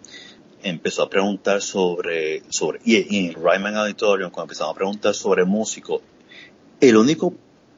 empezó 0.65 1.03
a 1.03 1.11
preguntar 1.11 1.61
sobre, 1.61 2.43
sobre, 2.49 2.81
y, 2.85 3.19
en 3.19 3.27
el 3.27 3.35
Ryman 3.35 3.77
Auditorium, 3.77 4.31
cuando 4.31 4.51
empezamos 4.51 4.75
a 4.75 4.77
preguntar 4.77 5.15
sobre 5.15 5.45
músicos, 5.45 6.01
el 6.81 6.97
único 6.97 7.35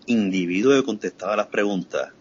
individuo 0.07 0.74
que 0.74 0.84
contestaba 0.84 1.37
las 1.37 1.49
preguntas, 1.49 2.12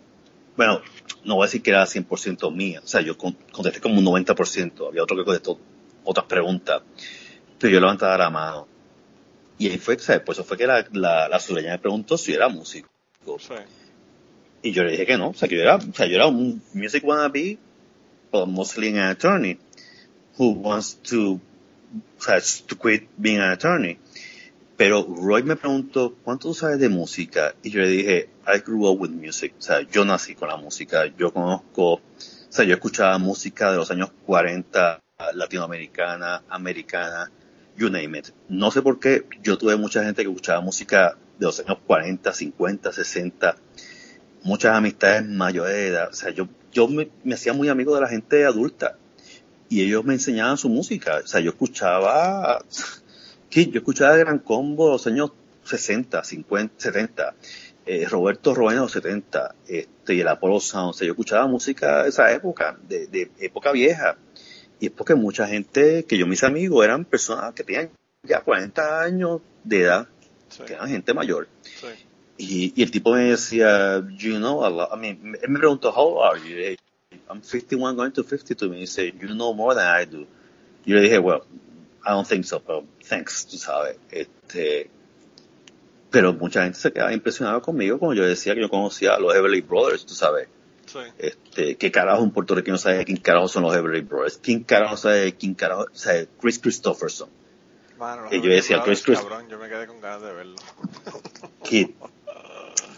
bueno, 0.57 0.81
no 1.23 1.35
voy 1.35 1.43
a 1.43 1.47
decir 1.47 1.61
que 1.61 1.69
era 1.69 1.85
100% 1.85 2.51
mía, 2.53 2.81
o 2.83 2.87
sea, 2.87 3.01
yo 3.01 3.15
contesté 3.17 3.79
como 3.79 3.99
un 3.99 4.05
90%, 4.05 4.87
había 4.87 5.03
otro 5.03 5.15
que 5.17 5.23
contestó 5.23 5.59
otras 6.03 6.25
preguntas, 6.25 6.81
pero 7.59 7.73
yo 7.73 7.79
levantaba 7.79 8.17
la 8.17 8.29
mano. 8.29 8.67
Y 9.57 9.69
ahí 9.69 9.77
fue, 9.77 9.97
¿sabes? 9.99 10.21
Pues 10.25 10.37
eso 10.37 10.45
fue 10.45 10.57
que 10.57 10.67
la, 10.67 10.85
la, 10.91 11.29
la 11.29 11.39
sureña 11.39 11.71
me 11.71 11.79
preguntó 11.79 12.17
si 12.17 12.33
era 12.33 12.49
músico. 12.49 12.89
Y 14.61 14.71
yo 14.71 14.83
le 14.83 14.91
dije 14.91 15.05
que 15.05 15.17
no, 15.17 15.29
o 15.29 15.33
sea, 15.33 15.47
que 15.47 15.55
yo 15.55 15.61
era, 15.61 15.75
o 15.75 15.93
sea, 15.93 16.07
yo 16.07 16.15
era 16.15 16.27
un 16.27 16.61
music 16.73 17.03
wannabe, 17.05 17.57
but 18.31 18.47
mostly 18.47 18.89
an 18.89 19.09
attorney, 19.09 19.59
who 20.37 20.49
wants 20.49 20.95
to, 21.03 21.33
o 21.33 21.39
sea, 22.21 22.39
to 22.67 22.75
quit 22.75 23.07
being 23.17 23.39
an 23.39 23.51
attorney. 23.51 23.99
Pero 24.75 25.05
Roy 25.07 25.43
me 25.43 25.55
preguntó, 25.55 26.15
¿cuánto 26.23 26.53
sabes 26.53 26.79
de 26.79 26.89
música? 26.89 27.55
Y 27.63 27.69
yo 27.69 27.81
le 27.81 27.87
dije, 27.87 28.29
I 28.45 28.59
grew 28.59 28.87
up 28.87 28.99
with 28.99 29.11
music. 29.11 29.53
O 29.57 29.61
sea, 29.61 29.81
yo 29.89 30.03
nací 30.03 30.35
con 30.35 30.49
la 30.49 30.57
música. 30.57 31.05
Yo 31.17 31.31
conozco, 31.31 31.93
o 31.93 32.01
sea, 32.49 32.65
yo 32.65 32.73
escuchaba 32.73 33.17
música 33.17 33.71
de 33.71 33.77
los 33.77 33.89
años 33.91 34.11
40, 34.25 35.01
latinoamericana, 35.33 36.43
americana, 36.49 37.31
you 37.77 37.89
name 37.89 38.17
it. 38.17 38.27
No 38.49 38.71
sé 38.71 38.81
por 38.81 38.99
qué, 38.99 39.25
yo 39.43 39.57
tuve 39.57 39.75
mucha 39.75 40.03
gente 40.03 40.23
que 40.23 40.29
escuchaba 40.29 40.61
música 40.61 41.17
de 41.39 41.45
los 41.45 41.59
años 41.59 41.77
40, 41.85 42.33
50, 42.33 42.91
60. 42.91 43.55
Muchas 44.43 44.75
amistades 44.75 45.25
mayores 45.27 45.73
de 45.73 45.87
edad. 45.87 46.09
O 46.09 46.13
sea, 46.13 46.31
yo, 46.31 46.47
yo 46.71 46.87
me, 46.87 47.09
me 47.23 47.35
hacía 47.35 47.53
muy 47.53 47.69
amigo 47.69 47.95
de 47.95 48.01
la 48.01 48.07
gente 48.07 48.45
adulta. 48.45 48.97
Y 49.67 49.81
ellos 49.81 50.05
me 50.05 50.13
enseñaban 50.13 50.57
su 50.57 50.69
música. 50.69 51.21
O 51.23 51.27
sea, 51.27 51.41
yo 51.41 51.51
escuchaba 51.51 52.63
yo 53.63 53.79
escuchaba 53.79 54.17
Gran 54.17 54.39
Combo 54.39 54.89
los 54.89 55.07
años 55.07 55.31
60, 55.63 56.23
50, 56.23 56.73
70. 56.77 57.35
Eh, 57.85 58.07
Roberto 58.09 58.55
Roena 58.55 58.81
de 58.81 58.85
los 58.85 58.91
70, 58.93 59.55
este, 59.67 60.15
y 60.15 60.19
el 60.19 60.27
Apollo 60.27 60.59
Sound. 60.59 60.89
O 60.89 60.93
sea, 60.93 61.05
yo 61.05 61.13
escuchaba 61.13 61.47
música 61.47 62.03
de 62.03 62.09
esa 62.09 62.31
época, 62.31 62.77
de, 62.87 63.07
de 63.07 63.31
época 63.39 63.71
vieja. 63.71 64.17
Y 64.79 64.87
es 64.87 64.91
porque 64.91 65.15
mucha 65.15 65.47
gente, 65.47 66.03
que 66.05 66.17
yo 66.17 66.27
mis 66.27 66.43
amigos, 66.43 66.83
eran 66.83 67.05
personas 67.05 67.53
que 67.53 67.63
tenían 67.63 67.89
ya 68.23 68.41
40 68.41 69.01
años 69.01 69.41
de 69.63 69.81
edad, 69.81 70.07
Sí, 70.49 70.63
que 70.63 70.73
eran 70.73 70.89
gente 70.89 71.13
mayor. 71.13 71.47
sí. 71.61 71.87
Y, 72.37 72.73
y 72.75 72.83
el 72.83 72.91
tipo 72.91 73.13
me 73.13 73.29
decía, 73.29 74.03
you 74.17 74.35
know, 74.37 74.65
a 74.65 74.69
lot, 74.69 74.89
I 74.93 74.97
mean, 74.99 75.37
él 75.41 75.49
me 75.49 75.57
preguntó, 75.57 75.89
how 75.95 76.17
old 76.19 76.35
are 76.35 76.39
you? 76.41 76.75
I'm 77.29 77.41
51 77.41 77.95
going 77.95 78.11
to 78.11 78.23
52. 78.23 78.69
Me 78.69 78.79
dice, 78.81 79.13
you 79.17 79.29
know 79.29 79.53
more 79.53 79.73
than 79.73 79.87
I 79.87 80.05
do. 80.05 80.27
Yo 80.85 80.95
le 80.95 81.01
dije, 81.01 81.17
well, 81.17 81.43
I 82.05 82.11
don't 82.11 82.27
think 82.27 82.43
so, 82.43 82.59
pero 82.59 82.83
thanks, 83.07 83.47
tú 83.47 83.57
sabes. 83.57 83.95
Este, 84.11 84.89
pero 86.11 86.33
mucha 86.33 86.63
gente 86.63 86.77
se 86.77 86.91
quedaba 86.91 87.13
impresionada 87.13 87.61
conmigo 87.61 87.97
cuando 87.99 88.21
yo 88.21 88.27
decía 88.27 88.53
que 88.53 88.61
yo 88.61 88.69
conocía 88.69 89.15
a 89.15 89.19
los 89.19 89.33
Everly 89.33 89.61
Brothers, 89.61 90.05
tú 90.05 90.13
sabes. 90.13 90.47
Sí. 90.85 90.99
Este, 91.17 91.75
¿qué 91.77 91.91
carajo 91.91 92.21
un 92.23 92.31
puertorriqueño 92.31 92.77
sabe 92.77 93.05
quién 93.05 93.17
carajo 93.17 93.47
son 93.47 93.63
los 93.63 93.75
Everly 93.75 94.01
Brothers? 94.01 94.37
¿Quién 94.41 94.63
carajo 94.63 94.97
sabe 94.97 95.33
quién 95.35 95.53
carajo 95.55 95.85
sabe 95.93 96.27
Chris 96.39 96.59
Christopherson? 96.59 97.29
Mano, 97.97 98.23
los 98.23 98.33
Y 98.33 98.41
yo 98.41 98.49
decía, 98.49 98.81
Chris- 98.83 99.03
Chris- 99.03 99.19
cabrón, 99.19 99.47
yo 99.49 99.57
me 99.57 99.69
quedé 99.69 99.87
con 99.87 99.99
ganas 100.01 100.21
de 100.21 100.33
verlo. 100.33 100.55
Que 101.63 101.93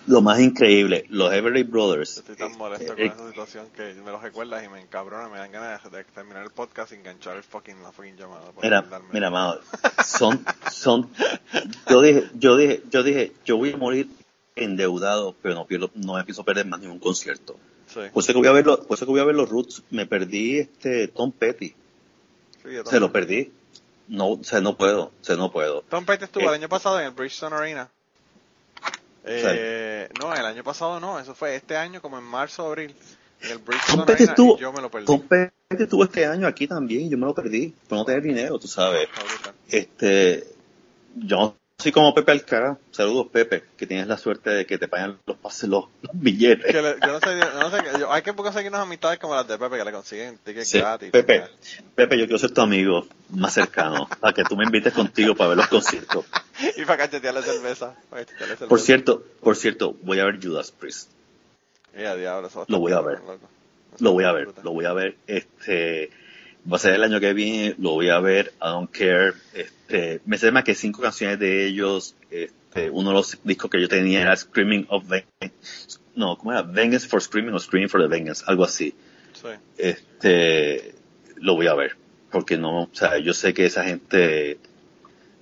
lo 0.07 0.21
más 0.21 0.39
increíble, 0.39 1.05
los 1.09 1.31
Everly 1.33 1.63
Brothers. 1.63 2.17
Estoy 2.17 2.35
tan 2.35 2.57
molesto 2.57 2.93
con 2.93 2.99
eh, 3.01 3.07
esa 3.13 3.27
situación 3.27 3.67
que 3.75 3.93
me 3.95 4.11
lo 4.11 4.19
recuerdas 4.19 4.63
y 4.63 4.69
me 4.69 4.79
encabrona, 4.81 5.27
me 5.29 5.38
dan 5.38 5.51
ganas 5.51 5.83
de, 5.83 5.89
de 5.97 6.03
terminar 6.05 6.43
el 6.43 6.49
podcast 6.51 6.91
y 6.93 6.95
enganchar 6.95 7.35
el 7.38 7.43
fucking, 7.43 7.81
la 7.83 7.91
fucking 7.91 8.15
llamada. 8.15 8.51
Mira, 8.61 8.85
mira, 9.11 9.29
mano, 9.29 9.59
son, 10.05 10.45
son, 10.71 11.09
yo 11.89 12.01
dije, 12.01 12.23
yo 12.35 12.55
dije, 12.57 12.83
yo 12.89 13.03
dije, 13.03 13.33
yo 13.45 13.57
voy 13.57 13.73
a 13.73 13.77
morir 13.77 14.07
endeudado, 14.55 15.35
pero 15.41 15.55
no 15.55 15.65
pierdo, 15.65 15.91
no 15.95 16.15
me 16.15 16.23
pienso 16.23 16.43
perder 16.43 16.65
más 16.65 16.79
ningún 16.79 16.99
concierto. 16.99 17.57
Sí, 17.97 18.09
Por 18.13 18.23
eso 18.23 18.33
que 18.33 18.39
voy 18.39 18.47
a 18.47 18.51
ver 18.51 18.65
los, 18.65 18.79
por 18.81 18.95
eso 18.95 19.05
que 19.05 19.11
voy 19.11 19.21
a 19.21 19.25
ver 19.25 19.35
los 19.35 19.49
Roots, 19.49 19.81
me 19.89 20.05
perdí 20.05 20.59
este 20.59 21.07
Tom 21.07 21.31
Petty, 21.31 21.69
sí, 22.63 22.69
se 22.85 22.99
lo 22.99 23.11
perdí, 23.11 23.51
no, 24.07 24.33
o 24.33 24.43
sea, 24.43 24.61
no 24.61 24.77
puedo, 24.77 25.05
o 25.05 25.11
sea, 25.21 25.35
no 25.35 25.51
puedo. 25.51 25.81
Tom 25.89 26.05
Petty 26.05 26.25
estuvo 26.25 26.43
Eh. 26.43 26.47
el 26.47 26.53
año 26.53 26.69
pasado 26.69 26.99
en 26.99 27.07
el 27.07 27.11
Bridgestone 27.11 27.55
Arena. 27.55 27.89
Eh, 29.25 30.07
no, 30.19 30.33
el 30.33 30.45
año 30.45 30.63
pasado 30.63 30.99
no, 30.99 31.19
eso 31.19 31.33
fue 31.35 31.55
este 31.55 31.75
año 31.75 32.01
como 32.01 32.17
en 32.17 32.23
marzo 32.23 32.63
o 32.65 32.67
abril. 32.67 32.95
En 33.41 33.51
el 33.51 33.57
Bridgestone 33.57 33.97
Tom 33.97 34.05
Petty 34.05 34.23
Arena 34.23 34.31
estuvo, 34.33 34.57
yo 34.57 34.71
me 34.73 34.81
lo 34.81 34.91
perdí. 34.91 35.05
Tom 35.05 35.21
Petty 35.21 35.83
estuvo 35.83 36.03
este 36.03 36.25
año 36.25 36.47
aquí 36.47 36.67
también 36.67 37.09
yo 37.09 37.17
me 37.17 37.25
lo 37.25 37.33
perdí, 37.33 37.73
por 37.89 37.97
no 37.97 38.05
tener 38.05 38.21
dinero, 38.21 38.57
tú 38.59 38.67
sabes. 38.67 39.07
Este, 39.69 40.45
yo 41.15 41.37
no 41.37 41.55
soy 41.80 41.91
como 41.91 42.11
Pepe 42.15 42.32
Alcara, 42.32 42.75
saludos 42.89 43.28
Pepe, 43.32 43.63
que 43.78 43.86
tienes 43.86 44.07
la 44.07 44.17
suerte 44.17 44.49
de 44.49 44.65
que 44.65 44.80
te 44.80 44.88
pagan 44.88 45.19
los 45.28 45.38
pases, 45.38 45.69
los, 45.69 45.86
los 46.01 46.11
billetes. 46.13 46.65
Que 46.73 46.82
le- 46.82 46.95
yo 47.05 47.11
no 47.13 47.19
sé, 47.19 47.36
no 47.38 47.69
sé, 47.69 47.99
yo- 47.99 48.11
hay 48.11 48.23
que 48.23 48.34
conseguirnos 48.34 48.82
amistades 48.82 49.19
como 49.19 49.36
las 49.36 49.47
de 49.47 49.59
Pepe 49.59 49.78
que 49.78 49.86
le 49.86 49.91
consiguen 49.91 50.39
tickets 50.39 50.69
Sí, 50.69 50.80
gratis. 50.80 51.11
Pepe, 51.11 51.43
Pepe, 51.93 52.17
yo 52.17 52.25
quiero 52.25 52.39
ser 52.39 52.49
tu 52.49 52.61
amigo 52.61 53.05
más 53.30 53.53
cercano, 53.53 54.09
para 54.19 54.34
que 54.34 54.43
tú 54.43 54.57
me 54.57 54.63
invites 54.63 54.91
contigo 54.91 55.36
para 55.36 55.49
ver 55.49 55.57
los 55.57 55.67
conciertos. 55.67 56.25
Y 56.75 56.86
para 56.86 56.97
cachetearle 56.97 57.43
cerveza. 57.43 57.93
para 58.09 58.23
cachetearle 58.25 58.55
cerveza. 58.55 58.69
Por 58.69 58.80
cierto, 58.80 59.23
por 59.41 59.55
cierto, 59.55 59.93
voy 60.01 60.19
a 60.19 60.25
ver 60.25 60.39
Judas 60.43 60.71
Priest. 60.71 61.11
Y 61.95 62.03
a 62.05 62.15
diablo, 62.15 62.49
Lo 62.69 62.80
voy 62.80 62.93
a 62.93 63.01
ver. 63.01 63.19
loco. 63.19 63.47
Lo 63.99 64.11
voy 64.13 64.23
a 64.23 64.32
ver, 64.32 64.47
lo 64.63 64.71
voy 64.71 64.86
a 64.86 64.93
ver. 64.93 65.15
Este, 65.28 66.09
va 66.72 66.78
a 66.78 66.80
ser 66.80 66.93
el 66.93 67.03
año 67.03 67.20
que 67.20 67.34
viene, 67.34 67.76
lo 67.78 67.91
voy 67.91 68.09
a 68.09 68.20
ver. 68.20 68.53
I 68.61 68.68
don't 68.68 68.91
care. 68.91 69.34
Este, 69.53 70.22
me 70.26 70.38
sé 70.38 70.51
más 70.51 70.63
que 70.63 70.76
cinco 70.76 71.01
canciones 71.01 71.39
de 71.39 71.65
ellos. 71.68 72.15
Este, 72.30 72.89
uno 72.89 73.09
de 73.09 73.15
los 73.15 73.38
discos 73.43 73.70
que 73.72 73.82
yo 73.82 73.88
tenía 73.88 74.22
era 74.22 74.36
Screaming 74.36 74.88
of 74.89 75.07
Vengeance. 75.07 75.99
No, 76.15 76.38
¿cómo 76.38 76.51
era? 76.51 76.63
Vengeance 76.63 77.07
for 77.07 77.22
Screaming 77.22 77.53
o 77.53 77.59
Screaming 77.59 77.89
for 77.89 78.01
the 78.01 78.07
Vengeance, 78.07 78.43
algo 78.47 78.63
así. 78.63 78.95
Sí. 79.41 79.49
este 79.78 80.95
lo 81.36 81.53
voy 81.55 81.68
a 81.68 81.76
ver 81.76 81.95
porque 82.32 82.57
no 82.57 82.84
o 82.84 82.89
sea 82.91 83.20
yo 83.20 83.34
sé 83.34 83.53
que 83.53 83.68
esa 83.68 83.84
gente 83.84 84.59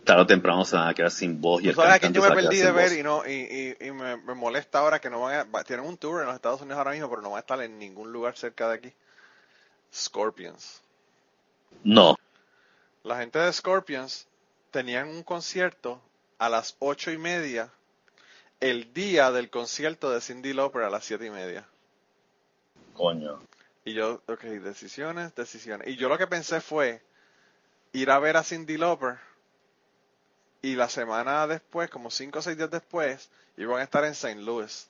tarde 0.03 0.23
o 0.23 0.27
temprano 0.27 0.65
se 0.65 0.75
van 0.75 0.89
a 0.89 0.93
quedar 0.93 1.11
sin 1.11 1.39
voz 1.39 1.63
y 1.63 1.69
el 1.69 1.75
sabes 1.75 2.01
cantante 2.01 2.19
yo 2.19 2.29
me 2.29 2.35
perdí 2.35 2.57
de 2.57 2.71
ver 2.71 2.89
voz. 2.89 2.97
y 2.97 3.03
no 3.03 3.25
y, 3.25 3.75
y, 3.79 3.87
y 3.87 3.91
me, 3.91 4.17
me 4.17 4.33
molesta 4.33 4.79
ahora 4.79 4.99
que 4.99 5.09
no 5.09 5.21
van 5.21 5.47
a 5.53 5.63
tienen 5.63 5.85
un 5.85 5.97
tour 5.97 6.19
en 6.21 6.27
los 6.27 6.35
Estados 6.35 6.61
Unidos 6.61 6.77
ahora 6.77 6.91
mismo 6.91 7.09
pero 7.09 7.21
no 7.21 7.29
van 7.29 7.37
a 7.37 7.39
estar 7.39 7.61
en 7.61 7.79
ningún 7.79 8.11
lugar 8.11 8.35
cerca 8.35 8.67
de 8.67 8.75
aquí 8.75 8.93
Scorpions 9.93 10.81
no 11.83 12.15
la 13.03 13.19
gente 13.19 13.39
de 13.39 13.51
Scorpions 13.53 14.27
tenían 14.71 15.07
un 15.09 15.23
concierto 15.23 16.01
a 16.37 16.49
las 16.49 16.75
ocho 16.79 17.11
y 17.11 17.17
media 17.17 17.71
el 18.59 18.93
día 18.93 19.31
del 19.31 19.49
concierto 19.49 20.11
de 20.11 20.21
Cindy 20.21 20.53
Lauper 20.53 20.83
a 20.83 20.89
las 20.89 21.05
siete 21.05 21.25
y 21.25 21.31
media 21.31 21.67
coño 22.93 23.39
y 23.83 23.93
yo 23.93 24.21
ok 24.27 24.41
decisiones 24.41 25.35
decisiones 25.35 25.87
y 25.87 25.95
yo 25.95 26.09
lo 26.09 26.17
que 26.17 26.27
pensé 26.27 26.61
fue 26.61 27.01
ir 27.93 28.11
a 28.11 28.19
ver 28.19 28.37
a 28.37 28.43
Cindy 28.43 28.77
Lauper 28.77 29.17
y 30.65 30.75
la 30.75 30.89
semana 30.89 31.45
después, 31.45 31.91
como 31.91 32.09
cinco 32.09 32.39
o 32.39 32.41
seis 32.41 32.57
días 32.57 32.71
después, 32.71 33.29
iban 33.55 33.79
a 33.79 33.83
estar 33.83 34.03
en 34.03 34.13
St. 34.13 34.41
Louis. 34.41 34.89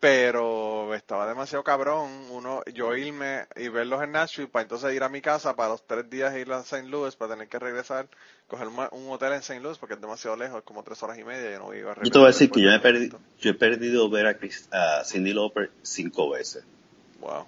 Pero 0.00 0.94
estaba 0.94 1.26
demasiado 1.26 1.64
cabrón 1.64 2.08
uno, 2.30 2.62
yo 2.72 2.94
irme 2.94 3.46
y 3.56 3.68
verlos 3.68 4.00
en 4.02 4.12
Nashville 4.12 4.48
para 4.48 4.62
entonces 4.62 4.94
ir 4.94 5.02
a 5.02 5.08
mi 5.08 5.20
casa 5.20 5.56
para 5.56 5.70
los 5.70 5.84
tres 5.88 6.08
días 6.08 6.36
ir 6.36 6.52
a 6.52 6.60
St. 6.60 6.86
Louis 6.88 7.16
para 7.16 7.32
tener 7.34 7.48
que 7.48 7.58
regresar, 7.58 8.08
coger 8.46 8.68
un, 8.68 8.78
un 8.92 9.10
hotel 9.10 9.32
en 9.32 9.40
St. 9.40 9.58
Louis 9.60 9.76
porque 9.76 9.94
es 9.94 10.00
demasiado 10.00 10.36
lejos, 10.36 10.58
es 10.58 10.64
como 10.64 10.84
tres 10.84 11.02
horas 11.02 11.18
y 11.18 11.24
media, 11.24 11.50
yo 11.50 11.58
no 11.58 11.74
iba 11.74 11.90
a 11.92 11.96
yo 11.96 12.10
te 12.12 12.18
voy 12.18 12.26
a 12.26 12.28
decir 12.28 12.48
que 12.48 12.62
yo, 12.62 12.70
del 12.70 12.80
momento. 12.80 13.18
yo 13.40 13.50
he 13.50 13.54
perdido 13.54 14.08
ver 14.08 14.26
a, 14.28 14.38
Chris- 14.38 14.68
a 14.70 15.02
Cindy 15.04 15.32
Lauper 15.32 15.70
cinco 15.82 16.30
veces 16.30 16.62
Wow. 17.20 17.46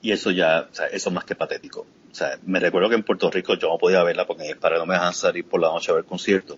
y 0.00 0.12
eso 0.12 0.30
ya 0.30 0.68
o 0.70 0.74
sea, 0.74 0.86
eso 0.86 1.08
es 1.10 1.14
más 1.14 1.24
que 1.24 1.34
patético 1.34 1.86
o 2.16 2.18
sea 2.18 2.38
me 2.46 2.58
recuerdo 2.58 2.88
que 2.88 2.94
en 2.94 3.02
Puerto 3.02 3.30
Rico 3.30 3.56
yo 3.56 3.68
no 3.68 3.76
podía 3.76 4.02
verla 4.02 4.26
porque 4.26 4.44
mis 4.44 4.56
padres 4.56 4.78
no 4.78 4.86
me 4.86 4.94
dejaban 4.94 5.12
salir 5.12 5.44
por 5.44 5.60
la 5.60 5.68
noche 5.68 5.92
a 5.92 5.96
ver 5.96 6.04
conciertos. 6.04 6.56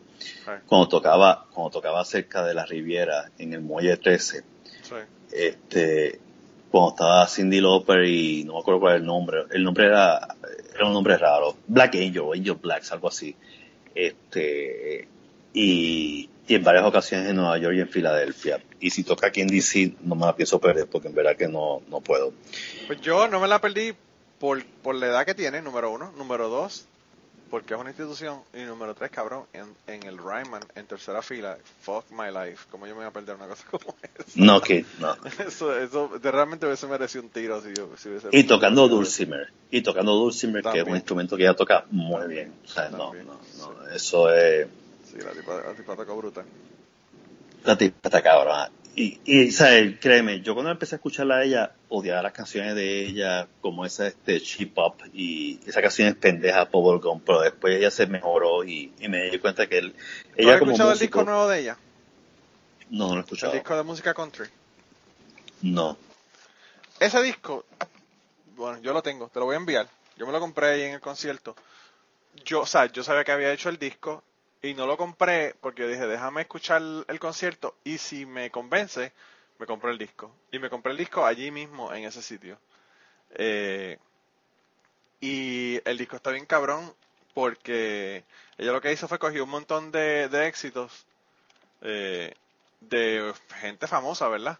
Cuando 0.67 0.87
tocaba 0.89 1.47
cuando 1.53 1.71
tocaba 1.71 2.05
cerca 2.05 2.45
de 2.47 2.55
la 2.55 2.65
Riviera 2.65 3.33
en 3.39 3.53
el 3.55 3.61
muelle 3.61 3.97
13 3.97 4.45
Sí. 4.83 4.95
este 5.33 6.21
cuando 6.71 6.91
estaba 6.91 7.27
Cindy 7.27 7.61
Lauper 7.61 8.05
y 8.05 8.45
no 8.45 8.53
me 8.55 8.61
acuerdo 8.61 8.79
cuál 8.81 8.93
era 8.93 9.01
el 9.01 9.07
nombre 9.07 9.39
el 9.51 9.65
nombre 9.65 9.87
era 9.87 10.37
era 10.77 10.87
un 10.87 10.93
nombre 10.93 11.19
raro 11.19 11.57
Black 11.67 11.97
Angel 11.97 12.21
o 12.21 12.35
Angel 12.35 12.55
Blacks 12.55 12.93
algo 12.93 13.09
así 13.09 13.35
este 13.97 15.09
y, 15.53 16.29
y 16.47 16.55
en 16.55 16.63
varias 16.63 16.85
ocasiones 16.85 17.29
en 17.31 17.37
Nueva 17.37 17.59
York 17.59 17.75
y 17.77 17.81
en 17.81 17.89
Filadelfia. 17.89 18.63
Y 18.79 18.91
si 18.91 19.03
toca 19.03 19.27
aquí 19.27 19.41
en 19.41 19.49
DC 19.49 19.95
no 20.03 20.15
me 20.15 20.25
la 20.27 20.37
pienso 20.37 20.61
perder 20.61 20.87
porque 20.87 21.09
en 21.09 21.15
verdad 21.15 21.37
que 21.37 21.49
no 21.49 21.83
no 21.89 22.01
puedo. 22.01 22.33
Pues 22.87 23.01
yo 23.01 23.27
no 23.27 23.41
me 23.41 23.49
la 23.49 23.61
perdí 23.61 23.93
por, 24.39 24.65
por 24.83 24.95
la 24.95 25.07
edad 25.07 25.27
que 25.27 25.35
tiene, 25.35 25.61
número 25.63 25.91
uno. 25.91 26.13
Número 26.17 26.49
dos, 26.49 26.87
porque 27.51 27.75
es 27.75 27.81
una 27.81 27.91
institución. 27.91 28.41
Y 28.55 28.59
número 28.63 28.95
tres, 28.95 29.11
cabrón, 29.11 29.45
en, 29.53 29.67
en 29.87 30.03
el 30.05 30.19
Ryman, 30.19 30.61
en 30.75 30.87
tercera 30.87 31.23
fila, 31.23 31.57
fuck 31.83 32.05
my 32.11 32.27
life. 32.33 32.67
¿Cómo 32.71 32.87
yo 32.87 32.95
me 32.95 32.99
voy 33.01 33.07
a 33.09 33.11
perder 33.11 33.37
una 33.37 33.47
cosa 33.49 33.65
como 33.71 33.97
esa? 34.03 34.25
no 34.37 34.61
que 34.61 34.85
no 35.01 35.17
Eso, 35.47 35.77
eso 35.77 36.09
de- 36.19 36.31
realmente 36.31 36.67
hubiese 36.67 36.87
merecido 36.87 37.25
un 37.25 37.31
tiro 37.31 37.61
si 37.63 37.75
yo 37.75 37.89
si 37.97 38.09
hubiese 38.11 38.29
y 38.33 38.45
tocando 38.45 38.87
Dulcimer 38.89 39.51
y 39.71 39.83
tocando 39.83 40.13
Dulcimer 40.15 40.63
que 40.63 40.81
es 40.81 40.87
un 40.87 40.95
instrumento 40.95 41.37
que 41.37 41.43
ella 41.45 41.55
toca 41.57 41.87
muy 41.91 42.27
bien 42.29 42.53
o 42.65 42.69
sea 42.69 42.89
no 42.91 43.13
no, 43.15 43.41
no 43.59 43.89
eso 43.89 44.33
es 44.33 44.69
Sí, 45.11 45.17
la 45.25 45.31
tipa, 45.33 45.55
la 45.63 45.73
tipa 45.73 45.97
tocó 45.97 46.17
brutal. 46.17 46.45
La 47.65 47.79
tipa 47.79 47.97
está 48.05 48.23
cabrona. 48.23 48.71
Y, 49.01 49.21
y 49.25 49.51
¿sabes? 49.53 49.97
créeme, 50.01 50.41
yo 50.41 50.55
cuando 50.55 50.73
empecé 50.73 50.97
a 50.97 50.99
escucharla 50.99 51.37
a 51.37 51.45
ella, 51.45 51.77
odiaba 51.89 52.21
las 52.23 52.33
canciones 52.33 52.75
de 52.75 53.07
ella, 53.07 53.49
como 53.61 53.85
esa 53.87 54.09
este 54.09 54.41
chip 54.41 54.77
up 54.79 54.97
y 55.13 55.61
esas 55.69 55.83
canciones 55.83 56.17
pendejas, 56.17 56.69
Bubblegum, 56.71 57.21
pero 57.21 57.41
después 57.43 57.77
ella 57.77 57.91
se 57.93 58.07
mejoró 58.09 58.65
y, 58.65 58.93
y 58.99 59.09
me 59.09 59.31
di 59.31 59.39
cuenta 59.39 59.69
que 59.69 59.79
él, 59.79 59.95
¿Tú 60.41 60.49
ella 60.49 60.55
has 60.55 60.59
como 60.59 60.73
escuchado 60.73 60.93
el 60.93 60.99
disco 60.99 61.23
nuevo 61.23 61.47
de 61.49 61.61
ella? 61.61 61.79
no, 62.91 63.09
no 63.09 63.15
lo 63.15 63.21
he 63.21 63.25
El 63.41 63.51
escuchado, 63.51 63.53
disco 63.53 63.77
de 63.77 63.83
música 63.83 64.15
country. 64.15 64.49
no, 65.63 65.97
Ese 67.01 67.23
disco, 67.23 67.65
bueno, 68.57 68.79
yo 68.81 68.93
lo 68.93 69.03
tengo, 69.03 69.29
te 69.29 69.39
lo 69.39 69.47
voy 69.47 69.55
a 69.55 69.59
enviar. 69.59 69.89
Yo 70.17 70.27
me 70.27 70.33
lo 70.33 70.41
compré 70.41 70.69
ahí 70.69 70.83
en 70.83 70.95
el 70.95 71.01
concierto. 71.01 71.57
Yo, 72.45 72.63
o 72.63 72.67
sea, 72.67 72.87
yo 72.87 73.03
sabía 73.05 73.25
que 73.25 73.33
había 73.33 73.53
hecho 73.53 73.69
el 73.69 73.79
disco 73.79 74.25
y 74.63 74.75
no 74.75 74.87
lo 74.87 74.97
compré 74.97 75.55
porque 75.61 75.87
dije, 75.87 76.07
déjame 76.07 76.43
escuchar 76.43 76.83
el 77.07 77.21
concierto 77.21 77.77
y 77.85 77.99
si 77.99 78.27
me 78.27 78.51
convence, 78.51 79.13
me 79.59 79.67
compré 79.67 79.91
el 79.91 79.99
disco. 79.99 80.35
Y 80.51 80.59
me 80.59 80.71
compré 80.71 80.93
el 80.93 80.99
disco 80.99 81.25
allí 81.25 81.51
mismo, 81.51 81.93
en 81.93 82.05
ese 82.05 82.23
sitio. 82.23 82.59
Eh, 83.35 83.99
y 85.21 85.81
el 85.85 85.99
disco 85.99 86.17
está 86.17 86.31
bien 86.31 86.47
cabrón 86.47 86.95
porque 87.35 88.25
ella 88.57 88.73
lo 88.73 88.81
que 88.81 88.93
hizo 88.93 89.09
fue 89.09 89.19
cogió 89.19 89.45
un 89.45 89.51
montón 89.51 89.93
de, 89.93 90.29
de 90.29 90.47
éxitos 90.47 91.07
eh, 91.83 92.35
de 92.81 93.33
gente 93.61 93.87
famosa, 93.87 94.29
¿verdad? 94.29 94.59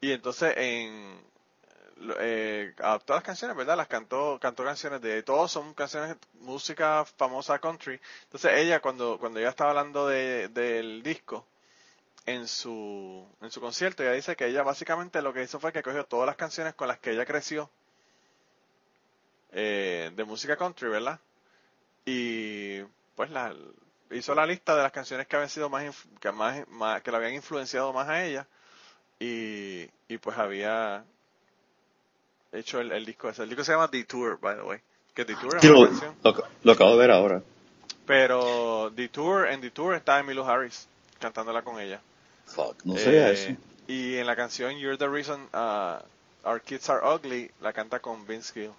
Y 0.00 0.12
entonces 0.12 0.54
en 0.56 1.20
eh, 2.20 2.74
adaptó 2.78 3.14
las 3.14 3.22
canciones, 3.22 3.56
¿verdad? 3.56 3.76
Las 3.76 3.88
cantó, 3.88 4.38
cantó 4.40 4.64
canciones 4.64 5.00
de 5.02 5.22
todos 5.22 5.52
son 5.52 5.74
canciones, 5.74 6.16
música 6.40 7.04
famosa 7.04 7.58
country. 7.58 8.00
Entonces 8.24 8.52
ella 8.54 8.80
cuando, 8.80 9.18
cuando 9.18 9.38
ella 9.38 9.50
estaba 9.50 9.70
hablando 9.70 10.08
de, 10.08 10.48
del 10.48 11.02
disco 11.02 11.46
en 12.26 12.48
su, 12.48 13.26
en 13.40 13.50
su 13.50 13.60
concierto, 13.60 14.02
ella 14.02 14.12
dice 14.12 14.36
que 14.36 14.46
ella 14.46 14.62
básicamente 14.62 15.22
lo 15.22 15.32
que 15.32 15.42
hizo 15.42 15.60
fue 15.60 15.72
que 15.72 15.82
cogió 15.82 16.04
todas 16.04 16.26
las 16.26 16.36
canciones 16.36 16.74
con 16.74 16.88
las 16.88 16.98
que 16.98 17.12
ella 17.12 17.26
creció 17.26 17.70
eh, 19.52 20.10
de 20.14 20.24
música 20.24 20.56
country, 20.56 20.88
¿verdad? 20.88 21.20
Y 22.06 22.82
pues 23.14 23.30
la, 23.30 23.54
hizo 24.10 24.34
la 24.34 24.46
lista 24.46 24.74
de 24.74 24.82
las 24.82 24.92
canciones 24.92 25.26
que 25.26 25.36
habían 25.36 25.50
sido 25.50 25.68
más, 25.68 25.94
que 26.20 26.32
más, 26.32 27.02
que 27.02 27.10
la 27.10 27.18
habían 27.18 27.34
influenciado 27.34 27.92
más 27.92 28.08
a 28.08 28.24
ella 28.24 28.46
y, 29.18 29.88
y 30.08 30.18
pues 30.18 30.38
había 30.38 31.04
hecho 32.52 32.80
el, 32.80 32.92
el, 32.92 33.04
disco 33.06 33.28
ese. 33.28 33.42
El 33.42 33.48
disco 33.48 33.64
se 33.64 33.72
llama 33.72 33.88
Detour, 33.88 34.38
by 34.40 34.56
the 34.56 34.62
way. 34.62 34.78
Que 35.14 35.24
Detour 35.24 35.56
es 35.56 35.64
una 35.64 35.88
canción. 35.88 36.14
Lo, 36.22 36.34
lo, 36.62 36.72
acabo 36.72 36.92
de 36.92 36.98
ver 36.98 37.10
ahora. 37.10 37.42
Pero 38.06 38.90
Detour, 38.90 39.48
en 39.48 39.60
Detour 39.60 39.94
está 39.94 40.18
Emmylou 40.18 40.44
Harris 40.44 40.86
cantándola 41.18 41.62
con 41.62 41.80
ella. 41.80 42.00
Fuck, 42.46 42.84
no 42.84 42.96
sabía 42.96 43.28
Eh, 43.28 43.32
eso. 43.32 43.60
Y 43.86 44.16
en 44.16 44.26
la 44.26 44.36
canción 44.36 44.76
You're 44.78 44.96
the 44.96 45.08
Reason 45.08 45.40
uh, 45.52 45.98
Our 46.48 46.60
Kids 46.60 46.88
Are 46.90 47.00
Ugly 47.06 47.50
la 47.60 47.72
canta 47.72 48.00
con 48.00 48.26
Vince 48.26 48.52
Gill. 48.52 48.70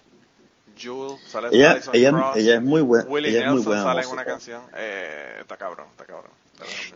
Jewel 0.78 1.18
sale 1.28 1.50
Ella, 1.52 1.72
Alison 1.72 1.96
ella, 1.96 2.10
Krauss, 2.12 2.38
ella 2.38 2.56
es 2.56 2.62
muy 2.62 2.82
buena. 2.82 3.06
Willie 3.10 3.30
es 3.30 3.46
muy 3.46 3.56
Nelson 3.56 3.66
buena 3.66 3.84
sale 3.84 4.02
en 4.02 4.08
una 4.08 4.26
canción. 4.26 4.62
Eh, 4.76 5.38
está 5.42 5.58
cabrón, 5.58 5.88
está 5.92 6.06
cabrón. 6.06 6.32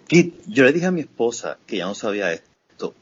Y 0.10 0.34
yo 0.48 0.64
le 0.64 0.72
dije 0.72 0.86
a 0.86 0.92
mi 0.92 1.02
esposa 1.02 1.58
que 1.68 1.78
ya 1.78 1.86
no 1.86 1.96
sabía 1.96 2.32
esto. 2.32 2.48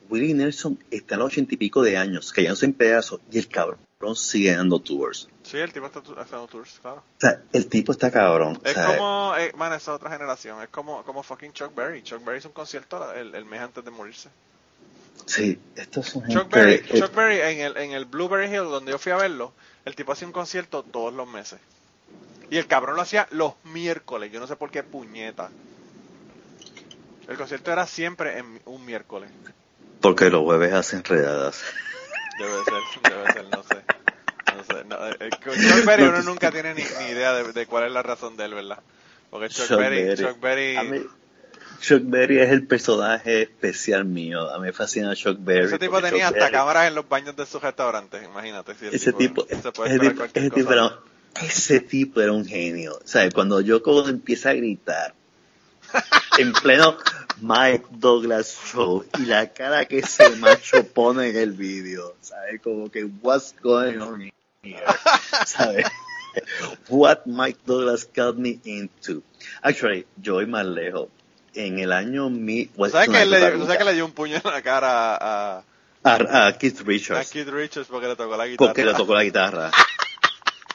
Willie 0.09 0.33
Nelson 0.33 0.77
está 0.91 1.15
en 1.15 1.19
los 1.19 1.27
ochenta 1.27 1.53
y 1.53 1.57
pico 1.57 1.81
de 1.81 1.97
años, 1.97 2.31
no 2.35 2.55
en 2.61 2.73
pedazos, 2.73 3.19
y 3.31 3.39
el 3.39 3.47
cabrón 3.47 3.79
sigue 4.15 4.55
dando 4.55 4.79
tours. 4.79 5.29
Sí, 5.43 5.57
el 5.57 5.71
tipo 5.73 5.85
está 5.85 5.99
haciendo 5.99 6.45
tours, 6.47 6.79
claro. 6.81 6.97
O 6.97 7.19
sea, 7.21 7.41
el 7.53 7.67
tipo 7.67 7.91
está 7.93 8.11
cabrón. 8.11 8.59
o 8.61 8.67
Es 8.67 8.73
sea, 8.73 8.85
como, 8.97 9.33
eh, 9.37 9.51
man, 9.57 9.73
esa 9.73 9.93
otra 9.93 10.11
generación. 10.11 10.61
Es 10.61 10.69
como, 10.69 11.03
como 11.03 11.23
fucking 11.23 11.53
Chuck 11.53 11.73
Berry. 11.73 12.03
Chuck 12.03 12.23
Berry 12.23 12.39
hizo 12.39 12.49
un 12.49 12.53
concierto 12.53 13.13
el, 13.13 13.33
el 13.33 13.45
mes 13.45 13.61
antes 13.61 13.83
de 13.83 13.91
morirse. 13.91 14.29
Sí, 15.25 15.57
estos 15.75 16.07
son 16.09 16.23
Chuck 16.27 16.43
gente- 16.53 16.59
Berry, 16.59 16.73
eh, 16.89 16.99
Chuck 16.99 17.15
Berry 17.15 17.39
en 17.39 17.59
el, 17.61 17.77
en 17.77 17.91
el 17.91 18.05
Blueberry 18.05 18.47
Hill, 18.47 18.63
donde 18.65 18.91
yo 18.91 18.99
fui 18.99 19.11
a 19.11 19.15
verlo, 19.17 19.53
el 19.85 19.95
tipo 19.95 20.11
hacía 20.11 20.27
un 20.27 20.33
concierto 20.33 20.83
todos 20.83 21.13
los 21.13 21.27
meses. 21.27 21.59
Y 22.49 22.57
el 22.57 22.67
cabrón 22.67 22.95
lo 22.97 23.01
hacía 23.01 23.27
los 23.31 23.53
miércoles. 23.63 24.31
Yo 24.31 24.39
no 24.39 24.47
sé 24.47 24.55
por 24.57 24.69
qué 24.69 24.83
puñeta. 24.83 25.49
El 27.27 27.37
concierto 27.37 27.71
era 27.71 27.87
siempre 27.87 28.37
en 28.37 28.61
un 28.65 28.85
miércoles. 28.85 29.29
Porque 30.03 30.29
los 30.29 30.43
jueves 30.43 30.71
hacen 30.73 31.03
redadas. 31.03 31.63
Debe 32.37 32.51
ser, 32.63 33.11
debe 33.11 33.33
ser, 33.33 33.45
no 33.49 33.63
sé. 33.63 33.83
No 34.55 34.63
sé. 34.63 34.85
No, 34.85 35.07
eh, 35.07 35.15
eh, 35.19 35.29
Chuck 35.31 35.85
Berry 35.85 36.03
uno 36.03 36.21
nunca 36.21 36.51
tiene 36.51 36.73
ni, 36.75 36.83
ni 36.83 37.05
idea 37.11 37.33
de, 37.33 37.51
de 37.53 37.65
cuál 37.65 37.85
es 37.85 37.91
la 37.91 38.03
razón 38.03 38.37
de 38.37 38.45
él, 38.45 38.53
¿verdad? 38.53 38.79
Porque 39.31 39.49
Chuck, 39.49 39.65
Chuck 39.67 39.77
Berry, 39.79 40.03
Berry. 40.03 40.23
Chuck 40.23 40.39
Berry, 40.39 40.75
A 40.77 40.83
mí- 40.83 41.01
Chuck 41.79 42.01
Berry 42.03 42.39
es 42.39 42.49
el 42.51 42.67
personaje 42.67 43.41
especial 43.43 44.05
mío. 44.05 44.49
A 44.53 44.57
mí 44.59 44.65
me 44.67 44.73
fascina 44.73 45.15
Chuck 45.15 45.37
Berry. 45.39 45.65
ese 45.65 45.79
tipo 45.79 46.01
tenía 46.01 46.27
Chuck 46.27 46.35
hasta 46.35 46.39
Berry- 46.47 46.51
cámaras 46.51 46.87
en 46.87 46.95
los 46.95 47.09
baños 47.09 47.35
de 47.35 47.45
sus 47.45 47.61
restaurantes, 47.61 48.23
imagínate. 48.23 48.75
Si 48.75 48.87
Ese 48.87 49.13
tipo, 49.13 49.45
se 49.49 49.71
puede 49.71 49.95
ese 49.95 49.99
tipo, 50.09 50.23
ese 50.25 50.73
era, 50.73 50.99
ese 51.41 51.79
tipo 51.79 52.21
era 52.21 52.31
un 52.33 52.45
genio. 52.45 52.99
¿Sabes? 53.05 53.33
Cuando 53.33 53.59
yo 53.61 53.81
como 53.81 54.07
empieza 54.07 54.49
a 54.51 54.53
gritar 54.53 55.15
en 56.37 56.53
pleno 56.53 56.97
Mike 57.41 57.85
Douglas 57.91 58.57
show 58.71 59.05
y 59.19 59.25
la 59.25 59.51
cara 59.51 59.85
que 59.85 59.99
ese 59.99 60.29
macho 60.37 60.85
pone 60.87 61.29
en 61.29 61.37
el 61.37 61.51
vídeo, 61.51 62.15
¿sabes? 62.21 62.61
Como 62.61 62.89
que 62.89 63.03
what's 63.21 63.53
going 63.61 63.97
on 63.97 64.31
here, 64.63 64.83
¿sabes? 65.45 65.85
What 66.89 67.25
Mike 67.25 67.59
Douglas 67.65 68.07
got 68.15 68.37
me 68.37 68.59
into. 68.63 69.21
Actually, 69.61 70.05
yo 70.17 70.35
voy 70.35 70.45
más 70.45 70.65
lejos. 70.65 71.09
En 71.55 71.77
el 71.77 71.91
año 71.91 72.31
mi, 72.31 72.65
¿Tú 72.65 72.89
sabes, 72.89 73.09
que 73.09 73.25
le, 73.25 73.39
que 73.39 73.93
dio 73.93 74.05
un 74.05 74.11
puño 74.11 74.37
en 74.37 74.51
la 74.51 74.63
cara 74.63 75.15
a, 75.15 75.63
a, 76.03 76.47
a 76.47 76.57
Keith 76.57 76.79
a, 76.79 76.81
a 76.81 76.85
Richards 76.85 77.29
Keith 77.29 77.47
Richards 77.47 77.87
porque 77.87 78.07
le 78.07 78.15
tocó 78.15 78.35
la 78.35 78.47
guitarra? 78.47 78.67
porque 78.67 78.83
le 78.83 78.93
tocó 78.95 79.13
la 79.13 79.23
guitarra. 79.23 79.71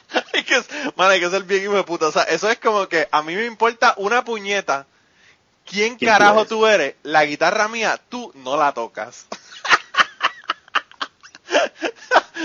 hay 0.33 0.43
que, 0.43 0.55
man, 0.95 1.11
hay 1.11 1.19
que 1.19 1.29
ser 1.29 1.43
bien 1.43 1.63
hijo 1.63 1.75
de 1.75 1.83
puta. 1.83 2.07
O 2.07 2.11
sea, 2.11 2.23
eso 2.23 2.49
es 2.49 2.59
como 2.59 2.87
que 2.87 3.07
a 3.11 3.21
mí 3.21 3.35
me 3.35 3.45
importa 3.45 3.93
una 3.97 4.23
puñeta. 4.23 4.87
¿Quién, 5.69 5.95
¿Quién 5.97 6.11
carajo 6.11 6.43
tú 6.45 6.57
tú 6.59 6.65
eres? 6.67 6.95
La 7.03 7.25
guitarra 7.25 7.67
mía, 7.67 7.99
tú 8.09 8.31
no 8.35 8.57
la 8.57 8.73
tocas. 8.73 9.27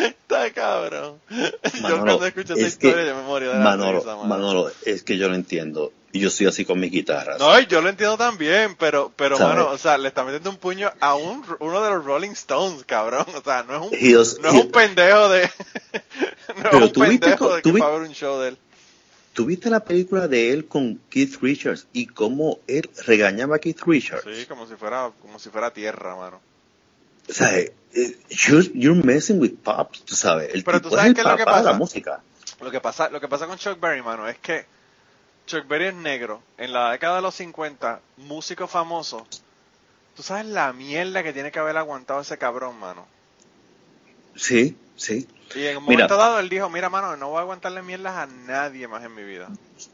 Está 0.00 0.52
cabrón. 0.52 1.20
yo 1.30 1.36
Manolo, 1.82 2.04
cuando 2.04 2.26
escucho 2.26 2.54
esa 2.54 2.66
es 2.66 2.76
que- 2.76 2.88
historia 2.88 3.06
yo 3.06 3.16
me 3.16 3.22
morí 3.22 3.46
de 3.46 3.54
la 3.54 3.60
Manolo, 3.60 3.98
risa, 4.00 4.16
mano. 4.16 4.24
Manolo, 4.28 4.70
es 4.84 5.02
que 5.02 5.16
yo 5.16 5.28
lo 5.28 5.34
entiendo. 5.34 5.92
Y 6.12 6.20
yo 6.20 6.30
soy 6.30 6.46
así 6.46 6.64
con 6.64 6.78
mis 6.78 6.92
guitarras. 6.92 7.40
No, 7.40 7.58
yo 7.60 7.80
lo 7.82 7.88
entiendo 7.88 8.16
también, 8.16 8.76
pero, 8.76 9.12
pero, 9.16 9.36
¿Sabes? 9.36 9.56
mano, 9.56 9.70
o 9.70 9.78
sea, 9.78 9.98
le 9.98 10.06
está 10.08 10.22
metiendo 10.22 10.48
un 10.50 10.56
puño 10.58 10.92
a 11.00 11.16
un, 11.16 11.44
uno 11.58 11.82
de 11.82 11.90
los 11.90 12.04
Rolling 12.04 12.30
Stones, 12.30 12.84
cabrón. 12.84 13.26
O 13.34 13.42
sea, 13.42 13.64
no 13.64 13.74
es 13.74 13.80
un, 13.82 14.42
no 14.42 14.48
es 14.48 14.54
he- 14.54 14.60
un 14.60 14.70
pendejo 14.70 15.28
de, 15.28 15.42
no 16.56 16.62
Pero 16.62 16.76
es 16.78 16.82
un 16.84 16.92
tú 16.92 17.00
viste 17.02 17.18
pendejo 17.18 17.54
de 17.56 17.62
tú 17.62 17.68
que 17.70 17.72
vi- 17.74 17.80
va 17.80 17.86
a 17.86 17.90
haber 17.90 18.02
un 18.02 18.14
show 18.14 18.38
de 18.40 18.48
él. 18.50 18.58
¿Tú 19.34 19.44
viste 19.46 19.68
la 19.68 19.80
película 19.84 20.28
de 20.28 20.52
él 20.52 20.66
con 20.66 21.00
Keith 21.10 21.42
Richards 21.42 21.88
y 21.92 22.06
cómo 22.06 22.60
él 22.68 22.88
regañaba 23.04 23.56
a 23.56 23.58
Keith 23.58 23.82
Richards? 23.84 24.24
Sí, 24.24 24.46
como 24.46 24.66
si 24.66 24.76
fuera, 24.76 25.10
como 25.20 25.38
si 25.40 25.50
fuera 25.50 25.72
tierra, 25.72 26.14
mano. 26.14 26.40
O 27.28 27.32
sea, 27.32 27.58
eh, 27.58 27.74
you're, 28.30 28.70
you're 28.74 29.02
messing 29.02 29.40
with 29.40 29.54
pops, 29.62 30.02
tú 30.04 30.14
sabes. 30.14 30.54
El 30.54 30.62
Pero 30.62 30.78
tipo 30.78 30.90
tú 30.90 30.96
sabes 30.96 31.10
es 31.10 31.14
qué 31.16 31.20
es 31.22 31.26
lo 31.26 31.36
que 31.36 31.44
papá 31.44 31.58
de 31.58 31.64
la 31.64 31.70
pasa. 31.70 31.78
música. 31.78 32.22
Lo 32.60 32.70
que 32.70 32.80
pasa, 32.80 33.10
lo 33.10 33.20
que 33.20 33.26
pasa 33.28 33.46
con 33.48 33.58
Chuck 33.58 33.80
Berry, 33.80 34.02
mano, 34.02 34.28
es 34.28 34.38
que 34.38 34.66
Chuck 35.46 35.66
Berry 35.66 35.86
es 35.86 35.94
negro. 35.94 36.40
En 36.56 36.72
la 36.72 36.92
década 36.92 37.16
de 37.16 37.22
los 37.22 37.34
50, 37.34 38.00
músico 38.18 38.68
famoso. 38.68 39.26
Tú 40.14 40.22
sabes 40.22 40.46
la 40.46 40.72
mierda 40.72 41.24
que 41.24 41.32
tiene 41.32 41.50
que 41.50 41.58
haber 41.58 41.76
aguantado 41.76 42.20
ese 42.20 42.38
cabrón, 42.38 42.78
mano. 42.78 43.04
Sí, 44.36 44.76
sí. 44.96 45.26
Y 45.54 45.66
en 45.66 45.76
un 45.76 45.84
Mira. 45.84 45.94
momento 46.08 46.16
dado 46.16 46.38
él 46.40 46.48
dijo, 46.48 46.68
mira, 46.68 46.88
mano, 46.90 47.16
no 47.16 47.28
voy 47.28 47.38
a 47.38 47.40
aguantarle 47.42 47.82
mierdas 47.82 48.16
a 48.16 48.26
nadie 48.26 48.88
más 48.88 49.04
en 49.04 49.14
mi 49.14 49.22
vida. 49.22 49.48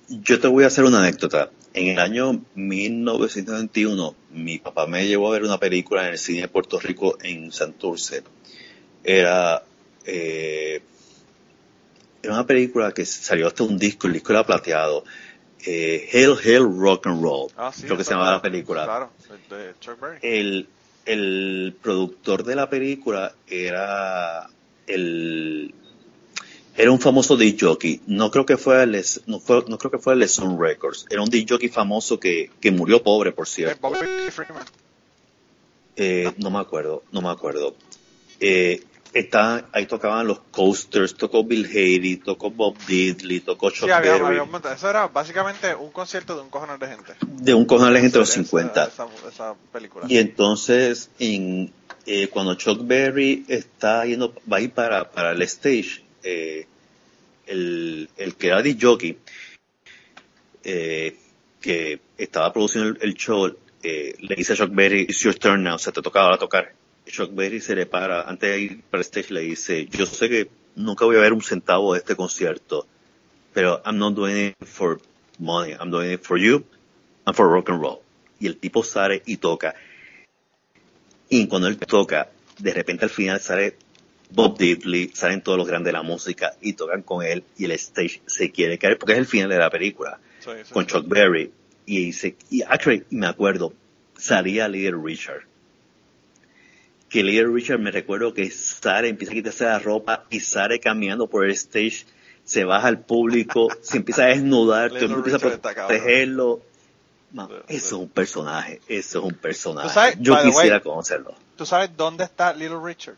Yo 0.09 0.41
te 0.41 0.49
voy 0.49 0.65
a 0.65 0.69
hacer 0.69 0.85
una 0.85 1.01
anécdota. 1.01 1.51
En 1.75 1.89
el 1.89 1.99
año 1.99 2.41
1921, 2.55 4.15
mi 4.33 4.59
papá 4.59 4.87
me 4.87 5.07
llevó 5.07 5.29
a 5.29 5.33
ver 5.33 5.43
una 5.45 5.59
película 5.59 6.07
en 6.07 6.13
el 6.13 6.19
cine 6.19 6.43
de 6.43 6.49
Puerto 6.49 6.79
Rico 6.81 7.17
en 7.23 7.53
Santurce. 7.53 8.23
Era, 9.05 9.63
eh, 10.07 10.83
era 12.23 12.35
una 12.35 12.47
película 12.47 12.93
que 12.93 13.05
salió 13.07 13.47
hasta 13.47 13.63
un 13.65 13.79
disco, 13.79 14.07
el 14.07 14.15
disco 14.15 14.33
era 14.33 14.45
plateado. 14.45 15.05
Eh, 15.67 16.09
Hail, 16.13 16.37
Hail, 16.43 16.63
Rock 16.79 17.07
and 17.07 17.23
Roll, 17.23 17.51
Ah, 17.57 17.71
sí. 17.75 17.83
creo 17.83 17.97
que 17.99 18.05
se 18.05 18.13
llamaba 18.13 18.33
la 18.33 18.43
película. 18.43 18.85
Claro, 18.85 19.11
de, 19.51 19.57
de 19.57 19.75
Chuck 19.79 20.01
Berry. 20.01 20.19
El, 20.23 20.69
el 21.05 21.77
productor 21.83 22.45
de 22.45 22.55
la 22.57 22.69
película 22.71 23.35
era 23.47 24.49
el 24.95 25.75
era 26.77 26.91
un 26.93 27.01
famoso 27.01 27.37
DJ. 27.37 28.01
No 28.07 28.31
creo 28.31 28.47
que 28.47 28.57
fue 28.57 28.87
Les, 28.87 29.21
no 29.27 29.39
fue, 29.41 29.65
no 29.69 29.77
creo 29.77 29.91
que 29.91 29.99
fue 29.99 30.15
el 30.15 30.27
Sun 30.29 30.59
Records. 30.59 31.05
Era 31.11 31.21
un 31.23 31.29
DJ 31.29 31.69
famoso 31.69 32.19
que, 32.19 32.51
que 32.61 32.71
murió 32.71 33.03
pobre, 33.03 33.33
por 33.33 33.47
Eh, 33.47 33.51
cierto. 33.51 33.81
Bobby 33.91 34.07
Freeman. 34.31 34.65
Eh, 35.97 36.33
no 36.39 36.51
me 36.51 36.59
acuerdo, 36.59 37.03
no 37.13 37.21
me 37.21 37.29
acuerdo. 37.29 37.75
Eh, 38.39 38.83
está, 39.13 39.69
ahí 39.73 39.85
tocaban 39.87 40.27
los 40.27 40.39
Coasters, 40.51 41.15
tocó 41.15 41.45
Bill 41.45 41.67
Haley, 41.67 42.17
tocó 42.17 42.51
Bob 42.51 42.77
Diddley, 42.87 43.41
tocó 43.41 43.71
Chuck 43.71 43.87
Sí, 43.87 43.91
había, 43.91 44.13
Berry. 44.13 44.25
había 44.39 44.43
un. 44.45 44.51
Eso 44.73 44.89
era 44.89 45.09
básicamente 45.09 45.75
un 45.75 45.91
concierto 45.91 46.35
de 46.37 46.43
un 46.43 46.49
cojonal 46.49 46.79
de 46.79 46.87
gente. 46.87 47.13
de 47.27 47.53
un 47.53 47.67
cojonal 47.67 47.93
de 47.93 48.01
gente 48.01 48.15
de 48.15 48.21
los 48.21 48.31
Esa- 48.31 48.43
50. 48.45 48.85
Esa, 48.87 49.07
esa 49.29 49.55
película. 49.73 50.07
Y 50.09 50.17
entonces, 50.17 51.11
en, 51.19 51.71
eh, 52.13 52.27
cuando 52.27 52.57
Chuck 52.57 52.81
Berry 52.83 53.45
está 53.47 54.05
yendo, 54.05 54.35
va 54.53 54.57
a 54.57 54.61
ir 54.61 54.73
para, 54.73 55.09
para 55.09 55.31
el 55.31 55.41
stage, 55.43 56.03
eh, 56.25 56.67
el, 57.47 58.09
que 58.37 58.49
era 58.49 58.61
de 58.63 58.77
jockey, 58.81 59.17
eh, 60.65 61.17
que 61.61 62.01
estaba 62.19 62.53
produciendo 62.53 62.99
el, 63.01 63.15
show, 63.15 63.57
le 63.81 64.35
dice 64.37 64.55
a 64.55 64.57
Chuck 64.57 64.71
Berry, 64.73 65.03
it's 65.03 65.21
your 65.21 65.37
turn 65.37 65.63
now, 65.63 65.77
o 65.77 65.79
sea, 65.79 65.93
te 65.93 66.03
toca 66.03 66.23
ahora 66.23 66.37
tocar. 66.37 66.73
Chuck 67.07 67.33
Berry 67.33 67.61
se 67.61 67.77
le 67.77 67.87
para, 67.87 68.23
antes 68.23 68.51
de 68.51 68.61
ir 68.61 68.83
para 68.91 69.03
el 69.03 69.07
stage, 69.07 69.33
le 69.33 69.43
dice, 69.43 69.87
yo 69.87 70.05
sé 70.05 70.29
que 70.29 70.51
nunca 70.75 71.05
voy 71.05 71.15
a 71.15 71.21
ver 71.21 71.33
un 71.33 71.43
centavo 71.43 71.93
de 71.93 72.01
este 72.01 72.17
concierto, 72.17 72.89
pero 73.55 73.83
I'm 73.87 73.99
not 73.99 74.17
doing 74.17 74.49
it 74.49 74.67
for 74.67 75.01
money, 75.39 75.75
I'm 75.75 75.93
doing 75.93 76.11
it 76.11 76.25
for 76.25 76.41
you 76.41 76.65
and 77.25 77.37
for 77.37 77.49
rock 77.49 77.69
and 77.71 77.81
roll. 77.81 78.01
Y 78.41 78.49
el 78.49 78.57
tipo 78.57 78.83
sale 78.83 79.23
y 79.27 79.37
toca. 79.37 79.77
Y 81.31 81.47
cuando 81.47 81.69
él 81.69 81.79
toca, 81.79 82.29
de 82.59 82.75
repente 82.75 83.07
al 83.07 83.11
final 83.11 83.41
sale 83.41 83.77
Bob 84.31 84.59
Diddley, 84.59 85.11
salen 85.15 85.41
todos 85.41 85.57
los 85.57 85.67
grandes 85.67 85.87
de 85.87 85.93
la 85.93 86.03
música 86.03 86.53
y 86.61 86.75
tocan 86.75 87.03
con 87.03 87.25
él 87.25 87.45
y 87.57 87.65
el 87.65 87.73
stage 87.73 88.21
se 88.27 88.51
quiere 88.51 88.79
caer 88.79 88.99
porque 88.99 89.15
es 89.15 89.19
el 89.19 89.27
final 89.27 89.49
de 89.49 89.59
la 89.59 89.71
película 89.71 90.21
Sí, 90.41 90.51
sí, 90.65 90.73
con 90.73 90.85
sí. 90.85 90.91
Chuck 90.93 91.09
Berry 91.09 91.51
y 91.87 92.05
dice, 92.07 92.37
y 92.51 92.63
actually 92.63 93.05
me 93.11 93.27
acuerdo, 93.27 93.73
salía 94.17 94.69
Little 94.69 95.01
Richard 95.03 95.51
que 97.11 97.25
Little 97.25 97.53
Richard 97.53 97.81
me 97.81 97.91
recuerdo 97.91 98.33
que 98.33 98.49
sale, 98.51 99.09
empieza 99.09 99.33
a 99.33 99.35
quitarse 99.35 99.65
la 99.65 99.79
ropa 99.81 100.25
y 100.31 100.41
sale 100.41 100.79
caminando 100.79 101.27
por 101.27 101.45
el 101.45 101.51
stage, 101.51 102.07
se 102.45 102.65
baja 102.65 102.87
al 102.87 103.01
público, 103.01 103.69
se 103.83 103.99
empieza 103.99 104.25
a 104.25 104.29
desnudar, 104.29 104.93
tú 104.93 105.05
empieza 105.07 105.37
a 105.37 105.61
protegerlo. 105.61 106.63
Man, 107.33 107.49
eso 107.69 107.87
es 107.87 107.93
un 107.93 108.09
personaje, 108.09 108.81
eso 108.89 109.19
es 109.21 109.25
un 109.25 109.35
personaje. 109.35 110.17
Yo 110.19 110.35
way- 110.35 110.45
quisiera 110.47 110.81
conocerlo. 110.81 111.35
¿Tú 111.57 111.65
sabes 111.65 111.97
dónde 111.97 112.25
está 112.25 112.53
Little 112.53 112.81
Richard? 112.83 113.17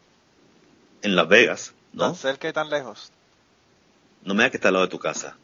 En 1.02 1.16
Las 1.16 1.28
Vegas, 1.28 1.72
¿no? 1.92 2.04
Tan 2.06 2.16
cerca 2.16 2.48
y 2.48 2.52
tan 2.52 2.68
lejos. 2.68 3.10
No 4.22 4.34
me 4.34 4.42
digas 4.42 4.50
que 4.52 4.56
está 4.58 4.68
al 4.68 4.74
lado 4.74 4.86
de 4.86 4.90
tu 4.90 4.98
casa. 4.98 5.36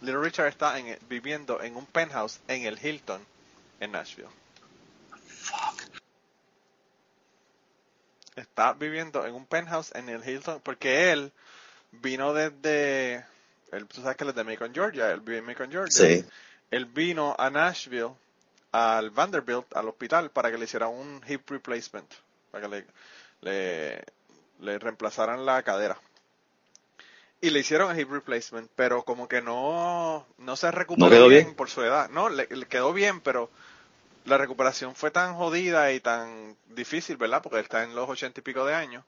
Little 0.00 0.20
Richard 0.20 0.46
está 0.46 0.78
en- 0.78 0.98
viviendo 1.08 1.60
en 1.62 1.76
un 1.76 1.86
penthouse 1.86 2.38
en 2.48 2.64
el 2.66 2.78
Hilton, 2.84 3.20
en 3.80 3.92
Nashville. 3.92 4.28
Está 8.36 8.72
viviendo 8.72 9.24
en 9.26 9.34
un 9.34 9.46
penthouse 9.46 9.92
en 9.94 10.08
el 10.08 10.28
Hilton 10.28 10.60
porque 10.62 11.12
él 11.12 11.32
vino 11.92 12.32
desde... 12.34 13.24
Él, 13.70 13.86
tú 13.86 14.02
sabes 14.02 14.16
que 14.16 14.24
él 14.24 14.30
es 14.30 14.36
de 14.36 14.44
Macon, 14.44 14.72
Georgia. 14.74 15.10
Él 15.12 15.20
vive 15.20 15.38
en 15.38 15.46
Macon, 15.46 15.70
Georgia. 15.70 15.90
Sí. 15.92 16.24
Él 16.74 16.86
vino 16.86 17.36
a 17.38 17.50
Nashville, 17.50 18.10
al 18.72 19.10
Vanderbilt, 19.10 19.76
al 19.76 19.86
hospital, 19.86 20.30
para 20.30 20.50
que 20.50 20.58
le 20.58 20.64
hicieran 20.64 20.88
un 20.88 21.22
hip 21.28 21.48
replacement. 21.48 22.12
Para 22.50 22.68
que 22.68 22.68
le, 22.68 22.86
le, 23.42 24.04
le 24.58 24.78
reemplazaran 24.80 25.46
la 25.46 25.62
cadera. 25.62 25.96
Y 27.40 27.50
le 27.50 27.60
hicieron 27.60 27.92
el 27.92 28.00
hip 28.00 28.10
replacement, 28.10 28.68
pero 28.74 29.04
como 29.04 29.28
que 29.28 29.40
no, 29.40 30.26
no 30.38 30.56
se 30.56 30.72
recuperó 30.72 31.06
¿No 31.06 31.10
quedó 31.10 31.28
bien, 31.28 31.44
bien? 31.44 31.54
por 31.54 31.70
su 31.70 31.80
edad. 31.82 32.10
No, 32.10 32.28
le, 32.28 32.48
le 32.50 32.66
quedó 32.66 32.92
bien, 32.92 33.20
pero 33.20 33.50
la 34.24 34.36
recuperación 34.36 34.96
fue 34.96 35.12
tan 35.12 35.36
jodida 35.36 35.92
y 35.92 36.00
tan 36.00 36.56
difícil, 36.70 37.16
¿verdad? 37.16 37.40
Porque 37.40 37.58
él 37.58 37.64
está 37.64 37.84
en 37.84 37.94
los 37.94 38.08
ochenta 38.08 38.40
y 38.40 38.42
pico 38.42 38.66
de 38.66 38.74
años, 38.74 39.04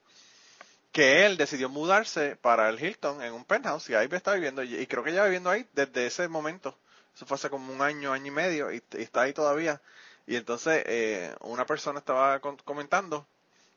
que 0.93 1.25
él 1.25 1.35
decidió 1.35 1.67
mudarse 1.67 2.37
para 2.37 2.69
el 2.69 2.81
Hilton 2.81 3.21
en 3.23 3.33
un 3.33 3.43
penthouse 3.43 3.89
y 3.89 3.95
ahí 3.95 4.07
está 4.09 4.35
viviendo. 4.35 4.63
Y, 4.63 4.75
y 4.75 4.87
creo 4.87 5.03
que 5.03 5.11
lleva 5.11 5.25
viviendo 5.25 5.49
ahí 5.49 5.65
desde 5.73 6.05
ese 6.05 6.29
momento. 6.29 6.77
Eso 7.17 7.25
fue 7.25 7.33
hace 7.33 7.49
como 7.49 7.73
un 7.73 7.81
año, 7.81 8.13
año 8.13 8.27
y 8.27 8.31
medio 8.31 8.71
y, 8.71 8.83
está 8.91 9.23
ahí 9.23 9.33
todavía. 9.33 9.81
Y 10.27 10.35
entonces 10.35 10.83
eh, 10.85 11.35
una 11.41 11.65
persona 11.65 11.97
estaba 11.97 12.39
comentando 12.39 13.25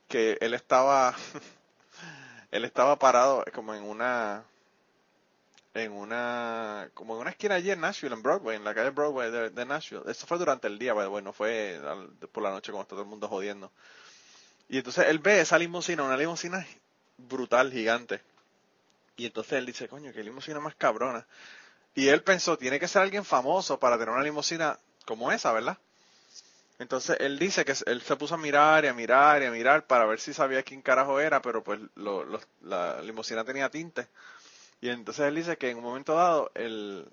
que 0.08 0.36
él 0.42 0.52
estaba 0.52 1.14
él 2.50 2.66
estaba 2.66 2.98
parado 2.98 3.42
como 3.54 3.74
en 3.74 3.82
una 3.82 4.44
en 5.72 5.90
una 5.92 6.90
como 6.92 7.14
en 7.14 7.22
una 7.22 7.30
esquina 7.30 7.54
allí 7.54 7.70
en 7.70 7.80
Nashville 7.80 8.12
en 8.14 8.22
Broadway 8.22 8.56
en 8.58 8.64
la 8.64 8.74
calle 8.74 8.90
Broadway 8.90 9.30
de, 9.30 9.48
de 9.48 9.64
Nashville. 9.64 10.02
Eso 10.06 10.26
fue 10.26 10.36
durante 10.36 10.66
el 10.68 10.78
día 10.78 10.92
bueno 10.92 11.22
no 11.22 11.32
fue 11.32 11.80
al- 11.82 12.10
por 12.32 12.42
la 12.42 12.50
noche 12.50 12.72
como 12.72 12.82
está 12.82 12.90
todo 12.90 13.04
el 13.04 13.08
mundo 13.08 13.26
jodiendo. 13.26 13.72
Y 14.68 14.76
entonces 14.76 15.06
él 15.08 15.18
ve 15.18 15.40
esa 15.40 15.58
limusina 15.58 16.02
una 16.02 16.18
limusina 16.18 16.66
brutal 17.16 17.72
gigante. 17.72 18.20
Y 19.16 19.24
entonces 19.24 19.54
él 19.54 19.64
dice 19.64 19.88
coño 19.88 20.12
qué 20.12 20.22
limusina 20.22 20.60
más 20.60 20.74
cabrona 20.74 21.26
y 21.94 22.08
él 22.08 22.22
pensó 22.22 22.58
tiene 22.58 22.80
que 22.80 22.88
ser 22.88 23.02
alguien 23.02 23.24
famoso 23.24 23.78
para 23.80 23.98
tener 23.98 24.14
una 24.14 24.24
limusina 24.24 24.78
como 25.06 25.32
esa 25.32 25.52
verdad 25.52 25.78
entonces 26.78 27.16
él 27.20 27.38
dice 27.38 27.64
que 27.64 27.74
él 27.86 28.00
se 28.02 28.16
puso 28.16 28.34
a 28.34 28.38
mirar 28.38 28.84
y 28.84 28.88
a 28.88 28.94
mirar 28.94 29.42
y 29.42 29.46
a 29.46 29.50
mirar 29.50 29.86
para 29.86 30.06
ver 30.06 30.18
si 30.18 30.32
sabía 30.32 30.62
quién 30.62 30.80
carajo 30.80 31.20
era, 31.20 31.42
pero 31.42 31.62
pues 31.62 31.78
la 32.62 33.02
limusina 33.02 33.44
tenía 33.44 33.68
tinte. 33.68 34.08
Y 34.80 34.90
entonces 34.90 35.26
él 35.26 35.36
dice 35.36 35.58
que 35.58 35.70
en 35.70 35.78
un 35.78 35.84
momento 35.84 36.14
dado 36.16 36.52
el, 36.54 37.06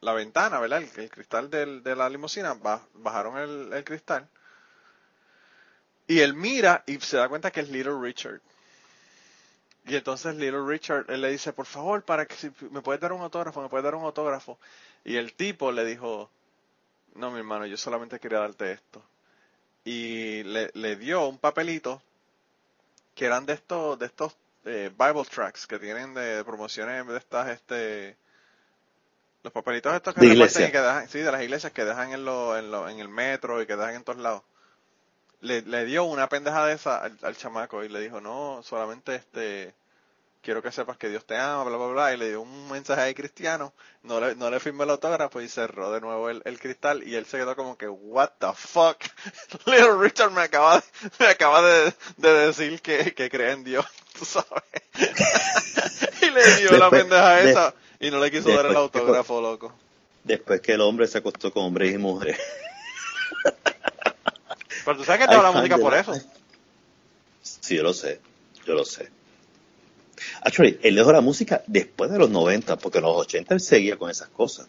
la 0.00 0.12
ventana, 0.12 0.60
¿verdad? 0.60 0.82
El, 0.82 1.10
cristal 1.10 1.48
de 1.50 1.96
la 1.96 2.08
limusina, 2.08 2.54
ba- 2.54 2.86
bajaron 2.94 3.38
el, 3.38 3.72
el 3.72 3.84
cristal. 3.84 4.28
Y 6.06 6.20
él 6.20 6.34
mira 6.34 6.84
y 6.86 7.00
se 7.00 7.16
da 7.16 7.28
cuenta 7.30 7.50
que 7.50 7.60
es 7.60 7.70
Little 7.70 7.98
Richard. 7.98 8.42
Y 9.90 9.96
entonces 9.96 10.36
Little 10.36 10.64
Richard, 10.64 11.06
él 11.08 11.20
le 11.20 11.32
dice, 11.32 11.52
por 11.52 11.66
favor, 11.66 12.04
para 12.04 12.24
que 12.24 12.36
si 12.36 12.48
me 12.70 12.80
puedes 12.80 13.00
dar 13.00 13.12
un 13.12 13.22
autógrafo, 13.22 13.60
me 13.60 13.68
puedes 13.68 13.82
dar 13.82 13.96
un 13.96 14.04
autógrafo. 14.04 14.56
Y 15.04 15.16
el 15.16 15.34
tipo 15.34 15.72
le 15.72 15.84
dijo, 15.84 16.30
no, 17.16 17.32
mi 17.32 17.38
hermano, 17.38 17.66
yo 17.66 17.76
solamente 17.76 18.20
quería 18.20 18.38
darte 18.38 18.70
esto. 18.70 19.02
Y 19.82 20.44
le, 20.44 20.70
le 20.74 20.94
dio 20.94 21.26
un 21.26 21.38
papelito 21.38 22.00
que 23.16 23.24
eran 23.24 23.46
de 23.46 23.54
estos, 23.54 23.98
de 23.98 24.06
estos 24.06 24.36
eh, 24.64 24.92
Bible 24.96 25.24
tracks 25.24 25.66
que 25.66 25.80
tienen 25.80 26.14
de 26.14 26.44
promociones 26.44 27.04
de 27.08 27.18
estas, 27.18 27.48
este, 27.48 28.16
los 29.42 29.52
papelitos 29.52 29.92
estos 29.92 30.14
que 30.14 30.20
De 30.20 30.26
iglesia. 30.28 30.68
y 30.68 30.70
que 30.70 30.78
dejan, 30.78 31.08
sí, 31.08 31.18
de 31.18 31.32
las 31.32 31.42
iglesias 31.42 31.72
que 31.72 31.84
dejan 31.84 32.12
en, 32.12 32.24
lo, 32.24 32.56
en, 32.56 32.70
lo, 32.70 32.88
en 32.88 33.00
el 33.00 33.08
metro 33.08 33.60
y 33.60 33.66
que 33.66 33.74
dejan 33.74 33.96
en 33.96 34.04
todos 34.04 34.20
lados. 34.20 34.44
Le, 35.40 35.62
le 35.62 35.84
dio 35.84 36.04
una 36.04 36.28
pendeja 36.28 36.64
de 36.64 36.74
esa 36.74 36.98
al, 37.02 37.18
al 37.22 37.36
chamaco 37.36 37.82
y 37.82 37.88
le 37.88 37.98
dijo, 37.98 38.20
no, 38.20 38.62
solamente 38.62 39.16
este, 39.16 39.74
quiero 40.42 40.62
que 40.62 40.72
sepas 40.72 40.96
que 40.96 41.08
Dios 41.08 41.24
te 41.26 41.36
ama, 41.36 41.64
bla, 41.64 41.76
bla, 41.76 41.86
bla, 41.88 42.14
y 42.14 42.16
le 42.16 42.28
dio 42.30 42.40
un 42.42 42.70
mensaje 42.70 43.00
ahí 43.02 43.14
cristiano, 43.14 43.72
no 44.02 44.20
le, 44.20 44.34
no 44.36 44.50
le 44.50 44.58
firmó 44.60 44.84
el 44.84 44.90
autógrafo 44.90 45.40
y 45.40 45.48
cerró 45.48 45.92
de 45.92 46.00
nuevo 46.00 46.30
el, 46.30 46.40
el 46.44 46.58
cristal 46.58 47.06
y 47.06 47.14
él 47.14 47.26
se 47.26 47.36
quedó 47.38 47.54
como 47.56 47.76
que, 47.76 47.88
what 47.88 48.30
the 48.38 48.48
fuck, 48.54 48.96
Little 49.66 49.96
Richard 49.98 50.30
me 50.30 50.42
acaba, 50.42 50.76
de- 50.78 50.84
me 51.18 51.26
acaba 51.26 51.62
de, 51.62 51.94
de 52.16 52.32
decir 52.46 52.80
que, 52.80 53.14
que 53.14 53.28
cree 53.30 53.52
en 53.52 53.64
Dios, 53.64 53.84
tú 54.18 54.24
sabes. 54.24 54.48
y 56.22 56.30
le 56.30 56.56
dio 56.56 56.72
la 56.78 56.90
pendeja 56.90 57.36
de- 57.36 57.50
esa 57.50 57.74
y 58.00 58.10
no 58.10 58.18
le 58.18 58.30
quiso 58.30 58.48
dar 58.50 58.66
el 58.66 58.72
que- 58.72 58.78
autógrafo, 58.78 59.40
loco. 59.40 59.74
Después 60.24 60.60
que 60.60 60.72
el 60.72 60.80
hombre 60.82 61.06
se 61.06 61.18
acostó 61.18 61.52
con 61.52 61.64
hombres 61.64 61.94
y 61.94 61.98
mujeres. 61.98 62.38
Pero 64.84 64.96
tú 64.96 65.04
sabes 65.04 65.20
que 65.26 65.28
te 65.28 65.36
fan 65.40 65.54
música 65.54 65.76
de 65.76 65.82
por 65.82 65.92
la- 65.92 66.00
eso. 66.00 66.14
Sí, 67.42 67.76
yo 67.76 67.82
lo 67.82 67.92
sé, 67.94 68.20
yo 68.66 68.74
lo 68.74 68.84
sé. 68.84 69.10
Actually, 70.42 70.78
él 70.82 70.94
dejó 70.94 71.12
la 71.12 71.20
música 71.20 71.62
después 71.66 72.10
de 72.10 72.18
los 72.18 72.30
90, 72.30 72.76
porque 72.76 72.98
en 72.98 73.04
los 73.04 73.16
80 73.16 73.54
él 73.54 73.60
seguía 73.60 73.96
con 73.96 74.10
esas 74.10 74.28
cosas. 74.28 74.68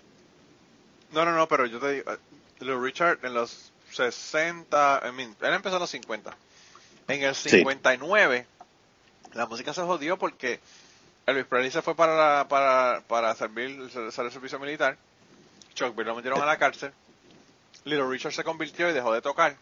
No, 1.14 1.26
no, 1.26 1.35
no, 1.35 1.48
pero 1.48 1.65
yo 1.65 1.80
te 1.80 1.91
digo, 1.93 2.11
eh, 2.11 2.18
Little 2.60 2.80
Richard 2.80 3.19
en 3.23 3.34
los 3.34 3.72
60, 3.93 5.02
I 5.07 5.11
mean, 5.11 5.35
él 5.41 5.53
empezó 5.53 5.76
en 5.76 5.81
los 5.81 5.89
50. 5.89 6.35
En 7.07 7.23
el 7.23 7.35
59, 7.35 8.45
la 9.34 9.45
música 9.45 9.73
se 9.73 9.81
jodió 9.81 10.18
porque 10.18 10.60
Elvis 11.26 11.45
Presley 11.45 11.72
se 11.72 11.81
fue 11.81 11.95
para, 11.95 12.15
la- 12.15 12.48
para, 12.48 13.02
para 13.07 13.35
servir, 13.35 13.81
hacer 13.88 14.26
el 14.26 14.31
servicio 14.31 14.60
militar. 14.60 14.98
Chuck 15.73 15.95
Berry 15.95 16.10
lo 16.10 16.15
metieron 16.15 16.41
a 16.41 16.45
la 16.45 16.57
cárcel. 16.57 16.91
Little 17.85 18.07
Richard 18.07 18.34
se 18.34 18.43
convirtió 18.43 18.89
y 18.89 18.93
dejó 18.93 19.14
de 19.14 19.22
tocar. 19.22 19.56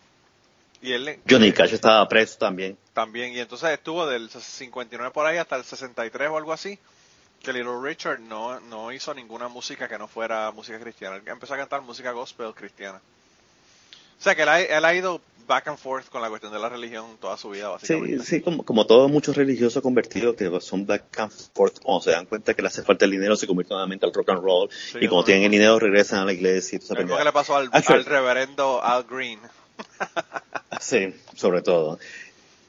Y 0.82 0.94
él 0.94 1.20
Johnny 1.30 1.52
Cash 1.52 1.74
estaba 1.74 2.08
preso 2.08 2.38
también. 2.38 2.78
también, 2.94 3.34
y 3.34 3.40
entonces 3.40 3.70
estuvo 3.72 4.08
del 4.08 4.30
59 4.30 5.12
por 5.12 5.26
ahí 5.26 5.38
hasta 5.38 5.56
el 5.58 5.64
63 5.66 6.30
o 6.30 6.38
algo 6.38 6.54
así, 6.54 6.80
que 7.44 7.52
Little 7.54 7.82
Richard 7.82 8.20
no, 8.22 8.60
no 8.62 8.92
hizo 8.92 9.14
ninguna 9.14 9.48
música 9.50 9.88
que 9.88 9.98
no 9.98 10.08
fuera 10.08 10.52
música 10.52 10.80
cristiana. 10.80 11.18
Él 11.18 11.24
empezó 11.26 11.54
a 11.54 11.58
cantar 11.58 11.82
música 11.82 12.12
gospel 12.12 12.54
cristiana. 12.54 13.00
O 14.20 14.22
sea 14.22 14.36
que 14.36 14.42
él 14.44 14.50
ha, 14.50 14.60
él 14.62 14.84
ha 14.86 14.94
ido 14.94 15.22
back 15.48 15.68
and 15.70 15.78
forth 15.78 16.10
con 16.10 16.22
la 16.22 16.30
cuestión 16.30 16.52
de 16.54 16.60
la 16.60 16.70
religión 16.70 17.18
toda 17.20 17.36
su 17.38 17.50
vida, 17.50 17.68
Sí, 17.82 17.94
básicamente. 17.94 18.24
sí, 18.26 18.42
como, 18.42 18.64
como 18.64 18.86
todos 18.86 19.10
muchos 19.10 19.36
religiosos 19.36 19.82
convertidos 19.82 20.36
que 20.36 20.50
son 20.62 20.86
back 20.86 21.18
and 21.20 21.32
forth, 21.54 21.80
cuando 21.82 22.02
se 22.04 22.12
dan 22.12 22.26
cuenta 22.26 22.54
que 22.54 22.62
le 22.62 22.68
hace 22.68 22.84
falta 22.84 23.06
el 23.06 23.12
dinero, 23.12 23.36
se 23.36 23.48
convierten 23.48 23.76
nuevamente 23.76 24.06
al 24.06 24.14
rock 24.14 24.30
and 24.30 24.44
roll. 24.44 24.70
y 25.00 25.08
cuando 25.08 25.24
tienen 25.26 25.46
el 25.46 25.52
dinero, 25.52 25.80
regresan 25.80 26.20
a 26.20 26.26
la 26.26 26.34
iglesia 26.34 26.76
y 26.76 26.80
toda 26.80 27.00
esa 27.02 27.08
Lo 27.10 27.18
que 27.18 27.24
le 27.24 27.32
pasó 27.32 27.56
al, 27.56 27.70
Actually- 27.72 28.00
al 28.00 28.06
reverendo 28.06 28.84
Al 28.84 29.04
Green. 29.06 29.40
Sí, 30.82 31.14
sobre 31.36 31.62
todo. 31.62 32.00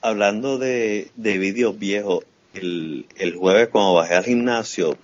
Hablando 0.01 0.57
de, 0.57 1.11
de 1.15 1.37
vídeos 1.37 1.79
viejos, 1.79 2.25
el, 2.53 3.05
el 3.15 3.35
jueves 3.35 3.69
cuando 3.69 3.93
bajé 3.93 4.15
al 4.15 4.25
gimnasio, 4.25 4.97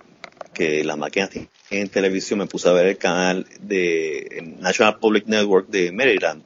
que 0.52 0.84
las 0.84 0.98
máquinas 0.98 1.30
en 1.70 1.88
televisión, 1.88 2.38
me 2.38 2.46
puse 2.46 2.68
a 2.68 2.72
ver 2.72 2.86
el 2.86 2.98
canal 2.98 3.46
de 3.60 4.54
National 4.58 4.98
Public 4.98 5.26
Network 5.26 5.68
de 5.68 5.92
Maryland. 5.92 6.42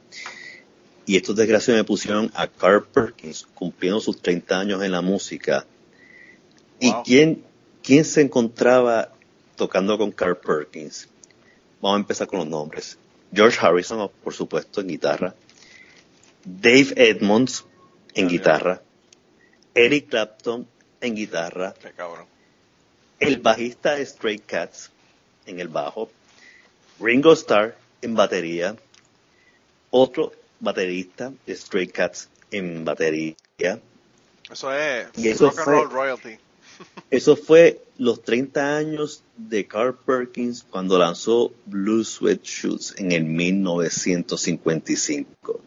Y 1.05 1.17
estos 1.17 1.35
desgraciados 1.35 1.81
me 1.81 1.85
pusieron 1.85 2.31
a 2.33 2.47
Carl 2.47 2.85
Perkins 2.85 3.47
cumpliendo 3.53 3.99
sus 3.99 4.21
30 4.21 4.59
años 4.59 4.83
en 4.83 4.91
la 4.91 5.01
música. 5.01 5.65
¿Y 6.79 6.91
quién, 7.05 7.43
quién 7.81 8.05
se 8.05 8.21
encontraba 8.21 9.09
tocando 9.55 9.97
con 9.97 10.11
Carl 10.11 10.37
Perkins? 10.37 11.07
Vamos 11.81 11.97
a 11.97 12.01
empezar 12.01 12.27
con 12.27 12.39
los 12.39 12.47
nombres. 12.47 12.97
George 13.33 13.57
Harrison, 13.61 14.09
por 14.23 14.33
supuesto, 14.33 14.81
en 14.81 14.87
guitarra. 14.87 15.35
Dave 16.45 16.93
Edmonds 16.95 17.65
en 18.15 18.27
guitarra. 18.27 18.81
Eric 19.75 20.09
Clapton 20.09 20.67
en 21.01 21.15
guitarra. 21.15 21.73
Qué 21.81 21.91
cabrón. 21.91 22.25
El 23.19 23.37
bajista 23.39 23.95
de 23.95 24.05
Stray 24.05 24.39
Cats 24.39 24.91
en 25.45 25.59
el 25.59 25.67
bajo. 25.69 26.09
Ringo 26.99 27.33
Starr 27.33 27.75
en 28.01 28.15
batería. 28.15 28.75
Otro 29.89 30.31
baterista 30.59 31.31
de 31.45 31.55
Stray 31.55 31.87
Cats 31.87 32.29
en 32.51 32.83
batería. 32.85 33.35
Eso 34.51 34.73
es 34.73 35.07
Y 35.15 35.29
eso 35.29 35.45
rock 35.45 35.57
and 35.59 35.65
fue- 35.65 35.73
roll 35.75 35.89
royalty. 35.91 36.37
Eso 37.11 37.35
fue 37.35 37.83
los 37.99 38.23
30 38.23 38.77
años 38.77 39.21
de 39.37 39.67
Carl 39.67 39.95
Perkins 39.95 40.65
cuando 40.67 40.97
lanzó 40.97 41.53
Blue 41.67 42.03
Sweat 42.03 42.41
Shoes 42.43 42.95
en 42.97 43.11
el 43.11 43.25
1955. 43.25 45.61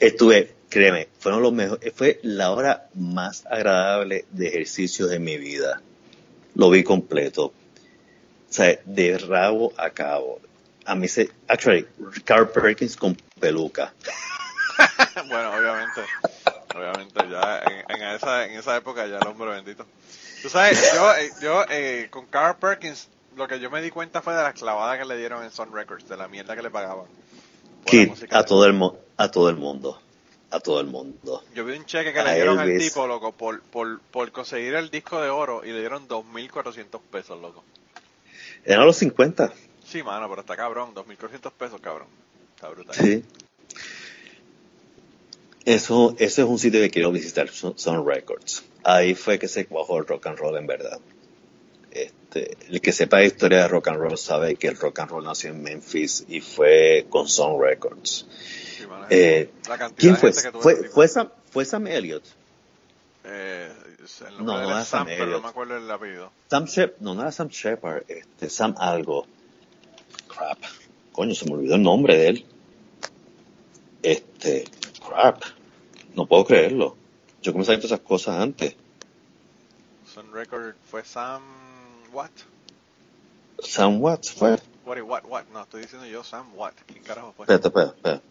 Estuve 0.00 0.58
créeme, 0.68 1.08
fueron 1.18 1.42
los 1.42 1.52
mejores, 1.52 1.92
fue 1.94 2.20
la 2.22 2.50
hora 2.50 2.88
más 2.94 3.46
agradable 3.46 4.26
de 4.30 4.48
ejercicio 4.48 5.06
de 5.06 5.18
mi 5.18 5.38
vida. 5.38 5.80
Lo 6.54 6.70
vi 6.70 6.84
completo. 6.84 7.46
O 7.46 8.52
sea, 8.52 8.78
de 8.84 9.18
rabo 9.18 9.72
a 9.76 9.90
cabo. 9.90 10.40
A 10.86 10.94
mí 10.94 11.06
se, 11.06 11.30
actually, 11.48 11.86
Carl 12.24 12.50
Perkins 12.50 12.96
con 12.96 13.14
peluca. 13.38 13.92
bueno, 15.28 15.50
obviamente, 15.52 16.00
obviamente 16.74 17.20
ya 17.30 17.58
en, 17.58 18.02
en, 18.02 18.08
esa, 18.14 18.46
en 18.46 18.52
esa 18.52 18.76
época 18.76 19.06
ya 19.06 19.18
el 19.18 19.26
hombre 19.26 19.50
bendito. 19.50 19.86
Tú 20.42 20.48
sabes, 20.48 20.92
yo, 20.94 21.14
eh, 21.14 21.30
yo 21.42 21.64
eh, 21.68 22.06
con 22.10 22.26
Carl 22.26 22.56
Perkins, 22.56 23.08
lo 23.36 23.46
que 23.48 23.60
yo 23.60 23.70
me 23.70 23.82
di 23.82 23.90
cuenta 23.90 24.22
fue 24.22 24.34
de 24.34 24.42
la 24.42 24.52
clavada 24.54 24.96
que 24.96 25.04
le 25.04 25.18
dieron 25.18 25.44
en 25.44 25.50
Sun 25.50 25.72
Records, 25.72 26.08
de 26.08 26.16
la 26.16 26.28
mierda 26.28 26.56
que 26.56 26.62
le 26.62 26.70
pagaban. 26.70 27.06
Kid, 27.88 28.10
a 28.30 28.44
todo, 28.44 28.66
el, 28.66 28.80
a 29.16 29.30
todo 29.30 29.48
el 29.48 29.56
mundo 29.56 29.98
a 30.50 30.60
todo 30.60 30.80
el 30.80 30.86
mundo. 30.86 31.42
Yo 31.54 31.64
vi 31.64 31.76
un 31.76 31.84
cheque 31.84 32.12
que 32.12 32.22
le 32.22 32.34
dieron 32.34 32.58
al 32.58 32.78
tipo, 32.78 33.06
loco, 33.06 33.32
por, 33.32 33.60
por, 33.62 34.00
por 34.00 34.32
conseguir 34.32 34.74
el 34.74 34.90
disco 34.90 35.20
de 35.20 35.28
oro 35.28 35.62
y 35.64 35.72
le 35.72 35.80
dieron 35.80 36.08
2.400 36.08 37.00
pesos, 37.10 37.40
loco. 37.40 37.64
Eran 38.64 38.86
los 38.86 38.96
50. 38.96 39.52
Sí, 39.84 40.02
mano, 40.02 40.28
pero 40.28 40.40
está 40.40 40.56
cabrón, 40.56 40.94
2.400 40.94 41.52
pesos, 41.52 41.80
cabrón. 41.80 42.08
Está 42.54 42.68
brutal. 42.68 42.94
Sí. 42.94 43.24
Eso, 45.64 46.14
ese 46.18 46.42
es 46.42 46.48
un 46.48 46.58
sitio 46.58 46.80
que 46.80 46.90
quiero 46.90 47.12
visitar, 47.12 47.48
son 47.50 48.06
Records. 48.06 48.64
Ahí 48.84 49.14
fue 49.14 49.38
que 49.38 49.48
se 49.48 49.66
cuajó 49.66 49.98
el 49.98 50.06
rock 50.06 50.26
and 50.26 50.38
roll 50.38 50.56
en 50.56 50.66
verdad. 50.66 50.98
Este, 51.98 52.56
el 52.68 52.80
que 52.80 52.92
sepa 52.92 53.18
la 53.18 53.24
historia 53.24 53.62
de 53.62 53.68
rock 53.68 53.88
and 53.88 53.98
roll 53.98 54.18
sabe 54.18 54.56
que 54.56 54.68
el 54.68 54.76
rock 54.76 54.98
and 55.00 55.10
roll 55.10 55.24
nació 55.24 55.50
en 55.50 55.62
Memphis 55.62 56.24
y 56.28 56.40
fue 56.40 57.06
con 57.08 57.28
Sun 57.28 57.60
Records. 57.60 58.26
Eh, 59.10 59.50
¿Quién 59.96 60.16
fue? 60.16 60.32
¿Fue, 60.32 60.88
fue, 60.88 61.08
Sam, 61.08 61.30
¿Fue 61.50 61.64
Sam 61.64 61.86
Elliott? 61.86 62.24
Eh, 63.24 63.72
no, 64.38 64.44
no 64.44 64.62
era 64.62 64.84
Sam, 64.84 65.06
Sam 65.06 65.08
Elliott. 65.08 65.28
no 65.30 65.40
me 65.40 65.48
acuerdo 65.48 65.76
el 65.76 65.90
apellido. 65.90 66.30
Sam 66.48 66.66
Shep 66.66 67.00
no, 67.00 67.14
no 67.14 67.22
era 67.22 67.32
Sam 67.32 67.48
Shepard, 67.48 68.04
este, 68.08 68.50
Sam 68.50 68.74
algo. 68.78 69.26
Crap. 70.28 70.58
Coño, 71.12 71.34
se 71.34 71.46
me 71.46 71.54
olvidó 71.54 71.74
el 71.76 71.82
nombre 71.82 72.16
de 72.16 72.28
él. 72.28 72.46
Este, 74.02 74.64
crap. 75.06 75.42
No 76.14 76.26
puedo 76.26 76.44
creerlo. 76.44 76.96
Yo 77.42 77.52
comencé 77.52 77.72
a 77.72 77.76
esas 77.76 78.00
cosas 78.00 78.40
antes. 78.40 78.76
Sun 80.12 80.32
Record 80.32 80.74
fue 80.90 81.04
Sam 81.04 81.42
what? 82.12 82.30
Sam 83.62 84.00
What 84.00 84.24
fue. 84.24 84.58
What, 84.84 85.02
what, 85.02 85.24
what? 85.26 85.44
No, 85.52 85.62
estoy 85.62 85.82
diciendo 85.82 86.06
yo 86.06 86.22
Sam 86.22 86.54
What. 86.54 86.74
¿Quién 86.86 87.02
carajo 87.02 87.32
fue? 87.32 87.44
Espérate, 87.44 87.68
espérate, 87.68 87.96
espérate. 87.96 88.22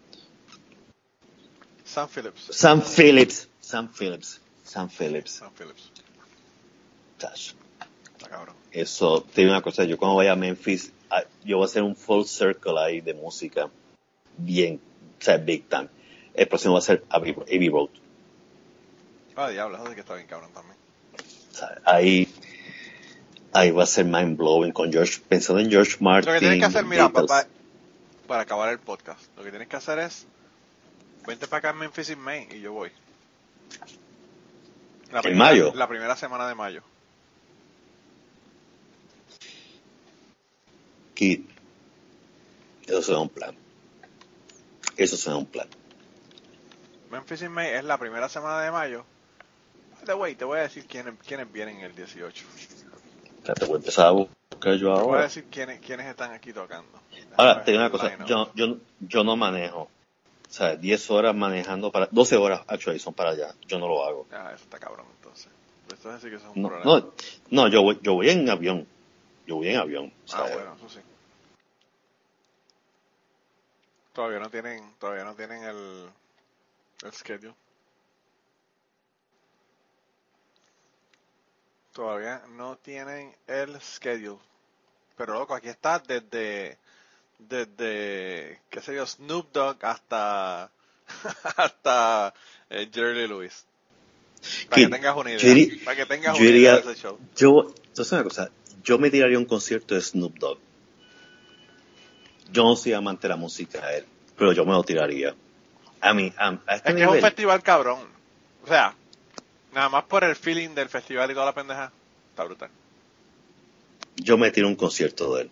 Sam 1.83 2.09
Phillips. 2.09 2.49
Sam 2.51 2.81
Phillips. 2.81 3.47
Sam 3.61 3.89
Phillips. 3.89 4.39
Sam 4.63 4.89
Phillips. 4.89 5.31
Sam 5.31 5.51
Phillips. 5.53 5.91
Tash. 7.17 7.53
Está 8.17 8.29
cabrón. 8.29 8.55
Eso, 8.71 9.21
te 9.21 9.41
digo 9.41 9.51
una 9.51 9.61
cosa, 9.61 9.85
yo 9.85 9.97
cuando 9.97 10.17
vaya 10.17 10.33
a 10.33 10.35
Memphis, 10.35 10.91
ah, 11.09 11.23
yo 11.43 11.57
voy 11.57 11.63
a 11.63 11.67
hacer 11.67 11.83
un 11.83 11.95
full 11.95 12.25
circle 12.25 12.77
ahí 12.77 13.01
de 13.01 13.13
música. 13.13 13.69
Bien, 14.37 14.79
o 15.19 15.23
sea, 15.23 15.37
big 15.37 15.67
time. 15.69 15.87
El 16.33 16.47
próximo 16.47 16.73
va 16.73 16.79
a 16.79 16.83
ser 16.83 17.03
Abbey, 17.09 17.69
Road. 17.69 17.89
Ah, 19.35 19.49
diablo, 19.49 19.77
eso 19.77 19.87
sí 19.87 19.95
que 19.95 20.01
está 20.01 20.15
bien 20.15 20.27
cabrón 20.27 20.51
también. 20.53 20.77
Ahí, 21.85 22.27
ahí 23.59 23.71
va 23.71 23.83
a 23.83 23.87
ser 23.87 24.05
mind 24.05 24.37
blowing 24.37 24.71
con 24.71 24.91
George, 24.91 25.21
pensando 25.27 25.61
en 25.61 25.69
George 25.69 25.97
Martin. 25.99 26.33
Lo 26.33 26.33
que 26.33 26.39
tienes 26.39 26.59
que 26.59 26.65
hacer, 26.65 26.85
mira, 26.85 27.09
para, 27.09 27.47
para 28.27 28.41
acabar 28.41 28.69
el 28.69 28.79
podcast, 28.79 29.21
lo 29.37 29.43
que 29.43 29.49
tienes 29.49 29.67
que 29.67 29.75
hacer 29.75 29.99
es 29.99 30.27
Vente 31.27 31.45
para 31.45 31.57
acá 31.57 31.69
en 31.71 31.79
Memphis 31.79 32.09
in 32.09 32.19
May 32.19 32.47
y 32.51 32.61
yo 32.61 32.71
voy. 32.71 32.89
La 35.11 35.19
¿En 35.19 35.37
mayo? 35.37 35.73
La 35.75 35.87
primera 35.87 36.15
semana 36.15 36.47
de 36.47 36.55
mayo. 36.55 36.81
Kid, 41.13 41.41
eso 42.85 43.01
será 43.01 43.19
un 43.19 43.27
plan. 43.27 43.53
Eso 44.95 45.17
será 45.17 45.35
un 45.35 45.45
plan. 45.45 45.67
Memphis 47.11 47.41
in 47.41 47.51
May 47.51 47.73
es 47.73 47.83
la 47.83 47.97
primera 47.97 48.29
semana 48.29 48.61
de 48.61 48.71
mayo. 48.71 49.05
De 50.05 50.13
way, 50.13 50.35
te 50.35 50.45
voy 50.45 50.59
a 50.59 50.61
decir 50.61 50.85
quiénes, 50.85 51.15
quiénes 51.27 51.51
vienen 51.51 51.81
el 51.81 51.93
18. 51.93 52.45
Ya 53.47 53.53
te 53.53 53.65
voy 53.65 53.75
a 53.75 53.77
empezar 53.77 54.07
a 54.07 54.11
buscar 54.11 54.75
yo 54.75 54.91
ahora. 54.91 55.01
Te 55.01 55.07
voy 55.07 55.19
a 55.19 55.21
decir 55.21 55.45
quiénes, 55.49 55.79
quiénes 55.79 56.07
están 56.07 56.33
aquí 56.33 56.51
tocando. 56.51 56.99
ahora, 57.37 57.63
te 57.63 57.71
digo 57.71 57.81
una 57.81 57.89
cosa. 57.89 58.25
Yo, 58.25 58.51
yo, 58.53 58.77
yo 58.99 59.23
no 59.23 59.37
manejo. 59.37 59.83
O 59.83 59.89
sea, 60.53 60.75
10 60.75 61.11
horas 61.11 61.33
manejando 61.33 61.89
para... 61.89 62.09
12 62.11 62.35
horas, 62.35 62.61
actually, 62.67 62.99
son 62.99 63.13
para 63.13 63.29
allá. 63.31 63.53
Yo 63.65 63.79
no 63.79 63.87
lo 63.87 64.05
hago. 64.05 64.27
Ah, 64.31 64.51
eso 64.53 64.65
está 64.65 64.79
cabrón, 64.79 65.05
entonces. 65.15 65.49
Esto 65.93 66.13
es 66.13 66.21
que 66.21 66.35
eso 66.35 66.49
es 66.49 66.55
un 66.55 66.61
no, 66.61 66.67
problema. 66.67 66.91
No, 66.91 67.13
no 67.49 67.67
yo, 67.69 67.83
voy, 67.83 67.99
yo 68.01 68.15
voy 68.15 68.29
en 68.29 68.49
avión. 68.49 68.85
Yo 69.45 69.55
voy 69.55 69.69
en 69.69 69.77
avión. 69.77 70.13
Ah, 70.33 70.45
bueno, 70.53 70.75
eso 70.75 70.89
sí. 70.89 70.99
Todavía 74.11 74.39
no 74.39 74.49
tienen, 74.49 74.93
todavía 74.99 75.23
no 75.23 75.35
tienen 75.35 75.63
el, 75.63 76.09
el 77.03 77.13
schedule. 77.13 77.53
Todavía 81.97 82.43
no 82.49 82.77
tienen 82.77 83.35
el 83.47 83.81
schedule. 83.81 84.37
Pero 85.17 85.33
loco, 85.33 85.55
aquí 85.55 85.67
está 85.67 85.97
desde 85.97 86.77
desde, 87.39 88.59
qué 88.69 88.81
sé 88.81 88.93
yo, 88.93 89.07
Snoop 89.07 89.51
Dogg 89.51 89.83
hasta, 89.83 90.69
hasta 91.57 92.35
eh, 92.69 92.87
Jerry 92.93 93.27
Lewis. 93.27 93.65
Para 94.69 94.83
que, 94.83 94.87
tengas 94.89 95.17
una 95.17 95.31
idea. 95.33 95.77
para 95.83 95.97
que 95.97 96.05
tengas 96.05 96.39
una 96.39 96.47
idea 96.47 96.75
de 96.75 96.91
ese 96.91 97.01
show. 97.01 97.17
Yo, 97.35 97.73
entonces 97.87 98.11
una 98.11 98.23
cosa, 98.23 98.51
yo 98.83 98.99
me 98.99 99.09
tiraría 99.09 99.39
un 99.39 99.45
concierto 99.45 99.95
de 99.95 100.01
Snoop 100.01 100.37
Dogg. 100.37 100.59
Yo 102.51 102.63
no 102.63 102.75
soy 102.75 102.93
amante 102.93 103.23
de 103.23 103.29
la 103.29 103.37
música 103.37 103.83
de 103.87 103.97
él, 103.97 104.05
pero 104.37 104.53
yo 104.53 104.65
me 104.65 104.73
lo 104.73 104.83
tiraría. 104.83 105.35
A 105.99 106.13
mí, 106.13 106.31
a, 106.37 106.59
este 106.75 106.89
es 106.89 106.95
que 106.95 107.01
es 107.01 107.09
un 107.09 107.21
festival 107.21 107.63
cabrón. 107.63 108.01
O 108.63 108.67
sea, 108.67 108.93
nada 109.77 109.89
más 109.89 110.05
por 110.05 110.23
el 110.23 110.35
feeling 110.35 110.69
del 110.69 110.89
festival 110.89 111.29
y 111.29 111.35
toda 111.35 111.45
la 111.45 111.53
pendeja, 111.53 111.91
está 112.31 112.43
brutal. 112.43 112.71
Yo 114.15 114.35
me 114.35 114.49
tiro 114.49 114.67
un 114.67 114.75
concierto 114.75 115.35
de 115.35 115.43
él. 115.43 115.51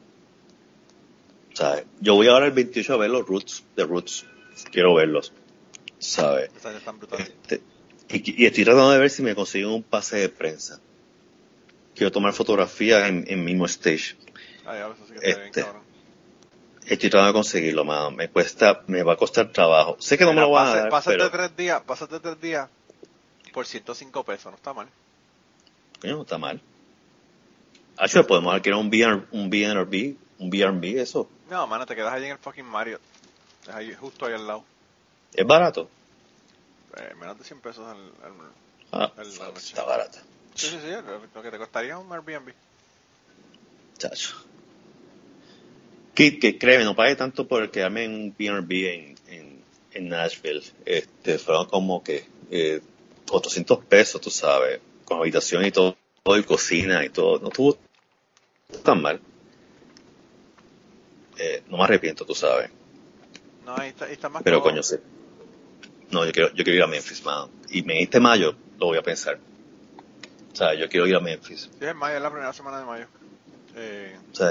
¿sabes? 1.53 1.85
Yo 2.01 2.15
voy 2.15 2.27
ahora 2.27 2.47
el 2.47 2.51
28 2.51 2.93
a 2.93 2.97
ver 2.97 3.11
los 3.11 3.27
Roots, 3.27 3.63
de 3.75 3.85
Roots. 3.85 4.25
Quiero 4.71 4.95
verlos, 4.95 5.31
¿sabes? 5.99 6.49
Este, 7.19 7.61
y, 8.09 8.45
estoy 8.45 8.63
tratando 8.63 8.91
de 8.91 8.97
ver 8.97 9.11
si 9.11 9.21
me 9.21 9.35
consiguen 9.35 9.69
un 9.69 9.83
pase 9.83 10.17
de 10.17 10.29
prensa. 10.29 10.81
Quiero 11.93 12.11
tomar 12.11 12.33
fotografía 12.33 13.07
en, 13.07 13.25
en 13.27 13.45
mismo 13.45 13.65
stage. 13.65 14.17
este, 15.21 15.65
Estoy 16.87 17.09
tratando 17.09 17.27
de 17.27 17.33
conseguirlo, 17.33 17.85
mano. 17.85 18.09
Me 18.09 18.29
cuesta, 18.29 18.83
me 18.87 19.03
va 19.03 19.13
a 19.13 19.17
costar 19.17 19.51
trabajo. 19.51 19.97
Sé 19.99 20.17
que 20.17 20.25
no 20.25 20.33
me 20.33 20.41
lo 20.41 20.49
van 20.49 20.67
a 20.67 20.75
dar, 20.75 20.89
pásate 20.89 21.29
tres 21.29 21.55
días, 21.55 21.81
pásate 21.85 22.19
tres 22.19 22.41
días 22.41 22.69
por 23.55 23.65
105 23.65 24.25
pesos, 24.25 24.51
no 24.51 24.57
está 24.57 24.73
mal. 24.73 24.89
Coño, 26.01 26.17
no 26.17 26.21
está 26.23 26.37
mal. 26.37 26.61
Ah, 27.97 28.05
podemos 28.27 28.53
alquilar 28.53 28.77
un, 28.77 28.89
BR, 28.89 29.27
un 29.31 29.49
BNB 29.49 30.17
un 30.39 30.83
eso. 30.83 31.29
No, 31.49 31.65
mano, 31.65 31.85
te 31.85 31.95
quedas 31.95 32.13
ahí 32.13 32.25
en 32.25 32.31
el 32.31 32.37
fucking 32.37 32.65
Mario. 32.65 32.99
Es 33.63 33.69
ahí, 33.69 33.93
justo 33.93 34.25
ahí 34.25 34.33
al 34.33 34.45
lado. 34.45 34.65
¿Es 35.33 35.47
barato? 35.47 35.89
Eh, 36.97 37.13
menos 37.17 37.39
de 37.39 37.45
100 37.45 37.61
pesos 37.61 37.87
al, 37.87 38.11
ah, 38.91 39.13
está 39.55 39.85
barato. 39.85 40.17
Sí, 40.53 40.67
sí, 40.67 40.77
sí, 40.81 40.89
lo, 41.33 41.41
que 41.41 41.49
te 41.49 41.57
costaría 41.57 41.97
un 41.97 42.11
Airbnb. 42.11 42.53
Chacho. 43.97 44.35
Que, 46.13 46.39
que 46.39 46.57
créeme, 46.57 46.83
no 46.83 46.93
pagué 46.93 47.15
tanto 47.15 47.47
por 47.47 47.71
quedarme 47.71 48.03
en 48.03 48.15
un 48.15 48.35
B&B 48.37 48.93
en, 48.93 49.15
en, 49.27 49.63
en, 49.93 50.09
Nashville. 50.09 50.63
Este, 50.85 51.39
fueron 51.39 51.67
como 51.67 52.03
que 52.03 52.27
eh, 52.51 52.81
400 53.29 53.85
pesos, 53.85 54.21
tú 54.21 54.29
sabes, 54.29 54.79
con 55.03 55.19
habitación 55.19 55.65
y 55.65 55.71
todo, 55.71 55.95
todo 56.23 56.37
y 56.37 56.43
cocina 56.43 57.03
y 57.05 57.09
todo. 57.09 57.39
No 57.39 57.47
estuvo 57.47 57.77
tan 58.83 59.01
mal 59.01 59.19
eh, 61.37 61.63
no 61.67 61.77
me 61.77 61.83
arrepiento, 61.83 62.25
tú 62.25 62.33
sabes. 62.33 62.69
No, 63.65 63.75
ahí 63.77 63.89
está, 63.89 64.09
está 64.09 64.29
más 64.29 64.43
Pero 64.43 64.61
coño, 64.61 64.83
sí. 64.83 64.97
No, 66.11 66.25
yo 66.25 66.31
quiero, 66.31 66.49
yo 66.53 66.63
quiero 66.63 66.77
ir 66.77 66.83
a 66.83 66.87
Memphis, 66.87 67.23
man. 67.25 67.49
Y 67.69 67.81
me 67.83 67.95
diste 67.95 68.19
mayo, 68.19 68.55
lo 68.77 68.87
voy 68.87 68.97
a 68.97 69.01
pensar. 69.01 69.39
O 70.53 70.55
sea, 70.55 70.73
yo 70.75 70.87
quiero 70.87 71.07
ir 71.07 71.15
a 71.15 71.19
Memphis. 71.19 71.69
Sí, 71.77 71.85
es 71.85 71.95
mayo, 71.95 72.15
es 72.15 72.21
la 72.21 72.29
primera 72.29 72.53
semana 72.53 72.79
de 72.79 72.85
mayo. 72.85 73.07
Eh, 73.75 74.17
sí. 74.31 74.45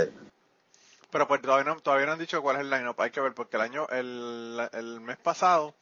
Pero 1.11 1.29
pues 1.29 1.41
todavía 1.41 1.73
no, 1.73 1.81
todavía 1.81 2.07
no 2.07 2.13
han 2.13 2.19
dicho 2.19 2.43
cuál 2.43 2.57
es 2.57 2.63
el 2.63 2.71
line-up. 2.71 3.01
Hay 3.01 3.11
que 3.11 3.21
ver, 3.21 3.33
porque 3.33 3.57
el 3.57 3.63
año, 3.63 3.87
el, 3.91 4.61
el 4.73 5.01
mes 5.01 5.17
pasado, 5.17 5.75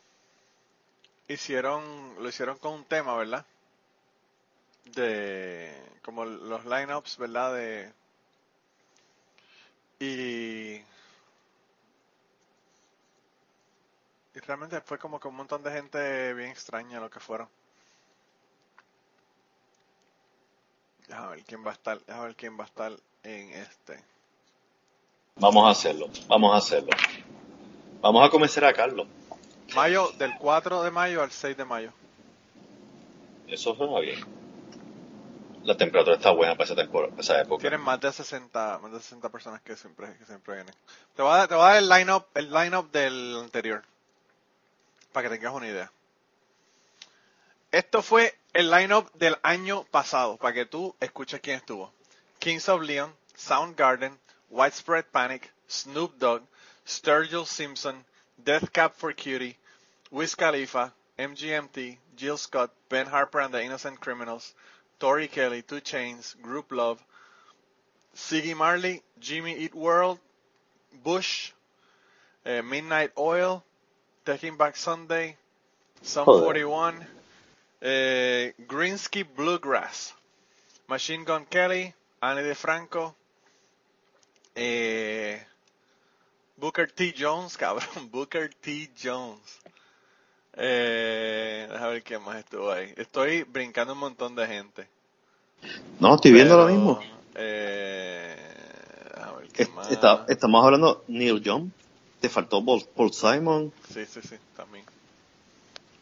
hicieron, 1.32 1.82
lo 2.18 2.28
hicieron 2.28 2.58
con 2.58 2.74
un 2.74 2.84
tema, 2.84 3.16
¿verdad? 3.16 3.44
De, 4.94 5.72
como 6.02 6.24
los 6.24 6.64
line-ups, 6.64 7.16
¿verdad? 7.18 7.54
De, 7.54 7.92
y 10.00 10.82
realmente 14.46 14.80
fue 14.80 14.98
como 14.98 15.20
que 15.20 15.28
un 15.28 15.36
montón 15.36 15.62
de 15.62 15.70
gente 15.70 16.34
bien 16.34 16.50
extraña 16.50 17.00
lo 17.00 17.10
que 17.10 17.20
fueron. 17.20 17.48
Déjame 21.06 21.36
ver 21.36 21.44
quién 21.44 21.64
va 21.64 21.70
a 21.70 21.74
estar, 21.74 22.00
déjame 22.04 22.26
ver 22.26 22.36
quién 22.36 22.58
va 22.58 22.64
a 22.64 22.66
estar 22.66 22.92
en 23.22 23.52
este. 23.52 24.02
Vamos 25.36 25.66
a 25.66 25.70
hacerlo, 25.70 26.08
vamos 26.26 26.54
a 26.54 26.58
hacerlo. 26.58 26.90
Vamos 28.00 28.26
a 28.26 28.30
comenzar 28.30 28.64
a 28.64 28.72
Carlos. 28.72 29.06
Mayo, 29.74 30.12
del 30.18 30.34
4 30.38 30.82
de 30.82 30.90
mayo 30.90 31.22
al 31.22 31.30
6 31.30 31.56
de 31.56 31.64
mayo. 31.64 31.92
Eso 33.48 33.74
suena 33.74 34.00
bien. 34.00 34.20
La 35.64 35.76
temperatura 35.76 36.16
está 36.16 36.32
buena 36.32 36.54
para 36.54 36.64
esa, 36.64 36.74
temporada, 36.74 37.10
para 37.10 37.22
esa 37.22 37.40
época. 37.40 37.60
Tienen 37.60 37.80
más 37.80 38.00
de 38.00 38.12
60, 38.12 38.80
más 38.82 38.92
de 38.92 38.98
60 38.98 39.28
personas 39.28 39.60
que 39.62 39.76
siempre, 39.76 40.16
que 40.18 40.24
siempre 40.24 40.54
vienen. 40.54 40.74
Te 41.14 41.22
voy 41.22 41.38
a, 41.38 41.46
te 41.46 41.54
voy 41.54 41.62
a 41.62 41.66
dar 41.68 41.76
el 41.76 41.88
line-up 41.88 42.26
el 42.34 42.50
line 42.50 42.82
del 42.92 43.36
anterior. 43.44 43.82
Para 45.12 45.28
que 45.28 45.36
tengas 45.36 45.52
una 45.52 45.68
idea. 45.68 45.92
Esto 47.70 48.02
fue 48.02 48.34
el 48.52 48.70
line-up 48.70 49.12
del 49.12 49.36
año 49.42 49.84
pasado. 49.84 50.36
Para 50.36 50.54
que 50.54 50.66
tú 50.66 50.96
escuches 50.98 51.40
quién 51.40 51.56
estuvo. 51.56 51.92
Kings 52.40 52.68
of 52.68 52.82
Leon, 52.82 53.14
Soundgarden, 53.36 54.18
Widespread 54.50 55.04
Panic, 55.12 55.52
Snoop 55.68 56.16
Dogg, 56.18 56.42
Sturgill 56.86 57.46
Simpson, 57.46 58.04
Death 58.36 58.70
Cab 58.72 58.92
for 58.94 59.14
Cutie, 59.14 59.56
Wiz 60.12 60.34
Khalifa, 60.34 60.92
MGMT, 61.18 61.96
Jill 62.16 62.36
Scott, 62.36 62.70
Ben 62.90 63.06
Harper 63.06 63.40
and 63.40 63.54
the 63.54 63.62
Innocent 63.62 63.98
Criminals, 63.98 64.54
Tori 65.00 65.26
Kelly, 65.26 65.62
Two 65.62 65.80
Chains, 65.80 66.36
Group 66.42 66.70
Love, 66.70 67.02
Siggy 68.14 68.54
Marley, 68.54 69.02
Jimmy 69.18 69.56
Eat 69.56 69.74
World, 69.74 70.18
Bush, 71.02 71.52
eh, 72.44 72.60
Midnight 72.60 73.12
Oil, 73.16 73.64
Taking 74.26 74.58
Back 74.58 74.76
Sunday, 74.76 75.34
Sum 76.02 76.26
41, 76.26 77.06
eh, 77.80 78.50
Greensky 78.68 79.24
Bluegrass, 79.24 80.12
Machine 80.88 81.24
Gun 81.24 81.46
Kelly, 81.46 81.94
Annie 82.22 82.42
DeFranco, 82.42 83.14
eh, 84.54 85.38
Booker 86.58 86.86
T. 86.86 87.12
Jones, 87.12 87.56
cabrón, 87.60 88.10
Booker 88.10 88.50
T. 88.60 88.90
Jones. 88.94 89.61
Eh, 90.54 91.66
déjame 91.70 91.92
ver 91.92 92.02
quién 92.02 92.22
más 92.22 92.36
estuvo 92.36 92.70
ahí. 92.70 92.92
Estoy 92.96 93.42
brincando 93.44 93.94
un 93.94 94.00
montón 94.00 94.34
de 94.34 94.46
gente. 94.46 94.86
No, 96.00 96.14
estoy 96.16 96.32
viendo 96.32 96.54
Pero, 96.56 96.68
lo 96.68 96.74
mismo. 96.74 97.00
Eh, 97.34 98.36
déjame 99.14 99.36
ver 99.38 99.48
Es- 99.54 99.70
más. 99.72 99.90
está- 99.90 100.24
estamos 100.28 100.64
hablando 100.64 101.04
Neil 101.08 101.40
Young. 101.40 101.70
Te 102.20 102.28
faltó 102.28 102.64
Paul, 102.64 102.84
Paul 102.94 103.12
Simon. 103.12 103.72
Sí, 103.92 104.04
sí, 104.06 104.20
sí, 104.22 104.36
también. 104.56 104.84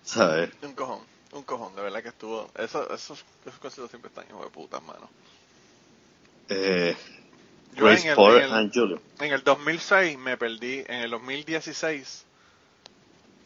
¿Sabes? 0.05 0.51
Un 0.63 0.75
cojón, 0.75 1.01
un 1.33 1.43
cojón, 1.45 1.75
de 1.77 1.83
verdad 1.83 2.03
que 2.03 2.09
estuvo. 2.09 2.51
Eso, 2.57 2.85
esos, 2.93 3.25
esos 3.47 3.59
conciertos 3.61 3.91
siempre 3.91 4.09
están 4.09 4.27
hijos 4.29 4.43
de 4.45 4.51
putas, 4.51 4.83
mano. 4.83 5.09
Eh, 6.49 6.97
Yo 7.77 7.85
Grace 7.85 8.03
en 8.03 8.09
el, 8.11 8.17
Porter 8.17 8.43
en, 8.43 8.49
el, 8.49 8.55
and 8.55 8.73
Julio. 8.75 9.01
en 9.21 9.33
el 9.33 9.45
2006 9.45 10.19
me 10.19 10.37
perdí, 10.37 10.81
en 10.89 11.03
el 11.03 11.11
2016 11.11 12.25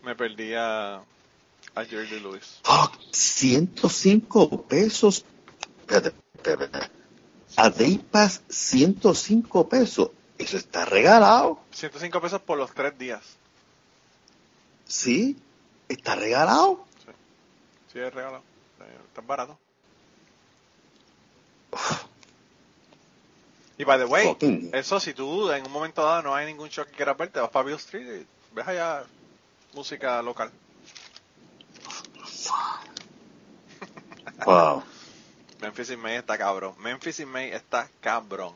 me 0.05 0.15
perdí 0.15 0.55
a, 0.55 0.97
a 1.75 1.85
Jerry 1.85 2.21
Lewis. 2.21 2.61
Fuck, 2.63 2.93
105 3.13 4.63
pesos. 4.63 5.25
A 7.57 7.71
Day 7.71 7.99
Pass, 7.99 8.43
105 8.49 9.69
pesos. 9.69 10.11
Eso 10.39 10.57
está 10.57 10.85
regalado. 10.85 11.59
105 11.73 12.21
pesos 12.21 12.41
por 12.43 12.59
los 12.59 12.73
tres 12.73 12.97
días. 12.99 13.23
Sí, 14.87 15.37
está 15.89 16.15
regalado. 16.17 16.85
Sí, 17.93 17.99
es 18.01 18.13
regalado. 18.13 18.43
Está 19.09 19.21
barato. 19.21 19.59
Y 23.77 23.85
by 23.85 23.99
the 23.99 24.05
way, 24.05 24.27
Fucking- 24.27 24.71
eso 24.73 25.01
si 25.01 25.15
tú 25.15 25.51
en 25.51 25.67
un 25.67 25.73
momento 25.73 26.03
dado 26.05 26.23
no 26.23 26.35
hay 26.35 26.47
ningún 26.47 26.69
show 26.69 26.85
que 26.85 26.93
quieras 26.93 27.17
ver, 27.17 27.31
te 27.31 27.41
vas 27.41 27.51
para 27.51 27.65
Bill 27.67 27.77
Street 27.77 28.23
y 28.23 28.27
ves 28.55 28.69
allá 28.69 29.05
música 29.75 30.23
local. 30.23 30.51
Wow. 34.47 34.83
Memphis 35.61 35.91
in 35.91 36.01
May 36.01 36.17
está 36.17 36.37
cabrón. 36.37 36.75
Memphis 36.79 37.21
in 37.21 37.29
May 37.29 37.51
está 37.53 37.89
cabrón. 38.01 38.53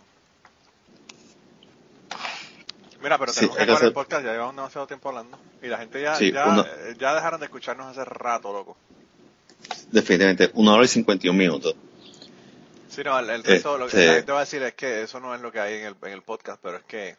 Mira, 3.00 3.16
pero 3.16 3.32
Sí, 3.32 3.40
tenemos 3.40 3.56
que 3.56 3.60
hay 3.62 3.66
que 3.66 3.72
acabar 3.72 3.84
el 3.88 3.92
podcast, 3.94 4.24
ya 4.24 4.32
llevamos 4.32 4.56
demasiado 4.56 4.86
tiempo 4.86 5.08
hablando. 5.08 5.38
Y 5.62 5.68
la 5.68 5.78
gente 5.78 6.02
ya, 6.02 6.14
Sí, 6.16 6.32
ya, 6.32 6.66
eh, 6.88 6.96
ya 6.98 7.14
dejaron 7.14 7.38
de 7.40 7.46
escucharnos 7.46 7.86
hace 7.96 8.04
rato, 8.04 8.52
loco. 8.52 8.76
Definitivamente, 9.92 10.50
una 10.54 10.72
hora 10.74 10.84
y 10.84 10.88
51 10.88 11.38
minutos. 11.38 11.74
Sí, 12.88 13.02
no, 13.04 13.16
el, 13.18 13.30
el 13.30 13.44
resto, 13.44 13.78
lo 13.78 13.86
que 13.86 13.96
Este- 13.96 14.06
la 14.06 14.14
gente 14.14 14.32
va 14.32 14.38
a 14.38 14.44
decir 14.44 14.62
es 14.64 14.74
que 14.74 15.02
eso 15.02 15.20
no 15.20 15.34
es 15.34 15.40
lo 15.40 15.52
que 15.52 15.60
hay 15.60 15.74
en 15.74 15.84
el, 15.86 15.96
en 16.02 16.12
el 16.12 16.22
podcast, 16.22 16.60
pero 16.60 16.78
es 16.78 16.84
que 16.84 17.16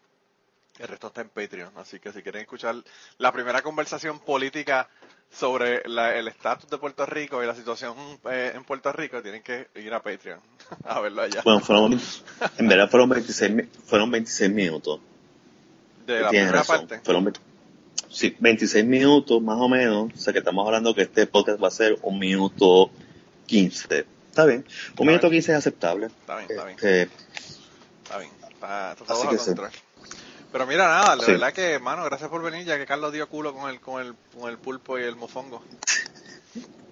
el 0.80 0.88
resto 0.88 1.08
está 1.08 1.22
en 1.22 1.30
Patreon. 1.30 1.72
Así 1.78 2.00
que 2.00 2.12
si 2.12 2.22
quieren 2.24 2.42
escuchar 2.42 2.76
la 3.18 3.32
primera 3.32 3.62
conversación 3.62 4.20
política 4.20 4.90
sobre 5.32 5.88
la- 5.88 6.16
el 6.16 6.28
estatus 6.28 6.70
de 6.70 6.78
Puerto 6.80 7.06
Rico 7.06 7.44
y 7.44 7.46
la 7.48 7.54
situación 7.54 7.96
eh, 8.32 8.54
en 8.56 8.64
Puerto 8.64 8.92
Rico, 8.92 9.22
tienen 9.22 9.44
que 9.44 9.68
ir 9.76 9.94
a 9.94 10.02
Patreon 10.02 10.40
a 10.86 11.00
verlo 11.00 11.22
allá. 11.22 11.42
Bueno, 11.44 11.60
fueron, 11.60 12.00
en 12.58 12.68
verdad 12.68 12.90
fueron 12.90 13.10
26, 13.10 13.52
mi- 13.52 13.64
fueron 13.86 14.10
26 14.10 14.50
minutos. 14.52 15.00
de 16.08 16.22
la 16.22 16.30
primera 16.30 16.52
razón. 16.52 16.80
parte. 16.88 17.02
Fueron 17.06 17.26
20 17.26 17.40
sí, 18.10 18.36
26 18.40 18.86
minutos 18.86 19.40
más 19.42 19.58
o 19.60 19.70
menos. 19.70 20.12
O 20.14 20.18
sea 20.18 20.34
que 20.34 20.40
estamos 20.40 20.66
hablando 20.66 20.96
que 20.96 21.04
este 21.04 21.28
podcast 21.28 21.62
va 21.62 21.68
a 21.68 21.72
ser 21.72 22.00
un 22.02 22.18
minuto 22.18 22.90
15. 23.46 24.06
Está 24.30 24.46
bien. 24.46 24.66
Un 24.98 25.06
minuto 25.08 25.30
bien. 25.30 25.42
15 25.42 25.52
es 25.52 25.58
aceptable. 25.60 26.06
Está 26.08 26.38
bien, 26.38 26.50
está 26.50 26.66
bien. 26.66 26.76
Este, 26.76 27.02
Está 28.04 28.18
bien, 28.18 28.32
está, 28.42 28.92
está 28.92 28.92
Así 28.92 29.06
todo 29.06 29.22
que 29.22 29.26
bajo 29.28 29.38
sí. 29.38 29.46
control. 29.46 29.70
Pero 30.52 30.66
mira, 30.66 30.88
nada, 30.88 31.16
la 31.16 31.24
Sí. 31.24 31.32
verdad 31.34 31.54
que, 31.54 31.78
mano, 31.80 32.04
gracias 32.06 32.30
por 32.30 32.42
venir, 32.42 32.66
ya 32.66 32.78
que 32.78 32.86
Carlos 32.88 33.14
dio 33.14 33.28
culo 33.30 33.54
con 33.54 33.70
el, 33.70 33.80
con 33.80 34.02
el, 34.02 34.16
con 34.38 34.50
el 34.50 34.58
pulpo 34.58 34.98
y 34.98 35.04
el 35.04 35.16
mofongo. 35.16 35.64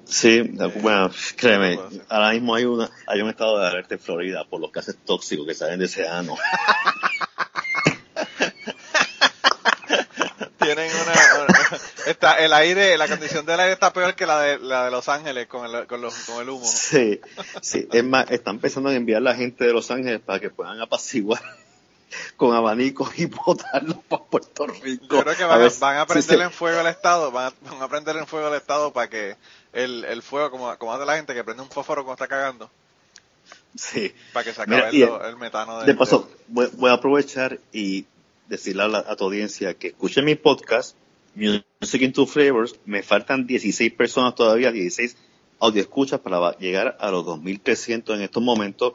sí, 0.05 0.41
bueno, 0.81 1.09
créeme, 1.35 1.79
ahora 2.09 2.31
mismo 2.31 2.53
hay 2.55 2.65
una 2.65 2.89
hay 3.07 3.21
un 3.21 3.29
estado 3.29 3.59
de 3.59 3.67
alerta 3.67 3.95
en 3.95 3.99
Florida 3.99 4.45
por 4.45 4.61
los 4.61 4.71
gases 4.71 4.95
tóxicos 5.05 5.45
que 5.47 5.53
salen 5.55 5.79
de 5.79 5.85
ese 5.85 6.07
ano. 6.07 6.35
Tienen 10.59 10.91
una, 10.93 11.13
una- 11.45 11.77
está 12.07 12.33
el 12.39 12.51
aire, 12.53 12.97
la 12.97 13.07
condición 13.07 13.45
del 13.45 13.59
aire 13.59 13.73
está 13.73 13.93
peor 13.93 14.15
que 14.15 14.25
la 14.25 14.41
de 14.41 14.59
la 14.59 14.85
de 14.85 14.91
Los 14.91 15.07
Ángeles 15.07 15.47
con 15.47 15.65
el 15.65 15.87
con, 15.87 16.01
los, 16.01 16.13
con 16.25 16.41
el 16.41 16.49
humo. 16.49 16.65
Sí, 16.65 17.19
sí, 17.61 17.87
es 17.91 18.03
más, 18.03 18.29
están 18.31 18.59
pensando 18.59 18.89
en 18.89 18.97
enviar 18.97 19.17
a 19.19 19.21
la 19.23 19.35
gente 19.35 19.65
de 19.65 19.71
Los 19.73 19.89
Ángeles 19.91 20.19
para 20.19 20.39
que 20.39 20.49
puedan 20.49 20.81
apaciguar 20.81 21.41
con 22.35 22.55
abanicos 22.55 23.17
y 23.19 23.25
botarlos 23.45 23.97
para 24.07 24.23
Puerto 24.23 24.67
Rico. 24.67 25.05
Yo 25.09 25.23
creo 25.23 25.35
que 25.35 25.43
van 25.43 25.61
a, 25.61 25.69
van 25.79 25.97
a 25.97 26.01
si 26.01 26.07
prender 26.13 26.37
se- 26.37 26.43
en 26.43 26.51
fuego 26.51 26.79
el 26.81 26.87
estado, 26.87 27.31
van 27.31 27.47
a, 27.47 27.69
van 27.69 27.81
a 27.81 27.87
prender 27.87 28.15
en 28.17 28.27
fuego 28.27 28.47
el 28.47 28.53
estado 28.55 28.93
para 28.93 29.09
que 29.09 29.35
el, 29.73 30.03
el 30.05 30.21
fuego, 30.21 30.49
como, 30.51 30.75
como 30.77 30.93
hace 30.93 31.05
la 31.05 31.15
gente 31.17 31.33
que 31.33 31.43
prende 31.43 31.63
un 31.63 31.69
fósforo 31.69 32.03
cuando 32.05 32.23
está 32.23 32.27
cagando, 32.33 32.69
Sí. 33.75 34.13
para 34.33 34.43
que 34.43 34.53
se 34.53 34.61
acabe 34.61 34.89
el, 34.89 35.09
el 35.29 35.37
metano 35.37 35.81
De 35.83 35.93
paso, 35.93 36.29
voy, 36.47 36.67
voy 36.73 36.89
a 36.89 36.93
aprovechar 36.93 37.59
y 37.71 38.05
decirle 38.47 38.83
a, 38.83 38.87
la- 38.87 39.05
a 39.07 39.15
tu 39.15 39.25
audiencia 39.25 39.73
que 39.75 39.87
escuchen 39.89 40.25
mi 40.25 40.35
podcast, 40.35 40.95
Music 41.35 42.01
in 42.01 42.13
Two 42.13 42.25
Flavors. 42.25 42.75
Me 42.85 43.03
faltan 43.03 43.45
16 43.45 43.93
personas 43.93 44.33
todavía, 44.33 44.71
16 44.71 45.15
audio 45.59 45.81
escuchas 45.81 46.19
para 46.19 46.57
llegar 46.57 46.97
a 46.99 47.11
los 47.11 47.25
2300 47.25 48.15
en 48.15 48.21
estos 48.23 48.41
momentos. 48.41 48.93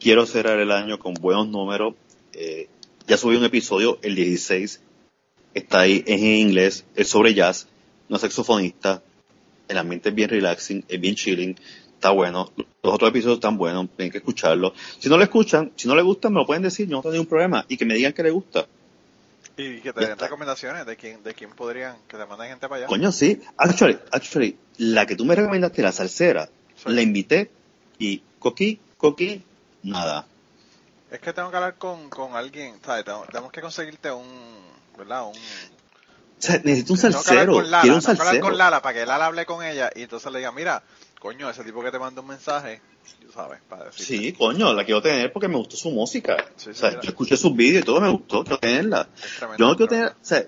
Quiero 0.00 0.24
cerrar 0.26 0.58
el 0.58 0.72
año 0.72 0.98
con 0.98 1.14
buenos 1.14 1.48
números. 1.48 1.94
Eh, 2.32 2.68
ya 3.06 3.16
subí 3.16 3.36
un 3.36 3.44
episodio, 3.44 3.98
el 4.02 4.14
16. 4.14 4.80
Está 5.54 5.80
ahí, 5.80 6.02
es 6.06 6.20
en 6.20 6.26
inglés, 6.26 6.84
es 6.94 7.08
sobre 7.08 7.34
jazz, 7.34 7.68
no 8.08 8.18
saxofonista. 8.18 9.02
El 9.68 9.78
ambiente 9.78 10.08
es 10.10 10.14
bien 10.14 10.30
relaxing, 10.30 10.84
es 10.88 11.00
bien 11.00 11.14
chilling, 11.14 11.56
está 11.94 12.10
bueno. 12.10 12.50
Los 12.82 12.94
otros 12.94 13.10
episodios 13.10 13.36
están 13.36 13.56
buenos, 13.56 13.88
tienen 13.96 14.10
que 14.10 14.18
escucharlo. 14.18 14.74
Si 14.98 15.08
no 15.08 15.16
lo 15.16 15.22
escuchan, 15.22 15.72
si 15.76 15.88
no 15.88 15.94
les 15.94 16.04
gusta, 16.04 16.30
me 16.30 16.36
lo 16.36 16.46
pueden 16.46 16.62
decir, 16.62 16.88
yo 16.88 16.96
no 16.96 17.02
tengo 17.02 17.12
ningún 17.12 17.28
problema. 17.28 17.64
Y 17.68 17.76
que 17.76 17.84
me 17.84 17.94
digan 17.94 18.12
que 18.12 18.22
les 18.22 18.32
gusta. 18.32 18.66
Y 19.56 19.80
que 19.80 19.92
te 19.92 20.06
den 20.06 20.18
recomendaciones 20.18 20.86
de 20.86 20.96
quién, 20.96 21.22
de 21.22 21.34
quién 21.34 21.50
podrían, 21.50 21.96
que 22.08 22.16
te 22.16 22.26
manden 22.26 22.48
gente 22.48 22.68
para 22.68 22.76
allá. 22.78 22.86
Coño, 22.86 23.12
sí. 23.12 23.40
Actually, 23.58 23.98
actually, 24.10 24.56
la 24.78 25.06
que 25.06 25.14
tú 25.16 25.24
me 25.24 25.34
recomendaste, 25.34 25.82
la 25.82 25.92
salsera, 25.92 26.48
Sí. 26.74 26.84
la 26.86 27.02
invité 27.02 27.50
y 27.98 28.22
coqui, 28.38 28.80
coqui, 28.96 29.42
nada. 29.82 30.26
Es 31.12 31.20
que 31.20 31.32
tengo 31.32 31.50
que 31.50 31.56
hablar 31.56 31.74
con, 31.76 32.08
con 32.10 32.34
alguien, 32.34 32.76
¿sabes? 32.84 33.04
Tengo- 33.04 33.24
tenemos 33.26 33.52
que 33.52 33.60
conseguirte 33.60 34.10
un, 34.10 34.26
¿verdad? 34.96 35.24
Un, 35.26 35.32
O 35.32 35.34
sea, 36.38 36.56
necesito 36.64 36.94
un 36.94 36.98
salsero. 36.98 37.22
Quiero 37.32 37.56
un 37.56 37.62
tengo 37.62 37.80
que 37.80 37.88
hablar 37.88 38.02
salsero. 38.02 38.40
con 38.44 38.58
Lala 38.58 38.82
para 38.82 38.98
que 38.98 39.06
Lala 39.06 39.26
hable 39.26 39.46
con 39.46 39.64
ella 39.64 39.90
y 39.94 40.02
entonces 40.02 40.32
le 40.32 40.38
diga, 40.38 40.50
mira, 40.52 40.82
coño, 41.20 41.48
ese 41.50 41.62
tipo 41.64 41.82
que 41.82 41.90
te 41.90 41.98
manda 41.98 42.20
un 42.22 42.26
mensaje, 42.28 42.80
¿sabes? 43.32 43.60
Para 43.68 43.84
decirte. 43.84 44.04
Sí, 44.04 44.32
coño, 44.32 44.72
la 44.72 44.84
quiero 44.84 45.02
tener 45.02 45.32
porque 45.32 45.48
me 45.48 45.56
gustó 45.56 45.76
su 45.76 45.90
música. 45.90 46.36
Sí, 46.56 46.64
sí, 46.64 46.70
o 46.70 46.74
sea, 46.74 46.88
mira. 46.90 47.02
yo 47.02 47.10
escuché 47.10 47.36
sus 47.36 47.54
vídeos 47.54 47.82
y 47.82 47.84
todo 47.84 48.00
me 48.00 48.08
gustó, 48.10 48.42
quiero 48.42 48.58
tenerla. 48.58 49.08
Yo 49.58 49.68
no 49.68 49.76
quiero 49.76 49.88
tener, 49.90 50.06
o 50.08 50.14
sea, 50.22 50.46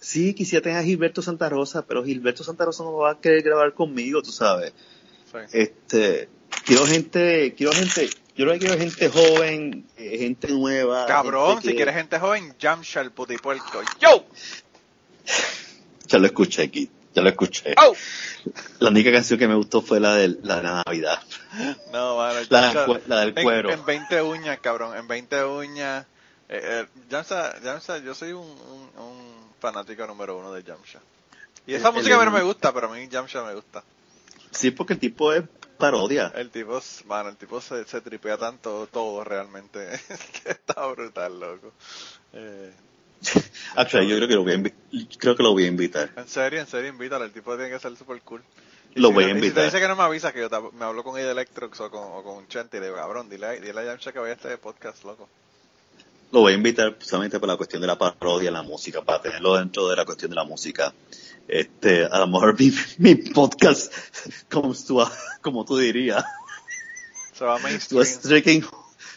sí, 0.00 0.32
quisiera 0.34 0.62
tener 0.62 0.78
a 0.78 0.82
Gilberto 0.82 1.20
Santa 1.22 1.48
Rosa, 1.50 1.84
pero 1.86 2.02
Gilberto 2.02 2.42
Santa 2.42 2.64
Rosa 2.64 2.82
no 2.82 2.94
va 2.94 3.12
a 3.12 3.20
querer 3.20 3.42
grabar 3.42 3.74
conmigo, 3.74 4.22
tú 4.22 4.32
sabes. 4.32 4.72
Sí. 5.30 5.38
Este, 5.52 6.28
quiero 6.64 6.84
gente, 6.86 7.54
quiero 7.56 7.72
gente, 7.72 8.10
yo 8.36 8.44
lo 8.46 8.52
que 8.52 8.58
quiero 8.60 8.74
es 8.74 8.80
gente 8.80 9.08
joven, 9.08 9.86
eh, 9.96 10.18
gente 10.18 10.48
nueva. 10.48 11.06
Cabrón, 11.06 11.48
gente 11.54 11.62
si 11.62 11.68
que- 11.68 11.76
quieres 11.76 11.94
gente 11.94 12.18
joven, 12.18 12.54
Jamsha 12.60 13.00
el 13.00 13.10
putipuerco. 13.12 13.82
¡Yo! 14.00 14.24
Ya 16.08 16.18
lo 16.18 16.26
escuché 16.26 16.62
aquí, 16.62 16.90
ya 17.14 17.22
lo 17.22 17.28
escuché. 17.28 17.74
¡Oh! 17.78 17.94
La 18.80 18.90
única 18.90 19.12
canción 19.12 19.38
que 19.38 19.48
me 19.48 19.54
gustó 19.54 19.80
fue 19.82 20.00
la 20.00 20.14
de 20.16 20.36
la 20.42 20.56
de 20.56 20.62
la 20.62 20.82
Navidad. 20.86 21.22
No, 21.92 22.16
mano, 22.16 22.40
La 22.50 23.00
la 23.06 23.20
del 23.20 23.28
en- 23.36 23.44
cuero. 23.44 23.70
En, 23.70 23.84
20 23.84 24.22
uñas, 24.22 24.58
cabrón, 24.60 24.96
en 24.96 25.06
20 25.08 25.44
uñas. 25.44 26.06
Eh, 26.48 26.86
eh, 27.08 28.00
yo 28.04 28.14
soy 28.14 28.32
un, 28.32 28.44
un, 28.46 29.02
un 29.02 29.32
fanático 29.60 30.06
número 30.06 30.36
uno 30.36 30.52
de 30.52 30.62
Jamsha. 30.62 31.00
Y 31.66 31.74
esa 31.74 31.88
El- 31.88 31.94
música 31.94 32.16
a 32.16 32.18
mí 32.18 32.24
no 32.26 32.30
me 32.32 32.42
gusta, 32.42 32.72
pero 32.74 32.90
a 32.90 32.94
mí 32.94 33.08
Jamsha 33.10 33.42
me 33.44 33.54
gusta. 33.54 33.82
Sí, 34.50 34.70
porque 34.70 34.94
el 34.94 34.98
tipo 34.98 35.32
es 35.32 35.44
parodia. 35.82 36.32
El 36.36 36.50
tipo, 36.50 36.80
mano, 37.06 37.28
el 37.30 37.36
tipo 37.36 37.60
se, 37.60 37.84
se 37.84 38.00
tripea 38.00 38.38
tanto 38.38 38.86
todo 38.90 39.22
realmente. 39.24 39.86
que 40.42 40.50
está 40.50 40.86
brutal, 40.86 41.38
loco. 41.40 41.72
Eh, 42.32 42.72
Actually, 43.76 44.08
yo 44.08 44.16
creo 44.16 44.28
que 44.28 44.34
lo 44.34 44.42
voy 44.42 44.52
a 44.54 45.16
creo 45.18 45.36
que 45.36 45.42
lo 45.42 45.52
voy 45.52 45.64
a 45.64 45.68
invitar. 45.68 46.10
en 46.16 46.28
serio, 46.28 46.60
en 46.60 46.66
serio, 46.66 46.88
invítalo. 46.90 47.24
El 47.24 47.32
tipo 47.32 47.54
tiene 47.56 47.70
que 47.70 47.78
ser 47.78 47.96
super 47.96 48.20
cool. 48.22 48.42
Y 48.94 49.00
Lo 49.00 49.08
si 49.08 49.14
voy 49.14 49.24
no- 49.24 49.28
a 49.28 49.32
y 49.32 49.34
si 49.34 49.40
te 49.40 49.46
invitar. 49.46 49.64
dice 49.64 49.80
que 49.80 49.88
no 49.88 49.96
me 49.96 50.02
avisa, 50.02 50.32
que 50.32 50.40
yo 50.40 50.50
te- 50.50 50.60
me 50.76 50.84
hablo 50.84 51.02
con 51.04 51.18
Ida 51.18 51.30
Electrox 51.32 51.80
o 51.80 51.90
con, 51.90 52.02
o 52.12 52.22
con 52.22 52.46
Chente 52.48 52.76
y 52.76 52.80
le 52.80 52.86
digo, 52.86 52.96
cabrón, 52.98 53.28
dile, 53.30 53.60
dile 53.60 53.80
a 53.80 53.84
Yamcha 53.84 54.12
que 54.12 54.18
vaya 54.18 54.32
a 54.32 54.36
este 54.36 54.56
podcast, 54.58 55.04
loco. 55.04 55.28
Lo 56.30 56.40
voy 56.40 56.52
a 56.54 56.56
invitar 56.56 56.96
solamente 57.00 57.38
por 57.38 57.48
la 57.48 57.56
cuestión 57.56 57.80
de 57.82 57.86
la 57.88 57.96
parodia 57.98 58.48
en 58.48 58.54
la 58.54 58.62
música, 58.62 59.02
para 59.02 59.20
tenerlo 59.20 59.56
dentro 59.56 59.88
de 59.88 59.96
la 59.96 60.04
cuestión 60.06 60.30
de 60.30 60.34
la 60.36 60.44
música. 60.44 60.92
Este, 61.48 62.04
a 62.04 62.18
lo 62.20 62.26
mejor 62.28 62.58
mi, 62.58 62.72
mi 62.98 63.14
podcast 63.16 63.92
comes 64.50 64.84
to 64.84 65.02
a, 65.02 65.12
como 65.42 65.64
tú 65.64 65.76
dirías, 65.76 66.24
Se 67.34 67.44
va 67.44 67.56
a 67.56 67.58
to 67.58 67.66
a 67.66 67.68
mainstream. 67.70 68.04
streaking, 68.04 68.64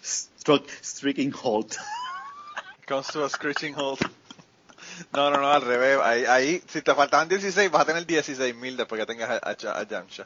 struck, 0.03 0.63
streaking 0.83 1.31
halt. 1.33 1.77
Comes 2.87 3.07
to 3.07 3.23
a 3.23 3.29
screeching 3.29 3.73
halt. 3.75 3.99
No, 5.11 5.29
no, 5.29 5.37
no, 5.41 5.51
al 5.51 5.61
revés. 5.61 5.99
Ahí, 6.01 6.23
ahí, 6.25 6.63
si 6.67 6.81
te 6.81 6.95
faltaban 6.95 7.27
16, 7.27 7.69
vas 7.69 7.81
a 7.81 7.85
tener 7.85 8.05
16 8.05 8.55
mil 8.55 8.77
después 8.77 8.97
que 8.99 9.05
tengas 9.05 9.29
a, 9.29 9.35
a, 9.49 9.79
a 9.79 9.83
Yamcha. 9.87 10.25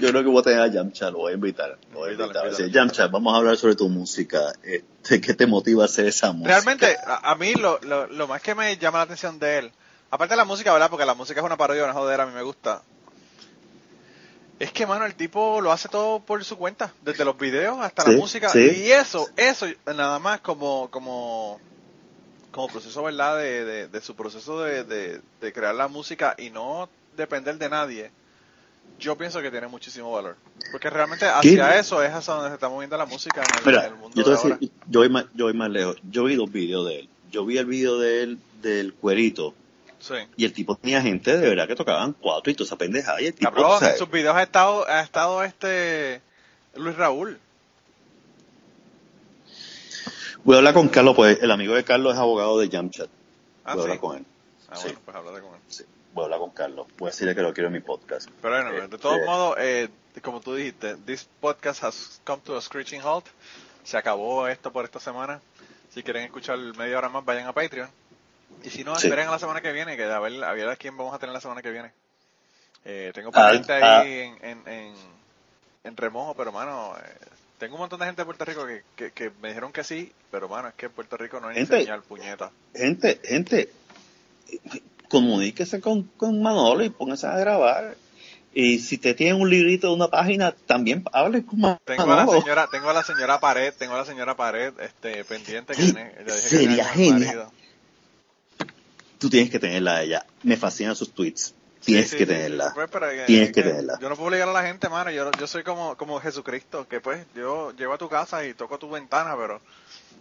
Yo 0.00 0.08
creo 0.08 0.22
que 0.22 0.28
voy 0.30 0.40
a 0.40 0.42
tener 0.42 0.60
a 0.60 0.68
Yamcha, 0.68 1.10
lo 1.10 1.18
voy 1.18 1.32
a 1.32 1.34
invitar. 1.34 1.78
Lo 1.92 1.98
voy 1.98 2.10
a 2.10 2.12
invitar. 2.12 2.28
invítalo. 2.28 2.50
Decir, 2.50 2.70
Yamcha, 2.70 3.08
vamos 3.08 3.34
a 3.34 3.36
hablar 3.36 3.56
sobre 3.58 3.74
tu 3.76 3.88
música. 3.90 4.52
Este, 4.62 5.20
¿Qué 5.20 5.34
te 5.34 5.46
motiva 5.46 5.82
a 5.82 5.86
hacer 5.86 6.06
esa 6.06 6.32
música? 6.32 6.48
Realmente, 6.54 6.96
a, 7.04 7.30
a 7.30 7.34
mí 7.34 7.54
lo, 7.54 7.78
lo, 7.82 8.06
lo 8.06 8.26
más 8.26 8.40
que 8.40 8.54
me 8.54 8.76
llama 8.78 8.98
la 8.98 9.04
atención 9.04 9.38
de 9.38 9.58
él, 9.58 9.72
aparte 10.10 10.32
de 10.34 10.36
la 10.38 10.44
música, 10.44 10.72
¿verdad? 10.72 10.90
Porque 10.90 11.06
la 11.06 11.14
música 11.14 11.40
es 11.40 11.46
una 11.46 11.56
parodia, 11.56 11.84
una 11.84 11.92
jodera, 11.92 12.24
a 12.24 12.26
mí 12.26 12.32
me 12.32 12.42
gusta. 12.42 12.82
Es 14.58 14.72
que, 14.72 14.86
mano, 14.86 15.06
el 15.06 15.14
tipo 15.14 15.60
lo 15.60 15.70
hace 15.70 15.88
todo 15.88 16.18
por 16.20 16.44
su 16.44 16.56
cuenta, 16.58 16.92
desde 17.02 17.24
los 17.24 17.38
videos 17.38 17.78
hasta 17.80 18.02
Sí, 18.02 18.10
la 18.10 18.16
música. 18.16 18.48
sí. 18.48 18.58
Y 18.58 18.90
eso, 18.90 19.28
eso 19.36 19.66
nada 19.86 20.18
más 20.18 20.40
como, 20.40 20.90
como, 20.90 21.60
como 22.50 22.66
proceso, 22.68 23.04
¿verdad? 23.04 23.38
De, 23.38 23.64
de, 23.64 23.88
de 23.88 24.00
su 24.00 24.16
proceso 24.16 24.60
de, 24.60 24.82
de, 24.82 25.20
de 25.40 25.52
crear 25.52 25.74
la 25.76 25.86
música 25.86 26.34
y 26.38 26.50
no 26.50 26.88
depender 27.16 27.56
de 27.56 27.68
nadie. 27.68 28.10
Yo 28.98 29.16
pienso 29.16 29.40
que 29.40 29.52
tiene 29.52 29.68
muchísimo 29.68 30.10
valor. 30.10 30.34
Porque 30.72 30.90
realmente 30.90 31.24
hacia 31.28 31.78
eso 31.78 32.02
es 32.02 32.12
hacia 32.12 32.34
donde 32.34 32.48
se 32.50 32.54
está 32.54 32.68
moviendo 32.68 32.96
la 32.98 33.06
música 33.06 33.40
en 33.42 33.58
el, 33.60 33.64
Mira, 33.64 33.86
en 33.86 33.92
el 33.92 33.98
mundo 33.98 34.16
yo 34.16 34.24
te 34.24 34.30
de 34.30 34.36
voy 34.36 34.42
a 34.50 34.54
ahora. 34.54 34.58
yo 34.88 35.00
voy, 35.00 35.08
más, 35.08 35.24
yo 35.34 35.44
voy 35.44 35.54
más 35.54 35.70
lejos. 35.70 35.96
Yo 36.10 36.24
vi 36.24 36.34
dos 36.34 36.50
videos 36.50 36.84
de 36.88 36.98
él. 37.00 37.08
Yo 37.30 37.44
vi 37.46 37.58
el 37.58 37.66
video 37.66 38.00
de 38.00 38.22
él 38.24 38.38
del 38.60 38.92
cuerito 38.92 39.54
Sí. 40.00 40.14
y 40.36 40.44
el 40.44 40.52
tipo 40.52 40.76
tenía 40.76 41.02
gente 41.02 41.36
de 41.36 41.48
verdad 41.48 41.66
que 41.66 41.74
tocaban 41.74 42.12
cuatro 42.12 42.50
y 42.52 42.54
toda 42.54 42.66
esa 42.66 42.76
pendejada 42.76 43.20
y 43.20 43.26
el 43.26 43.34
tipo, 43.34 43.50
Cabrón, 43.50 43.82
en 43.84 43.96
sus 43.98 44.10
videos 44.10 44.36
ha 44.36 44.42
estado, 44.44 44.88
ha 44.88 45.00
estado 45.00 45.42
este 45.42 46.20
Luis 46.74 46.96
Raúl. 46.96 47.38
voy 50.44 50.54
a 50.54 50.58
hablar 50.58 50.74
con 50.74 50.88
Carlos, 50.88 51.14
pues 51.16 51.38
el 51.42 51.50
amigo 51.50 51.74
de 51.74 51.84
Carlos 51.84 52.14
es 52.14 52.18
abogado 52.20 52.58
de 52.58 52.68
Jamchat. 52.68 53.08
Ah, 53.64 53.74
voy 53.74 53.80
a 53.82 53.84
sí. 53.84 53.90
hablar 53.90 53.98
con 54.00 54.16
él. 54.18 54.24
Ah, 54.70 54.76
Sí. 54.76 54.82
bueno, 54.84 55.00
pues 55.04 55.16
háblate 55.16 55.40
con 55.42 55.54
él. 55.54 55.60
Sí, 55.68 55.84
voy 56.14 56.22
a 56.22 56.24
hablar 56.24 56.38
con 56.40 56.50
Carlos. 56.50 56.86
Voy 56.98 57.08
a 57.08 57.10
decirle 57.10 57.34
que 57.34 57.42
lo 57.42 57.52
quiero 57.52 57.66
en 57.68 57.72
mi 57.74 57.80
podcast. 57.80 58.28
Pero 58.40 58.54
bueno, 58.54 58.70
de 58.72 58.84
Este- 58.84 58.98
todos 58.98 59.18
modos, 59.26 59.56
eh, 59.58 59.88
como 60.22 60.40
tú 60.40 60.54
dijiste, 60.54 60.96
this 61.06 61.28
podcast 61.40 61.82
has 61.84 62.20
come 62.24 62.40
to 62.44 62.56
a 62.56 62.60
screeching 62.62 63.02
halt. 63.02 63.26
Se 63.84 63.96
acabó 63.96 64.46
esto 64.48 64.72
por 64.72 64.84
esta 64.84 65.00
semana. 65.00 65.40
Si 65.90 66.02
quieren 66.02 66.24
escuchar 66.24 66.58
media 66.76 66.98
hora 66.98 67.08
más, 67.08 67.24
vayan 67.24 67.46
a 67.46 67.52
Patreon. 67.52 67.88
Y 68.64 68.70
si 68.70 68.84
no, 68.84 68.96
Sí. 68.96 69.06
esperen 69.06 69.28
a 69.28 69.32
la 69.32 69.38
semana 69.38 69.60
que 69.60 69.72
viene, 69.72 69.96
que 69.96 70.04
a 70.04 70.18
ver, 70.18 70.42
a 70.44 70.52
ver 70.52 70.68
a 70.68 70.76
quién 70.76 70.96
vamos 70.96 71.14
a 71.14 71.18
tener 71.18 71.32
la 71.32 71.40
semana 71.40 71.62
que 71.62 71.70
viene. 71.70 71.92
Eh, 72.84 73.10
tengo 73.14 73.30
Ah, 73.34 73.50
gente 73.52 73.72
ahí 73.72 73.82
ah. 73.82 74.04
en, 74.04 74.38
en, 74.42 74.68
en, 74.68 74.94
en 75.84 75.96
remojo, 75.96 76.34
pero 76.34 76.52
mano, 76.52 76.94
eh, 76.96 77.26
tengo 77.58 77.74
un 77.74 77.80
montón 77.80 78.00
de 78.00 78.06
gente 78.06 78.22
de 78.22 78.26
Puerto 78.26 78.44
Rico 78.44 78.66
que, 78.66 78.82
que, 78.96 79.10
que 79.12 79.30
me 79.42 79.48
dijeron 79.48 79.72
que 79.72 79.84
sí, 79.84 80.12
pero 80.30 80.48
mano, 80.48 80.68
es 80.68 80.74
que 80.74 80.86
en 80.86 80.92
Puerto 80.92 81.16
Rico 81.16 81.40
no 81.40 81.48
hay 81.48 81.54
ni 81.56 81.60
Gente. 81.60 81.80
señal, 81.80 82.02
puñeta. 82.02 82.50
Gente, 82.74 83.20
gente, 83.24 83.68
comuníquese 85.08 85.80
con, 85.80 86.04
con 86.04 86.42
Manolo 86.42 86.84
y 86.84 86.90
póngase 86.90 87.26
a 87.26 87.36
grabar. 87.38 87.96
Y 88.54 88.78
si 88.78 88.98
te 88.98 89.14
tienen 89.14 89.40
un 89.40 89.50
librito 89.50 89.88
de 89.88 89.94
una 89.94 90.08
página, 90.08 90.52
también 90.52 91.04
hable 91.12 91.44
con 91.44 91.60
Manolo. 91.60 91.80
Tengo 91.84 92.12
a 92.12 92.16
la 92.24 92.26
señora, 92.26 92.68
tengo 92.70 92.90
a 92.90 92.92
la 92.92 93.02
señora 93.04 93.40
Pared, 93.40 93.74
tengo 93.78 93.94
a 93.94 93.98
la 93.98 94.04
señora 94.04 94.36
Pared, 94.36 94.72
este, 94.80 95.24
pendiente 95.24 95.74
que 95.74 95.82
Sí, 95.82 95.92
tiene, 95.92 96.14
sería 96.38 96.84
genial. 96.86 97.48
Tú 99.18 99.28
tienes 99.30 99.50
que 99.50 99.58
tenerla 99.58 99.96
a 99.96 100.02
ella. 100.02 100.26
Me 100.42 100.56
fascinan 100.56 100.96
sus 100.96 101.12
tweets. 101.12 101.54
Tienes 101.84 102.06
Sí, 102.06 102.10
sí, 102.12 102.16
que 102.18 102.26
tenerla. 102.26 102.72
pues, 102.74 102.88
pero 102.90 103.06
Tienes 103.26 103.48
es 103.48 103.54
que 103.54 103.62
tenerla. 103.62 103.98
Yo 104.00 104.08
no 104.08 104.16
puedo 104.16 104.28
obligar 104.28 104.48
a 104.48 104.52
la 104.52 104.62
gente, 104.64 104.88
mano. 104.88 105.10
Yo, 105.10 105.30
yo 105.38 105.46
soy 105.46 105.62
como, 105.62 105.96
como 105.96 106.20
Jesucristo, 106.20 106.86
que 106.88 107.00
pues 107.00 107.24
yo 107.34 107.72
llego 107.76 107.94
a 107.94 107.98
tu 107.98 108.08
casa 108.08 108.44
y 108.44 108.54
toco 108.54 108.78
tu 108.78 108.90
ventana, 108.90 109.36
pero 109.36 109.60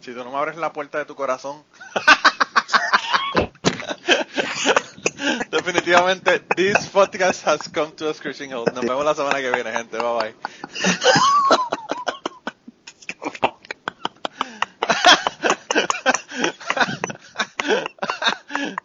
si 0.02 0.14
tú 0.14 0.24
no 0.24 0.32
me 0.32 0.38
abres 0.38 0.57
la 0.57 0.72
puerta 0.72 0.99
de 0.99 1.06
tu 1.06 1.15
corazón. 1.15 1.64
Definitivamente, 5.52 6.40
this 6.56 6.86
podcast 6.88 7.45
has 7.48 7.68
come 7.69 7.91
to 7.94 8.10
a 8.10 8.14
screeching 8.14 8.52
halt. 8.53 8.72
Nos 8.74 8.86
vemos 8.86 9.03
la 9.03 9.15
semana 9.15 9.41
que 9.41 9.52
viene, 9.52 9.72
gente. 9.72 9.98
Bye 9.98 10.14
bye. 10.14 10.36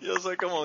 Yo 0.01 0.19
soy 0.21 0.37
como 0.37 0.65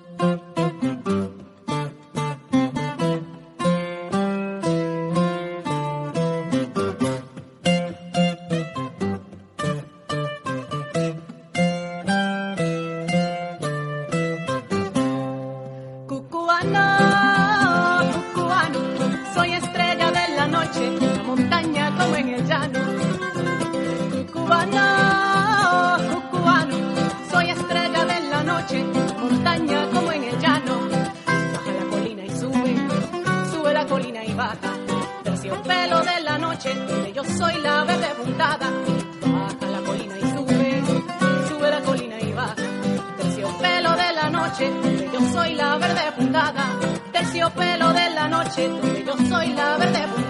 terciopelo 35.23 36.01
de 36.01 36.21
la 36.21 36.37
noche, 36.37 36.73
donde 36.73 37.13
yo 37.13 37.23
soy 37.23 37.53
la 37.61 37.83
verde 37.83 38.07
puntada. 38.17 38.69
Baja 39.21 39.67
la 39.71 39.79
colina 39.81 40.15
y 40.17 40.21
sube, 40.21 40.83
sube 41.47 41.69
la 41.69 41.81
colina 41.81 42.19
y 42.19 42.33
baja, 42.33 42.55
terciopelo 43.17 43.91
de 43.95 44.13
la 44.13 44.29
noche, 44.29 44.71
que 44.83 45.09
yo 45.13 45.19
soy 45.33 45.55
la 45.55 45.77
verde 45.77 46.11
puntada. 46.17 46.65
Terciopelo 47.11 47.93
de 47.93 48.09
la 48.09 48.27
noche, 48.27 48.67
donde 48.67 49.03
yo 49.05 49.15
soy 49.29 49.47
la 49.53 49.77
verde 49.77 49.99
puntada. 50.07 50.20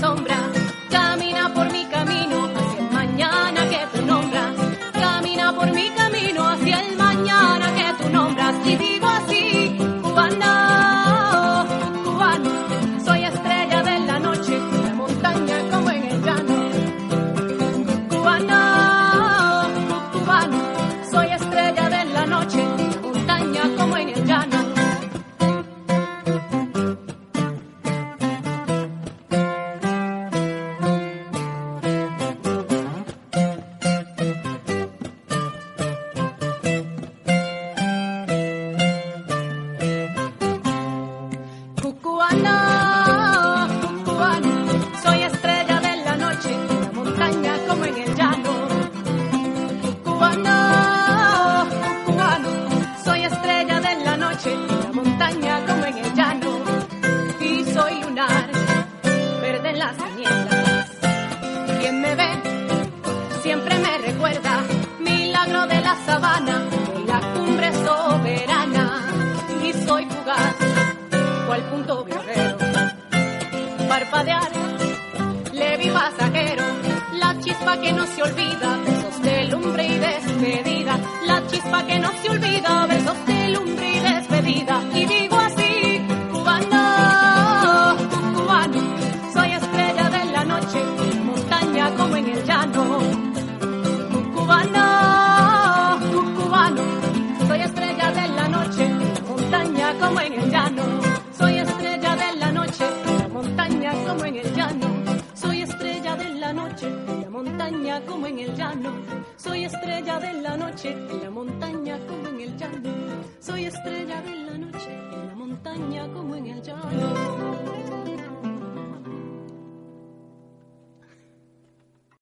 sombra. 0.00 0.51